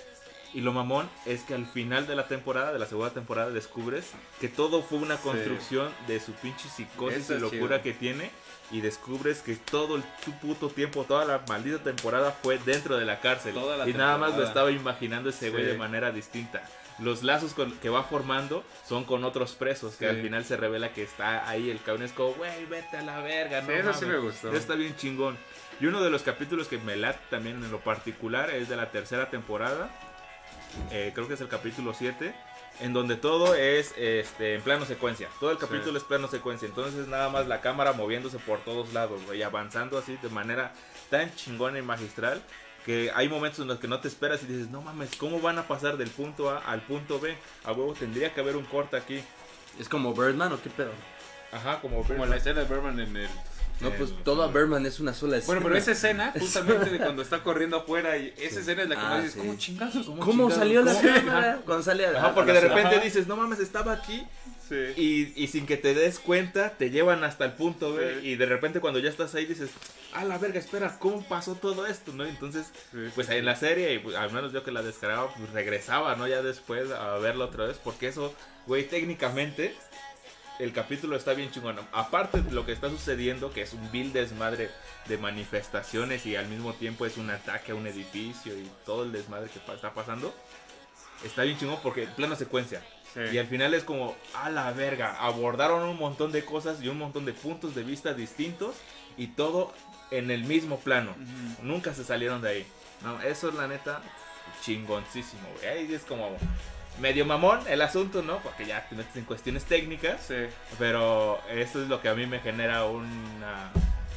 Y 0.54 0.60
lo 0.60 0.72
mamón 0.72 1.08
es 1.24 1.44
que 1.44 1.54
al 1.54 1.64
final 1.64 2.06
de 2.06 2.14
la 2.14 2.28
temporada, 2.28 2.74
de 2.74 2.78
la 2.78 2.84
segunda 2.86 3.10
temporada, 3.14 3.48
descubres 3.50 4.10
que 4.38 4.48
todo 4.48 4.82
fue 4.82 4.98
una 4.98 5.16
construcción 5.16 5.90
de 6.06 6.20
su 6.20 6.32
pinche 6.32 6.68
psicosis 6.68 7.30
y 7.30 7.38
locura 7.38 7.80
chido. 7.80 7.82
que 7.82 7.92
tiene. 7.94 8.30
Y 8.72 8.80
descubres 8.80 9.40
que 9.42 9.54
todo 9.56 9.96
el 9.96 10.02
tu 10.24 10.32
puto 10.38 10.68
tiempo, 10.70 11.04
toda 11.04 11.24
la 11.26 11.42
maldita 11.46 11.78
temporada 11.78 12.32
fue 12.42 12.58
dentro 12.58 12.96
de 12.96 13.04
la 13.04 13.20
cárcel. 13.20 13.52
Toda 13.54 13.76
la 13.76 13.88
y 13.88 13.92
nada 13.92 14.16
más 14.16 14.36
lo 14.36 14.44
estaba 14.44 14.70
imaginando 14.70 15.28
ese 15.30 15.50
güey 15.50 15.64
Sí. 15.64 15.70
de 15.70 15.76
manera 15.78 16.10
distinta. 16.10 16.62
Los 16.98 17.22
lazos 17.22 17.52
con- 17.54 17.72
que 17.78 17.88
va 17.90 18.04
formando 18.04 18.64
son 18.88 19.04
con 19.04 19.24
otros 19.24 19.52
presos, 19.52 19.96
que 19.96 20.06
Sí. 20.06 20.10
al 20.10 20.22
final 20.22 20.44
se 20.44 20.56
revela 20.56 20.92
que 20.92 21.02
está 21.02 21.48
ahí 21.48 21.70
el 21.70 21.82
cabrón 21.82 22.04
es 22.04 22.12
como, 22.12 22.32
güey, 22.34 22.64
vete 22.66 22.96
a 22.98 23.02
la 23.02 23.20
verga. 23.20 23.60
Sí, 23.60 23.66
no 23.68 23.72
eso 23.74 23.92
sí 23.94 24.04
mames". 24.06 24.20
me 24.20 24.24
gustó. 24.26 24.48
Eso 24.48 24.56
está 24.58 24.74
bien 24.74 24.96
chingón. 24.96 25.36
Y 25.80 25.86
uno 25.86 26.02
de 26.02 26.10
los 26.10 26.22
capítulos 26.22 26.68
que 26.68 26.78
me 26.78 26.96
late 26.96 27.18
también 27.30 27.56
en 27.62 27.70
lo 27.70 27.80
particular 27.80 28.50
es 28.50 28.68
de 28.68 28.76
la 28.76 28.90
tercera 28.90 29.28
temporada. 29.30 29.90
Eh, 30.90 31.12
creo 31.14 31.28
que 31.28 31.34
es 31.34 31.40
el 31.40 31.48
capítulo 31.48 31.92
7. 31.92 32.34
En 32.80 32.92
donde 32.92 33.16
todo 33.16 33.54
es 33.54 33.94
este, 33.96 34.54
en 34.54 34.62
plano 34.62 34.84
secuencia. 34.86 35.28
Todo 35.38 35.50
el 35.50 35.58
capítulo 35.58 35.96
es 35.96 36.04
plano 36.04 36.28
secuencia. 36.28 36.66
Entonces 36.66 37.06
nada 37.06 37.28
más 37.28 37.46
la 37.46 37.60
cámara 37.60 37.92
moviéndose 37.92 38.38
por 38.38 38.60
todos 38.60 38.92
lados, 38.92 39.24
güey. 39.26 39.42
Avanzando 39.42 39.98
así 39.98 40.18
de 40.20 40.28
manera 40.30 40.72
tan 41.10 41.34
chingona 41.36 41.78
y 41.78 41.82
magistral. 41.82 42.42
Que 42.84 43.12
hay 43.14 43.28
momentos 43.28 43.60
en 43.60 43.68
los 43.68 43.78
que 43.78 43.86
no 43.86 44.00
te 44.00 44.08
esperas 44.08 44.42
y 44.42 44.46
dices, 44.46 44.68
no 44.70 44.82
mames, 44.82 45.14
¿cómo 45.14 45.40
van 45.40 45.56
a 45.58 45.68
pasar 45.68 45.96
del 45.96 46.10
punto 46.10 46.50
A 46.50 46.58
al 46.58 46.82
punto 46.82 47.20
B? 47.20 47.36
A 47.64 47.70
huevo, 47.70 47.94
tendría 47.94 48.34
que 48.34 48.40
haber 48.40 48.56
un 48.56 48.64
corte 48.64 48.96
aquí. 48.96 49.22
¿Es 49.78 49.88
como 49.88 50.12
Birdman 50.12 50.52
o 50.52 50.60
qué 50.60 50.68
pedo? 50.70 50.90
Ajá, 51.52 51.80
como... 51.80 52.02
Como 52.02 52.26
la 52.26 52.36
escena 52.36 52.62
de 52.62 52.66
Berman 52.66 52.98
en 52.98 53.16
el... 53.16 53.28
No, 53.82 53.90
pues 53.90 54.10
El- 54.10 54.16
todo 54.22 54.42
a 54.42 54.48
Birdman 54.48 54.86
es 54.86 55.00
una 55.00 55.12
sola 55.14 55.36
escena. 55.36 55.46
Bueno, 55.54 55.62
pero 55.62 55.76
esa 55.76 55.92
escena, 55.92 56.32
justamente 56.38 56.90
de 56.90 56.98
cuando 56.98 57.22
está 57.22 57.42
corriendo 57.42 57.76
afuera, 57.78 58.16
y 58.16 58.32
esa 58.38 58.60
escena 58.60 58.82
es 58.82 58.88
la 58.88 58.94
que 58.94 59.00
Ah, 59.00 59.08
más 59.10 59.18
dices, 59.24 59.34
sí. 59.34 59.38
¿cómo 59.40 59.54
chingazos? 59.58 60.06
¿Cómo 60.06 60.20
chingado? 60.24 60.50
salió 60.50 60.82
la 60.82 60.92
¿Cómo? 60.94 61.02
cámara? 61.14 61.60
Cuando 61.64 61.82
sale 61.84 62.06
a 62.06 62.12
la- 62.12 62.18
Ajá, 62.20 62.34
porque 62.34 62.50
a 62.50 62.54
de 62.54 62.60
repente 62.60 62.96
Ajá. 62.96 63.04
dices, 63.04 63.26
no 63.26 63.36
mames, 63.36 63.58
estaba 63.60 63.92
aquí. 63.92 64.26
Sí. 64.68 64.76
Y, 65.36 65.42
y 65.44 65.48
sin 65.48 65.66
que 65.66 65.76
te 65.76 65.92
des 65.92 66.18
cuenta, 66.18 66.70
te 66.78 66.88
llevan 66.90 67.24
hasta 67.24 67.44
el 67.44 67.52
punto 67.52 67.92
B. 67.94 68.20
Sí. 68.22 68.28
Y 68.28 68.36
de 68.36 68.46
repente 68.46 68.80
cuando 68.80 69.00
ya 69.00 69.10
estás 69.10 69.34
ahí 69.34 69.44
dices, 69.44 69.68
a 70.14 70.24
la 70.24 70.38
verga, 70.38 70.58
espera, 70.58 70.98
¿cómo 70.98 71.22
pasó 71.28 71.56
todo 71.56 71.84
esto? 71.86 72.12
¿no? 72.14 72.24
Entonces, 72.24 72.66
Sí, 72.92 72.98
pues 73.14 73.26
sí, 73.26 73.34
en 73.34 73.44
la 73.44 73.56
serie, 73.56 73.92
y, 73.94 73.98
pues, 73.98 74.16
al 74.16 74.32
menos 74.32 74.52
yo 74.52 74.62
que 74.62 74.70
la 74.70 74.82
descargaba, 74.82 75.34
pues 75.34 75.50
regresaba, 75.50 76.14
¿no? 76.16 76.26
Ya 76.26 76.40
después 76.42 76.90
a 76.90 77.18
verla 77.18 77.46
otra 77.46 77.66
vez. 77.66 77.76
Porque 77.82 78.08
eso, 78.08 78.32
güey, 78.66 78.86
técnicamente, 78.88 79.74
el 80.62 80.72
capítulo 80.72 81.16
está 81.16 81.34
bien 81.34 81.50
chingón. 81.50 81.76
Aparte 81.92 82.40
de 82.42 82.52
lo 82.52 82.64
que 82.64 82.72
está 82.72 82.88
sucediendo, 82.88 83.52
que 83.52 83.62
es 83.62 83.72
un 83.72 83.90
vil 83.90 84.12
desmadre 84.12 84.70
de 85.06 85.18
manifestaciones 85.18 86.24
y 86.26 86.36
al 86.36 86.46
mismo 86.48 86.72
tiempo 86.74 87.04
es 87.06 87.16
un 87.16 87.30
ataque 87.30 87.72
a 87.72 87.74
un 87.74 87.86
edificio 87.86 88.56
y 88.56 88.70
todo 88.84 89.04
el 89.04 89.12
desmadre 89.12 89.50
que 89.50 89.60
pa- 89.60 89.74
está 89.74 89.92
pasando. 89.92 90.34
Está 91.24 91.42
bien 91.42 91.58
chingón 91.58 91.78
porque 91.82 92.06
plano 92.06 92.36
secuencia. 92.36 92.80
Sí. 93.14 93.20
Y 93.32 93.38
al 93.38 93.46
final 93.46 93.74
es 93.74 93.84
como, 93.84 94.16
a 94.34 94.50
la 94.50 94.72
verga, 94.72 95.16
abordaron 95.20 95.82
un 95.88 95.98
montón 95.98 96.32
de 96.32 96.44
cosas 96.44 96.80
y 96.82 96.88
un 96.88 96.98
montón 96.98 97.24
de 97.24 97.32
puntos 97.32 97.74
de 97.74 97.82
vista 97.82 98.14
distintos 98.14 98.74
y 99.16 99.26
todo 99.28 99.72
en 100.10 100.30
el 100.30 100.44
mismo 100.44 100.78
plano. 100.78 101.14
Nunca 101.62 101.92
se 101.94 102.04
salieron 102.04 102.40
de 102.40 102.48
ahí. 102.50 102.66
No, 103.02 103.20
eso 103.22 103.48
es 103.48 103.54
la 103.54 103.66
neta 103.68 104.00
chingoncísimo, 104.64 105.42
güey. 105.58 105.66
Ahí 105.68 105.92
es 105.94 106.02
como 106.02 106.36
medio 107.00 107.24
mamón 107.24 107.60
el 107.68 107.82
asunto, 107.82 108.22
¿no? 108.22 108.38
Porque 108.38 108.66
ya 108.66 108.86
te 108.88 108.94
metes 108.94 109.16
en 109.16 109.24
cuestiones 109.24 109.64
técnicas. 109.64 110.26
Sí. 110.26 110.34
Pero 110.78 111.40
eso 111.50 111.82
es 111.82 111.88
lo 111.88 112.00
que 112.00 112.08
a 112.08 112.14
mí 112.14 112.26
me 112.26 112.40
genera 112.40 112.84
una 112.84 113.70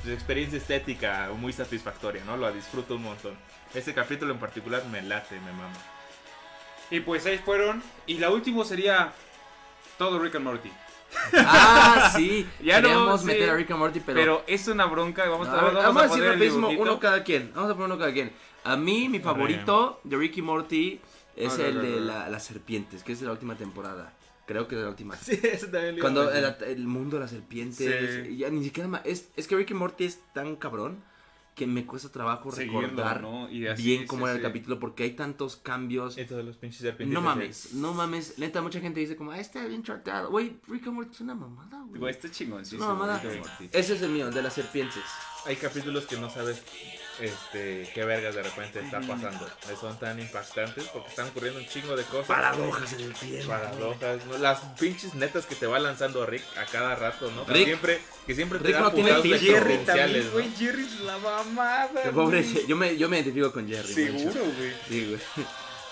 pues, 0.04 0.14
experiencia 0.14 0.58
estética 0.58 1.30
muy 1.38 1.54
satisfactoria, 1.54 2.24
¿no? 2.26 2.38
Lo 2.38 2.52
disfruto 2.52 2.96
un 2.96 3.04
montón. 3.04 3.36
Ese 3.74 3.94
capítulo 3.94 4.34
en 4.34 4.40
particular 4.40 4.84
me 4.92 5.02
late, 5.02 5.36
me 5.40 5.52
mama. 5.52 5.74
Y 6.92 7.00
pues 7.00 7.26
ahí 7.26 7.38
fueron. 7.40 7.82
Y 8.06 8.20
la 8.20 8.30
última 8.30 8.64
sería 8.64 9.12
todo 9.98 10.20
Rick 10.20 10.36
and 10.36 10.46
Morty. 10.46 10.72
Ah, 11.34 12.12
sí. 12.16 12.48
Ya 12.62 12.82
no, 12.82 12.88
Queríamos 12.88 13.22
sí. 13.22 13.28
meter 13.28 13.50
a 13.50 13.56
Rick 13.56 13.72
and 13.72 13.80
Morty, 13.80 14.00
pero... 14.00 14.20
Pero, 14.20 14.44
es 14.48 14.68
una 14.68 14.86
bronca. 14.86 15.28
Vamos, 15.28 15.48
No, 15.48 15.54
a, 15.54 15.64
ver, 15.64 15.74
vamos, 15.74 15.84
vamos 15.84 16.02
a 16.02 16.06
a 16.06 16.08
decir 16.10 16.24
rapidísimo 16.24 16.70
uno 16.70 17.00
cada 17.00 17.24
quien. 17.24 17.52
Vamos 17.54 17.72
a 17.72 17.74
poner 17.74 17.88
uno 17.88 17.98
cada 17.98 18.14
quien. 18.14 18.32
A 18.64 18.76
mí, 18.76 19.10
mi 19.10 19.20
favorito 19.20 20.00
de 20.04 20.18
Ricky 20.18 20.42
Morty 20.42 21.00
es 21.36 21.54
Ah, 21.54 21.58
no, 21.60 21.64
el 21.66 21.76
no, 21.76 21.82
de 21.82 21.90
no. 21.92 22.00
la- 22.02 22.30
las 22.30 22.44
serpientes, 22.44 23.04
que 23.04 23.12
es 23.14 23.20
de 23.20 23.26
la 23.26 23.32
última 23.32 23.56
temporada. 23.56 24.14
Creo 24.46 24.68
que 24.68 24.76
es 24.76 24.80
de 24.80 24.84
la 24.86 24.92
última. 24.92 25.16
Sí, 25.22 25.40
eso 25.44 25.68
también 25.68 25.98
Cuando 26.00 26.32
el, 26.32 26.46
el 26.68 26.88
mundo 26.88 27.18
de 27.18 27.22
las 27.22 27.32
serpientes. 27.32 28.26
Sí. 28.28 28.38
Ya 28.38 28.50
ni 28.50 28.64
siquiera. 28.64 28.88
ma- 28.88 29.02
Es, 29.04 29.30
es 29.36 29.48
que 29.48 29.56
Ricky 29.56 29.74
Morty 29.74 30.06
es 30.06 30.20
tan 30.34 30.56
cabrón 30.56 31.04
que 31.56 31.66
me 31.66 31.86
cuesta 31.86 32.10
trabajo 32.10 32.52
Seguirlo, 32.52 32.82
recordar 32.82 33.22
¿no? 33.22 33.50
Y 33.50 33.66
así, 33.66 33.82
bien 33.84 34.02
sí, 34.02 34.08
cómo 34.08 34.28
era 34.28 34.34
el 34.36 34.42
sí. 34.42 34.44
capítulo 34.46 34.78
porque 34.78 35.04
hay 35.04 35.12
tantos 35.12 35.56
cambios. 35.56 36.18
Esto 36.18 36.36
de 36.36 36.44
los 36.44 36.58
pinches 36.58 36.82
serpientes. 36.82 37.14
No 37.14 37.22
mames, 37.22 37.74
no 37.74 37.94
mames. 37.94 38.38
Neta, 38.38 38.62
mucha 38.62 38.82
gente 38.82 39.00
dice 39.00 39.16
como, 39.16 39.32
ah, 39.32 39.40
está 39.40 39.66
bien 39.66 39.82
charteado. 39.82 40.30
Güey, 40.32 40.58
Rick 40.68 40.88
and 40.88 40.96
Morty 40.98 41.12
es 41.14 41.22
una 41.22 41.34
mamada, 41.34 41.82
güey. 41.88 42.00
Güey, 42.02 42.12
está 42.12 42.30
chingón. 42.30 42.66
Sí, 42.66 42.76
Es 42.76 42.82
una 42.82 42.94
mamada. 42.94 43.24
Ese 43.72 43.96
es 43.96 44.02
el 44.02 44.10
mío, 44.10 44.30
de 44.32 44.42
las 44.44 44.54
serpientes. 44.54 45.02
Hay 45.46 45.56
capítulos 45.56 46.06
que 46.06 46.18
no 46.18 46.30
sabes 46.30 46.62
este, 47.20 47.90
qué 47.94 48.04
vergas 48.06 48.36
de 48.36 48.44
repente 48.44 48.80
está 48.80 49.00
pasando. 49.02 49.48
Son 49.80 49.98
tan 50.00 50.20
impactantes 50.20 50.86
porque 50.90 51.10
están 51.10 51.28
ocurriendo 51.30 51.60
un 51.60 51.68
chingo 51.68 51.96
de 51.96 52.04
cosas. 52.04 52.28
Paradojas 52.28 52.94
en 52.94 53.02
el 53.02 53.14
tiempo. 53.14 53.48
Paradojas, 53.50 54.26
¿no? 54.26 54.38
las 54.38 54.60
pinches 54.80 55.14
netas 55.16 55.46
que 55.46 55.56
te 55.56 55.66
va 55.68 55.80
lanzando 55.80 56.26
Rick 56.26 56.44
a 56.58 56.66
cada 56.66 56.96
rato, 56.96 57.32
¿no? 57.32 57.46
Que 57.46 57.54
Rick- 57.54 57.66
siempre, 57.66 58.02
que 58.28 58.36
siempre 58.36 58.60
te 58.60 58.66
Rick 58.68 58.76
da 58.76 58.82
no 58.82 58.92
tiene 58.92 59.16
filtro. 59.22 59.40
Jerry 59.40 59.78
también, 59.86 60.26
¿no? 60.26 60.32
güey. 60.32 60.52
Jerry 60.58 60.84
es 60.86 61.00
la 61.02 61.18
mamada. 61.18 61.90
Pobre, 62.14 62.42
güey. 62.44 62.68
yo 62.68 62.76
me, 62.76 62.98
yo 62.98 63.10
me 63.10 63.18
identifico 63.18 63.52
con 63.52 63.68
Jerry. 63.68 64.12
mucho. 64.12 64.32
Seguro, 64.32 64.54
güey. 64.58 64.74
Sí, 64.88 65.06
güey. 65.08 65.46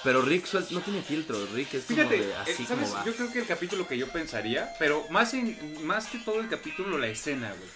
Pero 0.03 0.21
Rick 0.21 0.45
suel- 0.47 0.69
no 0.71 0.81
tiene 0.81 1.01
filtro. 1.01 1.37
Rick 1.53 1.75
es 1.75 1.85
como 1.85 1.97
Fíjate, 1.97 2.17
de 2.25 2.35
así 2.35 2.51
eh, 2.63 2.65
¿sabes? 2.67 2.89
como 2.89 2.93
va. 2.99 3.05
Yo 3.05 3.15
creo 3.15 3.31
que 3.31 3.39
el 3.39 3.45
capítulo 3.47 3.87
que 3.87 3.97
yo 3.97 4.09
pensaría, 4.09 4.73
pero 4.77 5.07
más 5.09 5.33
en 5.33 5.85
más 5.85 6.07
que 6.07 6.17
todo 6.19 6.41
el 6.41 6.49
capítulo, 6.49 6.97
la 6.97 7.07
escena, 7.07 7.53
güey. 7.57 7.69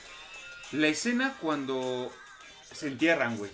La 0.82 0.88
escena 0.90 1.38
cuando 1.40 2.12
se 2.78 2.88
entierran, 2.88 3.38
güey. 3.38 3.52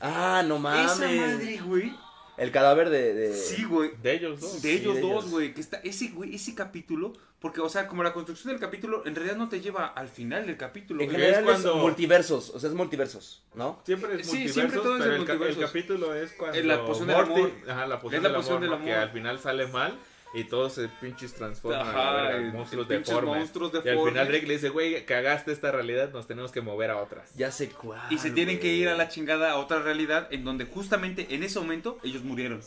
Ah, 0.00 0.42
no 0.46 0.58
mames. 0.58 0.92
Esa 0.92 1.08
madre, 1.08 1.58
güey. 1.64 1.92
El 2.36 2.50
cadáver 2.52 2.88
de. 2.88 3.12
de- 3.12 3.34
Sí, 3.34 3.64
güey. 3.64 3.90
De 4.02 4.12
ellos 4.14 4.40
dos. 4.40 4.62
De 4.62 4.72
ellos 4.72 4.94
de 4.94 5.00
dos, 5.02 5.10
ellos. 5.24 5.30
güey. 5.30 5.52
Que 5.54 5.60
está 5.60 5.78
ese, 5.84 6.08
güey, 6.08 6.34
ese 6.34 6.54
capítulo. 6.54 7.12
Porque, 7.38 7.60
o 7.62 7.68
sea, 7.70 7.86
como 7.86 8.02
la 8.02 8.12
construcción 8.12 8.52
del 8.52 8.60
capítulo, 8.60 9.02
en 9.06 9.14
realidad 9.14 9.36
no 9.36 9.48
te 9.48 9.60
lleva 9.62 9.86
al 9.86 10.08
final 10.08 10.46
del 10.46 10.58
capítulo. 10.58 11.02
En 11.02 11.10
general 11.10 11.40
es 11.40 11.44
cuando- 11.44 11.76
multiversos. 11.76 12.50
O 12.50 12.60
sea, 12.60 12.68
es 12.68 12.74
multiversos, 12.76 13.42
¿no? 13.54 13.80
Siempre 13.84 14.14
es 14.20 14.26
Sí, 14.26 14.32
multiversos, 14.32 14.54
siempre 14.54 14.78
todo 14.80 14.96
es 14.96 15.02
pero 15.02 15.14
en 15.14 15.20
el, 15.22 15.26
ca- 15.26 15.32
el 15.32 15.38
multiversos. 15.38 15.70
capítulo 15.70 16.14
es 16.14 16.32
cuando 16.32 16.58
Es 16.58 16.64
la 16.66 16.84
poción 16.84 17.08
del 17.08 17.16
amor. 17.16 17.50
ajá, 17.68 17.86
la 17.86 18.00
poción 18.00 18.16
Es 18.18 18.22
la 18.22 18.28
del 18.28 18.36
poción 18.36 18.56
amor, 18.56 18.60
del 18.62 18.70
¿no? 18.70 18.76
amor. 18.76 18.86
que 18.88 18.94
al 18.94 19.10
final 19.10 19.38
sale 19.38 19.66
mal 19.68 19.98
y 20.32 20.44
todos 20.44 20.74
se 20.74 20.88
pinches 20.88 21.34
transforman 21.34 21.86
a 21.86 21.90
Ajá, 21.90 22.12
verga, 22.12 22.36
el- 22.36 22.52
monstruos 22.52 22.88
el 22.88 22.96
pinches 22.96 23.08
deformes. 23.14 23.36
monstruos 23.40 23.72
Y 23.74 23.76
al 23.78 23.82
deformes. 23.84 24.12
final 24.12 24.28
Rick 24.28 24.46
le 24.46 24.54
dice, 24.54 24.68
güey, 24.68 25.04
cagaste 25.04 25.52
esta 25.52 25.72
realidad, 25.72 26.12
nos 26.12 26.26
tenemos 26.26 26.52
que 26.52 26.60
mover 26.60 26.90
a 26.90 26.98
otra. 26.98 27.24
Ya 27.34 27.50
sé 27.50 27.68
cuál. 27.70 28.00
Y 28.10 28.18
se 28.18 28.30
tienen 28.30 28.60
que 28.60 28.68
ir 28.74 28.88
a 28.88 28.94
la 28.96 29.08
chingada 29.08 29.50
a 29.52 29.56
otra 29.56 29.80
realidad 29.80 30.28
en 30.30 30.44
donde 30.44 30.66
justamente 30.66 31.34
en 31.34 31.42
ese 31.42 31.58
momento 31.58 31.98
ellos 32.04 32.22
murieron. 32.22 32.60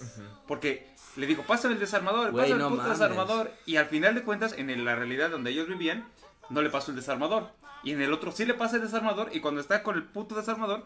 Porque 0.47 0.87
le 1.15 1.25
dijo, 1.27 1.43
pásame 1.43 1.75
el 1.75 1.79
desarmador, 1.79 2.31
Güey, 2.31 2.43
pásame 2.45 2.59
no 2.59 2.67
el 2.69 2.75
puto 2.75 2.89
desarmador. 2.89 3.51
Y 3.65 3.77
al 3.77 3.85
final 3.85 4.15
de 4.15 4.23
cuentas, 4.23 4.53
en 4.57 4.83
la 4.83 4.95
realidad 4.95 5.29
donde 5.29 5.51
ellos 5.51 5.67
vivían, 5.67 6.05
no 6.49 6.61
le 6.61 6.69
pasó 6.69 6.91
el 6.91 6.97
desarmador. 6.97 7.49
Y 7.83 7.91
en 7.91 8.01
el 8.01 8.11
otro 8.13 8.31
sí 8.31 8.45
le 8.45 8.53
pasa 8.53 8.77
el 8.77 8.81
desarmador 8.81 9.29
y 9.33 9.39
cuando 9.41 9.59
está 9.61 9.83
con 9.83 9.95
el 9.95 10.03
puto 10.03 10.35
desarmador, 10.35 10.85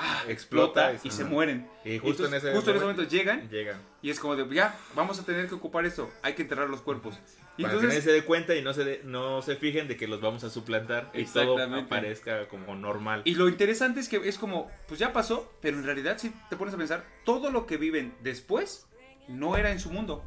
¡pah! 0.00 0.30
explota, 0.30 0.90
Explota 0.92 0.92
y 1.04 1.08
y 1.08 1.10
se- 1.10 1.24
mueren. 1.24 1.68
Y 1.84 1.98
justo 1.98 2.26
en 2.26 2.34
ese 2.34 2.52
justo 2.52 2.70
en 2.70 2.76
ese 2.76 2.84
momento- 2.84 3.04
llegan 3.08 3.48
Llegan. 3.50 3.80
y 4.02 4.10
es 4.10 4.18
como 4.20 4.36
de, 4.36 4.52
ya, 4.54 4.78
vamos 4.94 5.18
a 5.18 5.24
tener 5.24 5.48
que 5.48 5.54
ocupar 5.54 5.84
esto, 5.86 6.10
hay 6.22 6.34
que 6.34 6.42
enterrar 6.42 6.68
los 6.68 6.80
cuerpos. 6.80 7.18
Y 7.56 7.62
Para 7.62 7.74
que 7.74 7.76
nadie 7.82 7.88
entonces, 7.96 8.04
se 8.04 8.12
dé 8.12 8.24
cuenta 8.24 8.54
y 8.54 8.62
no 8.62 8.72
se, 8.72 8.84
de- 8.84 9.02
no 9.04 9.42
se 9.42 9.56
fijen 9.56 9.86
de 9.88 9.96
que 9.96 10.08
los 10.08 10.20
vamos 10.20 10.44
a 10.44 10.50
suplantar 10.50 11.10
y 11.14 11.24
todo 11.24 11.42
Exactamente. 11.54 11.86
aparezca 11.94 12.48
como 12.48 12.74
normal. 12.74 13.22
y 13.24 13.34
lo 13.34 13.48
interesante 13.48 14.00
es 14.00 14.08
que 14.08 14.16
es 14.28 14.38
como, 14.38 14.70
pues 14.88 14.98
ya 15.00 15.12
pasó, 15.12 15.52
pero 15.60 15.76
en 15.76 15.84
realidad 15.84 16.16
si 16.18 16.30
te 16.48 16.56
pones 16.56 16.72
a 16.74 16.78
pensar, 16.78 17.04
todo 17.24 17.50
lo 17.50 17.66
que 17.66 17.76
viven 17.76 18.14
después 18.22 18.86
no 19.28 19.56
era 19.56 19.70
en 19.70 19.78
su 19.78 19.90
mundo. 19.90 20.24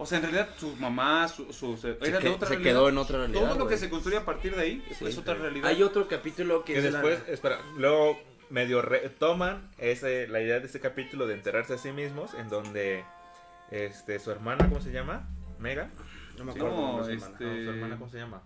O 0.00 0.06
sea, 0.06 0.18
en 0.18 0.24
realidad 0.24 0.50
sus 0.58 0.78
mamás, 0.78 1.32
sus... 1.34 1.56
sus- 1.56 1.80
Se, 1.80 1.90
era 2.02 2.18
de 2.18 2.18
que- 2.20 2.28
otra 2.28 2.46
se 2.48 2.54
realidad. 2.54 2.70
quedó 2.72 2.88
en 2.88 2.98
otra 2.98 3.18
realidad. 3.18 3.40
Todo 3.40 3.58
lo 3.58 3.66
que 3.66 3.76
se 3.78 3.90
construye 3.90 4.16
a 4.18 4.24
partir 4.24 4.54
de 4.54 4.62
ahí 4.62 4.84
Sí, 4.96 5.06
es 5.06 5.18
otra 5.18 5.34
realidad. 5.34 5.66
Hay 5.68 5.82
otro 5.82 6.06
capítulo 6.06 6.64
que, 6.64 6.74
Que 6.74 6.78
es 6.78 6.84
la- 6.92 7.00
después, 7.02 7.20
espera, 7.28 7.58
luego 7.76 8.16
medio 8.50 8.82
retoman 8.82 9.70
ese, 9.78 10.26
la 10.28 10.40
idea 10.40 10.60
de 10.60 10.66
este 10.66 10.80
capítulo 10.80 11.26
de 11.26 11.34
enterrarse 11.34 11.74
a 11.74 11.78
sí 11.78 11.92
mismos, 11.92 12.34
en 12.34 12.48
donde 12.48 13.04
este 13.70 14.18
su 14.18 14.30
hermana, 14.30 14.68
¿cómo 14.68 14.80
se 14.80 14.90
llama? 14.92 15.28
Mega. 15.58 15.90
No 16.38 16.44
me 16.44 16.52
Sí, 16.52 16.58
acuerdo. 16.58 16.76
no, 16.76 16.82
cómo 16.92 17.02
llama. 17.08 17.26
este- 17.32 17.44
No, 17.44 17.64
su 17.64 17.70
hermana, 17.70 17.96
¿cómo 17.98 18.10
se 18.10 18.16
llama? 18.18 18.42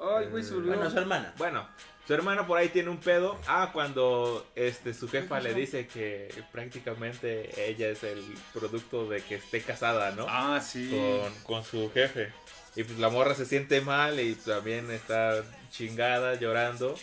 Ay, 0.00 0.26
güey, 0.26 0.44
olvidó. 0.54 0.74
Bueno, 0.76 0.90
su 0.90 0.98
hermana. 0.98 1.34
Bueno, 1.38 1.66
su 2.06 2.14
hermana 2.14 2.46
por 2.46 2.56
ahí 2.58 2.68
tiene 2.68 2.88
un 2.88 2.98
pedo. 2.98 3.36
Ah, 3.48 3.70
cuando 3.72 4.46
este 4.54 4.94
su 4.94 5.08
jefa 5.08 5.40
le 5.40 5.54
dice 5.54 5.88
que 5.88 6.28
prácticamente 6.52 7.68
ella 7.68 7.88
es 7.88 8.04
el 8.04 8.22
producto 8.52 9.08
de 9.08 9.20
que 9.22 9.36
esté 9.36 9.60
casada, 9.60 10.12
¿no? 10.12 10.26
Ah, 10.28 10.60
sí. 10.60 10.90
con, 10.90 11.34
con 11.42 11.64
su 11.64 11.90
jefe. 11.92 12.32
Y 12.76 12.84
pues 12.84 12.98
la 13.00 13.08
morra 13.08 13.34
se 13.34 13.44
siente 13.44 13.80
mal 13.80 14.20
y 14.20 14.36
también 14.36 14.88
está 14.92 15.42
chingada, 15.70 16.34
llorando. 16.36 16.94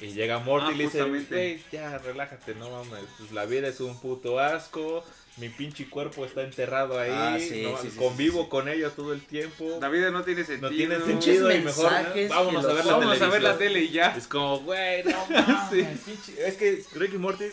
Y 0.00 0.06
llega 0.12 0.38
Morty 0.40 0.66
Ah, 0.70 0.72
y 0.72 0.76
le 0.76 0.84
dice, 0.84 0.98
justamente. 1.00 1.46
"Ey, 1.52 1.64
ya 1.70 1.98
relájate, 1.98 2.54
no 2.56 2.68
mames, 2.70 3.04
pues 3.18 3.30
la 3.32 3.46
vida 3.46 3.68
es 3.68 3.78
un 3.80 3.98
puto 4.00 4.40
asco, 4.40 5.04
mi 5.36 5.48
pinche 5.48 5.88
cuerpo 5.88 6.24
está 6.26 6.42
enterrado 6.42 6.98
ahí, 6.98 7.10
Ah, 7.12 7.36
sí, 7.38 7.62
no, 7.62 7.78
sí, 7.80 7.90
sí, 7.90 7.96
convivo 7.96 8.38
sí, 8.40 8.44
sí. 8.44 8.50
con 8.50 8.68
ello 8.68 8.90
todo 8.90 9.12
el 9.12 9.20
tiempo. 9.24 9.78
La 9.80 9.88
vida 9.88 10.10
no 10.10 10.22
tiene 10.24 10.44
sentido. 10.44 10.70
No 10.70 10.76
tiene 10.76 11.00
sentido 11.00 11.52
y 11.54 11.60
mejor 11.60 11.92
vámonos 12.28 12.64
a 12.64 12.72
ver 12.72 12.84
la 12.84 12.92
Vamos 12.96 13.20
a 13.22 13.28
ver 13.28 13.42
la 13.42 13.56
tele 13.56 13.80
y 13.82 13.90
ya. 13.90 14.16
Es 14.16 14.26
como, 14.26 14.58
güey, 14.60 15.04
no 15.04 15.26
mames, 15.30 15.70
Sí. 15.70 15.86
pinche- 16.10 16.44
Es 16.46 16.54
que 16.56 16.82
Rick 16.94 17.14
y 17.14 17.18
Morty 17.18 17.44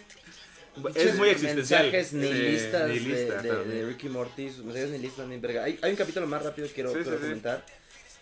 es 0.96 1.16
muy 1.16 1.30
existencial. 1.30 1.84
Mensajes 1.92 2.14
nihilistas 2.14 2.88
de- 3.44 3.86
Ricky 3.86 4.10
Morty. 4.10 4.50
sus 4.50 4.66
Mensajes 4.66 4.89
nihilistas 4.89 5.28
bien 5.28 5.42
verga. 5.42 5.64
Hay, 5.66 5.78
hay 5.82 5.92
un 5.92 5.98
capítulo 5.98 6.26
más 6.28 6.44
rápido 6.44 6.68
que 6.68 6.74
quiero, 6.74 6.92
Sí, 6.94 7.00
quiero 7.04 7.20
comentar. 7.20 7.64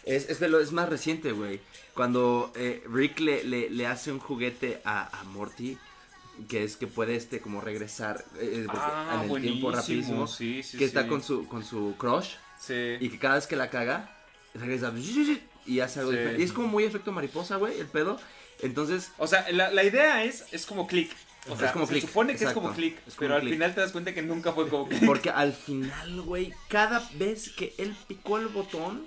Es, 0.05 0.29
es, 0.29 0.39
de 0.39 0.49
lo, 0.49 0.59
es 0.59 0.71
más 0.71 0.89
reciente, 0.89 1.31
güey. 1.31 1.59
Cuando 1.93 2.51
eh, 2.55 2.83
Rick 2.91 3.19
le, 3.19 3.43
le, 3.43 3.69
le 3.69 3.85
hace 3.87 4.11
un 4.11 4.19
juguete 4.19 4.81
a, 4.85 5.19
a 5.19 5.23
Morty. 5.25 5.77
Que 6.47 6.63
es 6.63 6.77
que 6.77 6.87
puede 6.87 7.17
este 7.17 7.41
como 7.41 7.59
regresar 7.59 8.23
eh, 8.39 8.63
porque 8.65 8.79
Ah, 8.81 9.23
en 9.25 9.29
el 9.35 9.41
tiempo 9.41 9.71
rapidísimo. 9.71 10.25
sí, 10.25 10.63
sí, 10.63 10.77
que 10.77 10.85
está 10.85 11.05
con 11.05 11.21
su, 11.21 11.45
con 11.49 11.65
su 11.65 11.95
crush. 11.97 12.35
Sí. 12.57 12.95
Y 13.01 13.09
que 13.09 13.19
cada 13.19 13.35
vez 13.35 13.45
que 13.45 13.57
la 13.57 13.69
caga, 13.69 14.09
regresa 14.53 14.93
y 15.65 15.79
hace 15.81 15.99
algo 15.99 16.11
diferente. 16.11 16.41
Y 16.41 16.45
es 16.45 16.53
como 16.53 16.67
muy 16.69 16.85
efecto 16.85 17.11
mariposa, 17.11 17.57
güey, 17.57 17.77
el 17.77 17.87
pedo. 17.87 18.17
Entonces, 18.61 19.11
O 19.17 19.27
sea, 19.27 19.51
la, 19.51 19.69
la 19.69 19.83
idea 19.83 20.23
es, 20.23 20.45
es 20.53 20.65
como 20.65 20.87
click. 20.87 21.11
O 21.49 21.53
Es 21.53 21.59
sea, 21.59 21.73
como 21.73 21.85
se 21.85 21.93
click, 21.93 22.07
supone 22.07 22.29
que 22.33 22.43
exacto. 22.43 22.59
es 22.59 22.63
como 22.63 22.73
click, 22.75 22.97
Es 23.05 23.15
como 23.15 23.19
pero 23.19 23.35
al 23.35 23.41
click. 23.41 23.53
final 23.53 23.75
te 23.75 23.81
das 23.81 23.91
cuenta 23.91 24.13
que 24.13 24.21
nunca 24.21 24.53
fue 24.53 24.69
como 24.69 24.87
click. 24.89 25.05
porque 25.05 25.29
al 25.29 25.51
final, 25.51 26.21
güey, 26.21 26.53
cada 26.69 27.05
vez 27.15 27.49
que 27.49 27.73
él 27.77 27.93
picó 28.07 28.37
el 28.37 28.47
botón, 28.47 29.05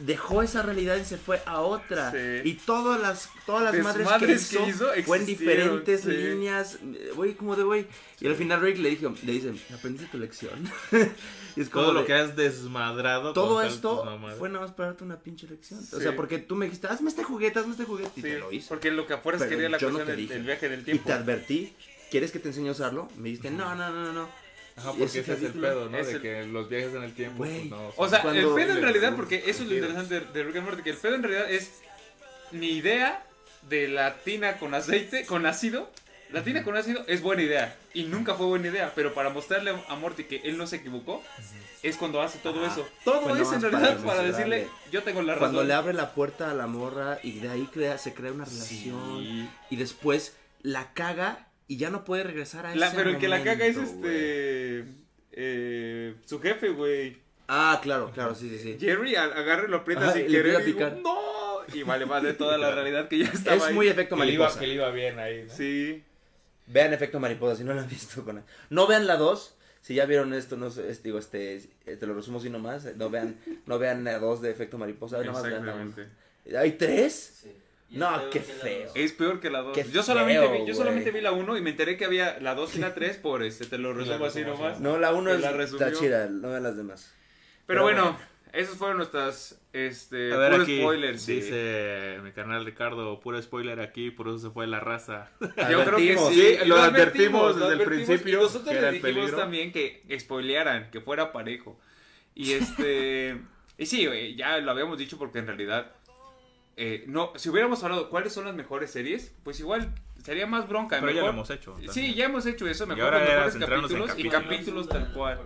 dejó 0.00 0.42
esa 0.42 0.62
realidad 0.62 0.96
y 0.96 1.04
se 1.04 1.16
fue 1.16 1.40
a 1.46 1.60
otra. 1.60 2.10
Sí. 2.12 2.18
Y 2.48 2.54
todas 2.54 3.00
las, 3.00 3.28
todas 3.46 3.62
las 3.64 3.72
Desmadres 3.72 4.06
madres 4.06 4.48
que 4.48 4.56
que 4.58 4.68
hizo, 4.68 4.94
hizo 4.96 5.04
fue 5.04 5.18
en 5.18 5.26
diferentes 5.26 6.00
sí. 6.02 6.08
líneas. 6.10 6.78
eh, 6.82 7.12
Güey, 7.14 7.34
como 7.34 7.56
de 7.56 7.62
güey. 7.64 7.86
Y 8.20 8.26
al 8.26 8.34
final 8.34 8.60
Rick 8.60 8.78
le 8.78 8.90
dijo, 8.90 9.14
le 9.24 9.32
dicen, 9.32 9.60
aprendiste 9.74 10.10
tu 10.10 10.18
lección. 10.18 10.70
y 11.56 11.60
es 11.60 11.68
como 11.70 11.86
Todo 11.86 11.94
lo 11.94 12.04
que 12.04 12.14
has 12.14 12.36
desmadrado. 12.36 13.32
todo 13.32 13.62
esto 13.62 14.04
fue 14.38 14.48
nada 14.48 14.60
más 14.66 14.72
para 14.74 14.88
darte 14.90 15.04
una 15.04 15.18
pinche 15.18 15.46
lección. 15.46 15.80
O 15.92 16.00
sea, 16.00 16.14
porque 16.16 16.38
tú 16.38 16.54
me 16.56 16.66
dijiste, 16.66 16.86
hazme 16.88 17.08
este 17.08 17.24
juguete, 17.24 17.58
hazme 17.58 17.72
este 17.72 17.84
juguete. 17.84 18.10
Y 18.16 18.22
Sí, 18.22 18.28
te 18.28 18.38
lo 18.38 18.52
hice. 18.52 18.68
porque 18.68 18.90
lo 18.90 19.06
que 19.06 19.14
a 19.14 19.18
fuerzas 19.18 19.48
Pero 19.48 19.56
quería 19.58 19.68
la 19.70 19.76
no 19.78 19.80
cuestión 19.80 20.06
te 20.06 20.34
del, 20.34 20.42
viaje 20.44 20.68
del 20.68 20.80
Y 20.80 20.84
tiempo. 20.84 21.04
te 21.06 21.12
advertí, 21.12 21.72
¿quieres 22.10 22.30
que 22.32 22.38
te 22.38 22.48
enseñe 22.48 22.68
a 22.68 22.72
usarlo? 22.72 23.08
Me 23.16 23.24
dijiste, 23.30 23.50
no, 23.50 23.74
no, 23.74 23.90
no, 23.90 24.04
no, 24.04 24.12
no. 24.12 24.28
Ajá, 24.76 24.90
porque 24.90 25.04
ese 25.04 25.20
ese 25.20 25.32
es 25.34 25.42
el 25.42 25.52
pedo, 25.52 25.88
¿no? 25.90 25.96
De 25.98 26.12
el- 26.12 26.22
que 26.22 26.44
los 26.46 26.68
viajes 26.68 26.94
en 26.94 27.02
el 27.02 27.12
tiempo, 27.14 27.38
pues 27.38 27.66
no. 27.66 27.92
O 27.96 28.08
sea, 28.08 28.20
el 28.20 28.48
pedo 28.54 28.76
en 28.76 28.82
realidad, 28.82 29.14
porque 29.16 29.42
eso 29.46 29.62
es 29.62 29.68
lo 29.68 29.74
interesante 29.74 30.20
de, 30.20 30.42
Rick 30.44 30.56
and 30.56 30.66
Morty, 30.66 30.82
que 30.82 30.90
el 30.90 30.96
pedo 30.96 31.14
en 31.16 31.22
realidad 31.22 31.50
es 31.50 31.70
mi 32.52 32.68
idea 32.70 33.24
de 33.68 33.88
la 33.88 34.16
tina 34.18 34.58
con 34.58 34.74
aceite, 34.74 35.26
con 35.26 35.46
ácido. 35.46 35.90
La 36.32 36.44
tina 36.44 36.62
con 36.62 36.76
ácido 36.76 37.02
es 37.08 37.22
buena 37.22 37.42
idea 37.42 37.76
y 37.92 38.04
nunca 38.04 38.34
fue 38.36 38.46
buena 38.46 38.68
idea, 38.68 38.92
pero 38.94 39.12
para 39.14 39.30
mostrarle 39.30 39.74
a 39.88 39.94
Morty 39.96 40.24
que 40.24 40.36
él 40.44 40.56
no 40.56 40.66
se 40.68 40.76
equivocó, 40.76 41.24
es 41.82 41.96
cuando 41.96 42.22
hace 42.22 42.38
todo 42.38 42.64
Ajá. 42.64 42.72
eso. 42.72 42.88
Todo 43.04 43.22
Fue 43.22 43.32
es 43.32 43.48
en 43.52 43.60
para 43.60 43.70
realidad 43.70 43.80
para, 44.04 44.22
demostrarle. 44.22 44.56
decirle, 44.56 44.68
yo 44.92 45.02
tengo 45.02 45.22
la 45.22 45.34
razón. 45.34 45.48
Cuando 45.48 45.64
le 45.64 45.74
abre 45.74 45.92
la 45.92 46.14
puerta 46.14 46.48
a 46.50 46.54
la 46.54 46.68
morra 46.68 47.18
y 47.24 47.40
de 47.40 47.48
ahí 47.48 47.68
crea, 47.72 47.98
se 47.98 48.14
crea 48.14 48.30
una 48.32 48.44
relación. 48.44 49.18
Sí. 49.24 49.48
Y 49.70 49.76
después 49.76 50.36
la 50.62 50.92
caga 50.92 51.48
y 51.70 51.76
ya 51.76 51.88
no 51.90 52.04
puede 52.04 52.24
regresar 52.24 52.66
a 52.66 52.74
La- 52.74 52.88
ese 52.88 52.96
pero 52.96 53.10
el 53.10 53.18
que 53.18 53.28
la 53.28 53.44
caga 53.44 53.64
es 53.64 53.76
este. 53.76 54.84
eh, 55.32 56.14
su 56.24 56.40
jefe, 56.40 56.68
güey. 56.70 57.16
Ah, 57.46 57.78
claro, 57.82 58.10
claro, 58.12 58.34
sí, 58.34 58.48
sí, 58.50 58.58
sí. 58.58 58.76
Jerry 58.80 59.14
agarra 59.16 59.64
y 59.66 59.70
lo 59.70 59.78
aprieta 59.78 60.02
Ajá, 60.04 60.12
sin 60.14 60.26
y 60.26 60.28
le 60.28 60.38
querer. 60.42 60.60
Y 60.60 60.64
digo. 60.72 60.90
¡No! 61.02 61.16
Y 61.72 61.82
vale, 61.84 62.04
vale 62.04 62.32
toda 62.34 62.58
la 62.58 62.70
realidad 62.74 63.08
que 63.08 63.18
ya 63.18 63.28
estaba. 63.28 63.56
Es 63.56 63.62
ahí. 63.64 63.74
muy 63.74 63.88
efecto 63.88 64.16
Que 64.16 64.24
le, 64.24 64.32
iba, 64.32 64.44
mariposa. 64.44 64.60
que 64.60 64.66
le 64.66 64.74
iba 64.74 64.90
bien 64.90 65.18
ahí, 65.20 65.44
¿no? 65.44 65.54
Sí. 65.54 66.02
Vean 66.66 66.92
efecto 66.92 67.18
mariposa 67.20 67.56
si 67.56 67.64
no 67.64 67.72
la 67.74 67.82
han 67.82 67.88
visto 67.88 68.24
con 68.24 68.44
No 68.68 68.86
vean 68.88 69.06
la 69.06 69.16
2. 69.16 69.56
Si 69.82 69.94
ya 69.94 70.04
vieron 70.06 70.34
esto, 70.34 70.56
no 70.56 70.70
sé, 70.70 70.90
es- 70.90 71.02
digo, 71.02 71.18
este, 71.18 71.56
eh, 71.86 71.96
te 71.98 72.06
lo 72.06 72.14
resumo 72.14 72.38
así 72.38 72.50
nomás. 72.50 72.84
eh, 72.84 72.94
No 72.96 73.10
vean, 73.10 73.36
no 73.66 73.78
vean 73.78 74.04
la 74.04 74.18
2 74.18 74.42
de 74.42 74.50
efecto 74.50 74.76
mariposa. 74.76 75.22
Nomás 75.22 75.42
vean 75.44 75.64
la. 75.66 76.60
¿Hay 76.60 76.72
tres? 76.72 77.40
Sí. 77.42 77.52
No, 77.90 78.30
qué 78.30 78.40
feo. 78.40 78.90
Es 78.94 79.12
peor 79.12 79.40
que 79.40 79.50
la 79.50 79.62
2. 79.62 79.74
Qué 79.76 79.84
Yo 79.90 80.02
solamente, 80.02 80.46
feo, 80.46 80.60
vi, 80.60 80.66
yo 80.68 80.74
solamente 80.74 81.10
vi 81.10 81.20
la 81.20 81.32
1 81.32 81.56
y 81.58 81.60
me 81.60 81.70
enteré 81.70 81.96
que 81.96 82.04
había 82.04 82.38
la 82.40 82.54
2 82.54 82.76
y 82.76 82.78
la 82.78 82.94
3 82.94 83.16
por 83.18 83.42
este, 83.42 83.66
te 83.66 83.78
lo 83.78 83.92
resumo 83.92 84.24
así 84.26 84.42
nomás. 84.42 84.80
No, 84.80 84.98
la 84.98 85.12
1 85.12 85.30
Que 85.30 85.36
es, 85.36 85.42
la 85.42 85.62
está 85.64 85.92
chida, 85.92 86.26
no 86.28 86.50
vean 86.50 86.62
las 86.62 86.76
demás. 86.76 87.12
Pero 87.66 87.66
Pero 87.66 87.82
bueno, 87.82 88.18
esas 88.52 88.76
fueron 88.76 88.96
nuestras 88.96 89.60
este, 89.72 90.32
A 90.32 90.36
ver, 90.38 90.50
puros 90.52 90.64
aquí 90.64 90.78
spoilers. 90.80 91.22
sí. 91.22 91.34
dice 91.36 92.18
mi 92.22 92.32
canal 92.32 92.64
Ricardo, 92.64 93.20
puro 93.20 93.40
spoiler 93.40 93.80
aquí, 93.80 94.10
por 94.10 94.28
eso 94.28 94.38
se 94.38 94.50
fue 94.50 94.66
la 94.66 94.80
raza. 94.80 95.30
Yo 95.40 95.46
creo 95.48 95.56
que 95.56 96.12
Advertimos. 96.12 96.28
sí, 96.34 96.56
Sí, 96.60 96.66
lo 96.66 96.76
advertimos 96.76 97.56
lo 97.56 97.68
desde 97.68 97.74
el 97.74 97.80
advertimos, 97.80 98.06
principio 98.06 98.38
Y 98.38 98.42
nosotros 98.42 98.74
le 98.74 98.80
dijimos 98.92 99.02
peligro. 99.02 99.36
también 99.36 99.72
que 99.72 100.02
spoilearan, 100.18 100.90
que 100.90 101.00
fuera 101.00 101.32
parejo. 101.32 101.78
Y 102.34 102.52
este. 102.52 103.40
y 103.78 103.86
sí, 103.86 104.08
ya 104.36 104.58
lo 104.58 104.70
habíamos 104.72 104.98
dicho 104.98 105.18
porque 105.18 105.38
en 105.40 105.46
realidad. 105.46 105.92
Eh, 106.82 107.04
no, 107.06 107.32
si 107.36 107.48
hubiéramos 107.50 107.82
hablado 107.84 108.08
cuáles 108.10 108.32
son 108.32 108.46
las 108.46 108.54
mejores 108.54 108.90
series, 108.90 109.34
pues 109.44 109.60
igual 109.60 109.94
sería 110.24 110.46
más 110.46 110.66
bronca. 110.68 110.96
Pero 110.98 111.08
ya 111.12 111.14
mejor- 111.16 111.28
lo 111.28 111.34
hemos 111.34 111.50
hecho. 111.50 111.76
Sí, 111.92 112.14
ya 112.14 112.24
hemos 112.24 112.46
hecho 112.46 112.66
eso. 112.66 112.86
Mejor 112.86 113.04
ahora 113.14 113.18
con 113.20 113.28
mejores 113.28 113.54
en 113.54 113.60
capítulos 113.60 113.90
y 114.18 114.28
capítulos. 114.28 114.42
capítulos 114.42 114.88
tal 114.88 115.12
cual. 115.12 115.38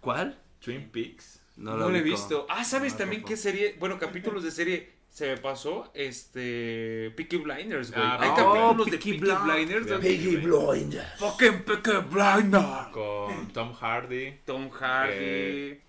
¿Cuál? 0.00 0.38
Twin 0.60 0.88
Peaks. 0.90 1.40
No, 1.56 1.76
lo 1.76 1.94
he 1.94 2.02
visto. 2.02 2.46
Ah, 2.50 2.64
¿sabes 2.64 2.92
No, 2.92 2.98
también 2.98 3.24
qué 3.24 3.36
serie? 3.36 3.76
Bueno, 3.78 3.98
capítulos 3.98 4.42
de 4.42 4.50
serie 4.50 4.92
se 5.08 5.26
me 5.28 5.36
pasó. 5.38 5.90
Este. 5.94 7.10
Peaky 7.16 7.38
Blinders, 7.38 7.90
güey. 7.92 8.02
Ah, 8.04 8.18
Hay 8.20 8.30
capítulos 8.30 8.86
de 8.86 8.92
Peaky 8.92 9.12
Peaky 9.12 9.24
Blind- 9.24 9.44
Blinders. 9.44 9.86
donde- 9.88 10.08
Piggy 10.08 10.36
Blinder. 10.36 11.06
Fucking 11.18 11.62
Peaky 11.64 11.90
Blinders. 12.10 12.88
Con 12.92 13.48
Tom 13.52 13.72
Hardy, 13.74 14.40
Tom 14.44 14.70
Hardy. 14.70 15.12
Eh, 15.14 15.80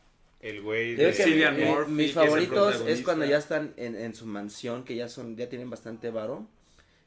el 0.49 0.61
güey 0.61 0.95
de... 0.95 1.13
Cillian 1.13 1.55
mi- 1.57 1.63
Murphy, 1.65 1.91
mis 1.91 2.07
es 2.09 2.13
favoritos 2.13 2.67
es, 2.69 2.75
protagonista. 2.77 3.03
cuando 3.05 3.25
ya 3.25 3.37
están 3.37 3.73
en, 3.77 3.95
en 3.95 4.15
su 4.15 4.25
mansión, 4.25 4.83
que 4.83 4.95
ya 4.95 5.07
son, 5.09 5.35
ya 5.37 5.49
tienen 5.49 5.69
bastante 5.69 6.09
varo. 6.11 6.45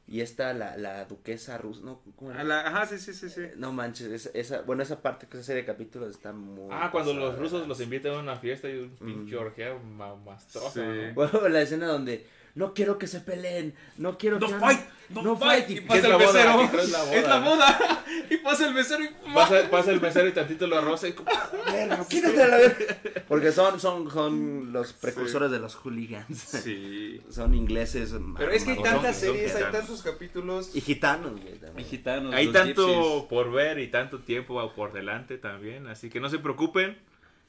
Y 0.07 0.19
está 0.19 0.53
la, 0.53 0.75
la 0.75 1.05
duquesa 1.05 1.57
rusa, 1.57 1.81
¿no? 1.85 2.01
¿Cómo 2.17 2.31
era? 2.31 2.41
A 2.41 2.43
la- 2.43 2.67
Ajá, 2.67 2.85
sí, 2.85 2.97
sí, 2.99 3.13
sí, 3.13 3.29
sí. 3.29 3.43
No 3.55 3.71
manches, 3.71 4.07
esa, 4.11 4.29
esa- 4.33 4.61
bueno, 4.63 4.83
esa 4.83 5.01
parte, 5.01 5.25
esa 5.31 5.43
serie 5.43 5.61
de 5.61 5.65
capítulos 5.67 6.09
está 6.09 6.33
muy... 6.33 6.67
Ah, 6.69 6.89
cuando 6.91 7.11
pasada. 7.13 7.29
los 7.31 7.39
rusos 7.39 7.67
los 7.67 7.79
invitan 7.79 8.13
a 8.15 8.19
una 8.19 8.35
fiesta 8.35 8.67
y 8.69 8.77
un 8.77 8.91
Mm. 8.99 9.05
pinche 9.05 9.37
orgía 9.37 9.73
mamastrosa, 9.75 10.71
Sí. 10.73 10.79
¿no? 10.81 11.13
Bueno, 11.13 11.47
la 11.47 11.61
escena 11.61 11.87
donde 11.87 12.25
no 12.55 12.73
quiero 12.73 12.97
que 12.97 13.07
se 13.07 13.21
peleen, 13.21 13.73
no 13.97 14.17
quiero 14.17 14.39
No 14.39 14.47
que... 14.47 14.53
fight, 14.55 14.81
no, 15.09 15.21
no 15.21 15.37
fight. 15.37 15.65
fight. 15.65 15.77
Y 15.77 15.81
pasa 15.81 16.07
el 16.07 16.17
mesero. 16.17 16.71
¿Qué 16.71 16.81
es 16.81 16.89
la 16.91 17.03
boda? 17.03 17.15
Es 17.15 17.27
la 17.27 17.39
boda. 17.39 18.03
Y 18.29 18.37
pasa 18.37 18.67
el 18.67 18.73
mesero 18.73 19.03
y. 19.03 19.09
Pasa, 19.33 19.69
pasa 19.69 19.91
el 19.91 19.99
mesero 20.01 20.27
y 20.27 20.31
tantito 20.31 20.67
lo 20.67 20.77
arroza 20.77 21.07
y 21.07 21.13
como... 21.13 21.29
Verga, 21.71 22.05
quítate 22.09 22.43
a 22.43 22.47
la 22.47 22.57
verga. 22.57 22.97
Porque 23.27 23.51
son, 23.51 23.79
son, 23.79 24.09
son 24.11 24.71
los 24.71 24.93
precursores 24.93 25.51
de 25.51 25.59
los 25.59 25.75
hooligans. 25.75 26.37
Sí. 26.37 27.21
Son 27.29 27.53
ingleses. 27.53 28.13
Pero 28.37 28.51
es 28.51 28.63
que 28.63 28.71
hay 28.71 28.83
tantas 28.83 29.17
series, 29.17 29.55
hay 29.55 29.71
tantos 29.71 30.01
capítulos. 30.01 30.75
Y 30.75 30.81
gitanos, 30.81 31.41
güey. 31.41 31.55
también. 31.57 31.85
Y 31.85 31.89
gitanos. 31.89 32.33
Hay 32.33 32.47
tanto 32.49 32.87
gypsies. 32.87 33.23
por 33.29 33.51
ver 33.51 33.79
y 33.79 33.87
tanto 33.87 34.19
tiempo 34.19 34.73
por 34.73 34.93
delante 34.93 35.37
también, 35.37 35.87
así 35.87 36.09
que 36.09 36.19
no 36.19 36.29
se 36.29 36.39
preocupen. 36.39 36.97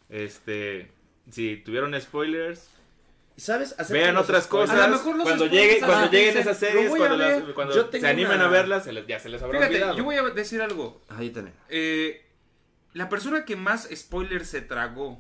Este, 0.09 0.91
si 1.31 1.57
tuvieron 1.57 1.99
spoilers, 2.01 2.69
¿Sabes? 3.37 3.73
Acerca 3.79 3.93
Vean 4.03 4.17
otras 4.17 4.47
cosas. 4.47 4.79
A 4.79 4.87
lo 4.89 4.97
mejor 4.97 5.17
los 5.17 5.25
cuando 5.25 5.47
lleguen, 5.47 5.81
cuando 5.85 6.11
lleguen 6.11 6.37
esas 6.37 6.61
"Lo 6.63 6.69
series, 6.69 6.91
cuando, 6.91 7.17
las- 7.17 7.45
ver". 7.47 7.55
cuando 7.55 7.91
se 7.91 8.07
animen 8.07 8.33
una- 8.37 8.45
a 8.45 8.49
verlas, 8.49 8.85
se 8.85 8.93
les- 8.93 9.07
ya 9.07 9.19
se 9.19 9.29
les 9.31 9.43
habrá 9.43 9.59
Fíjate, 9.59 9.75
olvidado. 9.77 9.97
yo 9.97 10.05
voy 10.05 10.17
a 10.17 10.23
decir 10.31 10.61
algo. 10.61 11.01
Ahí 11.09 11.31
también. 11.31 11.57
Eh, 11.69 12.27
la 12.93 13.09
persona 13.09 13.45
que 13.45 13.57
más 13.57 13.89
spoilers 13.95 14.49
se 14.49 14.61
tragó 14.61 15.19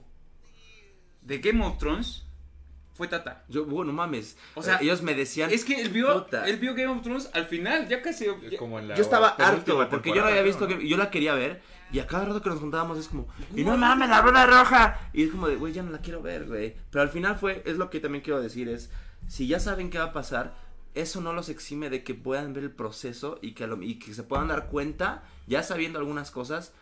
de 1.22 1.38
Game 1.38 1.64
of 1.64 1.78
Thrones 1.78 2.24
fue 2.94 3.08
Tata. 3.08 3.44
Yo, 3.48 3.64
bueno, 3.64 3.92
mames. 3.92 4.36
O 4.54 4.62
sea, 4.62 4.78
ellos 4.80 5.00
me 5.02 5.14
decían. 5.14 5.50
Es 5.50 5.64
que 5.64 5.80
él 5.80 5.88
vio, 5.88 6.26
él 6.44 6.58
vio 6.58 6.74
Game 6.74 6.88
of 6.88 7.02
Thrones 7.02 7.30
al 7.32 7.46
final, 7.46 7.88
ya 7.88 8.02
casi. 8.02 8.26
ya- 8.26 8.58
Como 8.58 8.78
en 8.78 8.88
la 8.88 8.94
Yo 8.94 9.02
estaba 9.02 9.28
harto 9.30 9.88
porque 9.88 10.10
yo 10.10 10.20
no 10.22 10.28
había 10.28 10.42
visto 10.42 10.66
creo, 10.66 10.78
que 10.78 10.88
yo 10.88 10.96
la 10.98 11.10
quería 11.10 11.34
ver 11.34 11.62
y 11.92 11.98
a 12.00 12.06
cada 12.06 12.24
rato 12.26 12.40
que 12.42 12.50
nos 12.50 12.58
juntábamos 12.60 12.98
es 12.98 13.08
como 13.08 13.26
y 13.54 13.64
no 13.64 13.76
mames 13.76 14.08
la 14.08 14.20
bola 14.22 14.46
roja 14.46 14.98
y 15.12 15.22
es 15.24 15.30
como 15.30 15.46
de 15.48 15.56
güey 15.56 15.72
ya 15.72 15.82
no 15.82 15.90
la 15.90 15.98
quiero 15.98 16.22
ver 16.22 16.46
güey 16.46 16.74
pero 16.90 17.02
al 17.02 17.08
final 17.10 17.36
fue 17.36 17.62
es 17.66 17.76
lo 17.76 17.90
que 17.90 18.00
también 18.00 18.22
quiero 18.24 18.40
decir 18.40 18.68
es 18.68 18.90
si 19.28 19.46
ya 19.46 19.60
saben 19.60 19.90
qué 19.90 19.98
va 19.98 20.06
a 20.06 20.12
pasar 20.12 20.54
eso 20.94 21.20
no 21.20 21.32
los 21.32 21.48
exime 21.48 21.88
de 21.90 22.02
que 22.04 22.14
puedan 22.14 22.52
ver 22.52 22.64
el 22.64 22.70
proceso 22.70 23.38
y 23.42 23.52
que 23.52 23.66
lo- 23.66 23.82
y 23.82 23.98
que 23.98 24.12
se 24.14 24.22
puedan 24.22 24.48
dar 24.48 24.66
cuenta 24.68 25.22
ya 25.46 25.62
sabiendo 25.62 25.98
algunas 25.98 26.30
cosas 26.30 26.72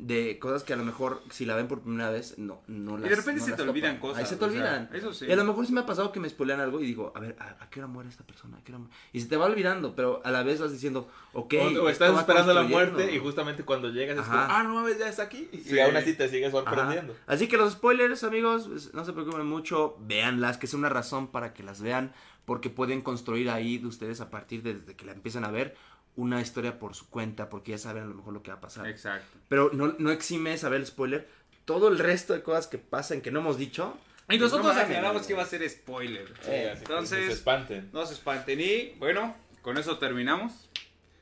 de 0.00 0.38
cosas 0.38 0.62
que 0.62 0.72
a 0.72 0.76
lo 0.76 0.84
mejor 0.84 1.20
si 1.30 1.44
la 1.44 1.56
ven 1.56 1.66
por 1.66 1.80
primera 1.80 2.08
vez 2.10 2.38
no 2.38 2.60
no 2.68 2.96
las 2.96 3.06
Y 3.06 3.10
de 3.10 3.16
repente 3.16 3.40
no 3.40 3.46
se 3.46 3.52
te 3.54 3.62
olvidan 3.62 3.98
cosas, 3.98 4.18
ahí 4.18 4.26
se 4.26 4.36
te 4.36 4.38
sea, 4.38 4.48
olvidan 4.48 4.90
eso 4.92 5.12
sí. 5.12 5.26
y 5.26 5.32
a 5.32 5.36
lo 5.36 5.44
mejor 5.44 5.66
sí 5.66 5.72
me 5.72 5.80
ha 5.80 5.86
pasado 5.86 6.12
que 6.12 6.20
me 6.20 6.28
spoilean 6.28 6.60
algo 6.60 6.80
y 6.80 6.86
digo 6.86 7.12
a 7.16 7.20
ver 7.20 7.34
a, 7.40 7.64
a 7.64 7.68
qué 7.68 7.80
hora 7.80 7.88
muere 7.88 8.08
esta 8.08 8.22
persona 8.24 8.58
¿A 8.58 8.60
qué 8.62 8.70
hora 8.72 8.78
mu-?" 8.78 8.88
y 9.12 9.20
se 9.20 9.26
te 9.26 9.36
va 9.36 9.46
olvidando 9.46 9.96
pero 9.96 10.20
a 10.24 10.30
la 10.30 10.44
vez 10.44 10.60
vas 10.60 10.70
diciendo 10.70 11.08
ok 11.32 11.54
O, 11.82 11.88
estás 11.88 12.16
esperando 12.16 12.54
la 12.54 12.62
muerte 12.62 13.12
y 13.12 13.18
justamente 13.18 13.64
cuando 13.64 13.88
llegas 13.90 14.18
es 14.18 14.24
como, 14.24 14.38
ah, 14.38 14.62
no 14.62 14.74
mames, 14.76 14.98
ya 14.98 15.08
está 15.08 15.24
aquí. 15.24 15.48
Y 15.52 15.58
Sí. 15.58 15.80
aún 15.80 15.96
así 15.96 16.14
te 16.14 16.28
sigues 16.28 16.54
Ajá. 16.54 16.64
sorprendiendo. 16.64 17.16
Así 17.26 17.48
que 17.48 17.56
los 17.56 17.72
spoilers, 17.72 18.22
amigos, 18.24 18.66
pues, 18.68 18.94
no 18.94 19.04
se 19.04 19.12
preocupen 19.12 19.46
mucho, 19.46 19.96
véanlas, 20.00 20.58
que 20.58 20.66
es 20.66 20.74
una 20.74 20.88
razón 20.88 21.28
para 21.28 21.52
que 21.54 21.62
las 21.62 21.80
vean, 21.82 22.12
porque 22.44 22.70
pueden 22.70 23.02
construir 23.02 23.50
ahí 23.50 23.78
de 23.78 23.86
ustedes 23.86 24.20
a 24.20 24.30
partir 24.30 24.62
de, 24.62 24.74
desde 24.74 24.94
que 24.96 25.04
la 25.04 25.12
empiezan 25.12 25.44
a 25.44 25.50
ver 25.50 25.76
una 26.18 26.40
historia 26.40 26.80
por 26.80 26.94
su 26.96 27.08
cuenta, 27.08 27.48
porque 27.48 27.70
ya 27.72 27.78
saben 27.78 28.02
a 28.02 28.06
lo 28.06 28.14
mejor 28.14 28.32
lo 28.34 28.42
que 28.42 28.50
va 28.50 28.56
a 28.56 28.60
pasar. 28.60 28.88
Exacto. 28.88 29.38
Pero 29.48 29.70
no, 29.72 29.94
no 29.98 30.10
exime 30.10 30.58
saber 30.58 30.80
el 30.80 30.86
spoiler, 30.86 31.28
todo 31.64 31.86
el 31.88 31.98
resto 31.98 32.32
de 32.32 32.42
cosas 32.42 32.66
que 32.66 32.78
pasan 32.78 33.20
que 33.20 33.30
no 33.30 33.38
hemos 33.38 33.56
dicho. 33.56 33.96
Y 34.24 34.36
pues, 34.36 34.40
nosotros 34.40 34.74
no 34.74 34.80
aclaramos 34.80 35.26
que 35.26 35.32
iba 35.32 35.42
a 35.42 35.46
ser 35.46 35.68
spoiler. 35.70 36.26
Sí, 36.42 36.50
Eh, 36.50 36.74
entonces- 36.76 37.20
no 37.20 37.26
se 37.26 37.32
espanten. 37.32 37.90
No 37.92 38.04
se 38.04 38.14
espanten. 38.14 38.60
Y 38.60 38.94
bueno, 38.98 39.36
con 39.62 39.78
eso 39.78 39.96
terminamos. 39.98 40.68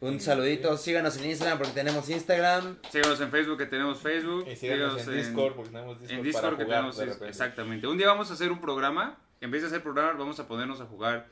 Un 0.01 0.19
saludito, 0.21 0.77
síganos 0.79 1.17
en 1.19 1.27
Instagram 1.31 1.59
porque 1.59 1.73
tenemos 1.75 2.09
Instagram. 2.09 2.79
Síganos 2.91 3.21
en 3.21 3.31
Facebook, 3.31 3.59
que 3.59 3.67
tenemos 3.67 3.99
Facebook. 4.01 4.47
Y 4.51 4.57
síganos 4.57 5.07
en 5.07 5.15
Discord, 5.17 5.55
porque 5.57 5.71
tenemos 5.73 6.01
Discord, 6.01 6.19
En 6.19 6.25
Discord 6.25 6.43
para 6.45 6.57
que 6.57 6.65
jugar 6.65 6.91
tenemos, 6.91 7.23
exactamente. 7.23 7.87
Un 7.87 7.99
día 7.99 8.07
vamos 8.07 8.31
a 8.31 8.35
hacer 8.35 8.51
un 8.51 8.61
programa. 8.61 9.19
En 9.43 9.51
vez 9.51 9.61
de 9.63 9.69
hacer 9.69 9.83
programa, 9.83 10.13
vamos 10.15 10.41
a 10.41 10.49
ponernos 10.49 10.81
a 10.81 10.87
jugar 10.87 11.29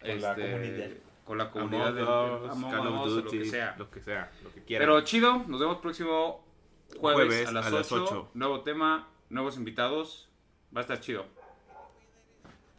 Con 0.00 0.20
la 0.20 0.34
comunidad. 0.34 0.90
Con 1.28 1.36
la 1.36 1.50
comunidad 1.50 2.50
Among 2.50 2.72
Call 2.72 2.86
of 2.86 3.06
lo 3.06 3.30
que 3.30 3.44
sea. 3.44 3.74
Lo 3.76 3.90
que 3.90 4.00
sea, 4.00 4.32
lo 4.42 4.50
que 4.50 4.64
quieran. 4.64 4.88
Pero 4.88 5.02
chido, 5.02 5.44
nos 5.46 5.60
vemos 5.60 5.76
próximo 5.76 6.42
jueves, 6.98 7.26
Jueves 7.26 7.48
a 7.48 7.52
las 7.52 7.66
a 7.66 7.70
las 7.70 7.92
8. 7.92 8.02
ocho. 8.02 8.30
Nuevo 8.32 8.62
tema, 8.62 9.08
nuevos 9.28 9.58
invitados. 9.58 10.30
Va 10.74 10.80
a 10.80 10.84
estar 10.84 10.98
chido. 11.00 11.26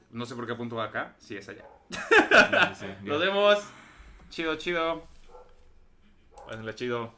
No 0.10 0.26
sé 0.26 0.34
por 0.34 0.48
qué 0.48 0.56
punto 0.56 0.78
va 0.78 0.86
acá. 0.86 1.16
Sí, 1.20 1.38
es 1.38 1.48
allá. 1.48 1.64
Sí, 2.74 2.86
sí. 2.86 2.88
Nos 3.04 3.20
vemos. 3.20 3.60
Chido, 4.32 4.56
chido. 4.56 5.04
Pásenla 6.48 6.74
chido. 6.74 7.14